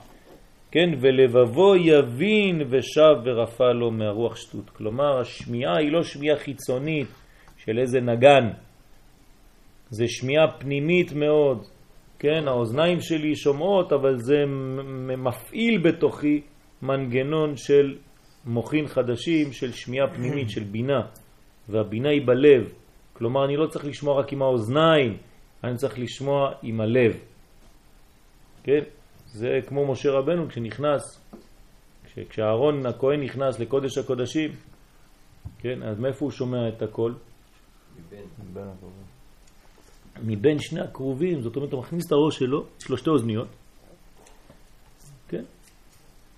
כן, 0.72 0.90
ולבבו 1.00 1.76
יבין 1.76 2.62
ושב 2.70 3.16
ורפא 3.26 3.64
לו 3.64 3.92
מהרוח 3.92 4.36
שטות. 4.36 4.70
כלומר, 4.70 5.20
השמיעה 5.22 5.78
היא 5.78 5.92
לא 5.92 6.04
שמיעה 6.04 6.38
חיצונית 6.38 7.08
של 7.58 7.80
איזה 7.80 8.02
נגן, 8.02 8.50
זה 9.90 10.08
שמיעה 10.08 10.48
פנימית 10.60 11.14
מאוד. 11.14 11.77
כן, 12.20 12.48
האוזניים 12.48 13.02
שלי 13.02 13.36
שומעות, 13.36 13.94
אבל 13.94 14.18
זה 14.18 14.46
מפעיל 15.18 15.82
בתוכי 15.84 16.42
מנגנון 16.82 17.56
של 17.56 17.98
מוחין 18.46 18.88
חדשים, 18.88 19.52
של 19.52 19.72
שמיעה 19.72 20.08
פנימית, 20.08 20.50
של 20.50 20.64
בינה, 20.64 21.02
והבינה 21.70 22.10
היא 22.10 22.28
בלב. 22.28 22.74
כלומר, 23.14 23.46
אני 23.46 23.58
לא 23.58 23.68
צריך 23.68 23.86
לשמוע 23.86 24.20
רק 24.20 24.34
עם 24.34 24.42
האוזניים, 24.42 25.18
אני 25.64 25.76
צריך 25.76 26.00
לשמוע 26.00 26.52
עם 26.64 26.82
הלב. 26.82 27.20
כן? 28.64 28.82
זה 29.26 29.60
כמו 29.68 29.92
משה 29.92 30.10
רבנו 30.12 30.48
כשנכנס, 30.48 31.22
כש, 32.06 32.20
כשאהרון 32.30 32.86
הכהן 32.86 33.24
נכנס 33.24 33.60
לקודש 33.60 33.98
הקודשים, 33.98 34.52
כן? 35.60 35.84
אז 35.84 36.00
מאיפה 36.00 36.26
הוא 36.26 36.32
שומע 36.32 36.70
את 36.70 36.82
הכל? 36.82 37.14
מבין. 38.54 39.17
מבין 40.24 40.60
שני 40.60 40.82
הקרובים, 40.82 41.42
זאת 41.42 41.56
אומרת, 41.56 41.72
הוא 41.72 41.82
מכניס 41.82 42.08
את 42.08 42.12
הראש 42.12 42.40
שלו, 42.40 42.66
יש 42.82 42.90
לו 42.90 42.98
שתי 42.98 43.10
אוזניות, 43.10 43.48
כן? 45.28 45.44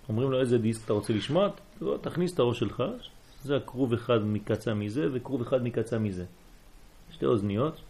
אומרים 0.10 0.32
לו 0.32 0.40
איזה 0.40 0.58
דיסק 0.58 0.86
אתה 0.86 0.94
רוצה 0.94 1.14
לשמוע? 1.14 1.50
לא, 1.82 1.98
תכניס 2.02 2.34
את 2.34 2.40
הראש 2.40 2.60
שלך, 2.60 2.84
זה 3.44 3.56
הקרוב 3.56 3.94
אחד 3.94 4.20
מקצה 4.24 4.74
מזה 4.74 5.08
וקרוב 5.14 5.42
אחד 5.42 5.64
מקצה 5.64 6.00
מזה. 6.00 6.26
שתי 7.12 7.26
אוזניות, 7.26 7.82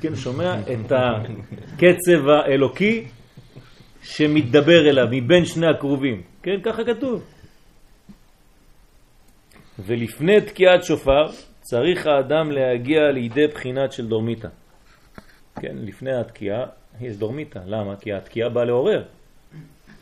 כן, 0.00 0.16
שומע 0.16 0.60
את 0.60 0.92
הקצב 0.92 2.28
האלוקי 2.28 3.04
שמתדבר 4.02 4.88
אליו 4.90 5.06
מבין 5.10 5.44
שני 5.44 5.66
הקרובים. 5.66 6.22
כן, 6.42 6.60
ככה 6.62 6.84
כתוב. 6.84 7.22
ולפני 9.78 10.40
תקיעת 10.40 10.84
שופר 10.84 11.26
צריך 11.62 12.06
האדם 12.06 12.50
להגיע 12.50 13.10
לידי 13.10 13.46
בחינת 13.46 13.92
של 13.92 14.06
דורמיטה. 14.06 14.48
כן, 15.60 15.76
לפני 15.76 16.12
התקיעה 16.12 16.66
יש 17.00 17.16
דורמיטה. 17.16 17.60
למה? 17.66 17.96
כי 17.96 18.12
התקיעה 18.12 18.48
באה 18.48 18.64
לעורר. 18.64 19.04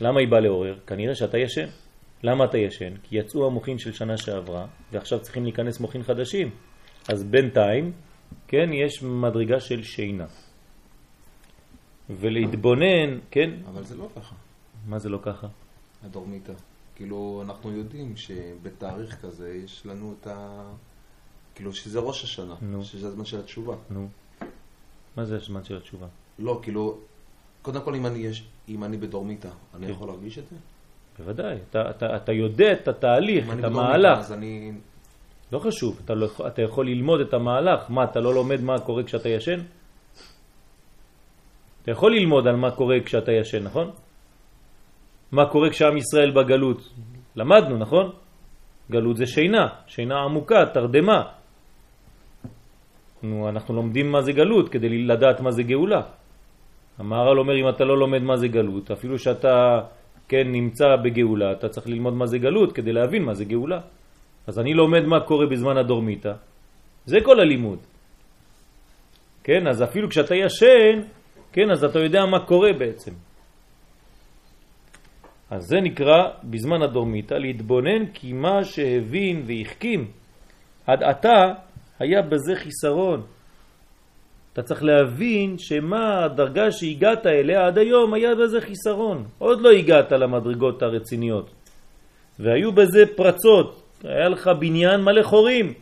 למה 0.01 0.19
היא 0.19 0.27
באה 0.27 0.39
לעורר? 0.39 0.79
כנראה 0.87 1.15
שאתה 1.15 1.37
ישן. 1.37 1.67
למה 2.23 2.45
אתה 2.45 2.57
ישן? 2.57 2.93
כי 3.03 3.17
יצאו 3.17 3.47
המוחין 3.47 3.77
של 3.77 3.91
שנה 3.91 4.17
שעברה, 4.17 4.65
ועכשיו 4.91 5.19
צריכים 5.21 5.43
להיכנס 5.43 5.79
מוחין 5.79 6.03
חדשים. 6.03 6.49
אז 7.09 7.23
בינתיים, 7.23 7.91
כן, 8.47 8.73
יש 8.73 9.03
מדרגה 9.03 9.59
של 9.59 9.83
שינה. 9.83 10.25
ולהתבונן, 12.09 13.19
כן? 13.31 13.49
אבל 13.65 13.83
זה 13.83 13.97
לא 13.97 14.07
ככה, 14.15 14.35
מה 14.87 14.99
זה 14.99 15.09
לא 15.09 15.19
ככה? 15.23 15.47
הדורמיטה. 16.03 16.53
כאילו, 16.95 17.41
אנחנו 17.45 17.71
יודעים 17.71 18.15
שבתאריך 18.15 19.21
כזה 19.21 19.53
יש 19.63 19.85
לנו 19.85 20.15
את 20.19 20.27
ה... 20.27 20.63
כאילו, 21.55 21.73
שזה 21.73 21.99
ראש 21.99 22.23
השנה, 22.23 22.55
נו. 22.61 22.83
שזה 22.83 23.07
הזמן 23.07 23.25
של 23.25 23.39
התשובה. 23.39 23.75
נו. 23.89 24.07
מה 25.17 25.25
זה 25.25 25.35
הזמן 25.35 25.63
של 25.63 25.77
התשובה? 25.77 26.07
לא, 26.39 26.59
כאילו, 26.63 26.97
קודם 27.61 27.81
כל, 27.81 27.95
אם 27.95 28.05
אני, 28.05 28.19
יש, 28.19 28.43
אם 28.69 28.83
אני 28.83 28.97
בדורמיטה, 28.97 29.49
אני 29.75 29.87
כן. 29.87 29.91
יכול 29.91 30.07
להרגיש 30.07 30.37
את 30.37 30.43
זה? 30.49 30.55
בוודאי, 31.19 31.57
אתה, 31.69 31.89
אתה, 31.89 32.15
אתה 32.15 32.31
יודע 32.31 32.71
את 32.71 32.87
התהליך, 32.87 33.45
את 33.59 33.63
המהלך. 33.63 34.19
אז 34.19 34.33
אני... 34.33 34.71
לא 35.51 35.59
חשוב, 35.59 35.99
אתה, 36.05 36.13
לא, 36.13 36.27
אתה 36.47 36.61
יכול 36.61 36.87
ללמוד 36.87 37.19
את 37.21 37.33
המהלך. 37.33 37.89
מה, 37.89 38.03
אתה 38.03 38.19
לא 38.19 38.33
לומד 38.33 38.61
מה 38.61 38.79
קורה 38.79 39.03
כשאתה 39.03 39.29
ישן? 39.29 39.59
אתה 41.81 41.91
יכול 41.91 42.15
ללמוד 42.15 42.47
על 42.47 42.55
מה 42.55 42.71
קורה 42.71 42.95
כשאתה 43.05 43.31
ישן, 43.31 43.63
נכון? 43.63 43.91
מה 45.31 45.45
קורה 45.45 45.69
כשעם 45.69 45.97
ישראל 45.97 46.31
בגלות? 46.31 46.89
למדנו, 47.35 47.77
נכון? 47.77 48.11
גלות 48.91 49.17
זה 49.17 49.25
שינה, 49.25 49.67
שינה 49.87 50.15
עמוקה, 50.23 50.65
תרדמה. 50.73 51.40
נו, 53.23 53.49
אנחנו 53.49 53.75
לומדים 53.75 54.11
מה 54.11 54.21
זה 54.21 54.31
גלות 54.31 54.69
כדי 54.69 54.89
לדעת 54.89 55.41
מה 55.41 55.51
זה 55.51 55.63
גאולה. 55.63 56.01
המהר"ל 56.97 57.39
אומר 57.39 57.55
אם 57.61 57.69
אתה 57.69 57.83
לא 57.83 57.97
לומד 57.97 58.21
מה 58.21 58.37
זה 58.37 58.47
גלות, 58.47 58.91
אפילו 58.91 59.19
שאתה 59.19 59.79
כן 60.27 60.51
נמצא 60.51 60.85
בגאולה, 61.03 61.51
אתה 61.51 61.69
צריך 61.69 61.87
ללמוד 61.87 62.13
מה 62.13 62.25
זה 62.25 62.37
גלות 62.37 62.71
כדי 62.73 62.93
להבין 62.93 63.23
מה 63.23 63.33
זה 63.33 63.45
גאולה. 63.45 63.79
אז 64.47 64.59
אני 64.59 64.73
לומד 64.73 65.03
מה 65.05 65.19
קורה 65.19 65.45
בזמן 65.45 65.77
הדורמיטה, 65.77 66.33
זה 67.05 67.17
כל 67.23 67.39
הלימוד. 67.39 67.79
כן, 69.43 69.67
אז 69.67 69.83
אפילו 69.83 70.09
כשאתה 70.09 70.35
ישן, 70.35 71.01
כן, 71.53 71.71
אז 71.71 71.83
אתה 71.83 71.99
יודע 71.99 72.25
מה 72.25 72.45
קורה 72.45 72.73
בעצם. 72.73 73.11
אז 75.49 75.63
זה 75.67 75.81
נקרא 75.81 76.19
בזמן 76.43 76.81
הדורמיטה 76.81 77.35
להתבונן 77.37 78.05
כי 78.13 78.33
מה 78.33 78.63
שהבין 78.63 79.43
והחכים 79.45 80.11
עד 80.87 81.03
עתה 81.03 81.53
היה 82.01 82.21
בזה 82.21 82.55
חיסרון. 82.55 83.21
אתה 84.53 84.61
צריך 84.61 84.83
להבין 84.83 85.57
שמה 85.57 86.25
הדרגה 86.25 86.71
שהגעת 86.71 87.25
אליה 87.25 87.67
עד 87.67 87.77
היום 87.77 88.13
היה 88.13 88.35
בזה 88.35 88.61
חיסרון. 88.61 89.25
עוד 89.37 89.61
לא 89.61 89.69
הגעת 89.71 90.11
למדרגות 90.11 90.81
הרציניות. 90.81 91.49
והיו 92.39 92.71
בזה 92.71 93.03
פרצות, 93.15 93.69
היה 94.03 94.29
לך 94.29 94.49
בניין 94.59 95.01
מלא 95.01 95.23
חורים. 95.23 95.73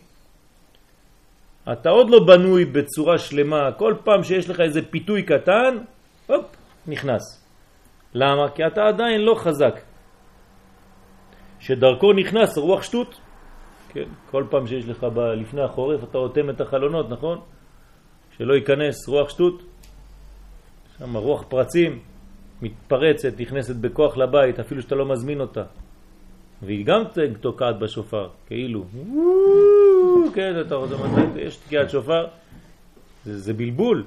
אתה 1.71 1.89
עוד 1.89 2.09
לא 2.09 2.19
בנוי 2.27 2.65
בצורה 2.65 3.17
שלמה, 3.17 3.71
כל 3.77 3.93
פעם 4.03 4.23
שיש 4.23 4.49
לך 4.49 4.59
איזה 4.59 4.81
פיתוי 4.91 5.23
קטן, 5.23 5.77
הופ, 6.27 6.45
נכנס. 6.87 7.23
למה? 8.13 8.49
כי 8.49 8.67
אתה 8.67 8.87
עדיין 8.87 9.21
לא 9.21 9.35
חזק. 9.35 9.79
שדרכו 11.59 12.13
נכנס 12.13 12.57
רוח 12.57 12.83
שטות. 12.83 13.28
כן, 13.89 14.03
כל 14.31 14.43
פעם 14.49 14.67
שיש 14.67 14.85
לך 14.87 15.03
ב... 15.03 15.19
לפני 15.19 15.61
החורף 15.61 16.03
אתה 16.03 16.17
אוטם 16.17 16.49
את 16.49 16.61
החלונות, 16.61 17.09
נכון? 17.09 17.39
שלא 18.37 18.53
ייכנס 18.53 19.07
רוח 19.07 19.29
שטות. 19.29 19.63
שם 20.99 21.17
רוח 21.17 21.43
פרצים 21.47 21.99
מתפרצת, 22.61 23.39
נכנסת 23.39 23.75
בכוח 23.75 24.17
לבית, 24.17 24.59
אפילו 24.59 24.81
שאתה 24.81 24.95
לא 24.95 25.05
מזמין 25.05 25.41
אותה. 25.41 25.63
והיא 26.61 26.85
גם 26.85 27.03
תוקעת 27.41 27.79
בשופר, 27.79 28.29
כאילו. 28.47 28.85
כן, 30.33 30.61
אתה 30.61 30.75
רוצה, 30.75 30.95
יש 31.35 31.55
תקיעת 31.55 31.89
שופר, 31.89 32.27
זה, 33.25 33.39
זה 33.39 33.53
בלבול. 33.53 34.03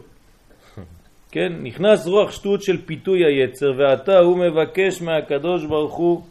כן, 1.31 1.53
נכנס 1.63 2.07
רוח 2.07 2.31
שטות 2.31 2.63
של 2.63 2.87
פיתוי 2.87 3.25
היצר, 3.25 3.73
ועתה 3.79 4.19
הוא 4.19 4.39
מבקש 4.39 5.03
מהקדוש 5.03 5.65
ברוך 5.65 5.95
הוא 5.95 6.23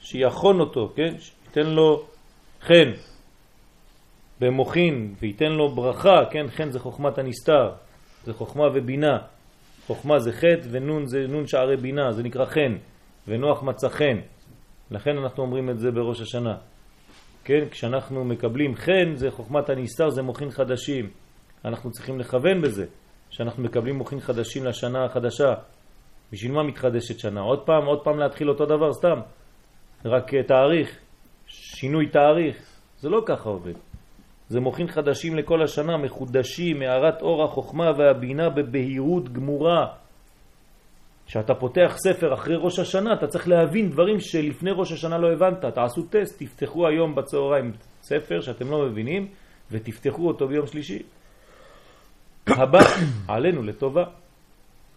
שיכון 0.00 0.60
אותו, 0.60 0.92
כן? 0.96 1.14
שייתן 1.18 1.70
לו 1.70 2.04
חן 2.62 2.92
במוחין, 4.40 5.14
וייתן 5.20 5.52
לו 5.52 5.74
ברכה, 5.74 6.20
כן? 6.30 6.46
חן 6.48 6.70
זה 6.70 6.78
חוכמת 6.78 7.18
הנסתר, 7.18 7.72
זה 8.24 8.32
חוכמה 8.32 8.64
ובינה. 8.74 9.18
חוכמה 9.86 10.18
זה 10.18 10.32
חטא 10.32 10.68
ונון 10.70 11.06
זה 11.06 11.26
נון 11.28 11.46
שערי 11.46 11.76
בינה, 11.76 12.12
זה 12.12 12.22
נקרא 12.22 12.44
חן, 12.44 12.76
ונוח 13.28 13.62
מצא 13.62 13.88
חן. 13.88 14.18
לכן 14.90 15.18
אנחנו 15.18 15.42
אומרים 15.42 15.70
את 15.70 15.78
זה 15.78 15.90
בראש 15.90 16.20
השנה. 16.20 16.56
כן, 17.44 17.68
כשאנחנו 17.70 18.24
מקבלים 18.24 18.74
חן, 18.74 19.14
זה 19.14 19.30
חוכמת 19.30 19.70
הנסתר, 19.70 20.10
זה 20.10 20.22
מוכין 20.22 20.50
חדשים. 20.50 21.10
אנחנו 21.64 21.90
צריכים 21.90 22.20
לכוון 22.20 22.62
בזה, 22.62 22.86
שאנחנו 23.30 23.62
מקבלים 23.62 23.94
מוכין 23.94 24.20
חדשים 24.20 24.64
לשנה 24.64 25.04
החדשה. 25.04 25.54
בשביל 26.32 26.52
מה 26.52 26.62
מתחדשת 26.62 27.18
שנה? 27.18 27.40
עוד 27.40 27.66
פעם, 27.66 27.86
עוד 27.86 28.04
פעם 28.04 28.18
להתחיל 28.18 28.48
אותו 28.48 28.66
דבר, 28.66 28.92
סתם. 28.92 29.20
רק 30.04 30.34
תאריך, 30.34 30.98
שינוי 31.80 32.06
תאריך. 32.06 32.56
זה 33.00 33.08
לא 33.08 33.22
ככה 33.26 33.48
עובד. 33.48 33.72
זה 34.48 34.60
מוכין 34.60 34.88
חדשים 34.88 35.36
לכל 35.36 35.62
השנה, 35.62 35.96
מחודשים, 35.96 36.78
מערת 36.78 37.22
אור 37.22 37.44
החוכמה 37.44 37.90
והבינה 37.98 38.50
בבהירות 38.50 39.32
גמורה. 39.32 39.86
כשאתה 41.26 41.54
פותח 41.54 41.96
ספר 41.96 42.34
אחרי 42.34 42.56
ראש 42.56 42.78
השנה, 42.78 43.14
אתה 43.14 43.26
צריך 43.26 43.48
להבין 43.48 43.90
דברים 43.90 44.20
שלפני 44.20 44.70
ראש 44.70 44.92
השנה 44.92 45.18
לא 45.18 45.32
הבנת. 45.32 45.64
תעשו 45.74 46.02
טסט, 46.02 46.42
תפתחו 46.42 46.88
היום 46.88 47.14
בצהריים 47.14 47.72
ספר 48.02 48.40
שאתם 48.40 48.70
לא 48.70 48.86
מבינים, 48.86 49.28
ותפתחו 49.70 50.28
אותו 50.28 50.48
ביום 50.48 50.66
שלישי. 50.66 51.02
הבא 52.46 52.80
עלינו 53.34 53.62
לטובה. 53.62 54.04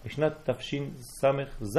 בשנת 0.06 0.50
תשס"ז 0.50 1.78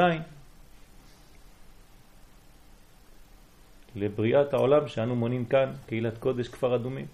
לבריאת 3.97 4.55
העולם 4.55 4.89
שאנו 4.89 5.17
מונים 5.17 5.45
כאן, 5.45 5.73
קהילת 5.87 6.19
קודש 6.19 6.49
כפר 6.49 6.77
אדומים. 6.77 7.07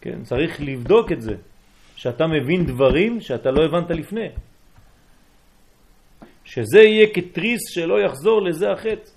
כן, 0.00 0.22
צריך 0.22 0.60
לבדוק 0.60 1.12
את 1.12 1.22
זה, 1.22 1.34
שאתה 1.96 2.26
מבין 2.26 2.66
דברים 2.66 3.20
שאתה 3.20 3.50
לא 3.50 3.64
הבנת 3.64 3.90
לפני. 3.90 4.28
שזה 6.44 6.80
יהיה 6.80 7.06
כתריס 7.14 7.60
שלא 7.74 8.00
יחזור 8.00 8.42
לזה 8.42 8.72
החטא. 8.72 9.10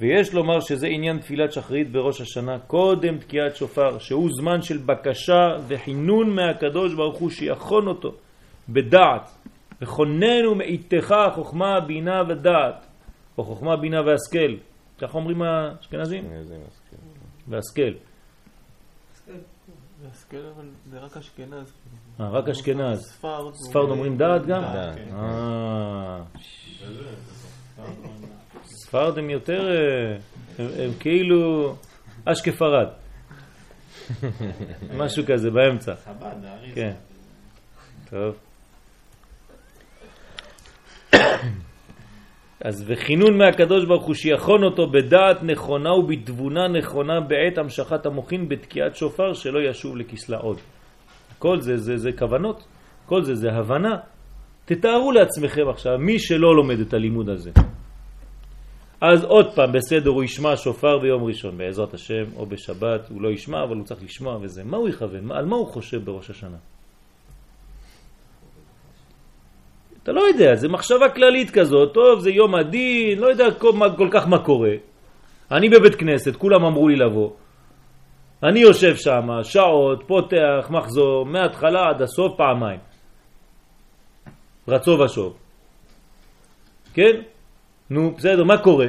ויש 0.00 0.34
לומר 0.34 0.60
שזה 0.60 0.86
עניין 0.86 1.18
תפילת 1.18 1.52
שחרית 1.52 1.92
בראש 1.92 2.20
השנה, 2.20 2.58
קודם 2.58 3.18
תקיעת 3.18 3.56
שופר, 3.56 3.98
שהוא 3.98 4.30
זמן 4.40 4.62
של 4.62 4.78
בקשה 4.78 5.56
וחינון 5.68 6.30
מהקדוש 6.30 6.94
ברוך 6.94 7.18
הוא 7.18 7.30
שיכון 7.30 7.86
אותו 7.86 8.12
בדעת, 8.68 9.30
וכוננו 9.82 10.54
מאיתך 10.54 11.14
חוכמה, 11.34 11.80
בינה 11.80 12.22
ודעת, 12.28 12.86
או 13.38 13.44
חוכמה, 13.44 13.76
בינה 13.76 14.00
והשכל. 14.06 14.56
כך 14.98 15.14
אומרים 15.14 15.42
האשכנזים? 15.42 16.24
והשכל. 17.48 17.92
והשכל 20.02 20.36
אבל 20.56 20.68
זה 20.90 20.98
רק 20.98 21.16
אשכנז. 21.16 21.72
אה, 22.20 22.28
רק 22.28 22.48
אשכנז. 22.48 22.98
ספרד. 23.68 23.90
אומרים 23.90 24.16
דעת 24.16 24.46
גם? 24.46 24.62
דעת, 24.62 24.94
כן. 24.94 25.14
אה, 25.14 26.22
ספרד 28.64 29.18
הם 29.18 29.30
יותר, 29.30 29.68
אה, 29.70 30.16
הם 30.58 30.90
כאילו 31.00 31.74
אשכפרד. 32.24 32.88
משהו 35.00 35.22
כזה 35.26 35.50
באמצע. 35.50 35.94
חב"ד. 35.96 36.74
כן. 36.74 36.94
טוב. 38.10 38.36
אז 42.64 42.84
וכינון 42.86 43.38
מהקדוש 43.38 43.84
ברוך 43.84 44.04
הוא 44.04 44.14
שיכון 44.14 44.64
אותו 44.64 44.86
בדעת 44.86 45.42
נכונה 45.42 45.92
ובתבונה 45.92 46.68
נכונה 46.68 47.20
בעת 47.20 47.58
המשכת 47.58 48.06
המוחין 48.06 48.48
בתקיעת 48.48 48.96
שופר 48.96 49.34
שלא 49.34 49.58
ישוב 49.70 49.96
לכסלה 49.96 50.36
עוד. 50.36 50.58
כל 51.38 51.60
זה 51.60 51.76
זה, 51.76 51.96
זה 51.96 52.10
כוונות, 52.12 52.64
כל 53.06 53.22
זה 53.22 53.34
זה 53.34 53.48
הבנה. 53.52 53.96
תתארו 54.64 55.12
לעצמכם 55.12 55.68
עכשיו, 55.68 55.98
מי 55.98 56.18
שלא 56.18 56.56
לומד 56.56 56.80
את 56.80 56.94
הלימוד 56.94 57.28
הזה, 57.28 57.50
אז 59.00 59.24
עוד 59.24 59.54
פעם 59.54 59.72
בסדר 59.72 60.10
הוא 60.10 60.24
ישמע 60.24 60.56
שופר 60.56 60.98
ביום 60.98 61.24
ראשון 61.24 61.58
בעזרת 61.58 61.94
השם 61.94 62.24
או 62.36 62.46
בשבת, 62.46 63.08
הוא 63.10 63.22
לא 63.22 63.28
ישמע 63.28 63.64
אבל 63.64 63.76
הוא 63.76 63.84
צריך 63.84 64.02
לשמוע 64.02 64.38
וזה. 64.42 64.64
מה 64.64 64.76
הוא 64.76 64.88
יכוון? 64.88 65.32
על 65.32 65.44
מה 65.44 65.56
הוא 65.56 65.66
חושב 65.66 66.04
בראש 66.04 66.30
השנה? 66.30 66.56
אתה 70.08 70.16
לא 70.16 70.20
יודע, 70.20 70.54
זה 70.54 70.68
מחשבה 70.68 71.08
כללית 71.08 71.50
כזאת, 71.50 71.94
טוב, 71.94 72.20
זה 72.20 72.30
יום 72.30 72.54
הדין, 72.54 73.18
לא 73.18 73.26
יודע 73.26 73.50
כל, 73.58 73.72
מה, 73.72 73.96
כל 73.96 74.08
כך 74.12 74.28
מה 74.28 74.38
קורה. 74.44 74.72
אני 75.52 75.68
בבית 75.68 75.94
כנסת, 75.94 76.36
כולם 76.36 76.64
אמרו 76.64 76.88
לי 76.88 76.96
לבוא. 76.96 77.30
אני 78.42 78.60
יושב 78.60 78.96
שם, 78.96 79.28
שעות, 79.42 80.04
פותח, 80.06 80.70
מחזור, 80.70 81.26
מההתחלה 81.26 81.88
עד 81.88 82.02
הסוף 82.02 82.36
פעמיים. 82.36 82.80
רצו 84.68 84.90
ושוב. 84.90 85.36
כן? 86.94 87.20
נו, 87.90 88.14
בסדר, 88.16 88.44
מה 88.44 88.58
קורה? 88.58 88.88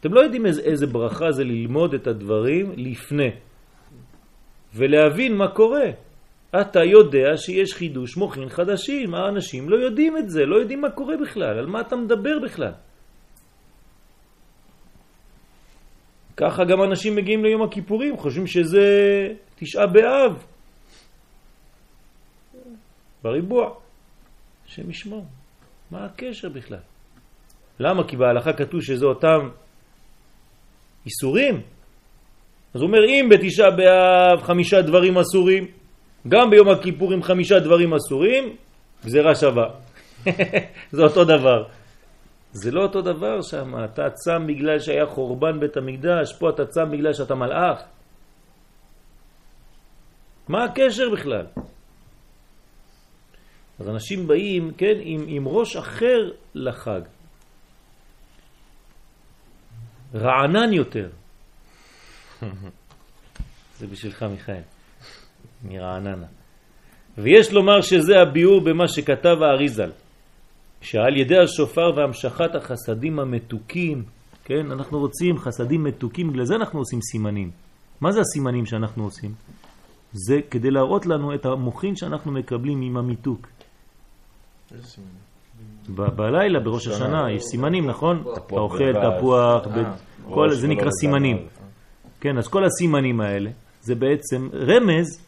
אתם 0.00 0.14
לא 0.14 0.20
יודעים 0.20 0.46
איזה, 0.46 0.62
איזה 0.62 0.86
ברכה 0.86 1.32
זה 1.32 1.44
ללמוד 1.44 1.94
את 1.94 2.06
הדברים 2.06 2.72
לפני 2.76 3.30
ולהבין 4.74 5.36
מה 5.36 5.48
קורה. 5.48 6.09
אתה 6.50 6.84
יודע 6.84 7.36
שיש 7.36 7.74
חידוש 7.74 8.16
מוחין 8.16 8.48
חדשים, 8.48 9.14
האנשים 9.14 9.68
לא 9.68 9.76
יודעים 9.76 10.16
את 10.16 10.30
זה, 10.30 10.46
לא 10.46 10.56
יודעים 10.56 10.80
מה 10.80 10.90
קורה 10.90 11.14
בכלל, 11.16 11.58
על 11.58 11.66
מה 11.66 11.80
אתה 11.80 11.96
מדבר 11.96 12.38
בכלל. 12.44 12.72
ככה 16.36 16.64
גם 16.64 16.82
אנשים 16.82 17.16
מגיעים 17.16 17.44
ליום 17.44 17.62
הכיפורים, 17.62 18.16
חושבים 18.16 18.46
שזה 18.46 18.86
תשעה 19.56 19.86
באב. 19.86 20.44
בריבוע. 23.22 23.74
השם 24.66 24.90
ישמור. 24.90 25.24
מה 25.90 26.04
הקשר 26.04 26.48
בכלל? 26.48 26.78
למה? 27.80 28.08
כי 28.08 28.16
בהלכה 28.16 28.52
כתוב 28.52 28.80
שזה 28.82 29.06
אותם 29.06 29.48
איסורים. 31.06 31.54
אז 32.74 32.80
הוא 32.80 32.88
אומר, 32.88 33.04
אם 33.04 33.28
בתשעה 33.30 33.70
באב 33.70 34.42
חמישה 34.42 34.82
דברים 34.82 35.18
אסורים, 35.18 35.79
גם 36.28 36.50
ביום 36.50 36.68
הכיפורים 36.68 37.22
חמישה 37.22 37.58
דברים 37.58 37.94
אסורים, 37.94 38.56
גזירה 39.04 39.34
שווה. 39.34 39.66
זה 40.96 41.02
אותו 41.02 41.24
דבר. 41.24 41.64
זה 42.52 42.70
לא 42.70 42.82
אותו 42.82 43.02
דבר 43.02 43.42
שם, 43.42 43.84
אתה 43.84 44.10
צם 44.10 44.46
בגלל 44.46 44.78
שהיה 44.78 45.06
חורבן 45.06 45.60
בית 45.60 45.76
המקדש, 45.76 46.32
פה 46.38 46.50
אתה 46.50 46.66
צם 46.66 46.90
בגלל 46.90 47.12
שאתה 47.12 47.34
מלאך. 47.34 47.82
מה 50.48 50.64
הקשר 50.64 51.10
בכלל? 51.12 51.46
אז 53.80 53.88
אנשים 53.88 54.26
באים, 54.26 54.72
כן, 54.78 54.94
עם, 55.00 55.24
עם 55.28 55.48
ראש 55.48 55.76
אחר 55.76 56.30
לחג. 56.54 57.00
רענן 60.14 60.72
יותר. 60.72 61.08
זה 63.78 63.86
בשבילך 63.86 64.22
מיכאל, 64.22 64.62
מרעננה. 65.64 66.26
ויש 67.18 67.52
לומר 67.52 67.80
שזה 67.80 68.20
הביאור 68.22 68.60
במה 68.60 68.88
שכתב 68.88 69.36
האריזל, 69.42 69.90
שעל 70.80 71.16
ידי 71.16 71.38
השופר 71.38 71.92
והמשכת 71.96 72.54
החסדים 72.54 73.18
המתוקים, 73.18 74.02
כן, 74.44 74.70
אנחנו 74.72 74.98
רוצים 74.98 75.38
חסדים 75.38 75.84
מתוקים, 75.84 76.30
בגלל 76.30 76.44
זה 76.44 76.54
אנחנו 76.54 76.78
עושים 76.78 77.00
סימנים. 77.00 77.50
מה 78.00 78.12
זה 78.12 78.20
הסימנים 78.20 78.66
שאנחנו 78.66 79.04
עושים? 79.04 79.34
זה 80.12 80.40
כדי 80.50 80.70
להראות 80.70 81.06
לנו 81.06 81.34
את 81.34 81.46
המוחין 81.46 81.96
שאנחנו 81.96 82.32
מקבלים 82.32 82.82
עם 82.82 82.96
המיתוק. 82.96 83.46
ב- 85.94 86.16
בלילה, 86.16 86.60
בראש 86.60 86.86
השנה, 86.88 87.30
יש 87.32 87.42
סימנים, 87.42 87.86
נכון? 87.86 88.24
אתה 88.32 88.54
אוכל 88.54 88.92
תפוח, 89.18 89.66
ב- 89.66 89.70
כל- 90.34 90.50
זה 90.50 90.68
נקרא 90.68 90.90
סימנים. 91.00 91.36
כן, 92.20 92.38
אז 92.38 92.48
כל 92.48 92.64
הסימנים 92.64 93.20
האלה 93.20 93.50
זה 93.82 93.94
בעצם 93.94 94.48
רמז 94.52 95.20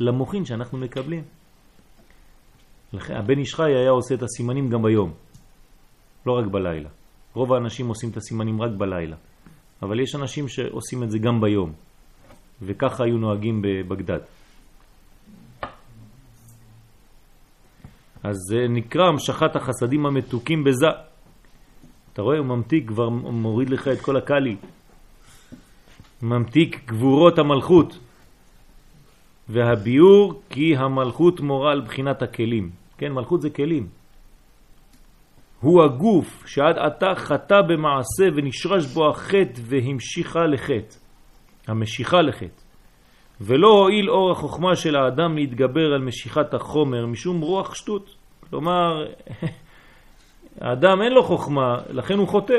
למוחין 0.00 0.44
שאנחנו 0.44 0.78
מקבלים. 0.78 1.22
לכן 2.92 3.14
הבן 3.14 3.38
איש 3.38 3.54
חי 3.54 3.72
היה 3.74 3.90
עושה 3.90 4.14
את 4.14 4.22
הסימנים 4.22 4.70
גם 4.70 4.82
ביום, 4.82 5.12
לא 6.26 6.32
רק 6.32 6.46
בלילה. 6.46 6.88
רוב 7.34 7.52
האנשים 7.52 7.88
עושים 7.88 8.10
את 8.10 8.16
הסימנים 8.16 8.62
רק 8.62 8.70
בלילה, 8.78 9.16
אבל 9.82 10.00
יש 10.00 10.14
אנשים 10.14 10.48
שעושים 10.48 11.02
את 11.02 11.10
זה 11.10 11.18
גם 11.18 11.40
ביום, 11.40 11.72
וככה 12.62 13.04
היו 13.04 13.18
נוהגים 13.18 13.62
בבגדד. 13.62 14.20
אז 18.22 18.36
זה 18.50 18.68
נקרא 18.68 19.06
המשכת 19.06 19.56
החסדים 19.56 20.06
המתוקים 20.06 20.64
בזה. 20.64 20.86
אתה 22.12 22.22
רואה, 22.22 22.38
הוא 22.38 22.46
ממתיק, 22.46 22.88
כבר 22.88 23.08
מוריד 23.08 23.70
לך 23.70 23.88
את 23.88 24.00
כל 24.00 24.16
הקלי. 24.16 24.56
ממתיק 26.22 26.84
גבורות 26.86 27.38
המלכות. 27.38 27.98
והביור 29.52 30.42
כי 30.50 30.76
המלכות 30.76 31.40
מורה 31.40 31.72
על 31.72 31.80
בחינת 31.80 32.22
הכלים. 32.22 32.70
כן, 32.98 33.12
מלכות 33.12 33.40
זה 33.40 33.50
כלים. 33.50 33.88
הוא 35.60 35.84
הגוף 35.84 36.46
שעד 36.46 36.78
עתה 36.78 37.14
חטא 37.16 37.60
במעשה 37.68 38.24
ונשרש 38.34 38.86
בו 38.86 39.10
החטא 39.10 39.60
והמשיכה 39.62 40.46
לחטא. 40.46 40.96
המשיכה 41.66 42.22
לחטא. 42.22 42.62
ולא 43.40 43.68
הועיל 43.68 44.10
אור 44.10 44.30
החוכמה 44.32 44.76
של 44.76 44.96
האדם 44.96 45.36
להתגבר 45.36 45.92
על 45.94 46.02
משיכת 46.02 46.54
החומר 46.54 47.06
משום 47.06 47.40
רוח 47.40 47.74
שטות. 47.74 48.14
כלומר, 48.50 49.04
האדם 50.60 51.02
אין 51.02 51.12
לו 51.12 51.22
חוכמה, 51.22 51.76
לכן 51.90 52.18
הוא 52.18 52.28
חוטא. 52.28 52.58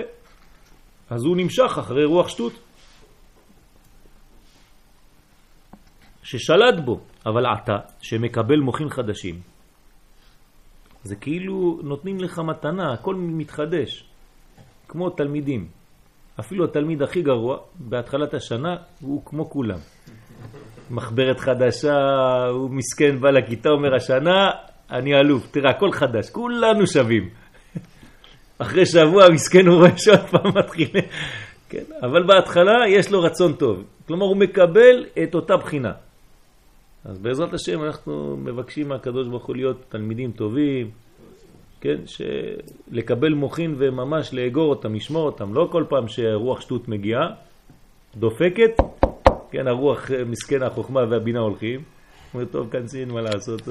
אז 1.10 1.26
הוא 1.26 1.38
נמשך 1.38 1.78
אחרי 1.80 2.06
רוח 2.06 2.28
שטות. 2.28 2.54
ששלט 6.32 6.80
בו, 6.86 7.00
אבל 7.26 7.46
עתה, 7.46 7.78
שמקבל 8.02 8.60
מוכין 8.60 8.90
חדשים, 8.90 9.40
זה 11.04 11.16
כאילו 11.16 11.80
נותנים 11.84 12.20
לך 12.20 12.40
מתנה, 12.40 12.94
הכל 12.94 13.16
מתחדש, 13.16 14.06
כמו 14.88 15.10
תלמידים. 15.10 15.68
אפילו 16.40 16.66
התלמיד 16.66 17.02
הכי 17.02 17.22
גרוע, 17.22 17.58
בהתחלת 17.76 18.34
השנה, 18.34 18.76
הוא 19.02 19.22
כמו 19.26 19.50
כולם. 19.50 19.78
מחברת 20.92 21.40
חדשה, 21.40 21.98
הוא 22.50 22.70
מסכן, 22.70 23.20
בא 23.20 23.30
לכיתה, 23.30 23.70
אומר 23.70 23.96
השנה, 23.96 24.50
אני 24.92 25.16
אלוף. 25.16 25.48
תראה, 25.52 25.72
הכל 25.72 25.92
חדש, 25.92 26.30
כולנו 26.30 26.88
שווים. 26.88 27.30
אחרי 28.64 28.86
שבוע 28.86 29.30
מסכן 29.30 29.68
הוא 29.68 29.76
רואה 29.78 29.98
שעוד 29.98 30.20
פעם 30.20 30.52
מתחיל. 30.58 30.90
כן, 31.70 31.84
אבל 32.02 32.24
בהתחלה 32.24 32.88
יש 32.88 33.12
לו 33.12 33.22
רצון 33.22 33.54
טוב. 33.54 33.84
כלומר, 34.08 34.26
הוא 34.26 34.38
מקבל 34.38 35.06
את 35.24 35.36
אותה 35.36 35.58
בחינה. 35.58 35.92
אז 37.06 37.20
בעזרת 37.20 37.54
השם 37.54 37.84
אנחנו 37.84 38.38
מבקשים 38.38 38.88
מהקדוש 38.88 39.28
ברוך 39.28 39.46
הוא 39.46 39.56
להיות 39.56 39.78
תלמידים 39.90 40.32
טובים, 40.32 40.92
כן, 41.82 41.96
לקבל 42.92 43.34
מוכין 43.34 43.76
וממש 43.78 44.34
לאגור 44.34 44.70
אותם, 44.70 44.96
לשמור 44.96 45.26
אותם, 45.26 45.54
לא 45.54 45.70
כל 45.72 45.86
פעם 45.90 46.08
שרוח 46.08 46.62
שטות 46.62 46.88
מגיעה, 46.88 47.30
דופקת, 48.16 48.72
כן, 49.52 49.68
הרוח 49.68 50.12
מסכן 50.26 50.64
החוכמה 50.64 51.02
והבינה 51.10 51.40
הולכים, 51.40 51.84
אומר, 52.34 52.46
טוב, 52.46 52.70
כנסי, 52.72 53.00
אין 53.00 53.12
מה 53.12 53.22
לעשות. 53.22 53.62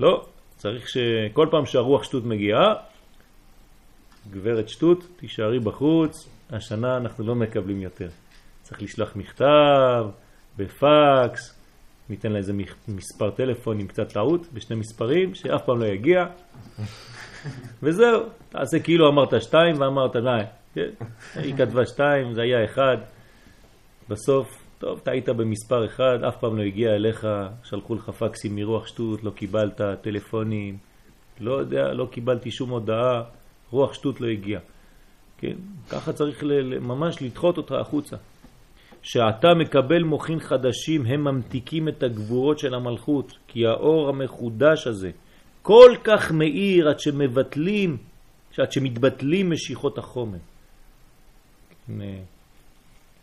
לא, 0.00 0.24
צריך 0.56 0.88
שכל 0.88 1.46
פעם 1.50 1.66
שהרוח 1.66 2.02
שטות 2.02 2.24
מגיעה, 2.24 2.74
גברת 4.30 4.68
שטות, 4.68 5.06
תישארי 5.16 5.58
בחוץ, 5.58 6.28
השנה 6.50 6.96
אנחנו 6.96 7.26
לא 7.26 7.34
מקבלים 7.34 7.80
יותר. 7.82 8.08
צריך 8.72 8.82
לשלוח 8.82 9.16
מכתב, 9.16 10.06
בפקס, 10.56 11.58
ניתן 12.10 12.32
לה 12.32 12.38
איזה 12.38 12.52
מספר 12.88 13.30
טלפון 13.30 13.80
עם 13.80 13.86
קצת 13.86 14.12
טעות, 14.12 14.52
בשני 14.52 14.76
מספרים, 14.76 15.34
שאף 15.34 15.64
פעם 15.64 15.80
לא 15.80 15.84
יגיע. 15.86 16.24
וזהו, 17.82 18.22
תעשה 18.48 18.78
כאילו 18.78 19.08
אמרת 19.08 19.42
שתיים 19.42 19.80
ואמרת 19.80 20.16
די. 20.16 20.42
כן, 20.74 20.88
היא 21.34 21.54
כתבה 21.56 21.86
שתיים, 21.86 22.34
זה 22.34 22.42
היה 22.42 22.64
אחד. 22.64 22.96
בסוף, 24.08 24.48
טוב, 24.78 25.00
היית 25.06 25.28
במספר 25.28 25.86
אחד, 25.86 26.24
אף 26.28 26.36
פעם 26.36 26.56
לא 26.56 26.62
הגיע 26.62 26.90
אליך, 26.94 27.26
שלחו 27.64 27.94
לך 27.94 28.10
פקסים 28.10 28.56
מרוח 28.56 28.86
שטות, 28.86 29.24
לא 29.24 29.30
קיבלת 29.30 29.80
טלפונים, 30.00 30.78
לא 31.40 31.52
יודע, 31.52 31.92
לא 31.92 32.08
קיבלתי 32.10 32.50
שום 32.50 32.70
הודעה, 32.70 33.22
רוח 33.70 33.94
שטות 33.94 34.20
לא 34.20 34.26
הגיע. 34.26 34.60
כן, 35.38 35.56
ככה 35.90 36.12
צריך 36.12 36.44
ממש 36.80 37.22
לדחות 37.22 37.56
אותך 37.56 37.72
החוצה. 37.72 38.16
שאתה 39.02 39.48
מקבל 39.54 40.02
מוכין 40.02 40.40
חדשים, 40.40 41.06
הם 41.06 41.24
ממתיקים 41.24 41.88
את 41.88 42.02
הגבורות 42.02 42.58
של 42.58 42.74
המלכות, 42.74 43.32
כי 43.48 43.66
האור 43.66 44.08
המחודש 44.08 44.86
הזה 44.86 45.10
כל 45.62 45.90
כך 46.04 46.32
מאיר 46.32 46.88
עד 46.88 47.00
שמבטלים, 47.00 47.96
עד 48.58 48.72
שמתבטלים 48.72 49.50
משיכות 49.50 49.98
החומר. 49.98 50.38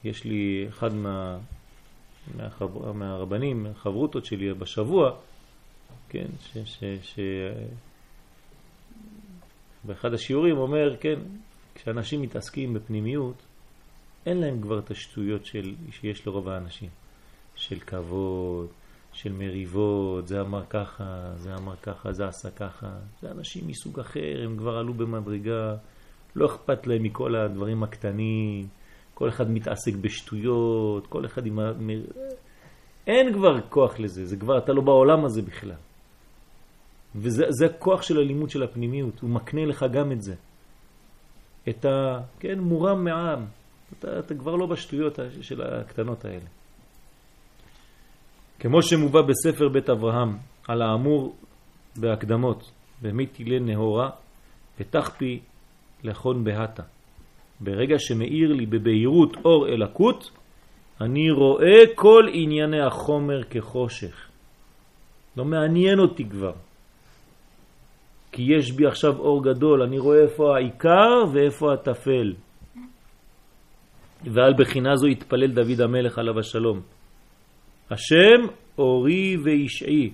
יש 0.04 0.24
לי 0.24 0.66
אחד 0.70 0.94
מה, 0.94 1.38
מהחבר, 2.36 2.92
מהרבנים, 2.92 3.68
חברותות 3.76 4.26
שלי 4.26 4.54
בשבוע, 4.54 5.12
כן, 6.10 6.28
ש, 6.40 6.58
ש, 6.66 6.84
ש, 7.02 7.20
באחד 9.84 10.14
השיעורים 10.14 10.58
אומר, 10.58 10.98
כן, 11.00 11.20
כשאנשים 11.76 12.22
מתעסקים 12.22 12.74
בפנימיות, 12.74 13.46
אין 14.26 14.38
להם 14.38 14.62
כבר 14.62 14.80
את 14.80 14.92
השטויות 14.92 15.46
של, 15.46 15.76
שיש 15.92 16.28
לרוב 16.28 16.50
האנשים, 16.50 16.90
של 17.56 17.80
כבוד, 17.80 18.68
של 19.14 19.32
מריבות, 19.34 20.28
זה 20.28 20.42
אמר 20.42 20.64
ככה, 20.70 21.32
זה 21.36 21.56
אמר 21.56 21.76
ככה, 21.76 22.12
זה 22.12 22.28
עשה 22.28 22.52
ככה. 22.52 22.88
זה 23.22 23.32
אנשים 23.32 23.68
מסוג 23.68 24.00
אחר, 24.00 24.42
הם 24.44 24.58
כבר 24.58 24.78
עלו 24.78 24.94
במדרגה, 24.94 25.76
לא 26.36 26.46
אכפת 26.46 26.88
להם 26.88 27.04
מכל 27.04 27.36
הדברים 27.36 27.84
הקטנים, 27.84 28.68
כל 29.14 29.30
אחד 29.30 29.52
מתעסק 29.52 29.96
בשטויות, 29.96 31.08
כל 31.08 31.26
אחד 31.26 31.46
עם... 31.46 31.60
אין 33.08 33.34
כבר 33.34 33.62
כוח 33.70 34.00
לזה, 34.00 34.26
זה 34.26 34.38
כבר, 34.38 34.58
אתה 34.58 34.74
לא 34.74 34.82
בעולם 34.82 35.26
הזה 35.26 35.42
בכלל. 35.42 35.72
וזה 37.16 37.66
הכוח 37.66 38.02
של 38.02 38.18
הלימוד 38.18 38.50
של 38.50 38.64
הפנימיות, 38.64 39.20
הוא 39.20 39.30
מקנה 39.30 39.66
לך 39.66 39.86
גם 39.94 40.12
את 40.12 40.22
זה. 40.22 40.36
את 41.70 41.86
ה... 41.86 42.20
כן, 42.40 42.60
מורם 42.60 43.04
מעם. 43.04 43.46
אתה, 43.94 44.20
אתה 44.20 44.36
כבר 44.36 44.56
לא 44.56 44.66
בשטויות 44.66 45.20
של 45.42 45.62
הקטנות 45.62 46.26
האלה. 46.26 46.46
כמו 48.60 48.82
שמובא 48.82 49.22
בספר 49.22 49.70
בית 49.70 49.90
אברהם 49.90 50.38
על 50.68 50.82
האמור 50.82 51.36
בהקדמות, 51.96 52.72
במי 53.02 53.26
תילי 53.26 53.60
נהורה 53.60 54.10
ותחפי 54.80 55.40
לכון 56.04 56.44
בהתה. 56.44 56.84
ברגע 57.60 57.96
שמאיר 58.00 58.54
לי 58.54 58.66
בבהירות 58.66 59.38
אור 59.46 59.68
אלקות, 59.68 60.32
אני 61.02 61.32
רואה 61.32 61.96
כל 61.96 62.24
ענייני 62.34 62.82
החומר 62.82 63.44
כחושך. 63.44 64.30
לא 65.38 65.46
מעניין 65.46 66.00
אותי 66.00 66.30
כבר. 66.30 66.54
כי 68.32 68.42
יש 68.42 68.72
בי 68.72 68.86
עכשיו 68.86 69.18
אור 69.20 69.44
גדול, 69.44 69.82
אני 69.84 70.00
רואה 70.00 70.22
איפה 70.22 70.56
העיקר 70.56 71.24
ואיפה 71.34 71.74
התפל. 71.74 72.34
ועל 74.24 74.54
בחינה 74.58 74.96
זו 74.96 75.08
התפלל 75.08 75.52
דוד 75.52 75.82
המלך 75.82 76.18
עליו 76.18 76.40
השלום. 76.40 76.82
השם 77.92 78.48
אורי 78.78 79.38
וישעי. 79.44 80.10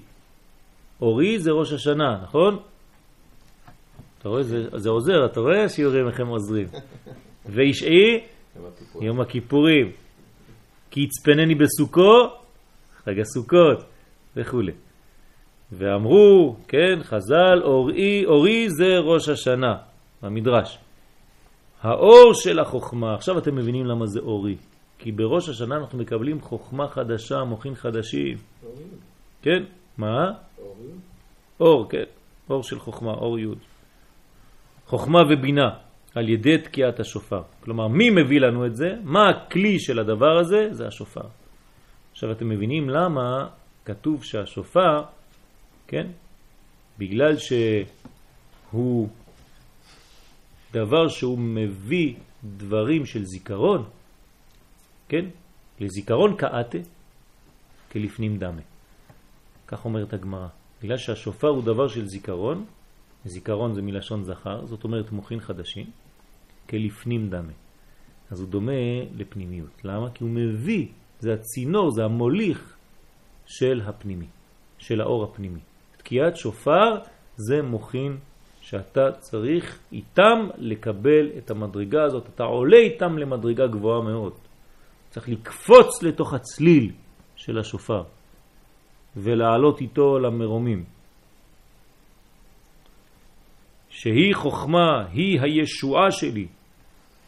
אורי 1.01 1.39
זה 1.39 1.51
ראש 1.51 1.73
השנה, 1.73 2.19
נכון? 2.23 2.59
אתה 4.19 4.29
רואה, 4.29 4.43
זה, 4.43 4.67
זה 4.75 4.89
עוזר, 4.89 5.25
אתה 5.25 5.39
רואה 5.39 5.69
שיעורים 5.69 6.07
איך 6.07 6.19
הם 6.19 6.27
עוזרים. 6.27 6.67
וישעי, 7.45 8.19
יום 9.01 9.21
הכיפורים. 9.21 9.91
כי 10.91 11.01
יצפנני 11.01 11.55
בסוכו, 11.55 12.27
חג 13.05 13.19
הסוכות, 13.19 13.83
וכו'. 14.35 14.61
ואמרו, 15.71 16.55
כן, 16.67 17.03
חז"ל, 17.03 17.61
אורי, 17.63 18.25
אורי 18.25 18.69
זה 18.69 18.97
ראש 18.99 19.29
השנה, 19.29 19.75
במדרש. 20.21 20.77
האור 21.85 22.33
של 22.33 22.59
החוכמה, 22.59 23.13
עכשיו 23.13 23.37
אתם 23.37 23.55
מבינים 23.55 23.85
למה 23.85 24.05
זה 24.05 24.19
אורי. 24.19 24.55
כי 24.97 25.11
בראש 25.11 25.49
השנה 25.49 25.75
אנחנו 25.75 25.97
מקבלים 25.97 26.41
חוכמה 26.41 26.87
חדשה, 26.87 27.43
מוכין 27.43 27.75
חדשים. 27.75 28.37
כן? 29.41 29.63
מה? 29.97 30.31
אור, 31.59 31.89
כן. 31.89 32.03
אור 32.49 32.63
של 32.63 32.79
חוכמה, 32.79 33.11
אור 33.11 33.39
י'. 33.39 33.45
חוכמה 34.85 35.19
ובינה 35.29 35.69
על 36.15 36.29
ידי 36.29 36.57
תקיעת 36.57 36.99
השופר. 36.99 37.41
כלומר, 37.59 37.87
מי 37.87 38.09
מביא 38.09 38.39
לנו 38.39 38.65
את 38.65 38.75
זה? 38.75 38.87
מה 39.03 39.29
הכלי 39.29 39.79
של 39.79 39.99
הדבר 39.99 40.37
הזה? 40.39 40.67
זה 40.71 40.87
השופר. 40.87 41.27
עכשיו 42.11 42.31
אתם 42.31 42.49
מבינים 42.49 42.89
למה 42.89 43.47
כתוב 43.85 44.23
שהשופר, 44.23 45.03
כן? 45.87 46.07
בגלל 46.99 47.37
שהוא 47.37 49.09
דבר 50.75 51.07
שהוא 51.07 51.39
מביא 51.39 52.13
דברים 52.43 53.05
של 53.05 53.25
זיכרון, 53.25 53.83
כן? 55.09 55.25
לזיכרון 55.79 56.37
כאתה 56.37 56.77
כלפנים 57.91 58.37
דמה. 58.37 58.61
כך 59.67 59.85
אומרת 59.85 60.13
הגמרא. 60.13 60.47
בגלל 60.83 60.97
שהשופר 60.97 61.47
הוא 61.47 61.63
דבר 61.63 61.87
של 61.87 62.07
זיכרון, 62.07 62.65
זיכרון 63.25 63.73
זה 63.73 63.81
מלשון 63.81 64.23
זכר, 64.23 64.65
זאת 64.65 64.83
אומרת 64.83 65.11
מוכין 65.11 65.39
חדשים, 65.39 65.85
כלפנים 66.69 67.29
דמה. 67.29 67.53
אז 68.31 68.39
הוא 68.39 68.49
דומה 68.49 68.71
לפנימיות. 69.15 69.85
למה? 69.85 70.11
כי 70.11 70.23
הוא 70.23 70.31
מביא, 70.31 70.87
זה 71.19 71.33
הצינור, 71.33 71.91
זה 71.91 72.05
המוליך 72.05 72.77
של 73.45 73.81
הפנימי, 73.85 74.27
של 74.77 75.01
האור 75.01 75.23
הפנימי. 75.23 75.59
תקיעת 75.97 76.37
שופר 76.37 76.99
זה 77.35 77.61
מוכין 77.61 78.17
שאתה 78.65 79.11
צריך 79.11 79.79
איתם 79.91 80.47
לקבל 80.57 81.29
את 81.37 81.51
המדרגה 81.51 82.03
הזאת, 82.03 82.29
אתה 82.35 82.43
עולה 82.43 82.77
איתם 82.77 83.17
למדרגה 83.17 83.67
גבוהה 83.67 84.01
מאוד. 84.01 84.33
צריך 85.09 85.29
לקפוץ 85.29 86.03
לתוך 86.03 86.33
הצליל 86.33 86.91
של 87.35 87.59
השופר 87.59 88.03
ולעלות 89.15 89.81
איתו 89.81 90.19
למרומים. 90.19 90.83
שהיא 93.89 94.35
חוכמה, 94.35 95.05
היא 95.11 95.41
הישועה 95.41 96.11
שלי, 96.11 96.47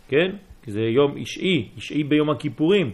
כן? 0.07 0.35
כי 0.63 0.71
זה 0.71 0.81
יום 0.81 1.17
אישי, 1.17 1.69
אישי 1.75 2.03
ביום 2.03 2.29
הכיפורים. 2.29 2.93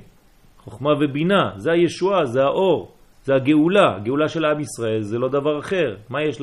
חוכמה 0.57 0.90
ובינה, 0.99 1.52
זה 1.57 1.72
הישועה, 1.72 2.26
זה 2.26 2.44
האור, 2.44 2.91
זה 3.24 3.36
הגאולה. 3.36 3.99
גאולה 4.03 4.28
של 4.28 4.45
עם 4.45 4.60
ישראל 4.60 5.02
זה 5.02 5.18
לא 5.18 5.30
דבר 5.30 5.60
אחר. 5.60 5.95
מה 6.10 6.24
יש 6.24 6.41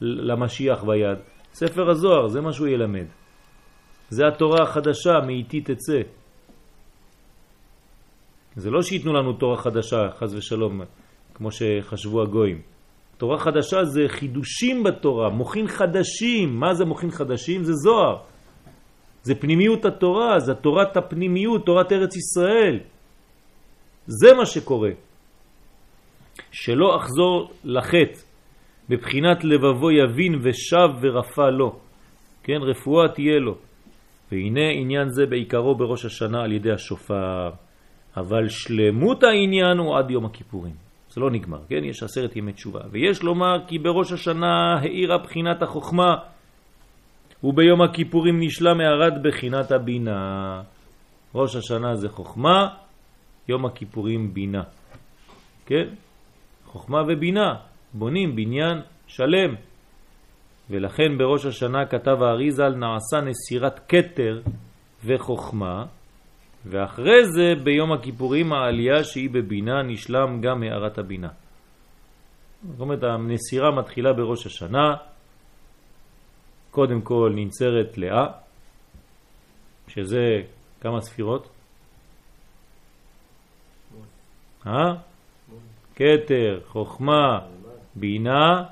למשיח 0.00 0.84
ביד? 0.84 1.33
ספר 1.54 1.90
הזוהר, 1.90 2.28
זה 2.28 2.40
מה 2.40 2.52
שהוא 2.52 2.68
ילמד. 2.68 3.06
זה 4.10 4.26
התורה 4.26 4.62
החדשה, 4.62 5.20
מאיתי 5.26 5.60
תצא. 5.60 6.00
זה 8.56 8.70
לא 8.70 8.82
שייתנו 8.82 9.12
לנו 9.12 9.32
תורה 9.32 9.56
חדשה, 9.56 10.10
חז 10.18 10.34
ושלום, 10.34 10.80
כמו 11.34 11.48
שחשבו 11.50 12.22
הגויים. 12.22 12.62
תורה 13.16 13.38
חדשה 13.38 13.84
זה 13.84 14.00
חידושים 14.08 14.82
בתורה, 14.82 15.28
מוכין 15.30 15.66
חדשים. 15.68 16.60
מה 16.60 16.74
זה 16.74 16.84
מוכין 16.84 17.10
חדשים? 17.10 17.64
זה 17.64 17.72
זוהר. 17.72 18.16
זה 19.22 19.34
פנימיות 19.34 19.84
התורה, 19.84 20.40
זה 20.40 20.54
תורת 20.54 20.96
הפנימיות, 20.96 21.66
תורת 21.66 21.92
ארץ 21.92 22.16
ישראל. 22.16 22.80
זה 24.06 24.34
מה 24.34 24.46
שקורה. 24.46 24.90
שלא 26.52 26.96
אחזור 26.96 27.50
לחטא, 27.64 28.20
בבחינת 28.88 29.44
לבבו 29.44 29.90
יבין 29.90 30.38
ושב 30.42 30.88
ורפא 31.00 31.50
לו. 31.50 31.78
כן, 32.42 32.58
רפואה 32.62 33.08
תהיה 33.08 33.38
לו. 33.38 33.54
והנה 34.32 34.70
עניין 34.70 35.08
זה 35.08 35.26
בעיקרו 35.26 35.74
בראש 35.74 36.04
השנה 36.04 36.42
על 36.42 36.52
ידי 36.52 36.72
השופר. 36.72 37.50
אבל 38.16 38.48
שלמות 38.48 39.22
העניין 39.22 39.78
הוא 39.78 39.98
עד 39.98 40.10
יום 40.10 40.24
הכיפורים. 40.24 40.74
זה 41.10 41.20
לא 41.20 41.30
נגמר, 41.30 41.60
כן? 41.68 41.84
יש 41.84 42.02
עשרת 42.02 42.36
ימי 42.36 42.52
תשובה. 42.52 42.80
ויש 42.90 43.22
לומר 43.22 43.66
כי 43.66 43.78
בראש 43.78 44.12
השנה 44.12 44.74
האירה 44.80 45.18
בחינת 45.18 45.62
החוכמה, 45.62 46.16
וביום 47.44 47.82
הכיפורים 47.82 48.40
נשלה 48.40 48.74
מערת 48.74 49.22
בחינת 49.22 49.72
הבינה. 49.72 50.62
ראש 51.34 51.56
השנה 51.56 51.94
זה 51.94 52.08
חוכמה, 52.08 52.68
יום 53.48 53.66
הכיפורים 53.66 54.34
בינה. 54.34 54.62
כן? 55.66 55.88
חוכמה 56.66 57.02
ובינה, 57.08 57.54
בונים 57.94 58.36
בניין 58.36 58.80
שלם. 59.06 59.54
ולכן 60.70 61.18
בראש 61.18 61.46
השנה 61.46 61.86
כתב 61.86 62.22
האריזל 62.22 62.74
נעשה 62.74 63.20
נסירת 63.20 63.78
קטר 63.78 64.40
וחוכמה, 65.04 65.84
ואחרי 66.66 67.24
זה 67.24 67.54
ביום 67.64 67.92
הכיפורים 67.92 68.52
העלייה 68.52 69.04
שהיא 69.04 69.30
בבינה 69.30 69.82
נשלם 69.82 70.40
גם 70.40 70.62
הערת 70.62 70.98
הבינה. 70.98 71.28
זאת 72.70 72.80
אומרת 72.80 73.02
הנסירה 73.02 73.70
מתחילה 73.70 74.12
בראש 74.12 74.46
השנה, 74.46 74.94
קודם 76.70 77.00
כל 77.02 77.32
ננצרת 77.34 77.98
לאה, 77.98 78.26
שזה 79.88 80.42
כמה 80.80 81.00
ספירות? 81.00 81.48
אה? 84.66 84.94
קטר, 85.94 86.60
חוכמה, 86.66 87.38
בינה, 87.96 88.64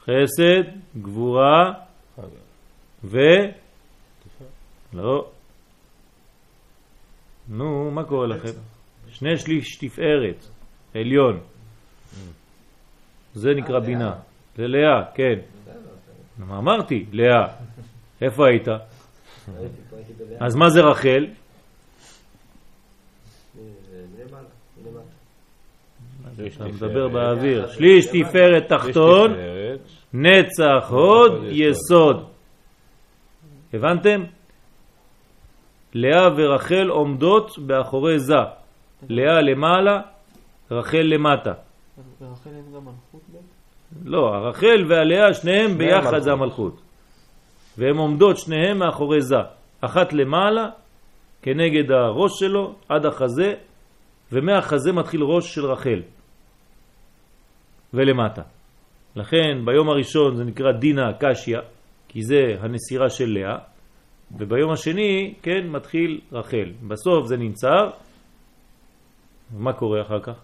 חסד, 0.00 0.62
גבורה 1.02 1.72
ו... 3.04 3.18
לא. 4.92 5.30
נו, 7.48 7.90
מה 7.90 8.04
קורה 8.04 8.26
לכם? 8.26 8.58
שני 9.08 9.38
שליש 9.38 9.76
תפארת, 9.76 10.46
עליון. 10.94 11.40
זה 13.34 13.50
נקרא 13.56 13.78
בינה. 13.78 14.18
זה 14.56 14.66
לאה, 14.66 15.12
כן. 15.14 15.38
אמרתי? 16.40 17.06
לאה. 17.12 17.46
איפה 18.22 18.46
היית? 18.46 18.68
אז 20.40 20.54
מה 20.54 20.70
זה 20.70 20.80
רחל? 20.80 21.26
אתה 26.20 26.25
מדבר 26.60 27.08
באוויר. 27.08 27.68
שליש 27.68 28.06
תפארת 28.06 28.68
תחתון, 28.68 29.34
נצח 30.14 30.90
הוד, 30.90 31.32
יסוד. 31.50 32.24
הבנתם? 33.74 34.24
לאה 35.94 36.28
ורחל 36.36 36.88
עומדות 36.88 37.58
באחורי 37.58 38.18
זה. 38.18 38.34
לאה 39.08 39.40
למעלה, 39.40 40.00
רחל 40.70 41.02
למטה. 41.02 41.52
ורחל 42.20 42.50
אין 42.50 42.64
גם 42.74 42.84
מלכות? 42.84 43.20
לא, 44.04 44.34
הרחל 44.34 44.84
והלאה 44.88 45.34
שניהם 45.34 45.78
ביחד 45.78 46.18
זה 46.18 46.32
המלכות. 46.32 46.80
והן 47.78 47.96
עומדות 47.96 48.38
שניהם 48.38 48.78
מאחורי 48.78 49.20
זה. 49.20 49.36
אחת 49.80 50.12
למעלה, 50.12 50.68
כנגד 51.42 51.90
הראש 51.90 52.32
שלו, 52.38 52.74
עד 52.88 53.06
החזה, 53.06 53.54
ומהחזה 54.32 54.92
מתחיל 54.92 55.22
ראש 55.22 55.54
של 55.54 55.66
רחל. 55.66 56.02
ולמטה. 57.96 58.42
לכן 59.16 59.64
ביום 59.64 59.88
הראשון 59.88 60.36
זה 60.36 60.44
נקרא 60.44 60.72
דינה 60.72 61.12
קשיה, 61.20 61.60
כי 62.08 62.22
זה 62.22 62.56
הנסירה 62.60 63.10
של 63.10 63.28
לאה, 63.28 63.58
וביום 64.38 64.72
השני, 64.72 65.34
כן, 65.42 65.68
מתחיל 65.68 66.20
רחל. 66.32 66.72
בסוף 66.88 67.26
זה 67.26 67.36
נמצא, 67.36 67.74
ומה 69.54 69.72
קורה 69.72 70.02
אחר 70.02 70.20
כך? 70.20 70.40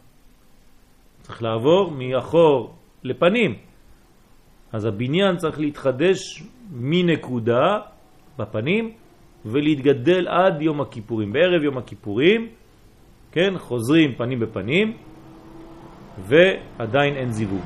צריך 1.22 1.42
לעבור 1.42 1.90
מאחור 1.90 2.74
לפנים. 3.04 3.54
אז 4.72 4.84
הבניין 4.84 5.36
צריך 5.36 5.60
להתחדש 5.60 6.42
מנקודה 6.72 7.78
בפנים 8.38 8.92
ולהתגדל 9.44 10.28
עד 10.28 10.62
יום 10.62 10.80
הכיפורים. 10.80 11.32
בערב 11.32 11.62
יום 11.62 11.78
הכיפורים, 11.78 12.48
כן, 13.32 13.58
חוזרים 13.58 14.14
פנים 14.14 14.40
בפנים 14.40 14.96
ועדיין 16.18 17.16
אין 17.16 17.32
זיווג. 17.32 17.62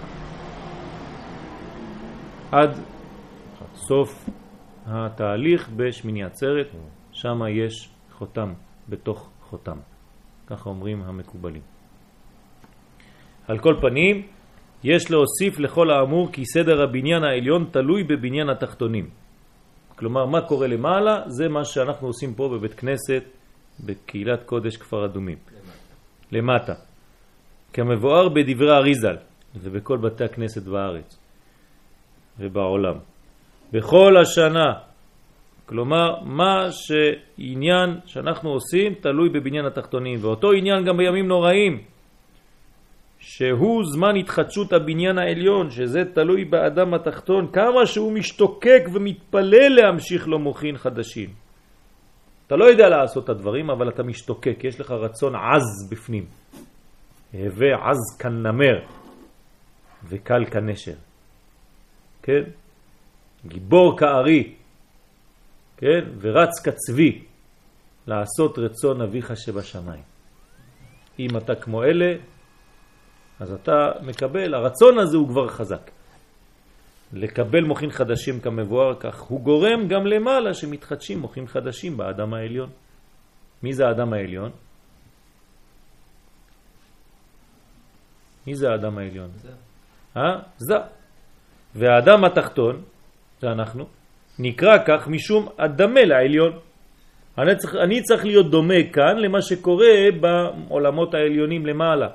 עד 2.52 2.70
סוף 3.74 4.28
התהליך 4.86 5.68
בשמיני 5.77 6.24
עצרת, 6.24 6.66
שם 7.12 7.40
יש 7.51 7.90
חותם 8.12 8.52
בתוך 8.89 9.31
חותם. 9.40 9.78
ככה 10.47 10.70
אומרים 10.70 11.02
המקובלים. 11.02 11.62
על 13.48 13.59
כל 13.59 13.74
פנים, 13.81 14.27
יש 14.85 15.10
להוסיף 15.10 15.59
לכל 15.59 15.90
האמור 15.90 16.32
כי 16.32 16.44
סדר 16.44 16.82
הבניין 16.82 17.24
העליון 17.24 17.64
תלוי 17.70 18.05
בבניין 18.05 18.48
התחתונים. 18.48 19.10
כלומר, 19.97 20.27
מה 20.27 20.40
קורה 20.40 20.66
למעלה? 20.66 21.23
זה 21.27 21.48
מה 21.48 21.64
שאנחנו 21.64 22.06
עושים 22.06 22.35
פה 22.35 22.48
בבית 22.48 22.74
כנסת 22.74 23.23
בקהילת 23.81 24.44
קודש 24.44 24.77
כפר 24.77 25.05
אדומים. 25.05 25.39
למטה. 26.32 26.73
למטה. 26.73 26.85
כמבואר 27.77 28.28
בדברי 28.28 28.73
אריזל 28.73 29.16
ובכל 29.55 29.97
בתי 29.97 30.24
הכנסת 30.24 30.62
בארץ 30.62 31.19
ובעולם. 32.39 32.94
בכל 33.73 34.16
השנה, 34.16 34.73
כלומר, 35.66 36.20
מה 36.24 36.69
שעניין 36.70 37.98
שאנחנו 38.07 38.51
עושים 38.51 38.94
תלוי 38.94 39.28
בבניין 39.28 39.66
התחתונים, 39.66 40.19
ואותו 40.23 40.53
עניין 40.53 40.85
גם 40.85 40.97
בימים 40.97 41.28
נוראים. 41.28 41.82
שהוא 43.19 43.85
זמן 43.85 44.16
התחדשות 44.16 44.73
הבניין 44.73 45.19
העליון, 45.19 45.70
שזה 45.70 46.05
תלוי 46.15 46.44
באדם 46.44 46.94
התחתון, 46.94 47.53
כמה 47.53 47.86
שהוא 47.86 48.12
משתוקק 48.12 48.82
ומתפלל 48.93 49.69
להמשיך 49.69 50.28
לו 50.28 50.39
מוכין 50.39 50.77
חדשים. 50.77 51.28
אתה 52.47 52.57
לא 52.57 52.65
יודע 52.65 52.89
לעשות 52.89 53.24
את 53.24 53.28
הדברים, 53.28 53.70
אבל 53.70 53.89
אתה 53.89 54.03
משתוקק, 54.03 54.65
יש 54.65 54.81
לך 54.81 54.90
רצון 54.90 55.35
עז 55.35 55.90
בפנים. 55.90 56.24
הווה 57.32 57.90
עז 57.90 58.16
כנמר 58.19 58.81
וקל 60.09 60.44
כנשר. 60.44 60.94
כן? 62.23 62.43
גיבור 63.47 63.98
כארי, 63.98 64.55
כן? 65.77 66.01
ורץ 66.20 66.61
כצבי 66.65 67.24
לעשות 68.07 68.59
רצון 68.59 69.01
אביך 69.01 69.36
שבשמיים. 69.36 70.03
אם 71.19 71.36
אתה 71.36 71.55
כמו 71.55 71.82
אלה, 71.85 72.15
אז 73.40 73.53
אתה 73.53 73.90
מקבל, 74.03 74.55
הרצון 74.55 74.98
הזה 74.98 75.16
הוא 75.16 75.28
כבר 75.28 75.48
חזק. 75.48 75.90
לקבל 77.12 77.65
מוחין 77.65 77.90
חדשים 77.90 78.40
כמבואר 78.40 78.94
כך, 79.01 79.20
הוא 79.20 79.40
גורם 79.40 79.89
גם 79.89 80.07
למעלה 80.07 80.55
שמתחדשים 80.55 81.19
מוחין 81.19 81.47
חדשים 81.47 81.97
באדם 81.97 82.35
העליון. 82.35 82.70
מי 83.62 83.73
זה 83.73 83.86
האדם 83.86 84.12
העליון? 84.12 84.51
מי 88.47 88.55
זה 88.55 88.70
האדם 88.70 88.98
העליון? 88.98 89.31
זה. 89.35 89.51
אה? 90.16 90.39
זה. 90.56 90.74
והאדם 91.74 92.24
התחתון, 92.24 92.82
זה 93.40 93.48
אנחנו, 93.48 93.85
נקרא 94.39 94.78
כך 94.86 95.09
משום 95.09 95.48
הדמה 95.59 96.05
לעליון. 96.05 96.52
אני 97.39 97.56
צריך, 97.56 97.74
אני 97.74 98.02
צריך 98.02 98.24
להיות 98.24 98.51
דומה 98.51 98.82
כאן 98.93 99.16
למה 99.18 99.43
שקורה 99.43 99.94
בעולמות 100.20 101.14
העליונים 101.14 101.66
למעלה. 101.66 102.09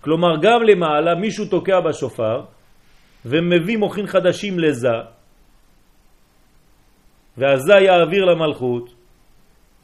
כלומר, 0.00 0.36
גם 0.42 0.62
למעלה 0.62 1.14
מישהו 1.14 1.44
תוקע 1.46 1.80
בשופר 1.80 2.44
ומביא 3.24 3.76
מוכין 3.76 4.06
חדשים 4.06 4.58
לזה, 4.58 4.96
והזה 7.36 7.74
יעביר 7.74 8.24
למלכות, 8.24 8.94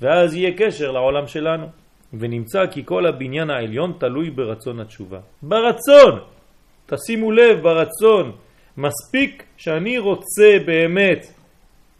ואז 0.01 0.35
יהיה 0.35 0.51
קשר 0.57 0.91
לעולם 0.91 1.27
שלנו. 1.27 1.80
ונמצא 2.13 2.67
כי 2.67 2.85
כל 2.85 3.07
הבניין 3.07 3.51
העליון 3.51 3.93
תלוי 3.99 4.31
ברצון 4.31 4.81
התשובה. 4.81 5.19
ברצון! 5.43 6.21
תשימו 6.87 7.33
לב, 7.33 7.63
ברצון. 7.63 8.33
מספיק 8.77 9.45
שאני 9.57 9.99
רוצה 9.99 10.59
באמת. 10.67 11.27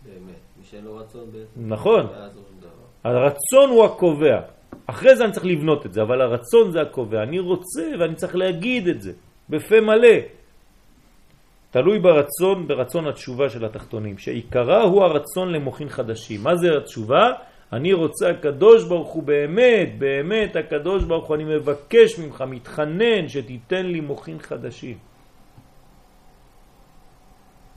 באמת. 0.05 0.41
מי 0.59 0.65
שאין 0.71 0.85
לו 0.85 0.97
רצון 0.97 1.25
בעצם. 1.33 1.69
נכון. 1.69 2.07
לא. 2.07 3.11
הרצון 3.11 3.71
הוא 3.71 3.85
הקובע. 3.85 4.41
אחרי 4.87 5.17
זה 5.17 5.25
אני 5.25 5.33
צריך 5.33 5.47
לבנות 5.47 5.87
את 5.87 5.93
זה, 5.93 6.03
אבל 6.03 6.21
הרצון 6.21 6.71
זה 6.71 6.81
הקובע. 6.81 7.23
אני 7.23 7.39
רוצה 7.39 7.83
ואני 8.01 8.15
צריך 8.15 8.37
להגיד 8.37 8.89
את 8.89 9.03
זה 9.03 9.13
בפה 9.51 9.81
מלא. 9.81 10.19
תלוי 11.71 11.99
ברצון, 11.99 12.67
ברצון 12.69 13.07
התשובה 13.07 13.49
של 13.49 13.65
התחתונים, 13.65 14.19
שעיקרה 14.19 14.83
הוא 14.83 15.03
הרצון 15.03 15.53
למוחין 15.53 15.89
חדשים. 15.89 16.43
מה 16.43 16.57
זה 16.57 16.77
התשובה? 16.77 17.33
אני 17.73 17.93
רוצה 17.93 18.31
הקדוש 18.31 18.89
ברוך 18.89 19.09
הוא 19.09 19.23
באמת, 19.23 19.99
באמת 19.99 20.57
הקדוש 20.57 21.05
ברוך 21.05 21.27
הוא, 21.27 21.37
אני 21.37 21.45
מבקש 21.45 22.19
ממך, 22.19 22.45
מתחנן 22.49 23.29
שתיתן 23.29 23.87
לי 23.87 24.01
מוחין 24.01 24.39
חדשים. 24.39 24.99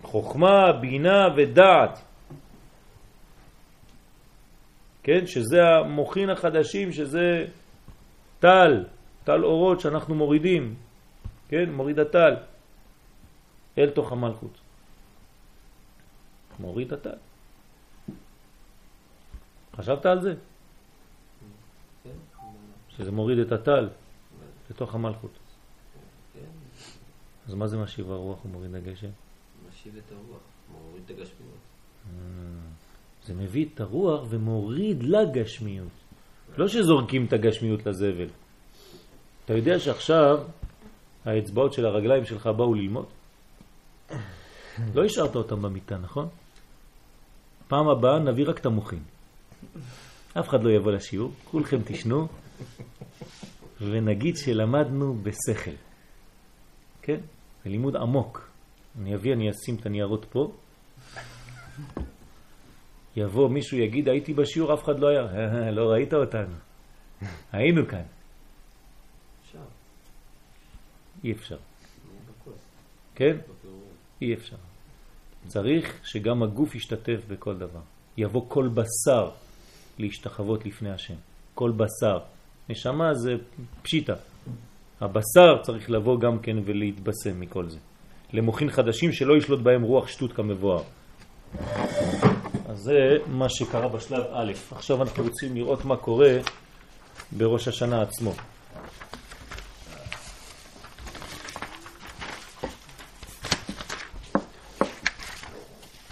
חוכמה, 0.01 0.71
בינה 0.81 1.27
ודעת. 1.37 1.99
כן, 5.03 5.27
שזה 5.27 5.57
המוחין 5.63 6.29
החדשים, 6.29 6.91
שזה 6.91 7.45
טל, 8.39 8.85
טל 9.23 9.43
אורות 9.43 9.79
שאנחנו 9.79 10.15
מורידים, 10.15 10.75
כן, 11.49 11.71
מוריד 11.71 11.99
הטל 11.99 12.35
אל 13.77 13.89
תוך 13.89 14.11
המלכות. 14.11 14.61
מוריד 16.59 16.93
הטל. 16.93 17.32
חשבת 19.75 20.05
על 20.05 20.21
זה? 20.21 20.33
שזה 22.89 23.11
מוריד 23.11 23.39
את 23.39 23.51
הטל 23.51 23.89
לתוך 24.69 24.95
המלכות. 24.95 25.31
אז 27.47 27.53
מה 27.53 27.67
זה 27.67 27.77
משיב 27.77 28.11
הרוח 28.11 28.45
ומוריד 28.45 28.75
הגשם? 28.75 29.09
משיב 29.69 29.97
את 29.97 30.11
הרוח. 30.11 30.41
מוריד 30.71 31.03
את 31.05 31.09
הגשמיות. 31.09 31.57
זה 33.23 33.33
מביא 33.33 33.65
את 33.73 33.81
הרוח 33.81 34.25
ומוריד 34.29 35.03
לגשמיות. 35.03 35.91
לא 36.57 36.67
שזורקים 36.67 37.25
את 37.25 37.33
הגשמיות 37.33 37.85
לזבל. 37.85 38.27
אתה 39.45 39.53
יודע 39.53 39.79
שעכשיו 39.79 40.37
האצבעות 41.25 41.73
של 41.73 41.85
הרגליים 41.85 42.25
שלך 42.25 42.47
באו 42.47 42.73
ללמוד? 42.73 43.05
לא 44.95 45.05
השארת 45.05 45.35
אותם 45.35 45.61
במיטה, 45.61 45.97
נכון? 45.97 46.27
פעם 47.67 47.89
הבאה 47.89 48.19
נביא 48.19 48.45
רק 48.47 48.59
את 48.59 48.65
המוחים. 48.65 49.03
אף 50.39 50.49
אחד 50.49 50.63
לא 50.63 50.69
יבוא 50.69 50.91
לשיעור, 50.91 51.31
כולכם 51.43 51.77
תשנו 51.85 52.27
ונגיד 53.81 54.37
שלמדנו 54.37 55.13
בשכל. 55.23 55.71
כן? 57.01 57.19
זה 57.63 57.69
לימוד 57.69 57.95
עמוק. 57.95 58.49
אני 59.01 59.15
אביא, 59.15 59.33
אני 59.33 59.49
אשים 59.49 59.75
את 59.75 59.85
הניירות 59.85 60.25
פה. 60.29 60.51
יבוא 63.15 63.49
מישהו 63.49 63.77
יגיד 63.77 64.09
הייתי 64.09 64.33
בשיעור 64.33 64.73
אף 64.73 64.83
אחד 64.83 64.99
לא 64.99 65.07
היה 65.07 65.71
לא 65.71 65.91
ראית 65.91 66.13
אותנו 66.13 66.55
היינו 67.51 67.87
כאן 67.87 68.03
אפשר. 69.41 69.59
אי 71.23 71.31
אפשר. 71.31 71.57
כן. 73.15 73.37
אי 74.21 74.33
אפשר 74.33 74.55
צריך 75.47 75.99
שגם 76.03 76.43
הגוף 76.43 76.75
ישתתף 76.75 77.25
בכל 77.27 77.57
דבר 77.57 77.81
יבוא 78.17 78.45
כל 78.47 78.67
בשר 78.67 79.31
להשתחוות 79.99 80.65
לפני 80.65 80.91
השם. 80.91 81.15
כל 81.55 81.71
בשר. 81.71 82.19
נשמה 82.69 83.13
זה 83.13 83.31
פשיטה. 83.81 84.13
הבשר 85.01 85.61
צריך 85.61 85.89
לבוא 85.89 86.19
גם 86.19 86.39
כן 86.39 86.57
ולהתבשם 86.65 87.39
מכל 87.39 87.69
זה. 87.69 87.77
למוחין 88.33 88.69
חדשים 88.69 89.11
שלא 89.11 89.37
ישלוט 89.37 89.59
בהם 89.59 89.81
רוח 89.81 90.07
שטות 90.07 90.33
כמבואר. 90.33 90.83
אז 92.69 92.77
זה 92.77 93.17
מה 93.27 93.49
שקרה 93.49 93.87
בשלב 93.87 94.23
א'. 94.33 94.51
עכשיו 94.71 95.01
אנחנו 95.01 95.23
רוצים 95.23 95.55
לראות 95.55 95.85
מה 95.85 95.97
קורה 95.97 96.37
בראש 97.31 97.67
השנה 97.67 98.01
עצמו. 98.01 98.33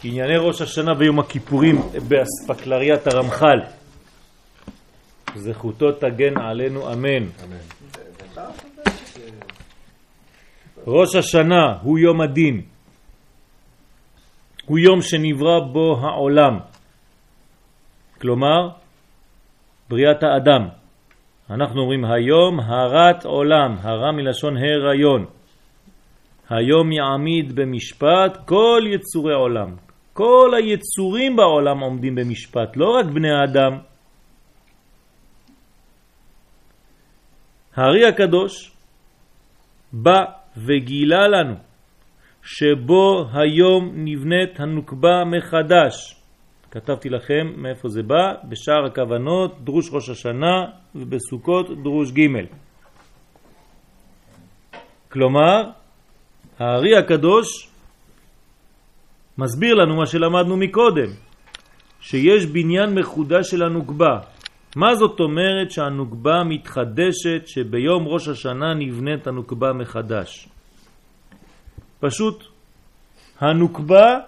ענייני 0.03 0.37
ראש 0.37 0.61
השנה 0.61 0.91
ויום 0.99 1.19
הכיפורים 1.19 1.75
באספקלריית 2.07 3.07
הרמח"ל. 3.07 3.59
זכותו 5.35 5.91
תגן 5.91 6.37
עלינו 6.37 6.93
אמן. 6.93 7.27
ראש 10.87 11.15
השנה 11.15 11.77
הוא 11.81 11.99
יום 11.99 12.21
הדין. 12.21 12.61
הוא 14.65 14.79
יום 14.79 15.01
שנברא 15.01 15.59
בו 15.59 15.97
העולם. 16.01 16.59
כלומר, 18.21 18.69
בריאת 19.89 20.23
האדם. 20.23 20.67
אנחנו 21.49 21.81
אומרים 21.81 22.05
היום 22.05 22.59
הרת 22.59 23.25
עולם, 23.25 23.75
הרה 23.81 24.11
מלשון 24.11 24.57
הריון. 24.57 25.25
היום 26.49 26.91
יעמיד 26.91 27.55
במשפט 27.55 28.37
כל 28.45 28.81
יצורי 28.93 29.33
עולם. 29.33 29.90
כל 30.13 30.51
היצורים 30.57 31.35
בעולם 31.35 31.79
עומדים 31.79 32.15
במשפט, 32.15 32.77
לא 32.77 32.89
רק 32.89 33.05
בני 33.05 33.31
האדם. 33.31 33.77
הארי 37.75 38.05
הקדוש 38.05 38.71
בא 39.93 40.25
וגילה 40.57 41.27
לנו 41.27 41.55
שבו 42.43 43.25
היום 43.33 43.91
נבנית 43.95 44.59
הנוקבה 44.59 45.23
מחדש. 45.25 46.15
כתבתי 46.71 47.09
לכם 47.09 47.53
מאיפה 47.55 47.89
זה 47.89 48.03
בא, 48.03 48.33
בשאר 48.49 48.85
הכוונות, 48.85 49.63
דרוש 49.63 49.89
ראש 49.91 50.09
השנה 50.09 50.65
ובסוכות 50.95 51.83
דרוש 51.83 52.11
ג'. 52.11 52.27
כלומר, 55.11 55.69
הארי 56.59 56.97
הקדוש 56.97 57.70
מסביר 59.37 59.75
לנו 59.75 59.95
מה 59.95 60.05
שלמדנו 60.05 60.57
מקודם, 60.57 61.09
שיש 61.99 62.45
בניין 62.45 62.95
מחודש 62.95 63.51
של 63.51 63.63
הנוקבה. 63.63 64.19
מה 64.75 64.95
זאת 64.95 65.19
אומרת 65.19 65.71
שהנוקבה 65.71 66.43
מתחדשת, 66.43 67.47
שביום 67.47 68.07
ראש 68.07 68.27
השנה 68.27 68.73
נבנית 68.73 69.27
הנוקבה 69.27 69.73
מחדש? 69.73 70.49
פשוט, 71.99 72.43
הנוקבה 73.39 74.19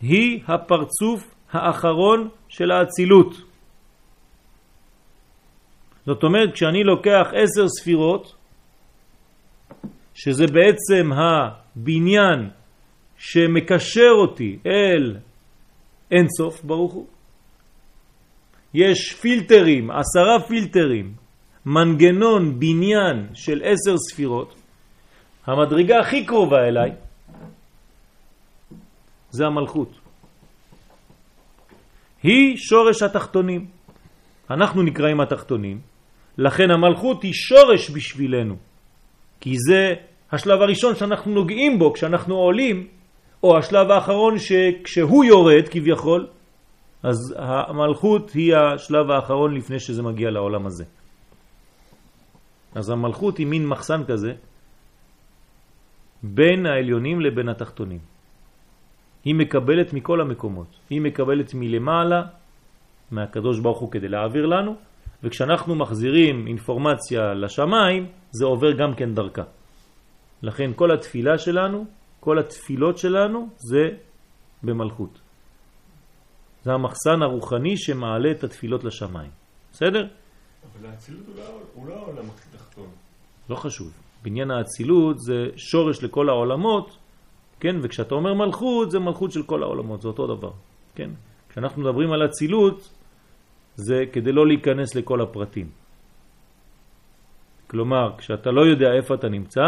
היא 0.00 0.40
הפרצוף 0.48 1.34
האחרון 1.52 2.28
של 2.48 2.70
האצילות. 2.70 3.34
זאת 6.06 6.22
אומרת, 6.22 6.52
כשאני 6.52 6.84
לוקח 6.84 7.26
עשר 7.32 7.68
ספירות, 7.68 8.34
שזה 10.14 10.46
בעצם 10.46 11.10
הבניין 11.12 12.50
שמקשר 13.22 14.10
אותי 14.20 14.58
אל 14.66 15.16
אינסוף 16.10 16.64
ברוך 16.64 16.92
הוא, 16.92 17.06
יש 18.74 19.14
פילטרים, 19.20 19.90
עשרה 19.90 20.48
פילטרים, 20.48 21.14
מנגנון 21.66 22.58
בניין 22.60 23.26
של 23.34 23.62
עשר 23.64 23.96
ספירות, 23.98 24.54
המדרגה 25.46 26.00
הכי 26.00 26.26
קרובה 26.26 26.68
אליי 26.68 26.90
זה 29.30 29.46
המלכות. 29.46 29.98
היא 32.22 32.56
שורש 32.56 33.02
התחתונים. 33.02 33.66
אנחנו 34.50 34.82
נקראים 34.82 35.20
התחתונים, 35.20 35.80
לכן 36.38 36.70
המלכות 36.70 37.22
היא 37.22 37.32
שורש 37.32 37.90
בשבילנו. 37.90 38.56
כי 39.40 39.54
זה 39.68 39.94
השלב 40.32 40.62
הראשון 40.62 40.96
שאנחנו 40.96 41.32
נוגעים 41.32 41.78
בו 41.78 41.92
כשאנחנו 41.92 42.34
עולים, 42.34 42.88
או 43.42 43.58
השלב 43.58 43.90
האחרון 43.90 44.38
שכשהוא 44.38 45.24
יורד 45.24 45.68
כביכול, 45.70 46.26
אז 47.02 47.34
המלכות 47.38 48.30
היא 48.30 48.56
השלב 48.56 49.10
האחרון 49.10 49.54
לפני 49.54 49.80
שזה 49.80 50.02
מגיע 50.02 50.30
לעולם 50.30 50.66
הזה. 50.66 50.84
אז 52.74 52.90
המלכות 52.90 53.38
היא 53.38 53.46
מין 53.46 53.66
מחסן 53.66 54.04
כזה 54.04 54.32
בין 56.22 56.66
העליונים 56.66 57.20
לבין 57.20 57.48
התחתונים. 57.48 57.98
היא 59.24 59.34
מקבלת 59.34 59.92
מכל 59.92 60.20
המקומות. 60.20 60.66
היא 60.90 61.00
מקבלת 61.00 61.54
מלמעלה, 61.54 62.22
מהקדוש 63.10 63.60
ברוך 63.60 63.78
הוא 63.78 63.90
כדי 63.90 64.08
להעביר 64.08 64.46
לנו, 64.46 64.74
וכשאנחנו 65.22 65.74
מחזירים 65.74 66.46
אינפורמציה 66.46 67.34
לשמיים, 67.34 68.06
זה 68.30 68.44
עובר 68.44 68.72
גם 68.72 68.94
כן 68.94 69.14
דרכה. 69.14 69.42
לכן 70.42 70.70
כל 70.76 70.90
התפילה 70.92 71.38
שלנו, 71.38 71.84
כל 72.22 72.38
התפילות 72.38 72.98
שלנו, 72.98 73.48
זה 73.56 73.88
במלכות. 74.62 75.20
זה 76.64 76.72
המחסן 76.72 77.22
הרוחני 77.22 77.76
שמעלה 77.76 78.30
את 78.30 78.44
התפילות 78.44 78.84
לשמיים. 78.84 79.30
בסדר? 79.72 80.06
אבל 80.06 80.86
האצילות 80.90 81.26
הוא 81.26 81.34
לא- 81.36 81.60
הוא 81.74 81.86
לא 81.88 81.94
העולם 81.94 82.24
התחתון. 82.30 82.86
לא 83.50 83.56
חשוב. 83.56 83.90
בניין 84.22 84.50
האצילות 84.50 85.18
זה 85.18 85.46
שורש 85.56 86.02
לכל 86.04 86.28
העולמות, 86.28 86.96
כן? 87.60 87.76
וכשאתה 87.82 88.14
אומר 88.14 88.34
מלכות, 88.34 88.90
זה 88.90 88.98
מלכות 88.98 89.32
של 89.32 89.42
כל 89.42 89.62
העולמות, 89.62 90.02
זה 90.02 90.08
אותו 90.08 90.26
דבר, 90.36 90.52
כן? 90.94 91.10
כשאנחנו 91.50 91.82
מדברים 91.82 92.12
על 92.12 92.24
אצילות, 92.24 92.88
זה 93.76 94.04
כדי 94.12 94.32
לא 94.32 94.46
להיכנס 94.46 94.94
לכל 94.94 95.20
הפרטים. 95.20 95.70
כלומר, 97.66 98.12
כשאתה 98.18 98.50
לא 98.50 98.60
יודע 98.66 98.92
איפה 98.92 99.14
אתה 99.14 99.28
נמצא, 99.28 99.62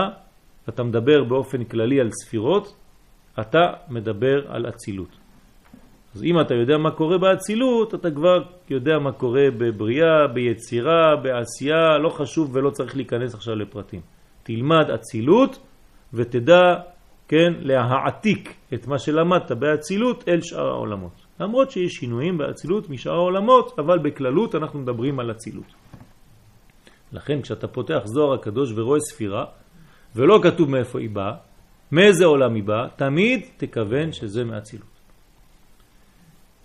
אתה 0.69 0.83
מדבר 0.83 1.25
באופן 1.25 1.65
כללי 1.65 2.01
על 2.01 2.11
ספירות, 2.11 2.77
אתה 3.41 3.73
מדבר 3.89 4.53
על 4.53 4.69
אצילות. 4.69 5.19
אז 6.15 6.25
אם 6.25 6.41
אתה 6.41 6.55
יודע 6.55 6.79
מה 6.79 6.91
קורה 6.91 7.19
באצילות, 7.19 7.95
אתה 7.95 8.11
כבר 8.11 8.43
יודע 8.71 8.99
מה 8.99 9.13
קורה 9.13 9.47
בבריאה, 9.59 10.27
ביצירה, 10.35 11.17
בעשייה, 11.23 11.99
לא 11.99 12.09
חשוב 12.09 12.57
ולא 12.57 12.71
צריך 12.71 12.97
להיכנס 12.97 13.35
עכשיו 13.35 13.55
לפרטים. 13.55 14.01
תלמד 14.43 14.91
אצילות 14.91 15.59
ותדע, 16.15 16.75
כן, 17.29 17.53
להעתיק 17.59 18.55
את 18.75 18.87
מה 18.87 18.99
שלמדת 18.99 19.53
באצילות 19.53 20.29
אל 20.29 20.41
שאר 20.41 20.69
העולמות. 20.69 21.27
למרות 21.41 21.71
שיש 21.71 21.93
שינויים 21.93 22.39
באצילות 22.39 22.91
משאר 22.91 23.13
העולמות, 23.13 23.79
אבל 23.79 23.99
בכללות 23.99 24.55
אנחנו 24.55 24.79
מדברים 24.79 25.21
על 25.21 25.31
אצילות. 25.31 25.75
לכן 27.13 27.43
כשאתה 27.43 27.69
פותח 27.69 28.01
זוהר 28.05 28.35
הקדוש 28.35 28.73
ורואה 28.77 29.01
ספירה, 29.01 29.45
ולא 30.17 30.41
כתוב 30.43 30.71
מאיפה 30.71 31.01
היא 31.01 31.11
באה, 31.11 31.33
מאיזה 31.93 32.25
עולם 32.25 32.55
היא 32.55 32.65
באה, 32.65 32.89
תמיד 32.97 33.41
תכוון 33.57 34.13
שזה 34.13 34.45
מאצילות. 34.45 34.95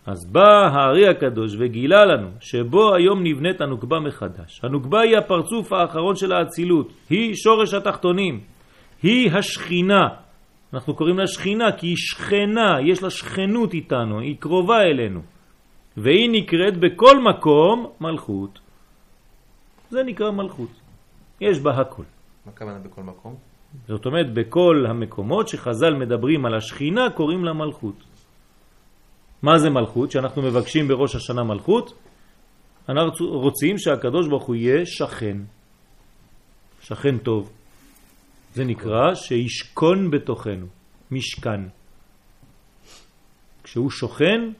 אז 0.06 0.32
בא 0.32 0.68
הארי 0.74 1.08
הקדוש 1.08 1.56
וגילה 1.60 2.06
לנו 2.06 2.28
שבו 2.40 2.96
היום 2.96 3.24
נבנית 3.24 3.62
הנוקבה 3.62 4.00
מחדש. 4.00 4.60
הנוקבה 4.64 5.02
היא 5.02 5.18
הפרצוף 5.18 5.74
האחרון 5.74 6.16
של 6.16 6.32
האצילות, 6.32 6.94
היא 7.10 7.36
שורש 7.36 7.74
התחתונים, 7.74 8.40
היא 9.04 9.32
השכינה. 9.32 10.08
אנחנו 10.74 10.96
קוראים 10.96 11.18
לה 11.18 11.28
שכינה 11.28 11.72
כי 11.72 11.88
היא 11.88 11.98
שכנה, 11.98 12.78
יש 12.86 13.04
לה 13.04 13.10
שכנות 13.10 13.74
איתנו, 13.74 14.20
היא 14.20 14.36
קרובה 14.40 14.82
אלינו. 14.82 15.22
והיא 15.98 16.30
נקראת 16.32 16.78
בכל 16.78 17.20
מקום 17.20 17.92
מלכות. 18.02 18.60
זה 19.90 20.04
נקרא 20.04 20.32
מלכות. 20.32 20.70
יש 21.42 21.60
בה 21.60 21.72
הכל. 21.72 22.04
מה 22.46 22.52
הכוונה 22.52 22.80
בכל 22.80 23.04
מקום? 23.04 23.36
זאת 23.88 24.06
אומרת, 24.06 24.34
בכל 24.34 24.86
המקומות 24.90 25.48
שחז"ל 25.48 25.94
מדברים 25.94 26.46
על 26.46 26.56
השכינה 26.56 27.10
קוראים 27.16 27.46
לה 27.46 27.54
מלכות. 27.54 28.04
מה 29.42 29.60
זה 29.60 29.70
מלכות? 29.70 30.12
שאנחנו 30.12 30.42
מבקשים 30.42 30.88
בראש 30.88 31.16
השנה 31.16 31.44
מלכות, 31.44 31.94
אנחנו 32.90 33.28
רוצים 33.28 33.78
שהקדוש 33.78 34.28
ברוך 34.28 34.44
הוא 34.44 34.56
יהיה 34.56 34.86
שכן, 34.86 35.38
שכן 36.82 37.18
טוב. 37.18 37.52
זה 38.54 38.64
נקרא 38.66 39.16
שישכון 39.16 40.12
בתוכנו, 40.12 40.66
משכן. 41.12 41.62
כשהוא 43.64 43.90
שוכן, 43.90 44.52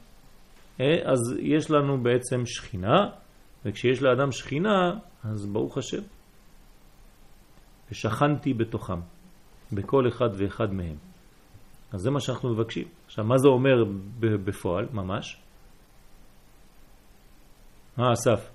אה, 0.82 0.86
אז 1.04 1.20
יש 1.40 1.72
לנו 1.72 2.04
בעצם 2.04 2.46
שכינה, 2.46 3.10
וכשיש 3.66 4.02
לאדם 4.02 4.32
שכינה, 4.32 4.94
אז 5.24 5.46
ברוך 5.46 5.78
השם. 5.78 6.02
ושכנתי 7.92 8.54
בתוכם, 8.54 9.00
בכל 9.72 10.08
אחד 10.08 10.30
ואחד 10.38 10.74
מהם. 10.74 10.96
אז 11.92 12.02
זה 12.02 12.12
מה 12.12 12.20
שאנחנו 12.20 12.54
מבקשים. 12.54 12.88
עכשיו, 13.06 13.26
מה 13.26 13.38
זה 13.38 13.48
אומר 13.48 13.84
בפועל, 14.20 14.86
ממש? 14.94 15.42
מה 17.98 18.14
אסף? 18.14 18.50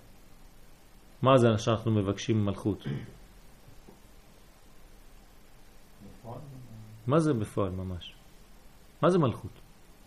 מה 1.22 1.38
זה 1.38 1.58
שאנחנו 1.58 1.90
מבקשים 1.92 2.44
מלכות? 2.44 2.84
מה 7.06 7.20
זה 7.20 7.32
בפועל 7.34 7.70
ממש? 7.70 8.14
מה 9.02 9.10
זה 9.10 9.18
מלכות? 9.18 9.50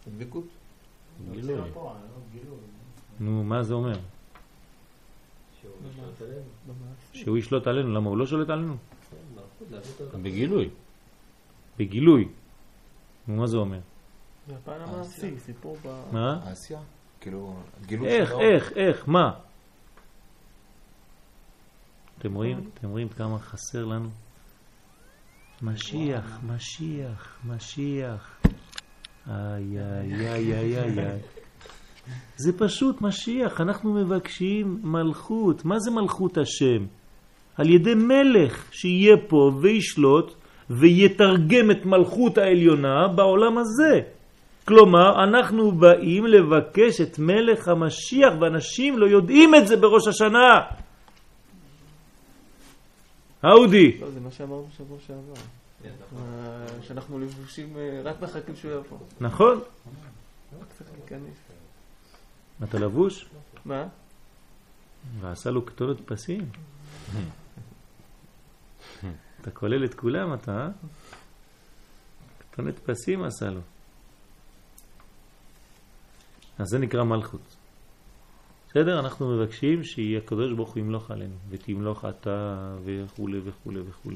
דבקות. 0.07 0.45
גילוי. 1.31 1.61
נו, 3.19 3.43
מה 3.43 3.63
זה 3.63 3.73
אומר? 3.73 3.99
שהוא 5.61 5.71
משלט 5.89 6.21
עלינו. 6.21 6.83
שהוא 7.13 7.37
ישלוט 7.37 7.67
עלינו, 7.67 7.93
למה 7.93 8.09
הוא 8.09 8.17
לא 8.17 8.25
שולט 8.25 8.49
עלינו? 8.49 8.77
אותו 9.61 10.17
בגילוי. 10.17 10.69
בגילוי. 11.77 12.27
נו, 13.27 13.35
מה 13.35 13.47
זה 13.47 13.57
אומר? 13.57 13.79
זה 14.47 14.55
הפן 14.55 14.81
המעשי, 14.81 15.39
סיפור 15.39 15.77
ב... 15.85 15.87
מה? 16.11 16.39
העשייה. 16.43 16.79
כאילו, 17.21 17.55
גילוי 17.85 18.07
איך. 18.07 18.31
איך, 18.31 18.71
איך, 18.75 19.07
מה? 19.07 19.31
אתם 22.19 22.33
רואים? 22.33 22.69
אתם 22.73 22.89
רואים 22.89 23.09
כמה 23.09 23.39
חסר 23.39 23.85
לנו? 23.85 24.09
משיח, 25.61 26.39
משיח, 26.43 27.39
משיח. 27.45 28.41
איי, 29.29 29.79
איי, 29.79 30.27
איי, 30.27 30.53
איי, 30.53 30.99
איי. 30.99 31.19
זה 32.35 32.57
פשוט 32.57 33.01
משיח, 33.01 33.61
אנחנו 33.61 33.93
מבקשים 33.93 34.79
מלכות. 34.83 35.65
מה 35.65 35.79
זה 35.79 35.91
מלכות 35.91 36.37
השם? 36.37 36.85
על 37.57 37.69
ידי 37.69 37.93
מלך 37.95 38.65
שיהיה 38.71 39.17
פה 39.27 39.51
וישלוט 39.61 40.33
ויתרגם 40.69 41.71
את 41.71 41.85
מלכות 41.85 42.37
העליונה 42.37 43.07
בעולם 43.15 43.57
הזה. 43.57 44.01
כלומר, 44.67 45.23
אנחנו 45.23 45.71
באים 45.71 46.25
לבקש 46.25 47.01
את 47.01 47.19
מלך 47.19 47.67
המשיח, 47.67 48.33
ואנשים 48.41 48.97
לא 48.97 49.05
יודעים 49.05 49.55
את 49.55 49.67
זה 49.67 49.75
בראש 49.77 50.07
השנה. 50.07 50.59
אודי, 53.43 53.97
לא, 54.01 54.09
זה 54.09 54.19
מה 54.19 54.31
שאמרנו 54.31 54.67
שבוע 54.77 54.97
שעבר. 55.07 55.33
נכון. 55.83 56.23
שאנחנו 56.81 57.19
לבושים, 57.19 57.77
אה, 57.77 58.01
רק 58.03 58.21
מחכים 58.21 58.55
שהוא 58.55 58.71
יבוא. 58.71 58.97
נכון? 59.19 59.59
רק 60.59 60.67
צריך 60.77 60.89
להיכנס. 60.99 61.37
אתה 62.63 62.79
לבוש? 62.79 63.25
מה? 63.65 63.83
ועשה 65.21 65.49
לו 65.49 65.65
כתובת 65.65 65.97
פסים. 66.05 66.41
אתה 69.41 69.51
כולל 69.51 69.85
את 69.85 69.93
כולם 69.93 70.33
אתה, 70.33 70.51
אה? 70.51 70.69
כתובת 72.39 72.79
פסים 72.79 73.23
עשה 73.23 73.49
לו. 73.49 73.61
אז 76.57 76.65
זה 76.67 76.79
נקרא 76.79 77.03
מלכות. 77.03 77.55
בסדר? 78.69 78.99
אנחנו 78.99 79.37
מבקשים 79.37 79.83
שיהיה 79.83 80.17
הקדוש 80.17 80.53
ברוך 80.53 80.69
הוא 80.69 80.79
ימלוך 80.79 81.11
עלינו, 81.11 81.35
ותמלוך 81.49 82.05
אתה 82.05 82.75
וכו' 82.83 83.27
וכו' 83.43 83.71
וכו'. 83.87 84.11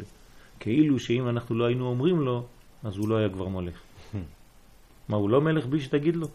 כאילו 0.60 1.00
שאם 1.00 1.30
אנחנו 1.30 1.56
לא 1.56 1.66
היינו 1.66 1.88
אומרים 1.88 2.20
לו, 2.20 2.48
אז 2.84 2.98
הוא 2.98 3.10
לא 3.10 3.18
היה 3.18 3.30
כבר 3.30 3.48
מולך. 3.48 3.82
מה, 5.10 5.18
הוא 5.18 5.30
לא 5.30 5.42
מלך 5.42 5.66
בלי 5.66 5.82
שתגיד 5.82 6.16
לו? 6.16 6.28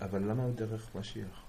אבל 0.00 0.22
למה 0.22 0.42
הוא 0.42 0.54
דרך 0.54 0.96
משיח? 0.96 1.42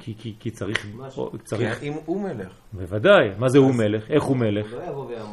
כי, 0.00 0.14
כי, 0.18 0.34
כי 0.40 0.50
צריך, 0.50 0.86
משהו. 0.96 1.30
צריך, 1.44 1.78
כי 1.80 1.88
אם 1.88 1.94
הוא 2.04 2.20
מלך, 2.22 2.48
בוודאי, 2.72 3.28
מה 3.38 3.48
זה 3.48 3.58
הוא 3.58 3.74
מלך? 3.74 4.10
איך 4.10 4.22
הוא 4.22 4.36
מלך? 4.36 4.72
לא. 4.72 4.78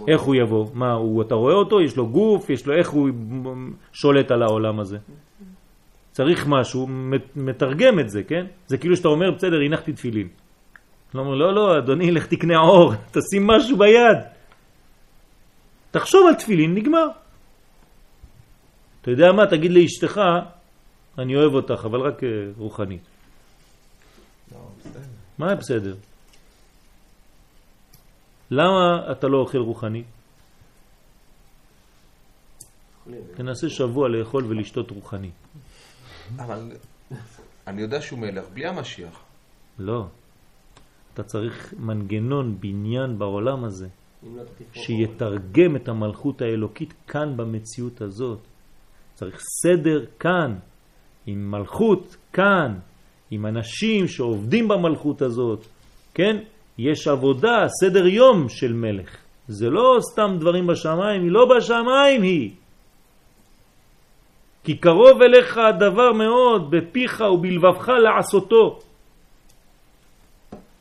איך 0.07 0.21
הוא 0.21 0.35
יבוא? 0.35 0.67
מה, 0.73 0.91
הוא, 0.93 1.21
אתה 1.21 1.35
רואה 1.35 1.53
אותו? 1.53 1.81
יש 1.81 1.95
לו 1.97 2.07
גוף? 2.07 2.49
יש 2.49 2.65
לו, 2.67 2.73
איך 2.73 2.89
הוא 2.89 3.09
שולט 3.93 4.31
על 4.31 4.43
העולם 4.43 4.79
הזה? 4.79 4.97
צריך 6.11 6.47
משהו, 6.47 6.87
מת- 6.87 7.35
מתרגם 7.35 7.99
את 7.99 8.09
זה, 8.09 8.23
כן? 8.23 8.45
זה 8.67 8.77
כאילו 8.77 8.95
שאתה 8.97 9.07
אומר, 9.07 9.31
בסדר, 9.31 9.61
הנחתי 9.65 9.93
תפילין. 9.93 10.27
לא 11.13 11.19
אומר, 11.21 11.35
לא, 11.35 11.53
לא, 11.55 11.77
אדוני, 11.77 12.11
לך 12.11 12.25
תקנה 12.27 12.57
אור, 12.59 12.93
תשים 13.13 13.47
משהו 13.47 13.77
ביד. 13.77 14.17
תחשוב 15.91 16.27
על 16.27 16.35
תפילין, 16.35 16.75
נגמר. 16.75 17.07
אתה 19.01 19.11
יודע 19.11 19.31
מה? 19.31 19.47
תגיד 19.47 19.71
לאשתך, 19.71 20.21
אני 21.17 21.35
אוהב 21.35 21.53
אותך, 21.53 21.81
אבל 21.85 21.99
רק 21.99 22.23
אה, 22.23 22.29
רוחנית. 22.57 23.01
בסדר. 25.37 25.47
מה 25.47 25.55
בסדר? 25.55 25.95
למה 28.51 29.11
אתה 29.11 29.27
לא 29.27 29.37
אוכל 29.37 29.57
רוחני? 29.57 30.03
תנסה 33.35 33.69
שבוע 33.69 34.09
לאכול 34.09 34.45
ולשתות 34.45 34.91
רוחני. 34.91 35.31
אבל 36.37 36.71
אני 37.67 37.81
יודע 37.81 38.01
שהוא 38.01 38.19
מלך 38.19 38.45
בלי 38.53 38.65
המשיח. 38.65 39.19
לא. 39.79 40.07
אתה 41.13 41.23
צריך 41.23 41.73
מנגנון, 41.77 42.57
בניין 42.59 43.19
בעולם 43.19 43.63
הזה, 43.63 43.87
לא 44.23 44.43
שיתרגם 44.73 45.75
את 45.75 45.87
המלכות 45.87 46.41
האלוקית 46.41 46.93
כאן 47.07 47.37
במציאות 47.37 48.01
הזאת. 48.01 48.39
צריך 49.13 49.39
סדר 49.63 50.05
כאן, 50.19 50.55
עם 51.25 51.51
מלכות 51.51 52.15
כאן, 52.33 52.79
עם 53.31 53.45
אנשים 53.45 54.07
שעובדים 54.07 54.67
במלכות 54.67 55.21
הזאת, 55.21 55.65
כן? 56.13 56.37
יש 56.77 57.07
עבודה, 57.07 57.67
סדר 57.81 58.07
יום 58.07 58.49
של 58.49 58.73
מלך. 58.73 59.17
זה 59.47 59.69
לא 59.69 59.97
סתם 60.11 60.35
דברים 60.39 60.67
בשמיים, 60.67 61.21
היא 61.23 61.31
לא 61.31 61.45
בשמיים 61.57 62.21
היא. 62.21 62.51
כי 64.63 64.77
קרוב 64.77 65.21
אליך 65.21 65.57
הדבר 65.57 66.11
מאוד, 66.11 66.71
בפיך 66.71 67.21
ובלבבך 67.33 67.89
לעשותו. 67.89 68.79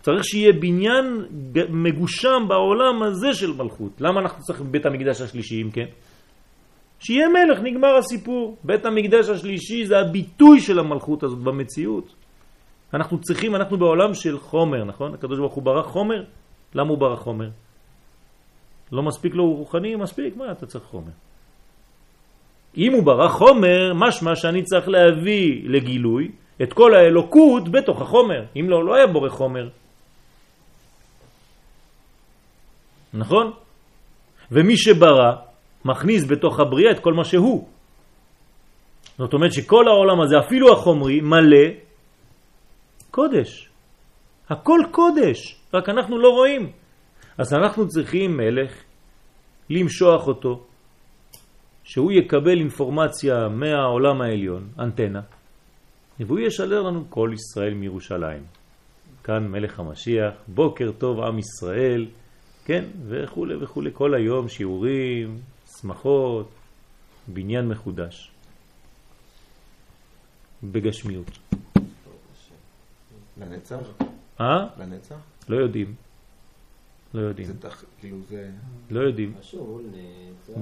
צריך 0.00 0.24
שיהיה 0.24 0.52
בניין 0.52 1.24
מגושם 1.68 2.44
בעולם 2.48 3.02
הזה 3.02 3.34
של 3.34 3.52
מלכות. 3.52 4.00
למה 4.00 4.20
אנחנו 4.20 4.42
צריכים 4.42 4.72
בית 4.72 4.86
המקדש 4.86 5.20
השלישי, 5.20 5.62
אם 5.62 5.70
כן? 5.70 5.86
שיהיה 6.98 7.28
מלך, 7.28 7.58
נגמר 7.62 7.96
הסיפור. 7.96 8.56
בית 8.64 8.86
המקדש 8.86 9.28
השלישי 9.28 9.86
זה 9.86 9.98
הביטוי 9.98 10.60
של 10.60 10.78
המלכות 10.78 11.22
הזאת 11.22 11.38
במציאות. 11.38 12.23
אנחנו 12.94 13.20
צריכים, 13.20 13.54
אנחנו 13.56 13.78
בעולם 13.78 14.14
של 14.14 14.38
חומר, 14.38 14.84
נכון? 14.84 15.14
הקדוש 15.14 15.38
ברוך 15.38 15.54
הוא 15.54 15.62
ברא 15.62 15.82
חומר? 15.82 16.22
למה 16.74 16.90
הוא 16.90 16.98
ברא 16.98 17.16
חומר? 17.16 17.48
לא 18.92 19.02
מספיק 19.02 19.34
לו 19.34 19.54
רוחני? 19.54 19.96
מספיק, 19.96 20.36
מה 20.36 20.52
אתה 20.52 20.66
צריך 20.66 20.84
חומר? 20.84 21.12
אם 22.76 22.92
הוא 22.92 23.02
ברא 23.02 23.28
חומר, 23.28 23.92
משמע 23.94 24.36
שאני 24.36 24.62
צריך 24.62 24.88
להביא 24.88 25.68
לגילוי 25.68 26.30
את 26.62 26.72
כל 26.72 26.94
האלוקות 26.94 27.68
בתוך 27.68 28.02
החומר. 28.02 28.44
אם 28.56 28.70
לא, 28.70 28.84
לא 28.84 28.94
היה 28.94 29.06
בורא 29.06 29.28
חומר. 29.28 29.68
נכון? 33.14 33.52
ומי 34.50 34.76
שברא 34.76 35.32
מכניס 35.84 36.24
בתוך 36.30 36.60
הבריאה 36.60 36.90
את 36.90 36.98
כל 36.98 37.12
מה 37.12 37.24
שהוא. 37.24 37.68
זאת 39.18 39.32
אומרת 39.32 39.52
שכל 39.52 39.88
העולם 39.88 40.20
הזה, 40.20 40.36
אפילו 40.46 40.72
החומרי, 40.72 41.20
מלא 41.20 41.66
קודש. 43.14 43.68
הכל 44.48 44.80
קודש, 44.90 45.56
רק 45.74 45.88
אנחנו 45.88 46.18
לא 46.18 46.28
רואים. 46.28 46.72
אז 47.38 47.54
אנחנו 47.54 47.88
צריכים 47.88 48.36
מלך 48.36 48.72
למשוח 49.70 50.26
אותו, 50.26 50.64
שהוא 51.84 52.12
יקבל 52.12 52.58
אינפורמציה 52.58 53.48
מהעולם 53.48 54.20
העליון, 54.20 54.68
אנטנה, 54.78 55.20
והוא 56.20 56.38
ישדר 56.38 56.82
לנו 56.82 57.04
כל 57.10 57.30
ישראל 57.34 57.74
מירושלים. 57.74 58.42
כאן 59.24 59.48
מלך 59.48 59.80
המשיח, 59.80 60.34
בוקר 60.48 60.92
טוב 60.98 61.20
עם 61.20 61.38
ישראל, 61.38 62.06
כן, 62.64 62.84
וכו' 63.08 63.46
וכו', 63.60 63.82
כל 63.92 64.14
היום 64.14 64.48
שיעורים, 64.48 65.38
שמחות, 65.80 66.48
בניין 67.28 67.68
מחודש. 67.68 68.30
בגשמיות. 70.62 71.38
לנצח? 73.38 73.88
אה? 74.40 74.66
לנצח? 74.78 75.16
לא 75.48 75.56
יודעים. 75.56 75.94
לא 77.14 77.20
יודעים. 77.20 77.46
זה 77.46 77.60
תח... 77.60 77.84
כאילו 77.98 78.16
זה... 78.28 78.50
לא 78.90 79.00
יודעים. 79.00 79.34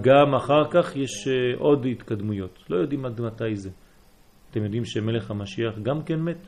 גם 0.00 0.34
אחר 0.34 0.70
כך 0.70 0.96
יש 0.96 1.28
אה, 1.28 1.58
עוד 1.58 1.86
התקדמויות. 1.86 2.64
לא 2.70 2.76
יודעים 2.76 3.04
עד 3.04 3.20
מתי 3.20 3.56
זה. 3.56 3.70
אתם 4.50 4.64
יודעים 4.64 4.84
שמלך 4.84 5.30
המשיח 5.30 5.78
גם 5.82 6.02
כן 6.02 6.20
מת? 6.20 6.46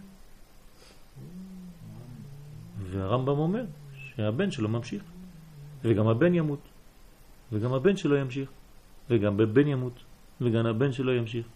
והרמב"ם 2.79 3.39
אומר 3.39 3.65
שהבן 3.95 4.51
שלו 4.51 4.69
ממשיך. 4.69 5.03
וגם 5.85 6.09
הבן 6.09 6.35
ימות. 6.35 6.61
וגם 7.53 7.73
הבן 7.73 7.97
שלו 7.97 8.17
ימשיך. 8.17 8.51
וגם 9.11 9.41
הבן 9.41 9.69
ימות. 9.69 10.05
וגם 10.41 10.67
הבן 10.67 10.93
שלו 10.93 11.13
ימשיך. 11.13 11.47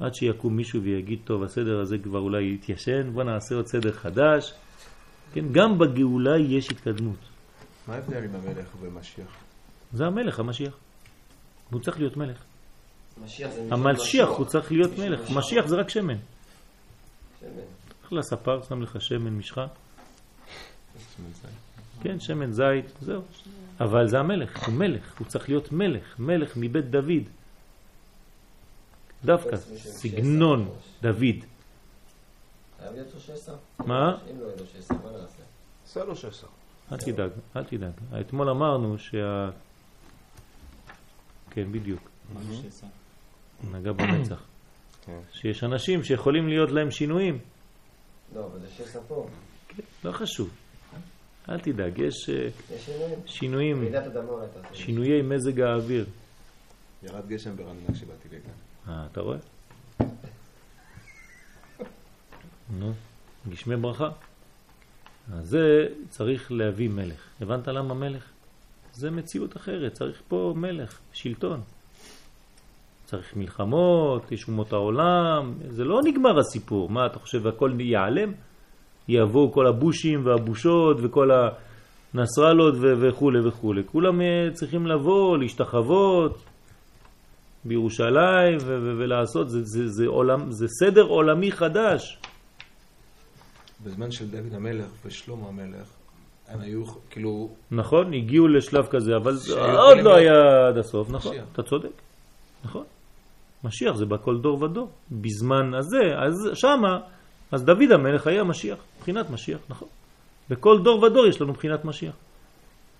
עד 0.00 0.14
שיקום 0.14 0.56
מישהו 0.56 0.82
ויגיד, 0.82 1.18
טוב, 1.24 1.42
הסדר 1.42 1.80
הזה 1.80 1.98
כבר 1.98 2.18
אולי 2.18 2.54
יתיישן, 2.54 3.10
בוא 3.12 3.24
נעשה 3.24 3.54
עוד 3.54 3.66
סדר 3.66 3.92
חדש. 3.92 4.54
כן, 5.32 5.52
גם 5.52 5.78
בגאולה 5.78 6.38
יש 6.38 6.70
התקדמות. 6.70 7.18
מה 7.88 7.94
ההבדל 7.94 8.24
עם 8.24 8.34
המלך 8.34 8.68
ומשיח? 8.80 9.36
זה 9.92 10.06
המלך, 10.06 10.40
המשיח. 10.40 10.74
הוא 11.70 11.80
צריך 11.80 11.98
להיות 11.98 12.16
מלך. 12.16 12.42
המשיח. 13.70 14.28
הוא 14.28 14.46
צריך 14.46 14.72
להיות 14.72 14.98
מלך. 14.98 15.30
משיח 15.30 15.66
זה 15.66 15.76
רק 15.76 15.88
שמן. 15.88 16.14
שמן. 17.40 17.48
הולך 18.10 18.12
לספר, 18.12 18.62
שם 18.62 18.82
לך 18.82 19.00
שמן 19.00 19.32
משחה. 19.32 19.66
כן, 22.02 22.20
שמן 22.20 22.52
זית, 22.52 22.92
זהו. 23.00 23.22
אבל 23.80 24.08
זה 24.08 24.18
המלך, 24.18 24.66
הוא 24.66 24.74
מלך, 24.74 25.18
הוא 25.18 25.26
צריך 25.26 25.48
להיות 25.48 25.72
מלך, 25.72 26.18
מלך 26.18 26.52
מבית 26.56 26.90
דוד. 26.90 27.24
דווקא, 29.26 29.56
סגנון 29.76 30.68
דוד. 31.02 31.44
חייב 32.78 32.92
להיות 32.92 33.14
לו 33.14 33.20
שסע? 33.20 33.52
מה? 33.78 34.18
אם 34.30 34.40
לא 34.40 34.46
יהיה 34.46 34.56
לו 34.56 34.66
שסע, 34.66 34.94
מה 34.94 35.10
נעשה? 35.10 35.42
עשה 35.84 36.04
לו 36.04 36.16
שסע. 36.16 36.46
אל 36.92 36.96
תדאג, 36.96 37.30
אל 37.56 37.64
תדאג. 37.64 37.92
אתמול 38.20 38.50
אמרנו 38.50 38.98
שה... 38.98 39.50
כן, 41.50 41.72
בדיוק. 41.72 42.00
נגע 43.72 43.92
במצח. 43.92 44.42
כן. 45.06 45.20
שיש 45.32 45.64
אנשים 45.64 46.02
שיכולים 46.02 46.48
להיות 46.48 46.70
להם 46.70 46.90
שינויים. 46.90 47.38
לא, 48.34 48.44
אבל 48.44 48.60
זה 48.60 48.70
שסע 48.70 49.00
פה. 49.08 49.26
לא 50.04 50.12
חשוב. 50.12 50.50
אל 51.48 51.60
תדאג, 51.60 51.98
יש 51.98 52.30
אה, 52.30 52.48
שינויים. 53.26 53.84
שינויי 54.72 55.22
מזג 55.22 55.60
האוויר. 55.60 56.06
ירד 57.02 57.28
גשם 57.28 57.56
ברעננה 57.56 57.92
כשבאתי 57.92 58.28
לכאן. 58.28 58.65
אה, 58.88 59.06
אתה 59.12 59.20
רואה? 59.20 59.38
נו, 62.78 62.92
גשמי 63.48 63.76
ברכה. 63.76 64.08
אז 65.32 65.48
זה 65.48 65.86
צריך 66.08 66.52
להביא 66.52 66.88
מלך. 66.88 67.28
הבנת 67.40 67.68
למה 67.68 67.94
מלך? 67.94 68.30
זה 68.92 69.10
מציאות 69.10 69.56
אחרת, 69.56 69.92
צריך 69.92 70.22
פה 70.28 70.54
מלך, 70.56 70.98
שלטון. 71.12 71.60
צריך 73.04 73.36
מלחמות, 73.36 74.32
יש 74.32 74.48
אומות 74.48 74.72
העולם, 74.72 75.54
זה 75.68 75.84
לא 75.84 76.00
נגמר 76.04 76.38
הסיפור. 76.38 76.90
מה, 76.90 77.06
אתה 77.06 77.18
חושב 77.18 77.46
הכל 77.46 77.72
ייעלם? 77.78 78.32
יבואו 79.08 79.52
כל 79.52 79.66
הבושים 79.66 80.26
והבושות 80.26 80.96
וכל 81.02 81.30
הנסרלות 82.14 82.74
וכו' 82.80 83.30
וכו'. 83.44 83.74
כולם 83.86 84.20
אה, 84.20 84.48
צריכים 84.52 84.86
לבוא, 84.86 85.38
להשתחוות, 85.38 86.42
בירושלים 87.68 88.56
ו- 88.60 88.78
ו- 88.82 88.98
ולעשות, 88.98 89.50
זה, 89.50 89.58
זה, 89.62 89.88
זה, 89.88 90.06
עולם, 90.06 90.50
זה 90.50 90.66
סדר 90.68 91.02
עולמי 91.02 91.52
חדש. 91.52 92.18
בזמן 93.84 94.10
של 94.10 94.30
דוד 94.30 94.54
המלך 94.54 94.86
ושלמה 95.06 95.48
המלך, 95.48 95.88
הם 96.48 96.60
היו 96.60 96.84
כאילו... 97.10 97.48
נכון, 97.70 98.12
הגיעו 98.12 98.48
לשלב 98.48 98.86
כזה, 98.86 99.16
אבל 99.16 99.36
עוד 99.76 99.98
לא 99.98 100.14
היה 100.14 100.68
עד 100.68 100.78
הסוף, 100.78 101.10
נכון, 101.10 101.32
משיח. 101.32 101.44
אתה 101.52 101.62
צודק, 101.62 101.92
נכון. 102.64 102.84
משיח 103.64 103.96
זה 103.96 104.04
בכל 104.06 104.38
דור 104.38 104.62
ודור. 104.62 104.90
בזמן 105.10 105.74
הזה, 105.74 106.02
אז 106.26 106.50
שמה, 106.54 106.98
אז 107.52 107.64
דוד 107.64 107.92
המלך 107.94 108.26
היה 108.26 108.44
משיח, 108.44 108.78
מבחינת 108.96 109.30
משיח, 109.30 109.58
נכון. 109.68 109.88
בכל 110.50 110.82
דור 110.82 111.02
ודור 111.02 111.26
יש 111.26 111.40
לנו 111.40 111.50
מבחינת 111.50 111.84
משיח. 111.84 112.14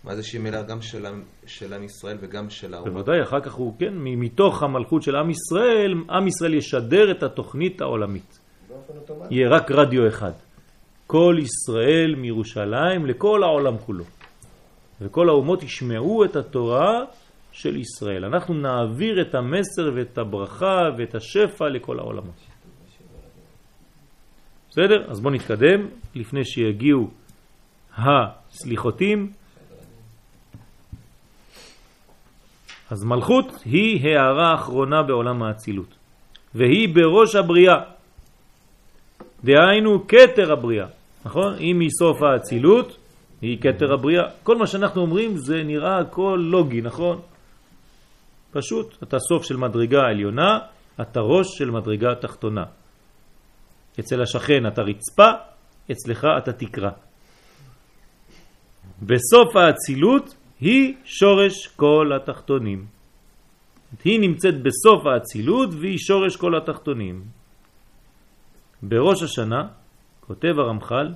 מה 0.07 0.17
זה 0.17 0.23
שהיא 0.23 0.41
מלאה 0.41 0.63
גם 0.63 0.83
של 0.83 1.07
עם- 1.07 1.23
של 1.47 1.73
עם 1.73 1.83
ישראל 1.85 2.17
וגם 2.21 2.51
של 2.51 2.75
האומה? 2.75 2.91
בוודאי, 2.91 3.23
אחר 3.23 3.41
כך 3.41 3.53
הוא, 3.53 3.75
כן, 3.79 3.95
מתוך 3.97 4.63
המלכות 4.63 5.03
של 5.03 5.17
עם 5.17 5.31
ישראל, 5.31 5.95
עם 6.11 6.27
ישראל 6.29 6.55
ישדר 6.55 7.11
את 7.11 7.23
התוכנית 7.23 7.81
העולמית. 7.81 8.41
יהיה 9.31 9.49
רק 9.49 9.71
רדיו 9.71 10.09
אחד. 10.09 10.33
כל 11.07 11.37
ישראל 11.39 12.15
מירושלים 12.17 13.07
לכל 13.07 13.43
העולם 13.43 13.79
כולו. 13.79 14.05
וכל 15.01 15.29
האומות 15.29 15.63
ישמעו 15.63 16.25
את 16.25 16.37
התורה 16.37 17.05
של 17.53 17.77
ישראל. 17.77 18.25
אנחנו 18.25 18.55
נעביר 18.55 19.23
את 19.23 19.35
המסר 19.35 19.91
ואת 19.97 20.19
הברכה 20.19 20.83
ואת 20.99 21.15
השפע 21.15 21.69
לכל 21.69 21.99
העולמות. 21.99 22.35
בסדר? 24.71 25.11
אז 25.11 25.21
בואו 25.21 25.35
נתקדם 25.35 25.89
לפני 26.15 26.45
שיגיעו 26.45 27.11
הסליחותים. 27.97 29.33
אז 32.91 33.05
מלכות 33.05 33.47
היא 33.65 34.05
הערה 34.05 34.53
האחרונה 34.53 35.03
בעולם 35.03 35.43
האצילות, 35.43 35.95
והיא 36.55 36.95
בראש 36.95 37.35
הבריאה. 37.35 37.75
דהיינו 39.45 40.07
כתר 40.09 40.53
הבריאה, 40.53 40.87
נכון? 41.25 41.55
אם 41.61 41.77
מסוף 41.79 42.23
האצילות, 42.23 42.97
היא 43.43 43.59
כתר 43.61 43.93
הבריאה. 43.93 44.23
כל 44.43 44.57
מה 44.57 44.67
שאנחנו 44.67 45.01
אומרים 45.01 45.37
זה 45.37 45.63
נראה 45.63 45.99
הכל 45.99 46.39
לוגי, 46.43 46.81
נכון? 46.81 47.21
פשוט, 48.51 49.03
אתה 49.03 49.19
סוף 49.19 49.45
של 49.45 49.57
מדרגה 49.57 50.01
עליונה, 50.03 50.59
אתה 51.01 51.21
ראש 51.21 51.47
של 51.59 51.71
מדרגה 51.71 52.15
תחתונה. 52.15 52.65
אצל 54.01 54.23
השכן 54.23 54.67
אתה 54.67 54.83
רצפה, 54.83 55.31
אצלך 55.93 56.27
אתה 56.39 56.53
תקרה. 56.53 56.91
בסוף 59.03 59.57
האצילות 59.57 60.35
היא 60.61 60.95
שורש 61.05 61.67
כל 61.67 62.13
התחתונים. 62.17 62.87
היא 64.05 64.21
נמצאת 64.21 64.63
בסוף 64.63 65.07
האצילות 65.07 65.71
והיא 65.81 65.99
שורש 65.99 66.37
כל 66.37 66.57
התחתונים. 66.57 67.25
בראש 68.83 69.23
השנה, 69.23 69.69
כותב 70.21 70.55
הרמח"ל, 70.59 71.15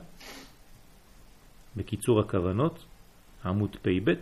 בקיצור 1.76 2.20
הכוונות, 2.20 2.84
עמוד 3.44 3.76
פ"ב, 3.82 4.12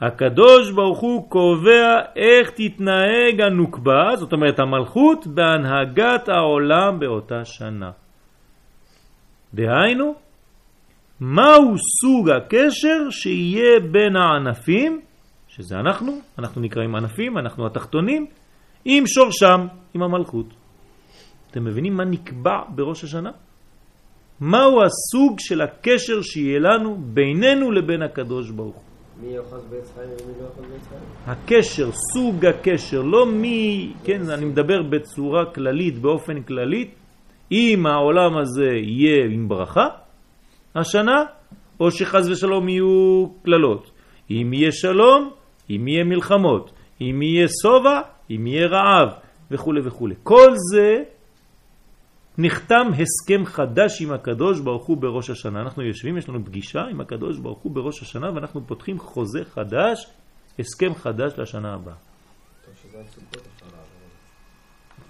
הקדוש 0.00 0.70
ברוך 0.70 0.98
הוא 0.98 1.30
קובע 1.30 2.00
איך 2.16 2.50
תתנהג 2.50 3.40
הנוקבה, 3.40 4.16
זאת 4.16 4.32
אומרת 4.32 4.58
המלכות, 4.58 5.26
בהנהגת 5.26 6.28
העולם 6.28 6.98
באותה 6.98 7.44
שנה. 7.44 7.90
דהיינו, 9.54 10.14
מהו 11.20 11.74
סוג 12.00 12.30
הקשר 12.30 13.10
שיהיה 13.10 13.80
בין 13.80 14.16
הענפים, 14.16 15.00
שזה 15.48 15.76
אנחנו, 15.76 16.12
אנחנו 16.38 16.60
נקראים 16.60 16.94
ענפים, 16.94 17.38
אנחנו 17.38 17.66
התחתונים, 17.66 18.26
עם 18.84 19.06
שורשם, 19.06 19.66
עם 19.94 20.02
המלכות. 20.02 20.46
אתם 21.50 21.64
מבינים 21.64 21.96
מה 21.96 22.04
נקבע 22.04 22.60
בראש 22.68 23.04
השנה? 23.04 23.30
מהו 24.40 24.82
הסוג 24.82 25.36
של 25.40 25.60
הקשר 25.60 26.22
שיהיה 26.22 26.58
לנו 26.58 26.96
בינינו 27.00 27.72
לבין 27.72 28.02
הקדוש 28.02 28.50
ברוך 28.50 28.76
הוא? 28.76 28.82
מי 29.20 29.36
יאחז 29.36 29.66
בעץ 29.70 29.92
חיים 29.94 30.08
ומי 30.08 30.32
לא 30.40 30.44
יאחז 30.44 30.70
בעץ 30.72 30.88
חיים? 30.88 31.00
הקשר, 31.26 31.90
סוג 32.14 32.46
הקשר, 32.46 33.02
לא 33.02 33.26
מי, 33.26 33.92
כן, 34.04 34.30
אני 34.30 34.44
מדבר 34.44 34.82
בצורה 34.82 35.44
כללית, 35.54 35.98
באופן 35.98 36.42
כללית, 36.42 36.94
אם 37.52 37.86
העולם 37.86 38.38
הזה 38.38 38.70
יהיה 38.70 39.24
עם 39.24 39.48
ברכה, 39.48 39.88
השנה, 40.74 41.24
או 41.80 41.90
שחז 41.90 42.28
ושלום 42.28 42.68
יהיו 42.68 43.26
כללות. 43.44 43.90
אם 44.30 44.52
יהיה 44.52 44.72
שלום, 44.72 45.30
אם 45.70 45.88
יהיה 45.88 46.04
מלחמות, 46.04 46.72
אם 47.00 47.22
יהיה 47.22 47.48
סובה, 47.48 48.00
אם 48.30 48.46
יהיה 48.46 48.66
רעב, 48.66 49.08
וכו' 49.50 49.72
וכו'. 49.84 50.08
כל 50.22 50.50
זה 50.72 51.02
נחתם 52.38 52.86
הסכם 52.92 53.46
חדש 53.46 54.02
עם 54.02 54.12
הקדוש 54.12 54.60
ברוך 54.60 54.86
הוא 54.86 54.96
בראש 54.96 55.30
השנה. 55.30 55.60
אנחנו 55.60 55.82
יושבים, 55.82 56.18
יש 56.18 56.28
לנו 56.28 56.44
פגישה 56.44 56.80
עם 56.80 57.00
הקדוש 57.00 57.38
ברוך 57.38 57.58
הוא 57.58 57.72
בראש 57.72 58.02
השנה, 58.02 58.30
ואנחנו 58.34 58.66
פותחים 58.66 58.98
חוזה 58.98 59.44
חדש, 59.44 60.06
הסכם 60.58 60.94
חדש 60.94 61.32
לשנה 61.38 61.74
הבאה. 61.74 61.94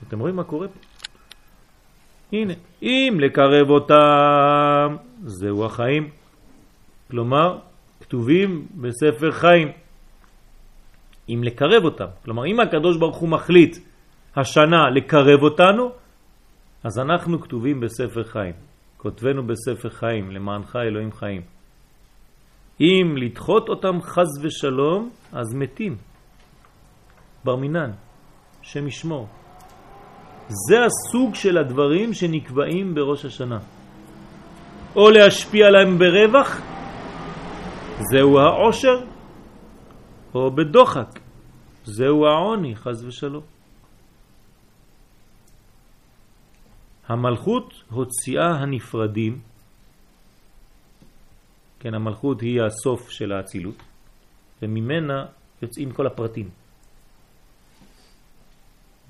אתם 0.08 0.18
רואים 0.18 0.36
מה 0.36 0.44
קורה 0.44 0.68
פה? 0.68 0.78
הנה, 2.32 2.54
אם 2.82 3.16
לקרב 3.20 3.70
אותם, 3.70 4.96
זהו 5.24 5.64
החיים. 5.64 6.10
כלומר, 7.10 7.58
כתובים 8.00 8.66
בספר 8.74 9.30
חיים. 9.30 9.68
אם 11.28 11.40
לקרב 11.44 11.84
אותם, 11.84 12.06
כלומר, 12.24 12.46
אם 12.46 12.60
הקדוש 12.60 12.96
ברוך 12.96 13.16
הוא 13.16 13.28
מחליט 13.28 13.76
השנה 14.36 14.90
לקרב 14.90 15.42
אותנו, 15.42 15.90
אז 16.84 16.98
אנחנו 16.98 17.40
כתובים 17.40 17.80
בספר 17.80 18.24
חיים. 18.24 18.54
כותבנו 18.96 19.46
בספר 19.46 19.88
חיים, 19.88 20.30
למענך 20.30 20.76
אלוהים 20.76 21.12
חיים. 21.12 21.42
אם 22.80 23.14
לדחות 23.16 23.68
אותם 23.68 24.02
חז 24.02 24.40
ושלום, 24.42 25.10
אז 25.32 25.54
מתים. 25.54 25.96
בר 27.44 27.56
מינן, 27.56 27.90
שם 28.62 28.86
ישמור. 28.86 29.26
זה 30.48 30.76
הסוג 30.84 31.34
של 31.34 31.58
הדברים 31.58 32.14
שנקבעים 32.14 32.94
בראש 32.94 33.24
השנה. 33.24 33.58
או 34.96 35.10
להשפיע 35.10 35.66
עליהם 35.66 35.98
ברווח, 35.98 36.60
זהו 38.12 38.38
העושר, 38.38 39.04
או 40.34 40.50
בדוחק, 40.50 41.18
זהו 41.84 42.26
העוני, 42.26 42.76
חז 42.76 43.04
ושלום. 43.04 43.42
המלכות 47.08 47.74
הוציאה 47.90 48.50
הנפרדים, 48.50 49.40
כן, 51.80 51.94
המלכות 51.94 52.40
היא 52.40 52.62
הסוף 52.62 53.10
של 53.10 53.32
האצילות, 53.32 53.74
וממנה 54.62 55.26
יוצאים 55.62 55.92
כל 55.92 56.06
הפרטים. 56.06 56.48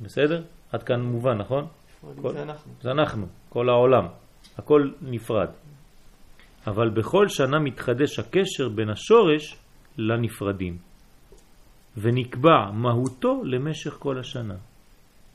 בסדר? 0.01 0.43
עד 0.73 0.83
כאן 0.83 1.01
מובן, 1.03 1.39
נכון? 1.39 1.67
כל- 2.23 2.33
זה 2.33 2.43
אנחנו. 2.43 2.73
זה 2.83 2.91
אנחנו, 2.91 3.27
כל 3.49 3.69
העולם, 3.69 4.07
הכל 4.59 4.91
נפרד. 5.03 5.49
אבל 6.67 6.91
בכל 6.91 7.29
שנה 7.29 7.59
מתחדש 7.59 8.19
הקשר 8.19 8.69
בין 8.69 8.91
השורש 8.91 9.57
לנפרדים, 9.99 10.79
ונקבע 11.97 12.71
מהותו 12.73 13.43
למשך 13.45 13.97
כל 13.99 14.19
השנה. 14.19 14.57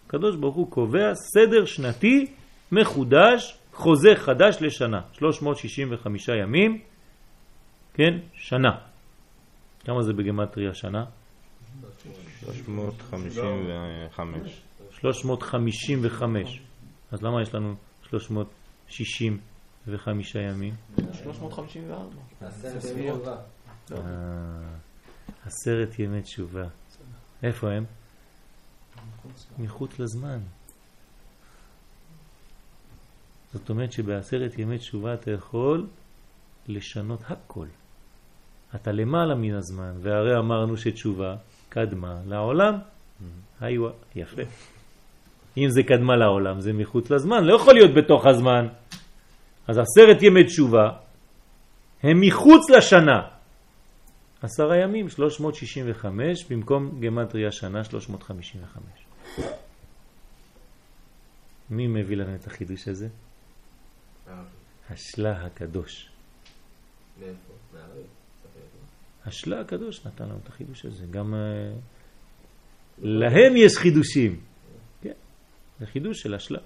הקדוש 0.08 0.36
ברוך 0.36 0.56
הוא 0.56 0.72
קובע 0.72 1.16
סדר 1.16 1.66
שנתי 1.66 2.26
מחודש, 2.72 3.58
חוזה 3.74 4.16
חדש 4.16 4.58
לשנה, 4.62 5.02
365 5.14 6.28
ימים, 6.28 6.82
כן, 7.94 8.20
שנה. 8.34 8.78
כמה 9.86 10.02
זה 10.02 10.14
בגמטריה 10.14 10.74
שנה? 10.74 11.06
355. 12.40 14.62
355. 14.92 16.62
אז 17.12 17.24
למה 17.24 17.42
יש 17.42 17.56
לנו 17.56 17.76
365 19.86 20.36
ימים? 20.36 20.74
354. 21.14 22.06
הסרט 22.42 22.84
ימי 22.86 23.10
תשובה. 23.12 23.36
אה, 23.92 23.98
עשרת 25.46 26.00
ימי 26.00 26.22
תשובה. 26.22 26.64
איפה 27.44 27.72
הם? 27.72 27.86
מחוץ 29.60 30.00
לזמן. 30.00 30.40
זאת 33.54 33.70
אומרת 33.70 33.92
שבעשרת 33.92 34.60
ימי 34.60 34.78
תשובה 34.78 35.14
אתה 35.14 35.32
יכול 35.32 35.88
לשנות 36.68 37.20
הכל. 37.28 37.68
אתה 38.76 38.92
למעלה 38.92 39.36
מן 39.36 39.54
הזמן, 39.54 39.92
והרי 40.02 40.38
אמרנו 40.38 40.78
שתשובה 40.78 41.36
קדמה 41.70 42.22
לעולם. 42.28 42.76
היו, 43.62 43.90
יפה. 44.16 44.42
אם 45.58 45.70
זה 45.70 45.84
קדמה 45.84 46.16
לעולם, 46.16 46.62
זה 46.62 46.74
מחוץ 46.74 47.10
לזמן, 47.10 47.44
לא 47.44 47.56
יכול 47.56 47.74
להיות 47.74 47.92
בתוך 47.94 48.26
הזמן. 48.26 48.68
אז 49.68 49.78
עשרת 49.78 50.22
ימי 50.22 50.44
תשובה 50.44 50.90
הם 52.04 52.22
מחוץ 52.22 52.70
לשנה. 52.70 53.34
עשרה 54.42 54.78
ימים, 54.78 55.10
365, 55.10 56.46
במקום 56.50 57.00
גמטריה 57.00 57.52
שנה, 57.52 57.84
355. 57.84 58.84
מי 61.70 61.88
מביא 61.88 62.18
לנו 62.18 62.36
את 62.36 62.48
החידוש 62.48 62.88
הזה? 62.88 63.08
השלה 64.90 65.46
הקדוש. 65.46 66.10
השלה 69.26 69.62
הקדוש 69.62 70.06
נתן 70.06 70.24
לנו 70.24 70.40
את 70.44 70.50
החידוש 70.50 70.86
הזה. 70.86 71.06
גם 71.12 71.34
uh, 71.34 71.38
להם 73.02 73.58
יש 73.58 73.78
חידושים. 73.78 74.42
כן, 75.02 75.14
זה 75.80 75.86
חידוש 75.86 76.22
של 76.22 76.34
השלה. 76.34 76.60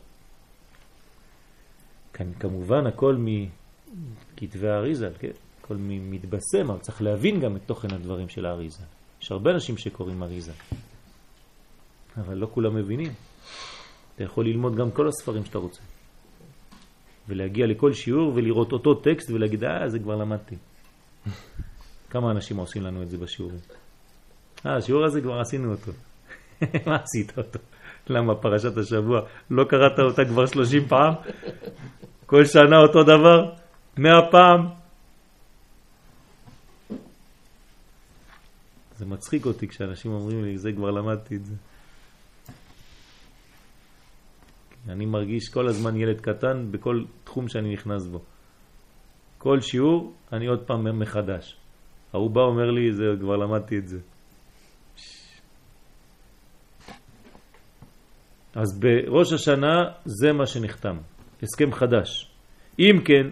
כאן 2.17 2.33
כמובן 2.39 2.87
הכל 2.87 3.15
מכתבי 3.17 4.67
האריזה, 4.67 5.09
כן? 5.19 5.31
הכל 5.61 5.75
מתבשם, 5.79 6.69
אבל 6.71 6.79
צריך 6.79 7.01
להבין 7.01 7.39
גם 7.39 7.55
את 7.55 7.61
תוכן 7.65 7.93
הדברים 7.93 8.29
של 8.29 8.45
האריזה. 8.45 8.83
יש 9.21 9.31
הרבה 9.31 9.51
אנשים 9.51 9.77
שקוראים 9.77 10.23
אריזה, 10.23 10.51
אבל 12.17 12.37
לא 12.37 12.47
כולם 12.53 12.75
מבינים. 12.75 13.13
אתה 14.15 14.23
יכול 14.23 14.45
ללמוד 14.45 14.75
גם 14.75 14.91
כל 14.91 15.07
הספרים 15.07 15.45
שאתה 15.45 15.57
רוצה. 15.57 15.81
ולהגיע 17.27 17.67
לכל 17.67 17.93
שיעור 17.93 18.31
ולראות 18.35 18.71
אותו 18.71 18.93
טקסט 18.93 19.29
ולהגיד, 19.29 19.63
אה, 19.63 19.89
זה 19.89 19.99
כבר 19.99 20.15
למדתי. 20.15 20.55
כמה 22.11 22.31
אנשים 22.31 22.57
עושים 22.57 22.81
לנו 22.81 23.03
את 23.03 23.09
זה 23.09 23.17
בשיעורים? 23.17 23.59
אה, 24.65 24.75
השיעור 24.75 25.05
הזה 25.05 25.21
כבר 25.21 25.39
עשינו 25.39 25.71
אותו. 25.71 25.91
מה 26.87 26.95
עשית 26.95 27.37
אותו? 27.37 27.59
למה 28.09 28.35
פרשת 28.35 28.77
השבוע 28.77 29.21
לא 29.49 29.63
קראת 29.63 29.99
אותה 29.99 30.25
כבר 30.25 30.45
30 30.45 30.85
פעם? 30.87 31.13
כל 32.25 32.45
שנה 32.45 32.77
אותו 32.77 33.03
דבר? 33.03 33.53
100 33.97 34.11
פעם? 34.31 34.67
זה 38.97 39.05
מצחיק 39.05 39.45
אותי 39.45 39.67
כשאנשים 39.67 40.11
אומרים 40.11 40.43
לי, 40.43 40.57
זה 40.57 40.71
כבר 40.71 40.91
למדתי 40.91 41.35
את 41.35 41.45
זה. 41.45 41.55
אני 44.89 45.05
מרגיש 45.05 45.49
כל 45.49 45.67
הזמן 45.67 45.95
ילד 45.95 46.21
קטן 46.21 46.71
בכל 46.71 47.03
תחום 47.23 47.47
שאני 47.47 47.73
נכנס 47.73 48.07
בו. 48.07 48.21
כל 49.37 49.61
שיעור 49.61 50.13
אני 50.33 50.47
עוד 50.47 50.63
פעם 50.63 50.99
מחדש. 50.99 51.55
ההוא 52.13 52.31
בא 52.31 52.41
אומר 52.41 52.71
לי, 52.71 52.93
זה 52.93 53.03
כבר 53.19 53.35
למדתי 53.35 53.77
את 53.77 53.87
זה. 53.87 53.97
אז 58.55 58.79
בראש 58.79 59.33
השנה 59.33 59.75
זה 60.05 60.33
מה 60.33 60.45
שנחתם, 60.45 60.97
הסכם 61.43 61.71
חדש. 61.71 62.31
אם 62.79 63.01
כן, 63.05 63.29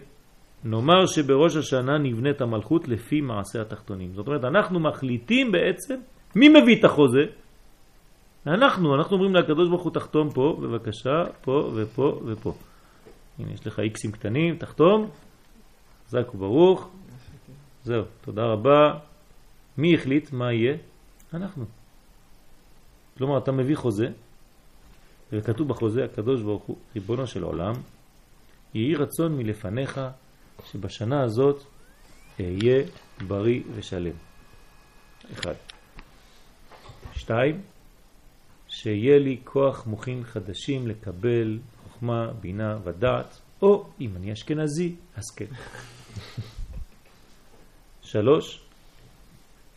נאמר 0.63 1.05
שבראש 1.05 1.55
השנה 1.55 1.97
נבנית 1.97 2.41
המלכות 2.41 2.87
לפי 2.87 3.21
מעשה 3.21 3.61
התחתונים. 3.61 4.13
זאת 4.13 4.27
אומרת, 4.27 4.43
אנחנו 4.43 4.79
מחליטים 4.79 5.51
בעצם 5.51 5.95
מי 6.35 6.49
מביא 6.49 6.79
את 6.79 6.85
החוזה? 6.85 7.23
אנחנו, 8.47 8.95
אנחנו 8.95 9.15
אומרים 9.15 9.35
לקדוש 9.35 9.69
ברוך 9.69 9.83
הוא 9.83 9.91
תחתום 9.93 10.29
פה, 10.29 10.57
בבקשה, 10.61 11.23
פה 11.41 11.71
ופה 11.75 12.19
ופה. 12.25 12.53
הנה, 13.39 13.51
יש 13.51 13.67
לך 13.67 13.79
איקסים 13.79 14.11
קטנים, 14.11 14.57
תחתום, 14.57 15.09
חזק 16.07 16.35
וברוך, 16.35 16.89
זהו, 17.83 18.03
תודה 18.21 18.41
רבה. 18.43 18.99
מי 19.77 19.95
החליט 19.95 20.33
מה 20.33 20.53
יהיה? 20.53 20.77
אנחנו. 21.33 21.65
כלומר, 23.17 23.37
אתה 23.37 23.51
מביא 23.51 23.75
חוזה, 23.75 24.07
וכתוב 25.31 25.67
בחוזה 25.67 26.05
הקדוש 26.05 26.41
ברוך 26.41 26.63
הוא, 26.63 26.77
ריבונו 26.95 27.27
של 27.27 27.43
עולם, 27.43 27.73
יהי 28.73 28.95
רצון 28.95 29.37
מלפניך 29.37 30.01
שבשנה 30.71 31.23
הזאת 31.23 31.63
אהיה 32.39 32.83
בריא 33.27 33.61
ושלם. 33.75 34.15
אחד. 35.33 35.53
שתיים, 37.13 37.61
שיהיה 38.67 39.19
לי 39.19 39.37
כוח 39.43 39.87
מוחין 39.87 40.23
חדשים 40.23 40.87
לקבל 40.87 41.59
חוכמה, 41.83 42.31
בינה 42.41 42.77
ודעת, 42.83 43.39
או 43.61 43.85
אם 44.01 44.09
אני 44.15 44.33
אשכנזי, 44.33 44.95
אז 45.15 45.23
כן. 45.35 45.45
שלוש, 48.11 48.61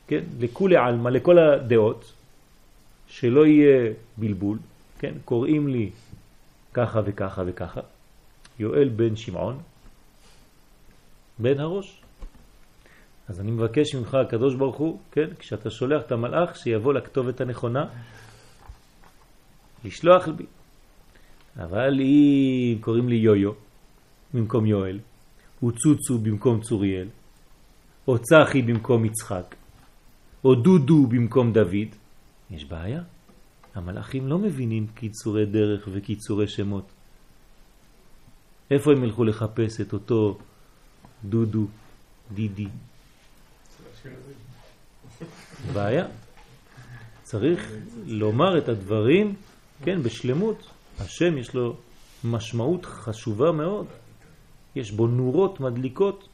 כן, 0.06 0.24
לכולי 0.40 0.76
עלמא, 0.76 1.08
לכל 1.08 1.38
הדעות, 1.38 2.12
שלא 3.06 3.46
יהיה 3.46 3.92
בלבול, 4.16 4.58
כן, 4.98 5.14
קוראים 5.24 5.68
לי 5.68 5.90
ככה 6.74 7.00
וככה 7.04 7.42
וככה, 7.46 7.80
יואל 8.58 8.88
בן 8.88 9.16
שמעון, 9.16 9.58
בן 11.38 11.60
הראש. 11.60 12.02
אז 13.28 13.40
אני 13.40 13.50
מבקש 13.50 13.94
ממך, 13.94 14.14
הקדוש 14.14 14.54
ברוך 14.54 14.76
הוא, 14.76 15.00
כן, 15.12 15.28
כשאתה 15.38 15.70
שולח 15.70 16.02
את 16.06 16.12
המלאך, 16.12 16.56
שיבוא 16.56 16.94
לכתובת 16.94 17.40
הנכונה, 17.40 17.84
לשלוח 19.84 20.28
בי. 20.28 20.46
אבל 21.56 22.00
אם 22.00 22.78
קוראים 22.80 23.08
לי 23.08 23.16
יויו 23.16 23.52
במקום 24.34 24.66
יואל, 24.66 24.98
וצוצו 25.62 26.18
במקום 26.18 26.60
צוריאל, 26.60 27.08
או 28.08 28.18
צחי 28.18 28.62
במקום 28.62 29.04
יצחק, 29.04 29.54
או 30.44 30.54
דודו 30.54 31.06
במקום 31.06 31.52
דוד, 31.52 31.88
יש 32.50 32.64
בעיה. 32.64 33.02
המלאכים 33.78 34.26
לא 34.26 34.38
מבינים 34.38 34.86
קיצורי 34.94 35.46
דרך 35.46 35.88
וקיצורי 35.92 36.48
שמות. 36.48 36.84
איפה 38.70 38.92
הם 38.92 39.04
ילכו 39.04 39.24
לחפש 39.24 39.80
את 39.80 39.92
אותו 39.92 40.38
דודו, 41.24 41.66
דידי? 42.34 42.68
בעיה. 45.72 46.06
צריך 47.22 47.72
לומר 48.06 48.58
את 48.58 48.68
הדברים, 48.68 49.34
כן, 49.84 50.02
בשלמות. 50.02 50.70
השם 50.98 51.38
יש 51.38 51.54
לו 51.54 51.76
משמעות 52.24 52.86
חשובה 52.86 53.52
מאוד. 53.52 53.86
יש 54.76 54.90
בו 54.90 55.06
נורות 55.06 55.60
מדליקות. 55.60 56.27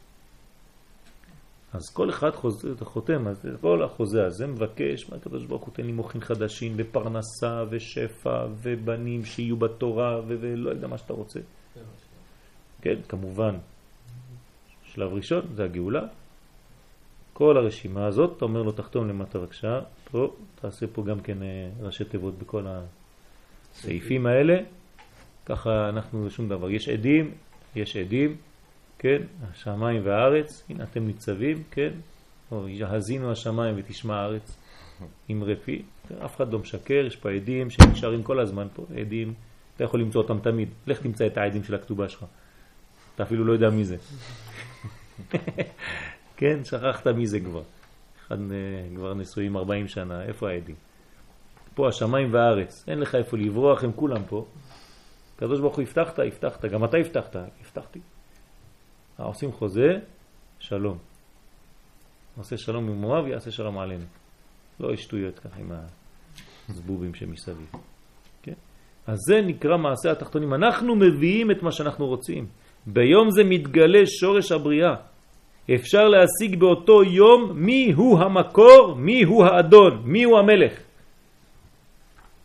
אז 1.74 1.90
כל 1.92 2.10
אחד 2.10 2.30
חוזה, 2.30 2.68
חותם, 2.84 3.28
אז 3.28 3.46
כל 3.60 3.82
החוזה 3.82 4.26
הזה 4.26 4.46
מבקש 4.46 5.10
מהקדוש 5.10 5.44
ברוך 5.46 5.64
הוא 5.64 5.74
תן 5.74 5.86
לי 5.86 5.92
מוחין 5.92 6.20
חדשים 6.20 6.72
ופרנסה 6.76 7.64
ושפע 7.70 8.46
ובנים 8.62 9.24
שיהיו 9.24 9.56
בתורה 9.56 10.20
ולא 10.26 10.70
יודע 10.70 10.86
מה 10.86 10.98
שאתה 10.98 11.12
רוצה. 11.12 11.40
כן, 12.80 12.94
כמובן, 13.08 13.56
שלב 14.82 15.12
ראשון 15.12 15.42
זה 15.54 15.64
הגאולה. 15.64 16.02
כל 17.32 17.56
הרשימה 17.56 18.06
הזאת, 18.06 18.36
אתה 18.36 18.44
אומר 18.44 18.62
לו 18.62 18.72
תחתום 18.72 19.08
למטה 19.08 19.38
בבקשה, 19.38 19.80
פה, 20.10 20.34
תעשה 20.60 20.86
פה 20.86 21.04
גם 21.04 21.20
כן 21.20 21.42
אה, 21.42 21.68
ראשי 21.80 22.04
תיבות 22.04 22.38
בכל 22.38 22.66
הסעיפים 22.66 24.26
האלה, 24.26 24.54
ככה 25.46 25.88
אנחנו 25.88 26.30
שום 26.30 26.48
דבר. 26.48 26.70
יש 26.70 26.88
עדים, 26.88 27.30
יש 27.76 27.96
עדים, 27.96 28.36
כן, 29.04 29.22
השמיים 29.50 30.00
והארץ, 30.04 30.64
הנה 30.70 30.84
אתם 30.84 31.06
ניצבים, 31.06 31.62
כן, 31.70 31.90
או 32.52 32.68
יהזינו 32.68 33.32
השמיים 33.32 33.74
ותשמע 33.78 34.16
הארץ, 34.16 34.56
עם 35.28 35.44
רפי, 35.44 35.82
אף 36.24 36.36
אחד 36.36 36.52
לא 36.52 36.58
משקר, 36.58 37.04
יש 37.06 37.16
פה 37.16 37.30
עדים 37.30 37.70
שנשארים 37.70 38.22
כל 38.22 38.40
הזמן 38.40 38.66
פה, 38.74 38.86
עדים, 39.00 39.34
אתה 39.76 39.84
יכול 39.84 40.00
למצוא 40.00 40.22
אותם 40.22 40.38
תמיד, 40.38 40.68
לך 40.86 41.02
תמצא 41.02 41.26
את 41.26 41.36
העדים 41.36 41.64
של 41.64 41.74
הכתובה 41.74 42.08
שלך, 42.08 42.24
אתה 43.14 43.22
אפילו 43.22 43.44
לא 43.44 43.52
יודע 43.52 43.70
מי 43.70 43.84
זה. 43.84 43.96
כן, 46.36 46.64
שכחת 46.64 47.06
מי 47.06 47.26
זה 47.26 47.40
כבר. 47.40 47.62
אחד 48.26 48.38
כבר 48.96 49.14
נשואים 49.14 49.56
40 49.56 49.88
שנה, 49.88 50.22
איפה 50.22 50.50
העדים? 50.50 50.76
פה 51.74 51.88
השמיים 51.88 52.34
והארץ, 52.34 52.84
אין 52.88 52.98
לך 52.98 53.14
איפה 53.14 53.36
לברוח, 53.36 53.84
הם 53.84 53.92
כולם 53.96 54.22
פה. 54.28 54.46
הקדוש 55.36 55.60
ברוך 55.60 55.76
הוא 55.76 55.82
הבטחת, 55.82 56.18
הבטחת, 56.18 56.64
גם 56.64 56.84
אתה 56.84 56.96
הבטחת, 56.96 57.36
הבטחתי. 57.36 58.00
עושים 59.22 59.52
חוזה, 59.52 59.88
שלום. 60.58 60.98
עושה 62.38 62.56
שלום 62.56 62.88
עם 62.88 62.96
מואב, 63.00 63.26
יעשה 63.26 63.50
שלום 63.50 63.78
עלינו. 63.78 64.04
לא 64.80 64.92
יש 64.92 65.02
שטויות 65.02 65.38
ככה 65.38 65.60
עם 65.60 65.72
הזבובים 66.68 67.14
שמסביב. 67.14 67.70
כן? 68.42 68.52
אז 69.06 69.18
זה 69.28 69.40
נקרא 69.40 69.76
מעשה 69.76 70.12
התחתונים. 70.12 70.54
אנחנו 70.54 70.96
מביאים 70.96 71.50
את 71.50 71.62
מה 71.62 71.72
שאנחנו 71.72 72.06
רוצים. 72.06 72.46
ביום 72.86 73.30
זה 73.30 73.44
מתגלה 73.44 74.06
שורש 74.06 74.52
הבריאה. 74.52 74.94
אפשר 75.74 76.08
להשיג 76.08 76.60
באותו 76.60 77.04
יום 77.04 77.52
מי 77.54 77.92
הוא 77.92 78.18
המקור, 78.18 78.94
מי 78.96 79.22
הוא 79.22 79.44
האדון, 79.44 80.02
מי 80.04 80.24
הוא 80.24 80.38
המלך. 80.38 80.72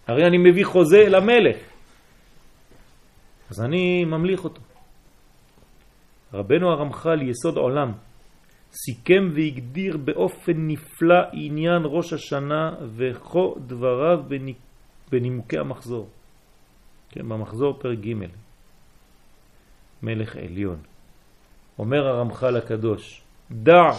הרי 0.08 0.26
אני 0.28 0.38
מביא 0.38 0.66
חוזה 0.66 1.10
למלך. 1.10 1.58
אז 3.50 3.62
אני 3.62 4.06
ממליך 4.06 4.44
אותו. 4.44 4.62
רבנו 6.34 6.72
הרמח"ל, 6.72 7.22
יסוד 7.22 7.57
עולם, 7.57 7.91
סיכם 8.72 9.30
והגדיר 9.34 9.97
באופן 9.97 10.53
נפלא 10.56 11.19
עניין 11.34 11.81
ראש 11.85 12.14
השנה 12.14 12.76
וכה 12.95 13.39
דבריו 13.68 14.19
בנימוקי 15.11 15.57
המחזור. 15.57 16.10
כן, 17.10 17.30
במחזור 17.30 17.73
פרק 17.80 17.99
ג' 17.99 18.14
מלך 20.03 20.35
עליון. 20.35 20.77
אומר 21.80 22.07
הרמח"ל 22.07 22.57
הקדוש, 22.57 23.22
דע 23.51 23.91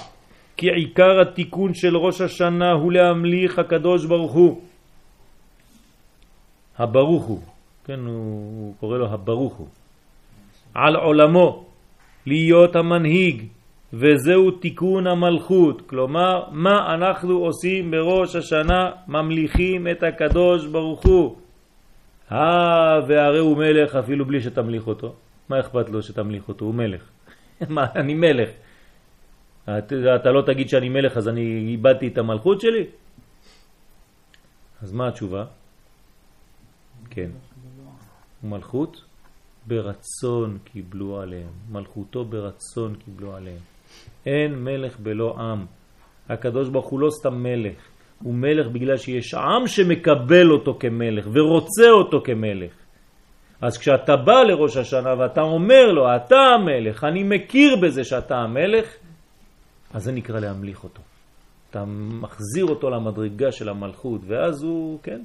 כי 0.56 0.66
עיקר 0.70 1.20
התיקון 1.20 1.74
של 1.74 1.96
ראש 1.96 2.20
השנה 2.20 2.72
הוא 2.72 2.92
להמליך 2.92 3.58
הקדוש 3.58 4.06
ברוך 4.06 4.32
הוא. 4.32 4.62
הברוך 6.78 7.24
הוא, 7.24 7.42
כן, 7.84 8.00
הוא, 8.00 8.14
הוא 8.60 8.74
קורא 8.80 8.98
לו 8.98 9.06
הברוך 9.12 9.54
הוא, 9.54 9.68
על 10.74 10.96
עולמו, 10.96 11.69
להיות 12.30 12.76
המנהיג, 12.76 13.44
וזהו 13.92 14.50
תיקון 14.62 15.06
המלכות. 15.06 15.82
כלומר, 15.90 16.54
מה 16.54 16.94
אנחנו 16.94 17.34
עושים 17.38 17.90
בראש 17.90 18.36
השנה? 18.36 19.10
ממליכים 19.10 19.88
את 19.88 20.02
הקדוש 20.02 20.66
ברוך 20.66 21.02
הוא. 21.06 21.36
אה, 22.32 23.00
והרי 23.08 23.38
הוא 23.38 23.56
מלך 23.56 23.90
אפילו 23.94 24.22
בלי 24.24 24.40
שתמליך 24.40 24.86
אותו. 24.86 25.14
מה 25.48 25.60
אכפת 25.60 25.90
לו 25.90 26.02
שתמליך 26.02 26.48
אותו? 26.48 26.64
הוא 26.64 26.74
מלך. 26.74 27.02
מה, 27.74 27.86
אני 27.98 28.14
מלך. 28.14 28.48
אתה, 29.66 30.16
אתה 30.16 30.30
לא 30.30 30.42
תגיד 30.46 30.68
שאני 30.68 30.88
מלך 30.88 31.16
אז 31.16 31.28
אני 31.28 31.74
איבדתי 31.74 32.08
את 32.14 32.18
המלכות 32.18 32.60
שלי? 32.60 32.84
אז 34.82 34.92
מה 34.92 35.08
התשובה? 35.08 35.44
כן. 37.10 37.30
מלכות 38.42 39.09
ברצון 39.66 40.58
קיבלו 40.64 41.20
עליהם, 41.20 41.50
מלכותו 41.70 42.24
ברצון 42.24 42.94
קיבלו 43.04 43.36
עליהם. 43.36 43.58
אין 44.26 44.54
מלך 44.54 45.00
בלא 45.00 45.36
עם. 45.38 45.66
הקדוש 46.28 46.68
ברוך 46.68 46.88
הוא 46.88 47.00
לא 47.00 47.08
סתם 47.10 47.42
מלך, 47.42 47.78
הוא 48.22 48.34
מלך 48.34 48.66
בגלל 48.72 48.96
שיש 48.96 49.34
עם 49.34 49.66
שמקבל 49.66 50.50
אותו 50.50 50.76
כמלך 50.80 51.26
ורוצה 51.32 51.90
אותו 51.90 52.20
כמלך. 52.24 52.72
אז 53.60 53.78
כשאתה 53.78 54.16
בא 54.16 54.42
לראש 54.42 54.76
השנה 54.76 55.14
ואתה 55.18 55.40
אומר 55.40 55.92
לו, 55.92 56.16
אתה 56.16 56.36
המלך, 56.36 57.04
אני 57.04 57.22
מכיר 57.22 57.76
בזה 57.76 58.04
שאתה 58.04 58.36
המלך, 58.36 58.86
אז 59.94 60.04
זה 60.04 60.12
נקרא 60.12 60.40
להמליך 60.40 60.84
אותו. 60.84 61.02
אתה 61.70 61.84
מחזיר 62.20 62.64
אותו 62.64 62.90
למדרגה 62.90 63.52
של 63.52 63.68
המלכות, 63.68 64.20
ואז 64.26 64.62
הוא, 64.62 64.98
כן, 65.02 65.20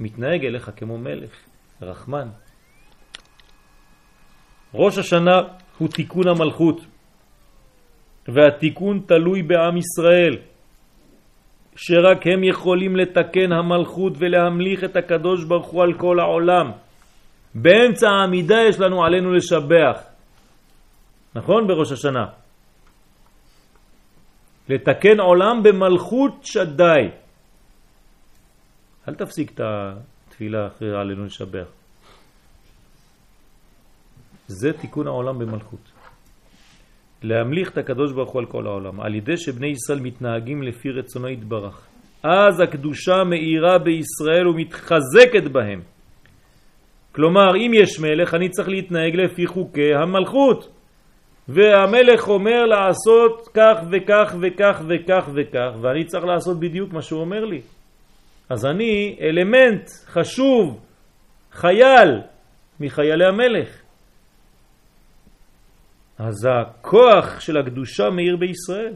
מתנהג 0.00 0.44
אליך 0.44 0.70
כמו 0.76 0.98
מלך, 0.98 1.30
רחמן. 1.82 2.28
ראש 4.74 4.98
השנה 4.98 5.36
הוא 5.78 5.88
תיקון 5.88 6.28
המלכות. 6.28 6.80
והתיקון 8.28 9.00
תלוי 9.06 9.42
בעם 9.42 9.76
ישראל, 9.76 10.36
שרק 11.76 12.26
הם 12.26 12.44
יכולים 12.44 12.96
לתקן 12.96 13.52
המלכות 13.52 14.12
ולהמליך 14.18 14.84
את 14.84 14.96
הקדוש 14.96 15.44
ברוך 15.44 15.66
הוא 15.66 15.82
על 15.82 15.92
כל 15.98 16.20
העולם. 16.20 16.72
באמצע 17.54 18.08
העמידה 18.08 18.56
יש 18.68 18.80
לנו 18.80 19.04
עלינו 19.04 19.32
לשבח. 19.32 20.02
נכון? 21.34 21.66
בראש 21.66 21.92
השנה. 21.92 22.26
לתקן 24.68 25.20
עולם 25.20 25.62
במלכות 25.62 26.32
שדי. 26.42 27.08
אל 29.08 29.14
תפסיק 29.14 29.50
את 29.50 29.60
התפילה 29.60 30.66
אחרי 30.66 30.88
עלינו 31.00 31.24
לשבח. 31.24 31.77
זה 34.48 34.72
תיקון 34.72 35.06
העולם 35.06 35.38
במלכות. 35.38 35.92
להמליך 37.22 37.70
את 37.70 37.78
הקדוש 37.78 38.12
ברוך 38.12 38.30
הוא 38.30 38.40
על 38.40 38.46
כל 38.46 38.66
העולם, 38.66 39.00
על 39.00 39.14
ידי 39.14 39.36
שבני 39.36 39.66
ישראל 39.66 40.00
מתנהגים 40.00 40.62
לפי 40.62 40.90
רצונו 40.90 41.28
יתברך. 41.28 41.86
אז 42.22 42.60
הקדושה 42.60 43.24
מאירה 43.24 43.78
בישראל 43.78 44.48
ומתחזקת 44.48 45.50
בהם. 45.52 45.80
כלומר, 47.12 47.56
אם 47.56 47.70
יש 47.74 48.00
מלך, 48.00 48.34
אני 48.34 48.48
צריך 48.48 48.68
להתנהג 48.68 49.16
לפי 49.16 49.46
חוקי 49.46 49.94
המלכות. 49.94 50.68
והמלך 51.48 52.28
אומר 52.28 52.64
לעשות 52.64 53.48
כך 53.54 53.78
וכך 53.90 54.34
וכך 54.40 54.82
וכך 54.88 55.28
וכך, 55.34 55.70
ואני 55.80 56.04
צריך 56.04 56.24
לעשות 56.24 56.60
בדיוק 56.60 56.92
מה 56.92 57.02
שהוא 57.02 57.20
אומר 57.20 57.44
לי. 57.44 57.60
אז 58.48 58.66
אני 58.66 59.16
אלמנט 59.20 59.88
חשוב, 60.06 60.80
חייל 61.52 62.20
מחיילי 62.80 63.24
המלך. 63.24 63.87
אז 66.18 66.48
הכוח 66.50 67.40
של 67.40 67.56
הקדושה 67.56 68.10
מאיר 68.10 68.36
בישראל. 68.36 68.94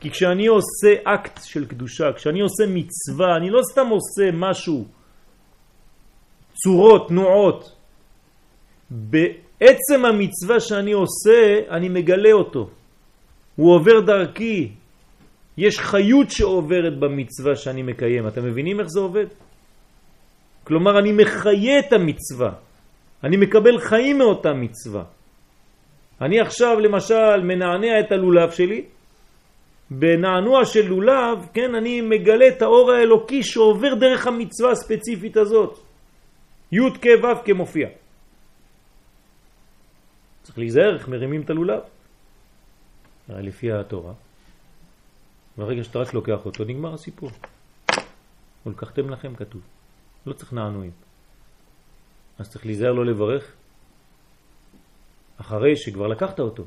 כי 0.00 0.10
כשאני 0.10 0.46
עושה 0.46 0.94
אקט 1.04 1.40
של 1.44 1.66
קדושה, 1.66 2.12
כשאני 2.16 2.40
עושה 2.40 2.64
מצווה, 2.68 3.36
אני 3.36 3.50
לא 3.50 3.60
סתם 3.72 3.86
עושה 3.88 4.30
משהו, 4.32 4.84
צורות, 6.52 7.08
תנועות. 7.08 7.72
בעצם 8.90 10.04
המצווה 10.04 10.60
שאני 10.60 10.92
עושה, 10.92 11.60
אני 11.70 11.88
מגלה 11.88 12.32
אותו. 12.32 12.70
הוא 13.56 13.74
עובר 13.74 14.00
דרכי. 14.00 14.72
יש 15.56 15.78
חיות 15.78 16.30
שעוברת 16.30 16.98
במצווה 16.98 17.56
שאני 17.56 17.82
מקיים. 17.82 18.28
אתם 18.28 18.44
מבינים 18.44 18.80
איך 18.80 18.88
זה 18.88 19.00
עובד? 19.00 19.26
כלומר, 20.64 20.98
אני 20.98 21.12
מחיה 21.12 21.78
את 21.78 21.92
המצווה. 21.92 22.52
אני 23.24 23.36
מקבל 23.36 23.78
חיים 23.78 24.18
מאותה 24.18 24.52
מצווה. 24.52 25.15
אני 26.20 26.40
עכשיו 26.40 26.80
למשל 26.80 27.40
מנענע 27.42 28.00
את 28.00 28.12
הלולב 28.12 28.50
שלי, 28.50 28.84
בנענוע 29.90 30.64
של 30.64 30.86
לולב, 30.88 31.48
כן, 31.54 31.74
אני 31.74 32.00
מגלה 32.00 32.48
את 32.48 32.62
האור 32.62 32.92
האלוקי 32.92 33.42
שעובר 33.42 33.94
דרך 33.94 34.26
המצווה 34.26 34.70
הספציפית 34.70 35.36
הזאת. 35.36 35.78
י' 36.72 36.90
כ' 37.02 37.06
ו' 37.22 37.44
כמופיע. 37.44 37.88
צריך 40.42 40.58
להיזהר 40.58 40.94
איך 40.94 41.08
מרימים 41.08 41.42
את 41.42 41.50
הלולב. 41.50 41.80
לפי 43.28 43.72
התורה. 43.72 44.12
ברגע 45.56 45.84
שאתה 45.84 45.98
רק 45.98 46.14
לוקח 46.14 46.46
אותו, 46.46 46.64
נגמר 46.64 46.94
הסיפור. 46.94 47.30
ולקחתם 48.66 49.10
לכם 49.10 49.34
כתוב. 49.34 49.62
לא 50.26 50.32
צריך 50.32 50.52
נענועים. 50.52 50.92
אז 52.38 52.50
צריך 52.50 52.66
להיזהר 52.66 52.92
לא 52.92 53.04
לברך 53.06 53.52
אחרי 55.40 55.76
שכבר 55.76 56.06
לקחת 56.06 56.40
אותו. 56.40 56.64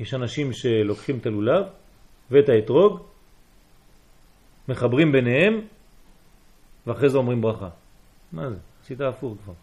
יש 0.00 0.14
אנשים 0.14 0.52
שלוקחים 0.52 1.18
את 1.18 1.26
הלולב 1.26 1.64
ואת 2.30 2.48
האתרוג, 2.48 3.00
מחברים 4.68 5.12
ביניהם, 5.12 5.60
ואחרי 6.86 7.08
זה 7.08 7.18
אומרים 7.18 7.40
ברכה. 7.40 7.68
מה 8.32 8.50
זה? 8.50 8.56
עשית 8.82 9.00
הפוך 9.00 9.34
כבר. 9.44 9.54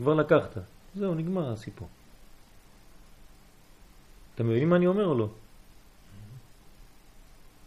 כבר 0.00 0.14
לקחת. 0.14 0.58
זהו, 0.94 1.14
נגמר 1.14 1.52
הסיפור. 1.52 1.88
אתם 4.34 4.48
מבינים 4.48 4.70
מה 4.70 4.76
אני 4.76 4.86
אומר 4.86 5.06
או 5.06 5.18
לא? 5.18 5.28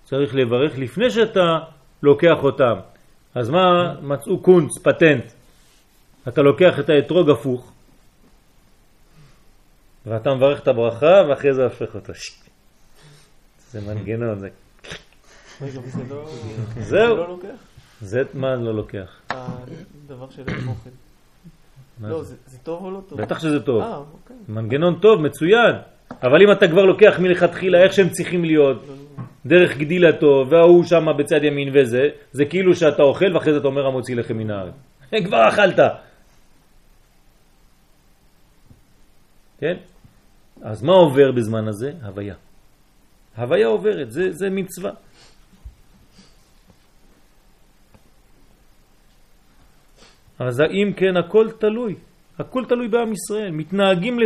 צריך 0.03 0.35
לברך 0.35 0.77
לפני 0.77 1.09
שאתה 1.09 1.59
לוקח 2.03 2.43
אותם. 2.43 2.75
אז 3.35 3.49
מה 3.49 3.95
מצאו 4.01 4.39
קונץ, 4.41 4.77
פטנט? 4.83 5.31
אתה 6.27 6.41
לוקח 6.41 6.79
את 6.79 6.89
האתרוג 6.89 7.29
הפוך, 7.29 7.71
ואתה 10.05 10.33
מברך 10.33 10.59
את 10.59 10.67
הברכה, 10.67 11.21
ואחרי 11.29 11.53
זה 11.53 11.63
הופך 11.63 11.95
אותו. 11.95 12.13
זה 13.71 13.81
מנגנון, 13.81 14.39
זה... 14.39 14.47
רגע, 15.61 15.79
וזה 15.79 16.03
לא... 16.09 16.29
זהו. 16.79 17.15
זה 17.41 17.47
לא? 17.47 17.53
זה 18.01 18.23
מה 18.33 18.55
לא 18.55 18.75
לוקח? 18.75 19.21
הדבר 19.29 20.29
של 20.29 20.43
אוכל. 20.67 20.89
לא, 22.01 22.23
זה? 22.23 22.57
טוב 22.63 22.83
או 22.83 22.91
לא 22.91 23.01
טוב? 23.09 23.21
בטח 23.21 23.39
שזה 23.39 23.59
טוב. 23.59 23.81
אה, 23.81 23.97
אוקיי. 23.97 24.35
מנגנון 24.47 24.99
טוב, 24.99 25.21
מצוין. 25.21 25.75
אבל 26.23 26.41
אם 26.41 26.51
אתה 26.51 26.67
כבר 26.67 26.85
לוקח 26.85 27.19
מלכתחילה 27.19 27.83
איך 27.83 27.93
שהם 27.93 28.09
צריכים 28.09 28.45
להיות, 28.45 28.85
דרך 29.45 29.77
גדילתו, 29.77 30.45
וההוא 30.49 30.83
שם 30.83 31.05
בצד 31.17 31.43
ימין 31.43 31.69
וזה, 31.73 32.09
זה 32.31 32.45
כאילו 32.45 32.75
שאתה 32.75 33.03
אוכל 33.03 33.33
ואחרי 33.33 33.53
זה 33.53 33.59
אתה 33.59 33.67
אומר 33.67 33.85
המוציא 33.85 34.15
לחם 34.15 34.37
מן 34.37 34.51
הארץ. 34.51 34.73
כבר 35.25 35.49
אכלת. 35.49 35.79
כן? 39.59 39.77
אז 40.65 40.83
מה 40.83 40.93
עובר 40.93 41.31
בזמן 41.31 41.67
הזה? 41.67 41.91
הוויה. 42.03 42.35
הוויה 43.37 43.67
עוברת, 43.67 44.11
זה, 44.11 44.31
זה 44.31 44.49
מצווה. 44.49 44.91
אז 50.39 50.61
אם 50.61 50.93
כן, 50.97 51.17
הכל 51.17 51.51
תלוי. 51.59 51.95
הכל 52.39 52.65
תלוי 52.65 52.87
בעם 52.87 53.11
ישראל. 53.13 53.51
מתנהגים 53.51 54.19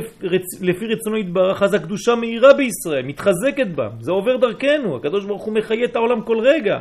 לפי 0.62 0.86
רצונו 0.86 1.18
יתברך, 1.18 1.64
אז 1.64 1.74
הקדושה 1.74 2.16
מהירה 2.16 2.54
בישראל, 2.54 3.06
מתחזקת 3.06 3.68
בה. 3.76 3.90
זה 4.00 4.12
עובר 4.12 4.38
דרכנו, 4.38 4.96
הקדוש 4.96 5.26
ברוך 5.26 5.44
הוא 5.44 5.54
מחיה 5.54 5.86
את 5.86 5.96
העולם 5.96 6.22
כל 6.22 6.40
רגע. 6.40 6.80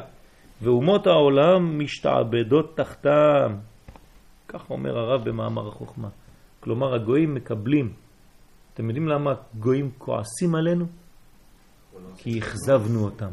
ואומות 0.62 1.06
העולם 1.06 1.78
משתעבדות 1.78 2.76
תחתם. 2.76 3.54
כך 4.48 4.70
אומר 4.70 4.98
הרב 4.98 5.28
במאמר 5.28 5.68
החוכמה. 5.68 6.08
כלומר, 6.60 6.94
הגויים 6.94 7.34
מקבלים. 7.34 8.07
אתם 8.78 8.86
יודעים 8.86 9.08
למה 9.08 9.34
גויים 9.58 9.90
כועסים 9.98 10.54
עלינו? 10.54 10.86
כי 12.16 12.38
הכזבנו 12.38 13.04
אותם. 13.04 13.30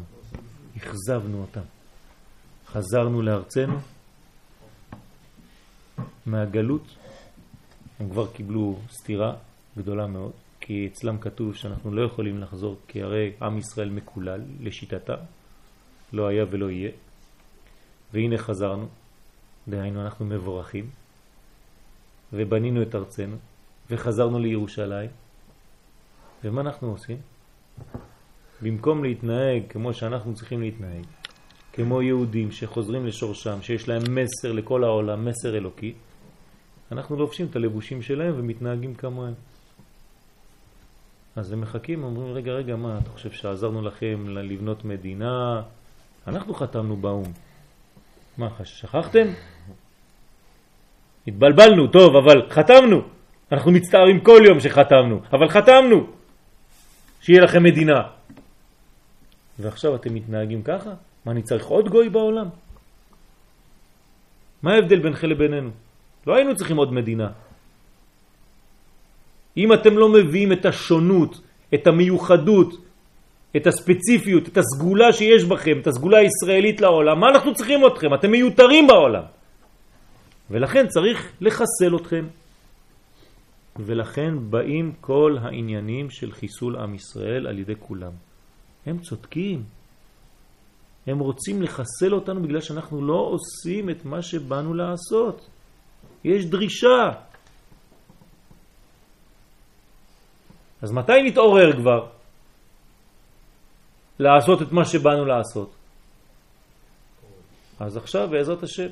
הכזבנו 0.76 1.40
אותם. 1.40 1.60
חזרנו 2.66 3.22
לארצנו 3.22 3.78
מהגלות, 6.26 6.82
הם 8.00 8.10
כבר 8.10 8.32
קיבלו 8.32 8.78
סתירה 8.90 9.36
גדולה 9.78 10.06
מאוד, 10.06 10.32
כי 10.60 10.88
אצלם 10.92 11.18
כתוב 11.18 11.54
שאנחנו 11.54 11.94
לא 11.94 12.02
יכולים 12.02 12.40
לחזור, 12.40 12.76
כי 12.88 13.02
הרי 13.02 13.32
עם 13.42 13.58
ישראל 13.58 13.90
מקולל 13.90 14.40
לשיטתם, 14.60 15.18
לא 16.12 16.26
היה 16.26 16.44
ולא 16.50 16.70
יהיה. 16.70 16.90
והנה 18.12 18.38
חזרנו, 18.38 18.86
דהיינו 19.68 20.02
אנחנו 20.04 20.26
מבורכים, 20.26 20.90
ובנינו 22.32 22.82
את 22.82 22.94
ארצנו, 22.94 23.36
וחזרנו 23.90 24.38
לירושלים, 24.38 25.10
ומה 26.46 26.60
אנחנו 26.60 26.90
עושים? 26.90 27.16
במקום 28.62 29.04
להתנהג 29.04 29.62
כמו 29.68 29.94
שאנחנו 29.94 30.34
צריכים 30.34 30.60
להתנהג, 30.60 31.04
כמו 31.72 32.02
יהודים 32.02 32.50
שחוזרים 32.50 33.06
לשורשם, 33.06 33.62
שיש 33.62 33.88
להם 33.88 34.02
מסר 34.08 34.52
לכל 34.52 34.84
העולם, 34.84 35.24
מסר 35.24 35.56
אלוקי, 35.56 35.94
אנחנו 36.92 37.16
לובשים 37.16 37.46
את 37.50 37.56
הלבושים 37.56 38.02
שלהם 38.02 38.34
ומתנהגים 38.36 38.94
כמוהם. 38.94 39.34
אז 41.36 41.52
הם 41.52 41.60
מחכים, 41.60 42.04
אומרים, 42.04 42.34
רגע, 42.34 42.52
רגע, 42.52 42.76
מה, 42.76 42.98
אתה 43.02 43.10
חושב 43.10 43.30
שעזרנו 43.30 43.82
לכם 43.82 44.24
לבנות 44.28 44.84
מדינה? 44.84 45.62
אנחנו 46.26 46.54
חתמנו 46.54 46.96
באו"ם. 46.96 47.32
מה, 48.38 48.48
שכחתם? 48.64 49.26
התבלבלנו, 51.26 51.86
טוב, 51.86 52.16
אבל 52.16 52.50
חתמנו. 52.50 53.02
אנחנו 53.52 53.72
מצטערים 53.72 54.20
כל 54.20 54.42
יום 54.44 54.60
שחתמנו, 54.60 55.20
אבל 55.32 55.48
חתמנו. 55.48 56.15
שיהיה 57.26 57.42
לכם 57.42 57.62
מדינה. 57.62 58.02
ועכשיו 59.58 59.94
אתם 59.94 60.14
מתנהגים 60.14 60.62
ככה? 60.62 60.90
מה, 61.24 61.32
אני 61.32 61.42
צריך 61.42 61.66
עוד 61.66 61.88
גוי 61.88 62.08
בעולם? 62.08 62.48
מה 64.62 64.74
ההבדל 64.74 64.98
בינכם 65.02 65.26
לבינינו? 65.26 65.70
לא 66.26 66.34
היינו 66.34 66.56
צריכים 66.56 66.76
עוד 66.76 66.92
מדינה. 66.92 67.28
אם 69.56 69.72
אתם 69.72 69.98
לא 69.98 70.08
מביאים 70.08 70.52
את 70.52 70.66
השונות, 70.66 71.40
את 71.74 71.86
המיוחדות, 71.86 72.70
את 73.56 73.66
הספציפיות, 73.66 74.48
את 74.48 74.56
הסגולה 74.58 75.12
שיש 75.12 75.44
בכם, 75.44 75.82
את 75.82 75.86
הסגולה 75.86 76.18
הישראלית 76.18 76.80
לעולם, 76.80 77.20
מה 77.20 77.26
אנחנו 77.34 77.54
צריכים 77.54 77.86
אתכם? 77.86 78.14
אתם 78.14 78.30
מיותרים 78.30 78.86
בעולם. 78.86 79.22
ולכן 80.50 80.86
צריך 80.86 81.18
לחסל 81.40 81.96
אתכם. 81.96 82.24
ולכן 83.78 84.50
באים 84.50 84.92
כל 85.00 85.36
העניינים 85.42 86.10
של 86.10 86.32
חיסול 86.32 86.76
עם 86.76 86.94
ישראל 86.94 87.46
על 87.46 87.58
ידי 87.58 87.74
כולם. 87.78 88.12
הם 88.86 88.98
צודקים. 88.98 89.64
הם 91.06 91.18
רוצים 91.18 91.62
לחסל 91.62 92.14
אותנו 92.14 92.42
בגלל 92.42 92.60
שאנחנו 92.60 93.06
לא 93.06 93.30
עושים 93.30 93.90
את 93.90 94.04
מה 94.04 94.22
שבאנו 94.22 94.74
לעשות. 94.74 95.48
יש 96.24 96.44
דרישה. 96.44 97.10
אז 100.82 100.92
מתי 100.92 101.22
נתעורר 101.24 101.72
כבר? 101.76 102.06
לעשות 104.18 104.62
את 104.62 104.72
מה 104.72 104.84
שבאנו 104.84 105.24
לעשות. 105.24 105.70
אז 107.80 107.96
עכשיו, 107.96 108.28
בעזרת 108.30 108.62
השם, 108.62 108.88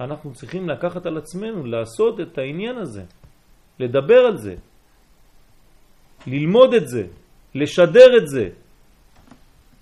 אנחנו 0.00 0.34
צריכים 0.34 0.68
לקחת 0.68 1.06
על 1.06 1.18
עצמנו, 1.18 1.66
לעשות 1.66 2.20
את 2.20 2.38
העניין 2.38 2.78
הזה, 2.78 3.04
לדבר 3.80 4.20
על 4.28 4.36
זה, 4.36 4.54
ללמוד 6.26 6.74
את 6.74 6.88
זה, 6.88 7.02
לשדר 7.54 8.16
את 8.16 8.28
זה, 8.28 8.48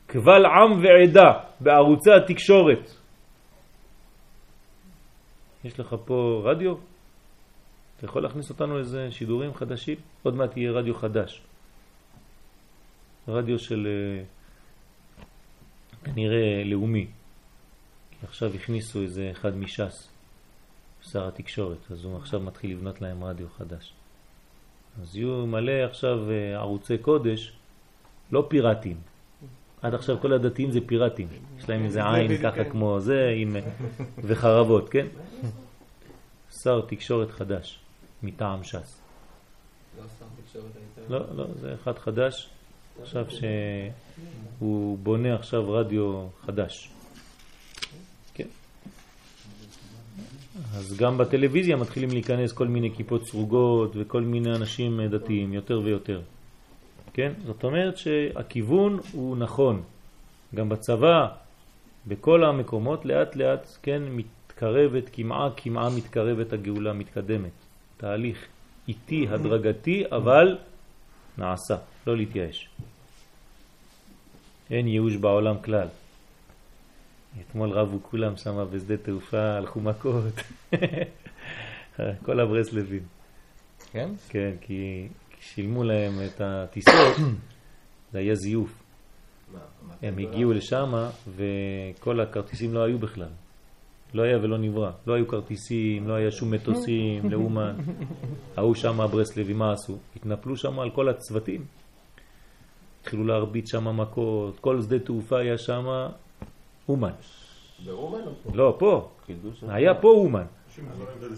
קבל 0.06 0.46
עם 0.46 0.82
ועדה 0.82 1.30
בערוצי 1.60 2.10
התקשורת. 2.10 2.90
יש 5.64 5.80
לך 5.80 5.96
פה 6.04 6.42
רדיו? 6.44 6.74
אתה 7.96 8.06
יכול 8.06 8.22
להכניס 8.22 8.50
אותנו 8.50 8.78
איזה 8.78 9.08
שידורים 9.10 9.54
חדשים? 9.54 9.96
עוד 10.22 10.34
מעט 10.34 10.56
יהיה 10.56 10.72
רדיו 10.72 10.94
חדש. 10.94 11.42
רדיו 13.28 13.58
של 13.58 13.86
אה, 13.86 14.24
כנראה 16.04 16.64
לאומי. 16.64 17.06
עכשיו 18.22 18.54
הכניסו 18.54 19.02
איזה 19.02 19.30
אחד 19.30 19.56
מש"ס, 19.56 20.08
שר 21.12 21.28
התקשורת, 21.28 21.78
אז 21.90 22.04
הוא 22.04 22.16
עכשיו 22.16 22.40
מתחיל 22.40 22.70
לבנות 22.70 23.00
להם 23.00 23.24
רדיו 23.24 23.46
חדש. 23.58 23.92
אז 25.02 25.16
יהיו 25.16 25.46
מלא 25.46 25.72
עכשיו 25.72 26.30
אה, 26.30 26.56
ערוצי 26.56 26.98
קודש, 26.98 27.52
לא 28.32 28.46
פיראטים. 28.48 28.96
עד 29.82 29.94
עכשיו 29.94 30.20
כל 30.20 30.32
הדתיים 30.32 30.70
זה 30.70 30.80
פיראטים. 30.86 31.28
יש 31.58 31.68
להם 31.68 31.84
איזה 31.84 32.10
עין 32.10 32.42
ככה 32.42 32.64
כמו 32.64 33.00
זה, 33.00 33.32
עם... 33.36 33.56
וחרבות, 34.18 34.88
כן? 34.88 35.06
שר 36.62 36.80
תקשורת 36.80 37.30
חדש, 37.30 37.78
מטעם 38.22 38.64
ש"ס. 38.64 39.00
לא. 41.08 41.18
לא, 41.18 41.36
לא, 41.36 41.46
זה 41.60 41.74
אחד 41.74 41.98
חדש, 41.98 42.50
עכשיו 43.02 43.26
שהוא 43.30 44.98
בונה 44.98 45.34
עכשיו 45.34 45.72
רדיו 45.72 46.26
חדש. 46.46 46.90
אז 50.74 50.96
גם 50.96 51.18
בטלוויזיה 51.18 51.76
מתחילים 51.76 52.10
להיכנס 52.10 52.52
כל 52.52 52.68
מיני 52.68 52.94
כיפות 52.94 53.26
סרוגות 53.26 53.92
וכל 53.96 54.22
מיני 54.22 54.50
אנשים 54.56 55.00
דתיים, 55.10 55.52
יותר 55.52 55.80
ויותר. 55.84 56.20
כן? 57.12 57.32
זאת 57.46 57.64
אומרת 57.64 57.96
שהכיוון 57.96 58.98
הוא 59.12 59.36
נכון. 59.36 59.82
גם 60.54 60.68
בצבא, 60.68 61.26
בכל 62.06 62.44
המקומות, 62.44 63.04
לאט 63.04 63.36
לאט, 63.36 63.76
כן, 63.82 64.02
מתקרבת, 64.10 65.04
כמעה 65.12 65.48
כמעה 65.56 65.90
מתקרבת 65.96 66.52
הגאולה, 66.52 66.92
מתקדמת. 66.92 67.50
תהליך 67.96 68.46
איטי, 68.88 69.26
הדרגתי, 69.30 70.04
אבל 70.10 70.58
נעשה, 71.38 71.76
לא 72.06 72.16
להתייאש. 72.16 72.68
אין 74.70 74.88
ייאוש 74.88 75.16
בעולם 75.16 75.56
כלל. 75.64 75.88
אתמול 77.40 77.70
רבו 77.70 78.02
כולם 78.02 78.36
שם 78.36 78.66
בשדה 78.70 78.96
תעופה, 78.96 79.56
הלכו 79.56 79.80
מכות. 79.80 80.34
כל 82.24 82.40
הברסלבים. 82.40 83.02
כן? 83.92 84.10
כן, 84.28 84.50
כי 84.60 85.08
שילמו 85.40 85.84
להם 85.84 86.12
את 86.26 86.40
הטיסות, 86.40 87.16
זה 88.12 88.18
היה 88.18 88.34
זיוף. 88.34 88.82
הם 90.02 90.18
הגיעו 90.18 90.52
לשם 90.52 90.92
וכל 91.28 92.20
הכרטיסים 92.20 92.74
לא 92.74 92.84
היו 92.84 92.98
בכלל. 92.98 93.28
לא 94.14 94.22
היה 94.22 94.38
ולא 94.38 94.58
נברא. 94.58 94.90
לא 95.06 95.14
היו 95.14 95.28
כרטיסים, 95.28 96.08
לא 96.08 96.14
היה 96.14 96.30
שום 96.30 96.50
מטוסים 96.50 97.22
לאומן. 97.30 97.76
ההוא 98.56 98.74
שם 98.74 99.00
הברסלבים, 99.00 99.58
מה 99.58 99.72
עשו? 99.72 99.98
התנפלו 100.16 100.56
שם 100.56 100.80
על 100.80 100.90
כל 100.90 101.08
הצוותים. 101.08 101.64
התחילו 103.00 103.24
להרביץ 103.24 103.70
שם 103.70 104.00
מכות, 104.00 104.60
כל 104.60 104.82
שדה 104.82 104.98
תעופה 104.98 105.38
היה 105.38 105.58
שם 105.58 105.84
אומן. 106.88 107.10
באומן 107.84 108.18
או 108.26 108.32
פה? 108.44 108.50
לא, 108.54 108.76
פה. 108.78 109.08
היה 109.68 109.94
פה 109.94 110.08
אומן. 110.08 110.44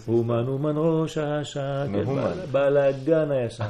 אומן, 0.07 0.47
אומן 0.47 0.73
ראש 0.77 1.17
השעה, 1.17 1.87
מאומן. 1.87 2.21
בל- 2.51 2.69
בלגן 2.69 3.31
היה 3.31 3.49
שם. 3.49 3.69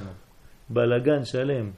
בלגן 0.69 1.25
שלם. 1.25 1.69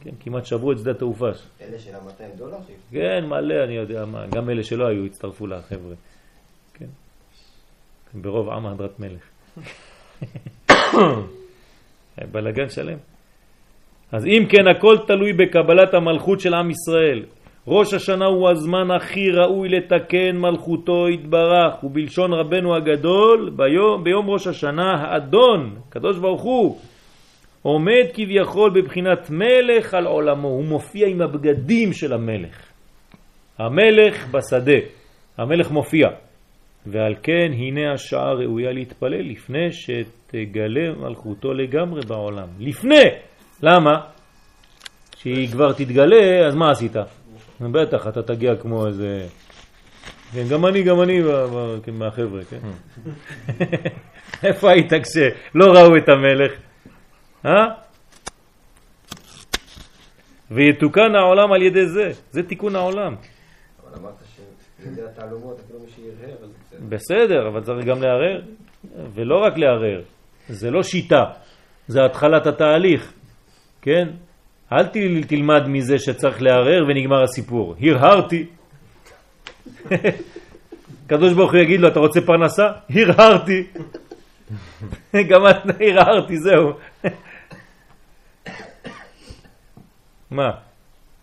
כן, 0.00 0.10
כמעט 0.20 0.46
שברו 0.46 0.72
את 0.72 0.78
שדה 0.78 0.90
התעופה. 0.90 1.28
אלה 1.60 1.78
של 1.78 1.94
ה-200 1.94 2.38
דולר? 2.38 2.56
כן, 2.92 3.24
מלא, 3.26 3.64
אני 3.64 3.72
יודע 3.72 4.04
מה. 4.04 4.26
גם 4.26 4.50
אלה 4.50 4.62
שלא 4.64 4.86
היו 4.86 5.04
הצטרפו 5.04 5.46
לחבר'ה. 5.46 5.94
כן. 6.74 6.86
ברוב 8.14 8.48
עם 8.50 8.66
הדרת 8.66 9.00
מלך. 9.00 9.22
בלגן 12.32 12.68
שלם. 12.68 12.98
אז 14.12 14.26
אם 14.26 14.46
כן, 14.50 14.66
הכל 14.76 14.96
תלוי 15.06 15.32
בקבלת 15.32 15.94
המלכות 15.94 16.40
של 16.40 16.54
עם 16.54 16.70
ישראל. 16.70 17.24
ראש 17.66 17.94
השנה 17.94 18.24
הוא 18.24 18.50
הזמן 18.50 18.90
הכי 18.90 19.30
ראוי 19.30 19.68
לתקן 19.68 20.36
מלכותו 20.36 21.08
יתברך, 21.08 21.84
ובלשון 21.84 22.32
רבנו 22.32 22.76
הגדול, 22.76 23.50
ביום, 23.56 24.04
ביום 24.04 24.30
ראש 24.30 24.46
השנה 24.46 24.92
האדון, 25.00 25.76
קדוש 25.88 26.18
ברוך 26.18 26.42
הוא, 26.42 26.78
עומד 27.62 28.04
כביכול 28.14 28.70
בבחינת 28.74 29.30
מלך 29.30 29.94
על 29.94 30.06
עולמו, 30.06 30.48
הוא 30.48 30.64
מופיע 30.64 31.08
עם 31.08 31.22
הבגדים 31.22 31.92
של 31.92 32.12
המלך. 32.12 32.72
המלך 33.58 34.28
בשדה, 34.30 34.78
המלך 35.38 35.70
מופיע. 35.70 36.08
ועל 36.86 37.14
כן 37.22 37.52
הנה 37.52 37.92
השעה 37.92 38.32
ראויה 38.32 38.72
להתפלל 38.72 39.30
לפני 39.30 39.72
שתגלה 39.72 40.92
מלכותו 41.00 41.54
לגמרי 41.54 42.00
בעולם. 42.08 42.48
לפני! 42.58 43.04
למה? 43.62 44.00
שהיא 45.16 45.48
כבר 45.48 45.72
תתגלה, 45.72 46.46
אז 46.46 46.54
מה 46.54 46.70
עשית? 46.70 46.96
בטח, 47.60 48.06
אתה 48.08 48.22
תגיע 48.22 48.56
כמו 48.56 48.86
איזה... 48.86 49.26
כן, 50.32 50.44
גם 50.50 50.66
אני, 50.66 50.82
גם 50.82 51.02
אני 51.02 51.22
כן, 51.82 51.94
מהחבר'ה, 51.94 52.44
כן? 52.44 52.58
איפה 54.48 54.70
היית 54.70 54.92
כשלא 54.92 55.64
ראו 55.64 55.96
את 55.96 56.08
המלך? 56.08 56.52
אה? 57.46 57.66
ויתוקן 60.50 61.14
העולם 61.14 61.52
על 61.52 61.62
ידי 61.62 61.86
זה, 61.86 62.10
זה 62.30 62.42
תיקון 62.42 62.76
העולם. 62.76 63.14
אבל 63.14 63.98
אמרת 63.98 64.14
שיודע 64.82 65.06
תעלומות, 65.14 65.60
אפילו 65.64 65.78
מי 65.80 65.90
שירהר, 65.90 66.36
אז 66.42 66.50
בסדר. 66.50 66.86
בסדר, 66.88 67.48
אבל 67.48 67.64
צריך 67.64 67.86
גם 67.86 68.02
לערער, 68.02 68.40
ולא 69.14 69.44
רק 69.46 69.58
לערער, 69.58 70.02
זה 70.48 70.70
לא 70.70 70.82
שיטה, 70.82 71.24
זה 71.88 72.04
התחלת 72.04 72.46
התהליך, 72.46 73.12
כן? 73.82 74.08
אל 74.74 74.86
תלמד 75.26 75.68
מזה 75.68 75.98
שצריך 75.98 76.42
לערער 76.42 76.84
ונגמר 76.88 77.22
הסיפור. 77.22 77.74
הרהרתי. 77.80 78.46
קדוש 81.06 81.32
ברוך 81.32 81.52
הוא 81.52 81.60
יגיד 81.60 81.80
לו, 81.80 81.88
אתה 81.88 82.00
רוצה 82.00 82.20
פרנסה? 82.20 82.66
הרהרתי. 82.90 83.66
גם 85.30 85.46
את 85.50 85.56
הרהרתי, 85.80 86.38
זהו. 86.38 86.72
מה? 90.30 90.50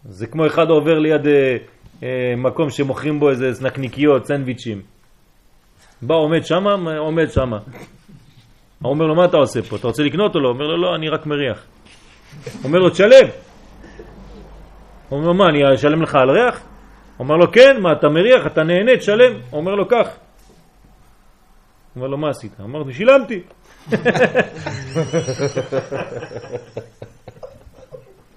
זה 0.05 0.27
כמו 0.27 0.47
אחד 0.47 0.69
עובר 0.69 0.99
ליד 0.99 1.27
אה, 1.27 1.57
אה, 2.03 2.33
מקום 2.37 2.69
שמוכרים 2.69 3.19
בו 3.19 3.29
איזה 3.29 3.51
נקניקיות, 3.61 4.25
סנדוויצ'ים. 4.25 4.81
בא, 6.01 6.15
עומד 6.15 6.45
שמה, 6.45 6.97
עומד 6.97 7.29
שמה. 7.29 7.59
אומר 8.83 9.05
לו, 9.05 9.15
מה 9.15 9.25
אתה 9.25 9.37
עושה 9.37 9.61
פה? 9.61 9.75
אתה 9.75 9.87
רוצה 9.87 10.03
לקנות 10.03 10.35
או 10.35 10.39
לא? 10.39 10.49
אומר 10.49 10.67
לו, 10.67 10.77
לא, 10.77 10.95
אני 10.95 11.09
רק 11.09 11.25
מריח. 11.25 11.65
אומר 12.63 12.79
לו, 12.79 12.89
תשלם. 12.89 13.27
אומר 15.11 15.27
לו, 15.27 15.33
מה, 15.33 15.45
אני 15.49 15.75
אשלם 15.75 16.01
לך 16.01 16.15
על 16.15 16.29
ריח? 16.29 16.61
אומר 17.19 17.35
לו, 17.35 17.51
כן, 17.51 17.81
מה, 17.81 17.91
אתה 17.91 18.09
מריח, 18.09 18.47
אתה 18.47 18.63
נהנה, 18.63 18.97
תשלם. 18.97 19.33
אומר 19.53 19.75
לו, 19.75 19.87
כך. 19.87 20.07
אומר 21.95 22.07
לו, 22.07 22.17
מה 22.17 22.29
עשית? 22.29 22.51
אמר 22.59 22.79
לו, 22.79 22.93
שילמתי. 22.93 23.41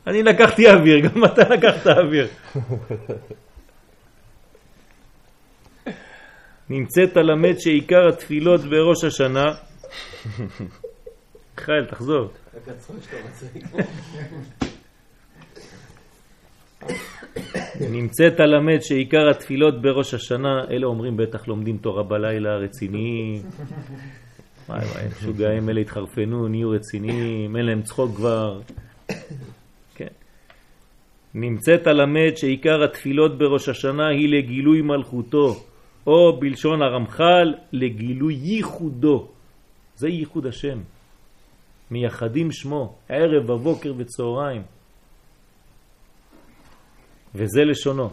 אני 0.07 0.23
לקחתי 0.23 0.71
אוויר, 0.71 1.01
גם 1.01 1.25
אתה 1.25 1.43
לקחת 1.49 1.87
אוויר. 1.87 2.29
נמצאת 6.71 7.17
למד 7.17 7.59
שעיקר 7.59 8.09
התפילות 8.09 8.61
בראש 8.61 9.05
השנה 9.05 9.45
מיכאל, 11.59 11.85
תחזור. 11.85 12.31
הצחוק 12.67 12.97
שאתה 13.03 13.17
מצחיק. 13.29 13.65
נמצאת 17.81 18.41
למד 18.41 18.79
שעיקר 18.81 19.31
התפילות 19.31 19.83
בראש 19.83 20.15
השנה, 20.15 20.65
אלה 20.71 20.87
אומרים 20.87 21.17
בטח 21.17 21.49
לומדים 21.49 21.79
תורה 21.79 22.03
בלילה, 22.03 22.57
רציניים. 22.57 23.43
וואי 24.69 24.85
וואי, 24.85 25.05
משוגעים 25.19 25.69
אלה 25.69 25.81
התחרפנו, 25.81 26.49
נהיו 26.49 26.71
רציניים, 26.71 27.57
אין 27.57 27.67
להם 27.67 27.83
צחוק 27.83 28.17
כבר. 28.17 28.61
כן. 29.95 30.09
נמצאת 31.35 31.87
הלמד 31.87 32.33
שעיקר 32.37 32.85
התפילות 32.85 33.39
בראש 33.39 33.69
השנה 33.69 34.09
היא 34.09 34.29
לגילוי 34.29 34.83
מלכותו, 34.83 35.65
או 36.07 36.41
בלשון 36.41 36.83
הרמח"ל, 36.83 37.55
לגילוי 37.73 38.35
ייחודו. 38.35 39.29
זה 39.97 40.09
ייחוד 40.09 40.47
השם. 40.47 40.79
מייחדים 41.91 42.53
שמו, 42.53 42.95
ערב, 43.09 43.47
בבוקר 43.47 43.93
וצהריים. 43.97 44.63
וזה 47.35 47.65
לשונו. 47.65 48.11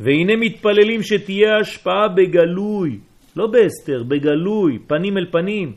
והנה 0.00 0.36
מתפללים 0.36 1.02
שתהיה 1.02 1.58
השפעה 1.60 2.08
בגלוי, 2.08 2.98
לא 3.36 3.46
בהסתר, 3.46 4.02
בגלוי, 4.02 4.78
פנים 4.86 5.18
אל 5.18 5.26
פנים, 5.30 5.72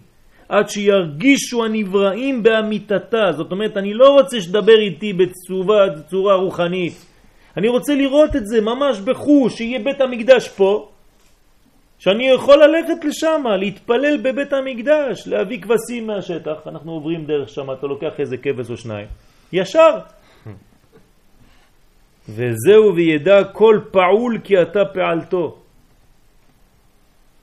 עד 0.50 0.70
שירגישו 0.70 1.66
הנבראים 1.66 2.44
באמיתתה. 2.44 3.32
זאת 3.32 3.52
אומרת, 3.52 3.78
אני 3.78 3.94
לא 3.94 4.10
רוצה 4.10 4.42
שתדבר 4.42 4.80
איתי 4.80 5.14
בצורה, 5.14 5.88
בצורה 5.98 6.36
רוחנית. 6.36 6.94
אני 7.58 7.68
רוצה 7.68 7.96
לראות 7.96 8.36
את 8.36 8.48
זה 8.48 8.62
ממש 8.62 9.00
בחוש, 9.00 9.58
שיהיה 9.58 9.80
בית 9.80 10.02
המקדש 10.02 10.50
פה, 10.50 10.90
שאני 12.04 12.30
יכול 12.30 12.64
ללכת 12.64 13.06
לשם, 13.06 13.44
להתפלל 13.60 14.18
בבית 14.24 14.54
המקדש, 14.54 15.28
להביא 15.28 15.62
כבשים 15.62 16.08
מהשטח. 16.08 16.68
אנחנו 16.68 16.92
עוברים 16.92 17.26
דרך 17.26 17.50
שם, 17.50 17.72
אתה 17.72 17.88
לוקח 17.88 18.20
איזה 18.20 18.38
כבש 18.38 18.70
או 18.70 18.78
שניים. 18.78 19.08
ישר. 19.54 20.00
וזהו 22.30 22.96
וידע 22.96 23.44
כל 23.44 23.80
פעול 23.92 24.40
כי 24.44 24.62
אתה 24.62 24.86
פעלתו. 24.94 25.58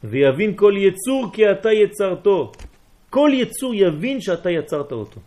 ויבין 0.05 0.57
כל 0.57 0.75
יצור 0.77 1.31
כי 1.33 1.51
אתה 1.51 1.73
יצרתו. 1.73 2.53
כל 3.11 3.31
יצור 3.33 3.75
יבין 3.75 4.21
שאתה 4.21 4.51
יצרת 4.51 4.93
אותו. 4.93 5.21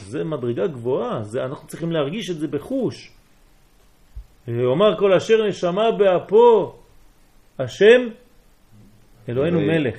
זה 0.00 0.24
מדרגה 0.24 0.66
גבוהה, 0.66 1.22
זה, 1.22 1.44
אנחנו 1.44 1.68
צריכים 1.68 1.92
להרגיש 1.92 2.30
את 2.30 2.38
זה 2.38 2.48
בחוש. 2.48 3.10
ואומר 4.48 4.98
כל 4.98 5.12
אשר 5.12 5.46
נשמה 5.46 5.90
באפו, 5.90 6.72
השם 7.58 8.08
אלוהינו 9.30 9.60
אלוהי- 9.60 9.78
מלך, 9.78 9.96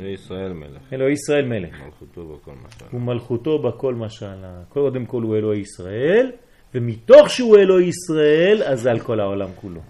זה 0.00 0.08
ישראל 0.08 0.52
מלך. 0.52 0.92
אלוהי 0.92 1.12
ישראל 1.12 1.44
מלך. 1.44 1.80
מלכותו 1.84 2.26
בכל 2.26 2.50
משל. 2.66 2.96
ומלכותו 2.96 3.58
בכל 3.58 3.94
משלה. 3.94 4.52
קודם 4.68 5.06
כל 5.06 5.22
הוא 5.22 5.36
אלוהי 5.36 5.60
ישראל, 5.60 6.32
ומתוך 6.74 7.30
שהוא 7.30 7.56
אלוהי 7.58 7.86
ישראל, 7.88 8.62
אז 8.66 8.80
זה 8.80 8.90
על 8.90 9.00
כל 9.00 9.20
העולם 9.20 9.48
כולו. 9.60 9.80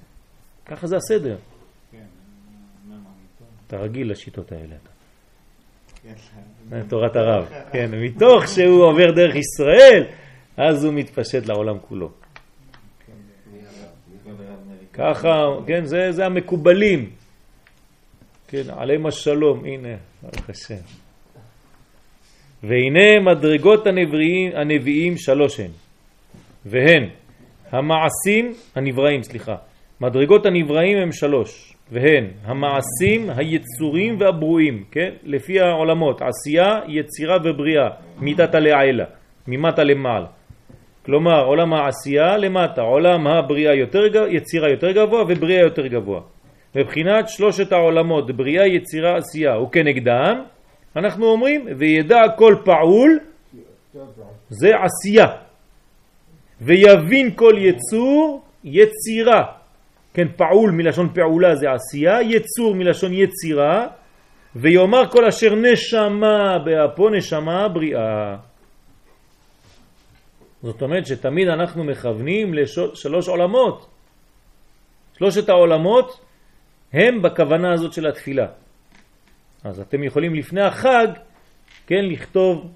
ככה 0.66 0.86
זה 0.86 0.97
הסדר. 0.97 1.36
כן. 1.93 1.99
אתה 3.66 3.77
רגיל 3.77 4.11
לשיטות 4.11 4.53
האלה. 4.53 4.74
אתה. 4.82 4.91
כן, 6.03 6.15
זה 6.70 6.82
תורת 6.89 7.16
הרב. 7.16 7.49
כן, 7.73 7.91
מתוך 8.03 8.47
שהוא 8.49 8.85
עובר 8.85 9.11
דרך 9.11 9.35
ישראל, 9.35 10.05
אז 10.57 10.85
הוא 10.85 10.95
מתפשט 10.95 11.47
לעולם 11.47 11.78
כולו. 11.78 12.11
ככה, 14.93 15.47
כן, 15.66 15.85
זה, 15.85 16.12
זה 16.12 16.27
המקובלים. 16.27 17.11
כן, 18.55 18.71
עליהם 18.77 19.07
השלום, 19.07 19.65
הנה, 19.65 19.95
ברוך 20.23 20.51
השם. 20.51 20.83
והנה 22.63 23.21
מדרגות 23.21 23.87
הנביאים, 23.87 24.53
הנביאים 24.55 25.17
שלוש 25.17 25.61
הן, 25.61 25.71
והן 26.67 27.09
המעשים, 27.71 28.55
הנבראים, 28.75 29.23
סליחה, 29.23 29.55
מדרגות 30.01 30.47
הנבראים 30.47 30.99
הם 30.99 31.13
שלוש, 31.13 31.75
והן 31.93 32.27
המעשים, 32.45 33.31
היצורים 33.37 34.21
והברואים, 34.21 34.85
כן? 34.91 35.11
לפי 35.23 35.61
העולמות, 35.61 36.23
עשייה, 36.23 36.81
יצירה 36.89 37.37
ובריאה, 37.45 37.89
מידת 38.19 38.55
לעילה, 38.55 39.05
ממטה 39.49 39.85
למעלה. 39.85 40.27
כלומר, 41.05 41.45
עולם 41.45 41.75
העשייה 41.75 42.37
למטה, 42.37 42.83
עולם 42.83 43.27
הבריאה 43.27 43.75
יותר, 43.75 44.01
יצירה 44.31 44.71
יותר 44.71 44.91
גבוה 44.91 45.23
ובריאה 45.23 45.61
יותר 45.61 45.87
גבוה. 45.87 46.34
מבחינת 46.74 47.28
שלושת 47.28 47.72
העולמות, 47.72 48.36
בריאה, 48.36 48.66
יצירה, 48.66 49.16
עשייה, 49.16 49.59
וכנגדם, 49.59 50.43
אנחנו 50.96 51.27
אומרים, 51.27 51.66
וידע 51.78 52.20
כל 52.36 52.56
פעול, 52.64 53.19
זה 54.48 54.70
עשייה. 54.85 55.27
ויבין 56.61 57.35
כל 57.35 57.54
יצור, 57.59 58.43
יצירה. 58.64 59.44
כן, 60.14 60.28
פעול 60.36 60.70
מלשון 60.70 61.09
פעולה 61.14 61.56
זה 61.56 61.66
עשייה, 61.72 62.22
יצור 62.22 62.74
מלשון 62.74 63.12
יצירה, 63.12 63.86
ויאמר 64.56 65.11
כל 65.11 65.24
אשר 65.24 65.54
נשמה 65.54 66.59
באפו 66.64 67.11
נשמה 67.11 67.69
בריאה. 67.69 68.36
זאת 70.62 70.82
אומרת 70.82 71.06
שתמיד 71.06 71.48
אנחנו 71.48 71.85
מכוונים 71.85 72.54
לשלוש 72.54 73.28
עולמות. 73.28 73.86
שלושת 75.19 75.48
העולמות 75.48 76.23
הם 76.95 77.23
בכוונה 77.23 77.73
הזאת 77.73 77.93
של 77.93 78.06
התפילה. 78.06 78.47
אז 79.64 79.81
אתם 79.81 80.03
יכולים 80.03 80.35
לפני 80.35 80.61
החג, 80.61 81.06
כן, 81.87 82.05
לכתוב 82.05 82.71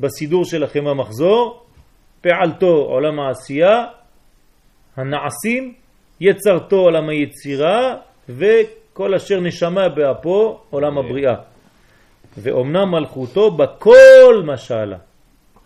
בסידור 0.00 0.44
שלכם 0.44 0.86
המחזור, 0.86 1.66
פעלתו 2.20 2.66
עולם 2.66 3.20
העשייה, 3.20 3.84
הנעשים, 4.96 5.74
יצרתו 6.20 6.76
עולם 6.76 7.08
היצירה, 7.08 7.96
וכל 8.28 9.14
אשר 9.14 9.40
נשמה 9.40 9.88
באפו 9.88 10.60
עולם 10.70 10.98
הבריאה. 10.98 11.34
ואומנם 12.38 12.90
מלכותו 12.90 13.50
בכל 13.50 14.42
משלה. 14.44 14.98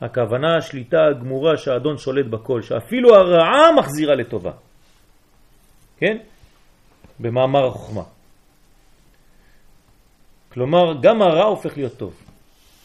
הכוונה 0.00 0.56
השליטה 0.56 1.04
הגמורה 1.04 1.56
שהאדון 1.56 1.98
שולט 1.98 2.26
בכל, 2.26 2.62
שאפילו 2.62 3.14
הרעה 3.14 3.72
מחזירה 3.78 4.14
לטובה. 4.14 4.52
כן? 5.98 6.16
במאמר 7.20 7.66
החוכמה. 7.66 8.02
כלומר, 10.52 11.00
גם 11.02 11.22
הרע 11.22 11.44
הופך 11.44 11.76
להיות 11.76 11.96
טוב. 11.96 12.14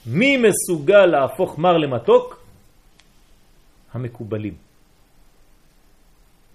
מי 0.06 0.38
מסוגל 0.38 1.06
להפוך 1.06 1.60
מר 1.60 1.78
למתוק? 1.78 2.44
המקובלים. 3.94 4.54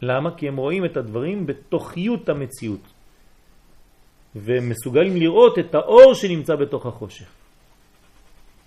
למה? 0.03 0.37
כי 0.37 0.49
הם 0.49 0.57
רואים 0.57 0.85
את 0.85 0.97
הדברים 0.97 1.47
בתוכיות 1.47 2.29
המציאות. 2.29 2.81
והם 4.35 4.69
מסוגלים 4.69 5.17
לראות 5.17 5.59
את 5.59 5.75
האור 5.75 6.15
שנמצא 6.15 6.57
בתוך 6.57 6.87
החושך. 6.87 7.29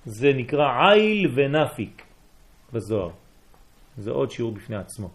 זה 0.06 0.34
נקרא 0.34 0.66
עיל 0.94 1.32
ונפיק 1.36 2.04
בזוהר. 2.74 3.10
זה 3.98 4.12
עוד 4.12 4.32
שיעור 4.32 4.52
בפני 4.52 4.76
עצמו. 4.76 5.10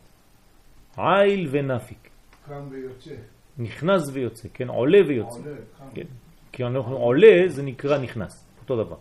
עיל 0.97 1.49
ונפיק. 1.51 2.09
קם 2.47 2.69
ויוצא, 2.71 3.15
נכנס 3.59 4.03
ויוצא, 4.13 4.49
כן? 4.55 4.69
עולה 4.69 4.99
ויוצא. 5.09 5.39
עולה. 5.39 5.57
כן. 5.95 6.07
כי 6.53 6.65
אנחנו 6.65 6.97
עולה 6.97 7.43
זה 7.47 7.63
נקרא 7.63 7.99
נכנס, 7.99 8.47
אותו 8.63 8.85
דבר. 8.85 8.97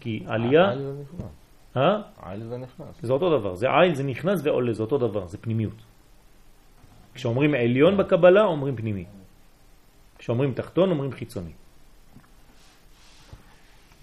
כי 0.00 0.22
עלייה, 0.26 0.70
עיל 0.70 0.78
זה 0.78 0.92
נכנס. 1.02 1.30
אה? 1.76 2.00
עיל 2.22 2.44
זה 2.44 2.56
נכנס. 2.58 3.00
זה 3.02 3.12
אותו 3.12 3.38
דבר. 3.38 3.54
זה 3.54 3.66
עיל, 3.70 3.94
זה 3.94 4.02
נכנס 4.02 4.40
ועולה, 4.44 4.72
זה 4.72 4.82
אותו 4.82 4.98
דבר, 4.98 5.26
זה 5.26 5.38
פנימיות. 5.38 5.82
כשאומרים 7.14 7.54
עליון 7.54 7.96
בקבלה, 7.96 8.44
אומרים 8.44 8.76
פנימי. 8.76 9.04
כשאומרים 10.18 10.54
תחתון, 10.54 10.90
אומרים 10.90 11.12
חיצוני. 11.12 11.52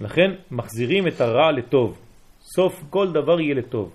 לכן 0.01 0.31
מחזירים 0.51 1.07
את 1.07 1.21
הרע 1.21 1.51
לטוב. 1.51 1.99
סוף 2.41 2.83
כל 2.89 3.11
דבר 3.11 3.39
יהיה 3.39 3.55
לטוב. 3.55 3.91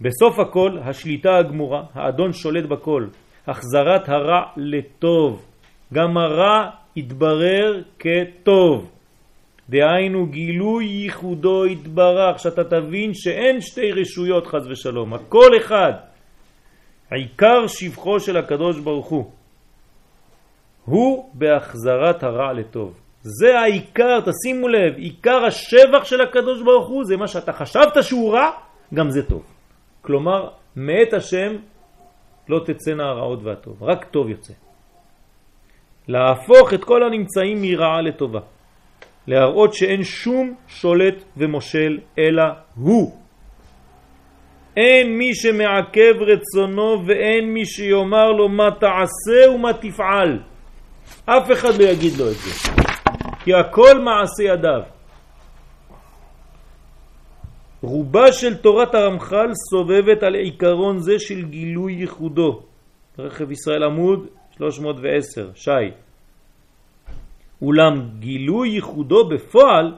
בסוף 0.00 0.38
הכל, 0.38 0.78
השליטה 0.82 1.36
הגמורה, 1.36 1.84
האדון 1.94 2.32
שולט 2.32 2.64
בכל. 2.64 3.06
החזרת 3.46 4.08
הרע 4.08 4.42
לטוב. 4.56 5.46
גם 5.94 6.16
הרע 6.16 6.70
יתברר 6.96 7.82
כטוב. 7.98 8.90
דהיינו 9.68 10.26
גילוי 10.26 10.84
ייחודו 10.84 11.66
יתברך, 11.66 12.38
שאתה 12.38 12.64
תבין 12.64 13.14
שאין 13.14 13.60
שתי 13.60 13.92
רשויות 13.92 14.46
חז 14.46 14.66
ושלום, 14.70 15.14
הכל 15.14 15.50
אחד. 15.56 15.92
עיקר 17.10 17.66
שבחו 17.66 18.20
של 18.20 18.36
הקדוש 18.36 18.80
ברוך 18.80 19.06
הוא 19.08 19.30
הוא 20.84 21.30
בהחזרת 21.34 22.22
הרע 22.22 22.52
לטוב. 22.52 22.94
זה 23.22 23.58
העיקר, 23.58 24.20
תשימו 24.20 24.68
לב, 24.68 24.96
עיקר 24.96 25.44
השבח 25.44 26.04
של 26.04 26.20
הקדוש 26.20 26.62
ברוך 26.62 26.88
הוא 26.88 27.04
זה 27.04 27.16
מה 27.16 27.28
שאתה 27.28 27.52
חשבת 27.52 28.02
שהוא 28.02 28.34
רע, 28.34 28.50
גם 28.94 29.10
זה 29.10 29.22
טוב. 29.22 29.42
כלומר, 30.00 30.48
מאת 30.76 31.12
השם 31.12 31.56
לא 32.48 32.60
תצאנה 32.66 33.04
הרעות 33.04 33.42
והטוב, 33.42 33.82
רק 33.82 34.04
טוב 34.04 34.28
יוצא. 34.28 34.52
להפוך 36.08 36.74
את 36.74 36.84
כל 36.84 37.02
הנמצאים 37.02 37.62
מרעה 37.62 38.00
לטובה. 38.00 38.40
להראות 39.26 39.74
שאין 39.74 40.04
שום 40.04 40.54
שולט 40.68 41.24
ומושל 41.36 41.98
אלא 42.18 42.42
הוא. 42.74 43.16
אין 44.76 45.18
מי 45.18 45.34
שמעכב 45.34 46.14
רצונו 46.20 47.02
ואין 47.06 47.54
מי 47.54 47.66
שיאמר 47.66 48.32
לו 48.32 48.48
מה 48.48 48.70
תעשה 48.80 49.50
ומה 49.54 49.72
תפעל. 49.72 50.38
אף 51.26 51.52
אחד 51.52 51.74
לא 51.78 51.84
יגיד 51.84 52.12
לו 52.18 52.28
את 52.28 52.34
זה. 52.34 52.82
כי 53.44 53.54
הכל 53.54 53.98
מעשה 53.98 54.42
ידיו. 54.42 54.82
רובה 57.82 58.32
של 58.32 58.56
תורת 58.56 58.94
הרמח"ל 58.94 59.50
סובבת 59.70 60.22
על 60.22 60.34
עיקרון 60.34 60.98
זה 60.98 61.18
של 61.18 61.44
גילוי 61.44 61.92
ייחודו. 61.92 62.62
רכב 63.18 63.50
ישראל 63.50 63.82
עמוד 63.82 64.26
310, 64.56 65.50
שי. 65.54 65.70
אולם 67.62 68.08
גילוי 68.18 68.68
ייחודו 68.68 69.28
בפועל 69.28 69.94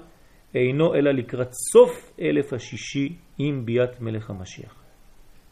אינו 0.54 0.94
אלא 0.94 1.10
לקראת 1.10 1.52
סוף 1.72 2.12
אלף 2.20 2.52
השישי 2.52 3.12
עם 3.38 3.66
ביאת 3.66 4.00
מלך 4.00 4.30
המשיח. 4.30 4.74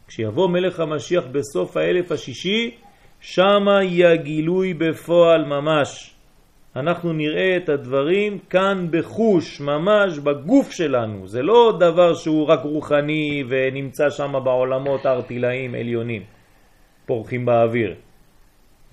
כשיבוא 0.07 0.49
מלך 0.49 0.79
המשיח 0.79 1.23
בסוף 1.31 1.77
האלף 1.77 2.11
השישי, 2.11 2.77
שמה 3.19 3.83
יהיה 3.83 4.15
גילוי 4.15 4.73
בפועל 4.73 5.45
ממש. 5.45 6.12
אנחנו 6.75 7.13
נראה 7.13 7.57
את 7.57 7.69
הדברים 7.69 8.39
כאן 8.49 8.87
בחוש, 8.91 9.61
ממש 9.61 10.19
בגוף 10.19 10.71
שלנו. 10.71 11.27
זה 11.27 11.41
לא 11.41 11.77
דבר 11.79 12.13
שהוא 12.13 12.47
רק 12.47 12.59
רוחני 12.63 13.43
ונמצא 13.49 14.09
שם 14.09 14.33
בעולמות 14.43 15.05
הארטילאיים 15.05 15.75
עליונים, 15.75 16.23
פורחים 17.05 17.45
באוויר, 17.45 17.95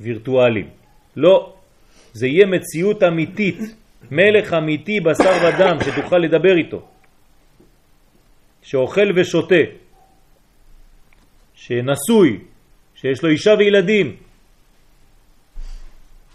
וירטואלים. 0.01 0.69
לא, 1.17 1.53
זה 2.13 2.27
יהיה 2.27 2.47
מציאות 2.47 3.03
אמיתית, 3.03 3.59
מלך 4.11 4.53
אמיתי 4.53 5.01
בשר 5.01 5.33
ודם 5.43 5.77
שתוכל 5.85 6.19
לדבר 6.19 6.57
איתו, 6.57 6.89
שאוכל 8.63 9.09
ושותה, 9.17 9.65
שנשוי, 11.55 12.39
שיש 12.95 13.23
לו 13.23 13.31
אישה 13.31 13.51
וילדים, 13.59 14.17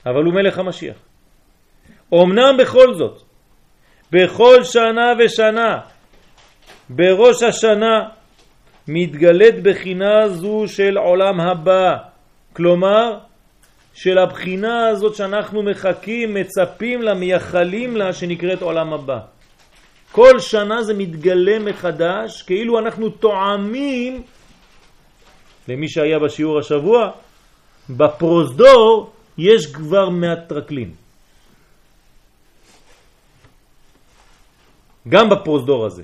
אבל 0.06 0.24
הוא 0.24 0.34
מלך 0.34 0.60
המשיח. 0.60 0.98
אמנם 2.14 2.58
בכל 2.58 2.94
זאת, 2.94 3.22
בכל 4.12 4.64
שנה 4.64 5.14
ושנה, 5.20 5.80
בראש 6.90 7.44
השנה, 7.44 8.10
מתגלית 8.88 9.64
בחינה 9.64 10.28
זו 10.28 10.64
של 10.68 10.98
עולם 10.98 11.40
הבא, 11.40 11.98
כלומר 12.54 13.18
של 13.94 14.18
הבחינה 14.18 14.88
הזאת 14.88 15.16
שאנחנו 15.16 15.64
מחכים, 15.64 16.34
מצפים 16.34 17.02
לה, 17.02 17.14
מייחלים 17.14 17.98
לה, 17.98 18.14
שנקראת 18.14 18.62
עולם 18.62 18.94
הבא. 18.94 19.20
כל 20.12 20.40
שנה 20.40 20.84
זה 20.84 20.94
מתגלה 20.94 21.60
מחדש, 21.60 22.42
כאילו 22.42 22.80
אנחנו 22.80 23.10
תואמים, 23.10 24.24
למי 25.68 25.90
שהיה 25.90 26.20
בשיעור 26.20 26.60
השבוע, 26.60 27.12
בפרוזדור 27.90 29.12
יש 29.38 29.66
כבר 29.66 30.10
מהטרקלין. 30.10 31.05
גם 35.10 35.30
בפרוזדור 35.30 35.86
הזה. 35.86 36.04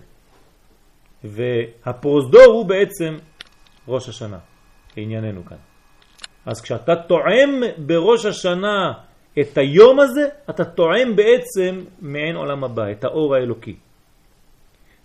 והפרוזדור 1.24 2.46
הוא 2.46 2.66
בעצם 2.66 3.18
ראש 3.88 4.10
השנה, 4.10 4.38
לענייננו 4.98 5.46
כאן. 5.46 5.58
אז 6.46 6.62
כשאתה 6.62 6.96
טועם 6.96 7.64
בראש 7.78 8.26
השנה 8.26 8.94
את 9.40 9.58
היום 9.58 10.00
הזה, 10.00 10.28
אתה 10.50 10.66
טועם 10.66 11.16
בעצם 11.16 11.82
מעין 12.02 12.36
עולם 12.36 12.64
הבא, 12.64 12.92
את 12.92 13.04
האור 13.04 13.36
האלוקי. 13.36 13.76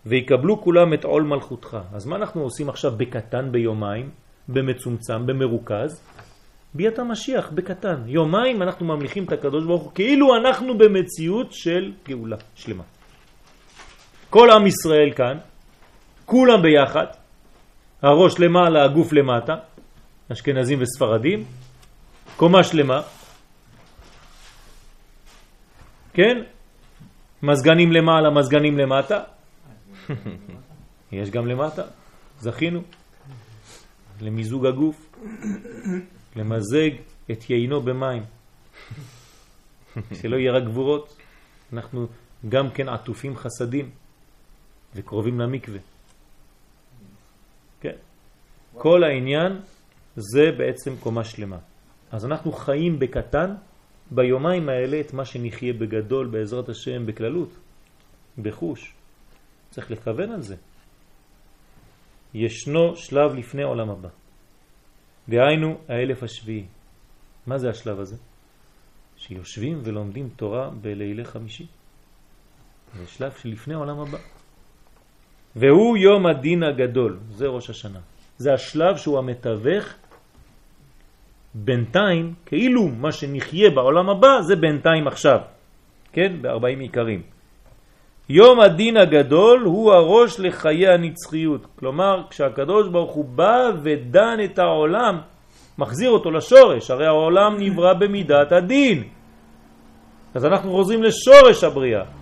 ויקבלו 0.06 0.60
כולם 0.62 0.94
את 0.94 1.04
עול 1.04 1.22
מלכותך. 1.22 1.78
אז 1.92 2.06
מה 2.06 2.16
אנחנו 2.16 2.42
עושים 2.42 2.68
עכשיו 2.68 2.92
בקטן 2.96 3.52
ביומיים, 3.52 4.10
במצומצם, 4.48 5.26
במרוכז? 5.26 6.02
ביאת 6.74 6.98
המשיח, 6.98 7.50
בקטן. 7.50 8.02
יומיים 8.06 8.62
אנחנו 8.62 8.86
ממליכים 8.86 9.24
את 9.24 9.32
הקדוש 9.32 9.64
ברוך 9.64 9.82
הוא, 9.82 9.92
כאילו 9.94 10.36
אנחנו 10.36 10.78
במציאות 10.78 11.52
של 11.52 11.92
גאולה 12.08 12.36
שלמה. 12.54 12.82
כל 14.30 14.50
עם 14.50 14.66
ישראל 14.66 15.12
כאן, 15.16 15.38
כולם 16.24 16.62
ביחד, 16.62 17.06
הראש 18.02 18.38
למעלה, 18.38 18.84
הגוף 18.84 19.12
למטה, 19.12 19.54
אשכנזים 20.32 20.78
וספרדים, 20.82 21.44
קומה 22.36 22.64
שלמה, 22.64 23.02
כן? 26.12 26.42
מזגנים 27.42 27.92
למעלה, 27.92 28.30
מזגנים 28.30 28.78
למטה. 28.78 29.22
יש 31.12 31.30
גם 31.30 31.46
למטה, 31.46 31.82
זכינו 32.40 32.80
למיזוג 34.20 34.66
הגוף, 34.66 35.16
למזג 36.36 36.90
את 37.30 37.50
יינו 37.50 37.80
במים, 37.80 38.22
שלא 40.14 40.36
יהיה 40.36 40.52
רק 40.52 40.62
גבורות. 40.62 41.16
אנחנו 41.72 42.06
גם 42.48 42.70
כן 42.70 42.88
עטופים 42.88 43.36
חסדים 43.36 43.90
וקרובים 44.96 45.40
למקווה. 45.40 45.78
כן. 47.80 47.96
כל 48.74 49.04
העניין 49.04 49.60
זה 50.16 50.42
בעצם 50.58 50.96
קומה 51.00 51.24
שלמה. 51.24 51.58
אז 52.10 52.24
אנחנו 52.24 52.52
חיים 52.52 52.98
בקטן 52.98 53.54
ביומיים 54.10 54.68
האלה 54.68 55.00
את 55.00 55.12
מה 55.12 55.24
שנחיה 55.24 55.72
בגדול 55.72 56.26
בעזרת 56.26 56.68
השם 56.68 57.06
בכללות, 57.06 57.50
בחוש. 58.38 58.94
צריך 59.70 59.90
לכוון 59.90 60.30
על 60.32 60.42
זה. 60.42 60.56
ישנו 62.34 62.96
שלב 62.96 63.34
לפני 63.34 63.62
עולם 63.62 63.90
הבא. 63.90 64.08
דהיינו 65.28 65.78
האלף 65.88 66.22
השביעי. 66.22 66.66
מה 67.46 67.58
זה 67.58 67.70
השלב 67.70 68.00
הזה? 68.00 68.16
שיושבים 69.16 69.80
ולומדים 69.84 70.28
תורה 70.36 70.70
בלילי 70.70 71.24
חמישי. 71.24 71.66
זה 72.94 73.06
שלב 73.06 73.32
שלפני 73.32 73.74
עולם 73.74 74.00
הבא. 74.00 74.18
והוא 75.56 75.96
יום 75.96 76.26
הדין 76.26 76.62
הגדול, 76.62 77.18
זה 77.30 77.46
ראש 77.46 77.70
השנה. 77.70 77.98
זה 78.38 78.54
השלב 78.54 78.96
שהוא 78.96 79.18
המתווך 79.18 79.94
בינתיים, 81.54 82.34
כאילו 82.46 82.88
מה 82.88 83.12
שנחיה 83.12 83.70
בעולם 83.70 84.10
הבא 84.10 84.40
זה 84.40 84.56
בינתיים 84.56 85.06
עכשיו, 85.06 85.38
כן? 86.12 86.42
ב-40 86.42 86.80
עיקרים. 86.80 87.22
יום 88.28 88.60
הדין 88.60 88.96
הגדול 88.96 89.62
הוא 89.64 89.92
הראש 89.92 90.40
לחיי 90.40 90.88
הנצחיות. 90.88 91.66
כלומר, 91.78 92.22
כשהקדוש 92.30 92.88
ברוך 92.88 93.12
הוא 93.12 93.24
בא 93.24 93.70
ודן 93.82 94.36
את 94.44 94.58
העולם, 94.58 95.18
מחזיר 95.78 96.10
אותו 96.10 96.30
לשורש, 96.30 96.90
הרי 96.90 97.06
העולם 97.06 97.56
נברא 97.58 97.92
במידת 97.92 98.52
הדין. 98.52 99.02
אז 100.34 100.44
אנחנו 100.44 100.72
חוזרים 100.72 101.02
לשורש 101.02 101.64
הבריאה. 101.64 102.15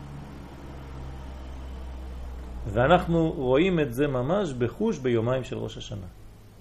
ואנחנו 2.73 3.33
רואים 3.33 3.81
את 3.81 3.94
זה 3.94 4.07
ממש 4.07 4.52
בחוש 4.52 4.99
ביומיים 4.99 5.44
של 5.44 5.57
ראש 5.57 5.76
השנה. 5.76 6.07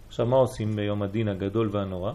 עכשיו, 0.08 0.26
מה 0.26 0.36
עושים 0.36 0.76
ביום 0.76 1.02
הדין 1.02 1.28
הגדול 1.28 1.70
והנורא? 1.72 2.14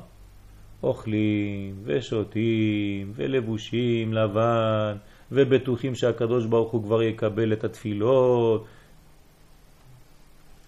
אוכלים 0.83 1.83
ושותים 1.85 3.13
ולבושים 3.15 4.13
לבן 4.13 4.97
ובטוחים 5.33 5.95
שהקדוש 5.95 6.47
ברוך 6.47 6.73
הוא 6.73 6.83
כבר 6.83 7.03
יקבל 7.03 7.53
את 7.53 7.65
התפילות. 7.65 8.67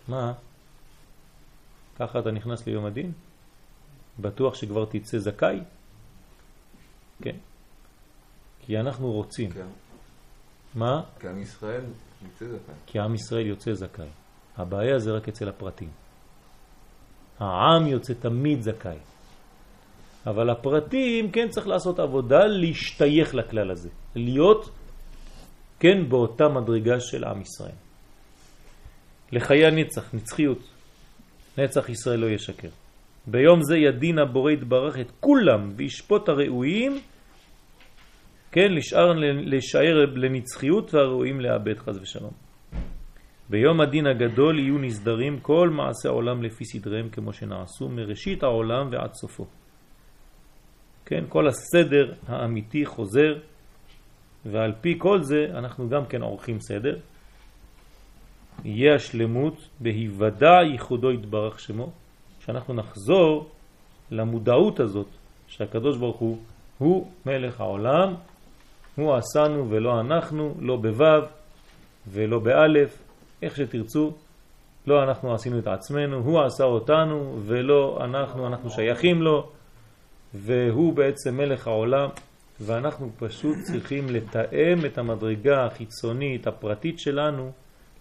מה? 0.08 0.32
ככה 1.98 2.18
אתה 2.18 2.30
נכנס 2.30 2.66
ליום 2.66 2.84
הדין? 2.84 3.12
בטוח 4.18 4.54
שכבר 4.54 4.84
תצא 4.84 5.18
זכאי? 5.18 5.60
כן. 7.22 7.36
כי 8.66 8.78
אנחנו 8.80 9.12
רוצים. 9.12 9.50
כן. 9.50 9.66
מה? 10.74 11.02
כי 11.20 11.28
עם 11.28 11.42
ישראל. 11.42 11.84
כי 12.86 12.98
עם 12.98 13.14
ישראל 13.14 13.46
יוצא 13.46 13.74
זכאי. 13.74 14.08
הבעיה 14.56 14.98
זה 14.98 15.10
רק 15.10 15.28
אצל 15.28 15.48
הפרטים. 15.48 15.88
העם 17.38 17.86
יוצא 17.86 18.14
תמיד 18.14 18.62
זכאי. 18.62 18.98
אבל 20.26 20.50
הפרטים 20.50 21.30
כן 21.30 21.48
צריך 21.48 21.66
לעשות 21.66 21.98
עבודה 21.98 22.46
להשתייך 22.46 23.34
לכלל 23.34 23.70
הזה, 23.70 23.88
להיות 24.14 24.70
כן 25.80 26.08
באותה 26.08 26.48
מדרגה 26.48 27.00
של 27.00 27.24
עם 27.24 27.40
ישראל. 27.40 27.78
לחיי 29.32 29.66
הנצח, 29.66 30.14
נצחיות, 30.14 30.58
נצח 31.58 31.88
ישראל 31.88 32.20
לא 32.20 32.26
ישקר. 32.26 32.68
ביום 33.26 33.62
זה 33.62 33.76
ידין 33.76 34.18
הבורא 34.18 34.50
יתברך 34.50 34.98
את 34.98 35.10
כולם 35.20 35.72
וישפוט 35.76 36.28
הראויים, 36.28 37.00
כן, 38.52 38.72
לשאר, 38.72 39.12
לשאר 39.44 40.04
לנצחיות 40.14 40.94
והראויים 40.94 41.40
לאבד 41.40 41.78
חז 41.78 41.98
ושלום. 42.02 42.32
ביום 43.50 43.80
הדין 43.80 44.06
הגדול 44.06 44.58
יהיו 44.58 44.78
נסדרים 44.78 45.40
כל 45.40 45.70
מעשי 45.70 46.08
העולם 46.08 46.42
לפי 46.42 46.64
סדריהם 46.64 47.08
כמו 47.08 47.32
שנעשו 47.32 47.88
מראשית 47.88 48.42
העולם 48.42 48.88
ועד 48.92 49.14
סופו. 49.14 49.46
כן, 51.04 51.24
כל 51.28 51.48
הסדר 51.48 52.14
האמיתי 52.28 52.86
חוזר, 52.86 53.38
ועל 54.46 54.72
פי 54.80 54.94
כל 54.98 55.22
זה 55.22 55.46
אנחנו 55.54 55.88
גם 55.88 56.06
כן 56.06 56.22
עורכים 56.22 56.60
סדר. 56.60 56.98
יהיה 58.64 58.94
השלמות 58.94 59.68
בהיוודע 59.80 60.62
ייחודו 60.72 61.12
יתברך 61.12 61.60
שמו, 61.60 61.90
שאנחנו 62.40 62.74
נחזור 62.74 63.50
למודעות 64.10 64.80
הזאת 64.80 65.08
שהקדוש 65.48 65.98
ברוך 65.98 66.16
הוא 66.16 66.38
הוא 66.78 67.06
מלך 67.26 67.60
העולם, 67.60 68.14
הוא 69.00 69.14
עשנו 69.14 69.70
ולא 69.70 70.00
אנחנו, 70.00 70.54
לא 70.60 70.76
בו' 70.76 71.04
ולא 72.12 72.38
באלף, 72.38 73.02
איך 73.42 73.56
שתרצו, 73.56 74.12
לא 74.86 75.02
אנחנו 75.02 75.34
עשינו 75.34 75.58
את 75.58 75.66
עצמנו, 75.66 76.16
הוא 76.16 76.40
עשה 76.40 76.64
אותנו 76.64 77.38
ולא 77.46 77.98
אנחנו, 78.04 78.46
אנחנו 78.46 78.70
שייכים 78.70 79.22
לו, 79.22 79.50
והוא 80.34 80.92
בעצם 80.92 81.36
מלך 81.36 81.66
העולם, 81.66 82.08
ואנחנו 82.60 83.10
פשוט 83.18 83.56
צריכים 83.62 84.08
לתאם 84.08 84.84
את 84.86 84.98
המדרגה 84.98 85.66
החיצונית, 85.66 86.46
הפרטית 86.46 86.98
שלנו, 86.98 87.52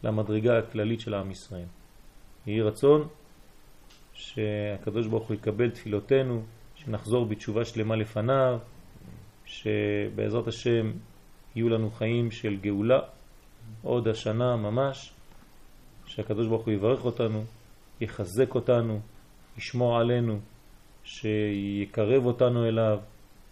למדרגה 0.03 0.57
הכללית 0.57 0.99
של 0.99 1.13
עם 1.13 1.31
ישראל. 1.31 1.65
יהי 2.47 2.61
רצון 2.61 3.07
שהקדוש 4.13 5.07
ברוך 5.07 5.27
הוא 5.27 5.35
יקבל 5.35 5.69
תפילותינו, 5.69 6.41
שנחזור 6.75 7.25
בתשובה 7.25 7.65
שלמה 7.65 7.95
לפניו, 7.95 8.59
שבעזרת 9.49 10.47
השם 10.47 10.91
יהיו 11.55 11.69
לנו 11.69 11.91
חיים 11.91 12.31
של 12.31 12.57
גאולה 12.61 12.99
עוד 13.83 14.07
השנה 14.07 14.55
ממש, 14.55 15.13
שהקדוש 16.05 16.47
ברוך 16.47 16.65
הוא 16.65 16.73
יברך 16.73 17.05
אותנו, 17.05 17.43
יחזק 18.01 18.55
אותנו, 18.55 18.99
ישמור 19.57 19.97
עלינו, 19.97 20.39
שיקרב 21.03 22.25
אותנו 22.25 22.67
אליו, 22.67 22.99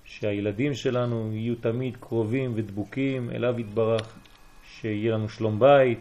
שהילדים 0.05 0.73
שלנו 0.73 1.29
יהיו 1.33 1.55
תמיד 1.55 1.97
קרובים 1.97 2.51
ודבוקים 2.55 3.29
אליו 3.29 3.59
יתברך, 3.59 4.17
שיהיה 4.63 5.13
לנו 5.13 5.29
שלום 5.29 5.59
בית, 5.59 5.99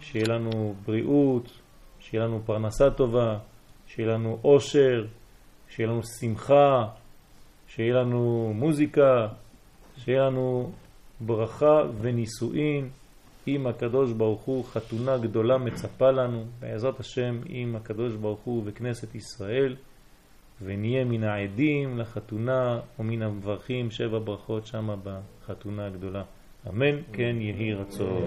שיהיה 0.00 0.24
לנו 0.28 0.74
בריאות, 0.86 1.50
שיהיה 2.00 2.24
לנו 2.24 2.42
פרנסה 2.46 2.90
טובה, 2.90 3.38
שיהיה 3.86 4.08
לנו 4.08 4.38
אושר, 4.44 5.06
שיהיה 5.68 5.88
לנו 5.88 6.00
שמחה, 6.20 6.88
שיהיה 7.74 7.94
לנו 7.94 8.52
מוזיקה, 8.54 9.28
שיהיה 9.96 10.22
לנו 10.22 10.70
ברכה 11.20 11.82
ונישואין 12.00 12.88
עם 13.46 13.66
הקדוש 13.66 14.12
ברוך 14.12 14.42
הוא, 14.42 14.64
חתונה 14.64 15.18
גדולה 15.18 15.58
מצפה 15.58 16.10
לנו, 16.10 16.44
בעזרת 16.60 17.00
השם 17.00 17.40
עם 17.46 17.76
הקדוש 17.76 18.14
ברוך 18.14 18.40
הוא 18.44 18.62
וכנסת 18.66 19.14
ישראל, 19.14 19.76
ונהיה 20.62 21.04
מן 21.04 21.24
העדים 21.24 21.98
לחתונה 21.98 22.80
ומן 22.98 23.22
המברכים 23.22 23.90
שבע 23.90 24.18
ברכות 24.24 24.66
שמה 24.66 24.96
בחתונה 25.04 25.86
הגדולה. 25.86 26.22
אמן 26.68 26.96
כן 27.12 27.36
יהי 27.40 27.74
רצון. 27.74 28.24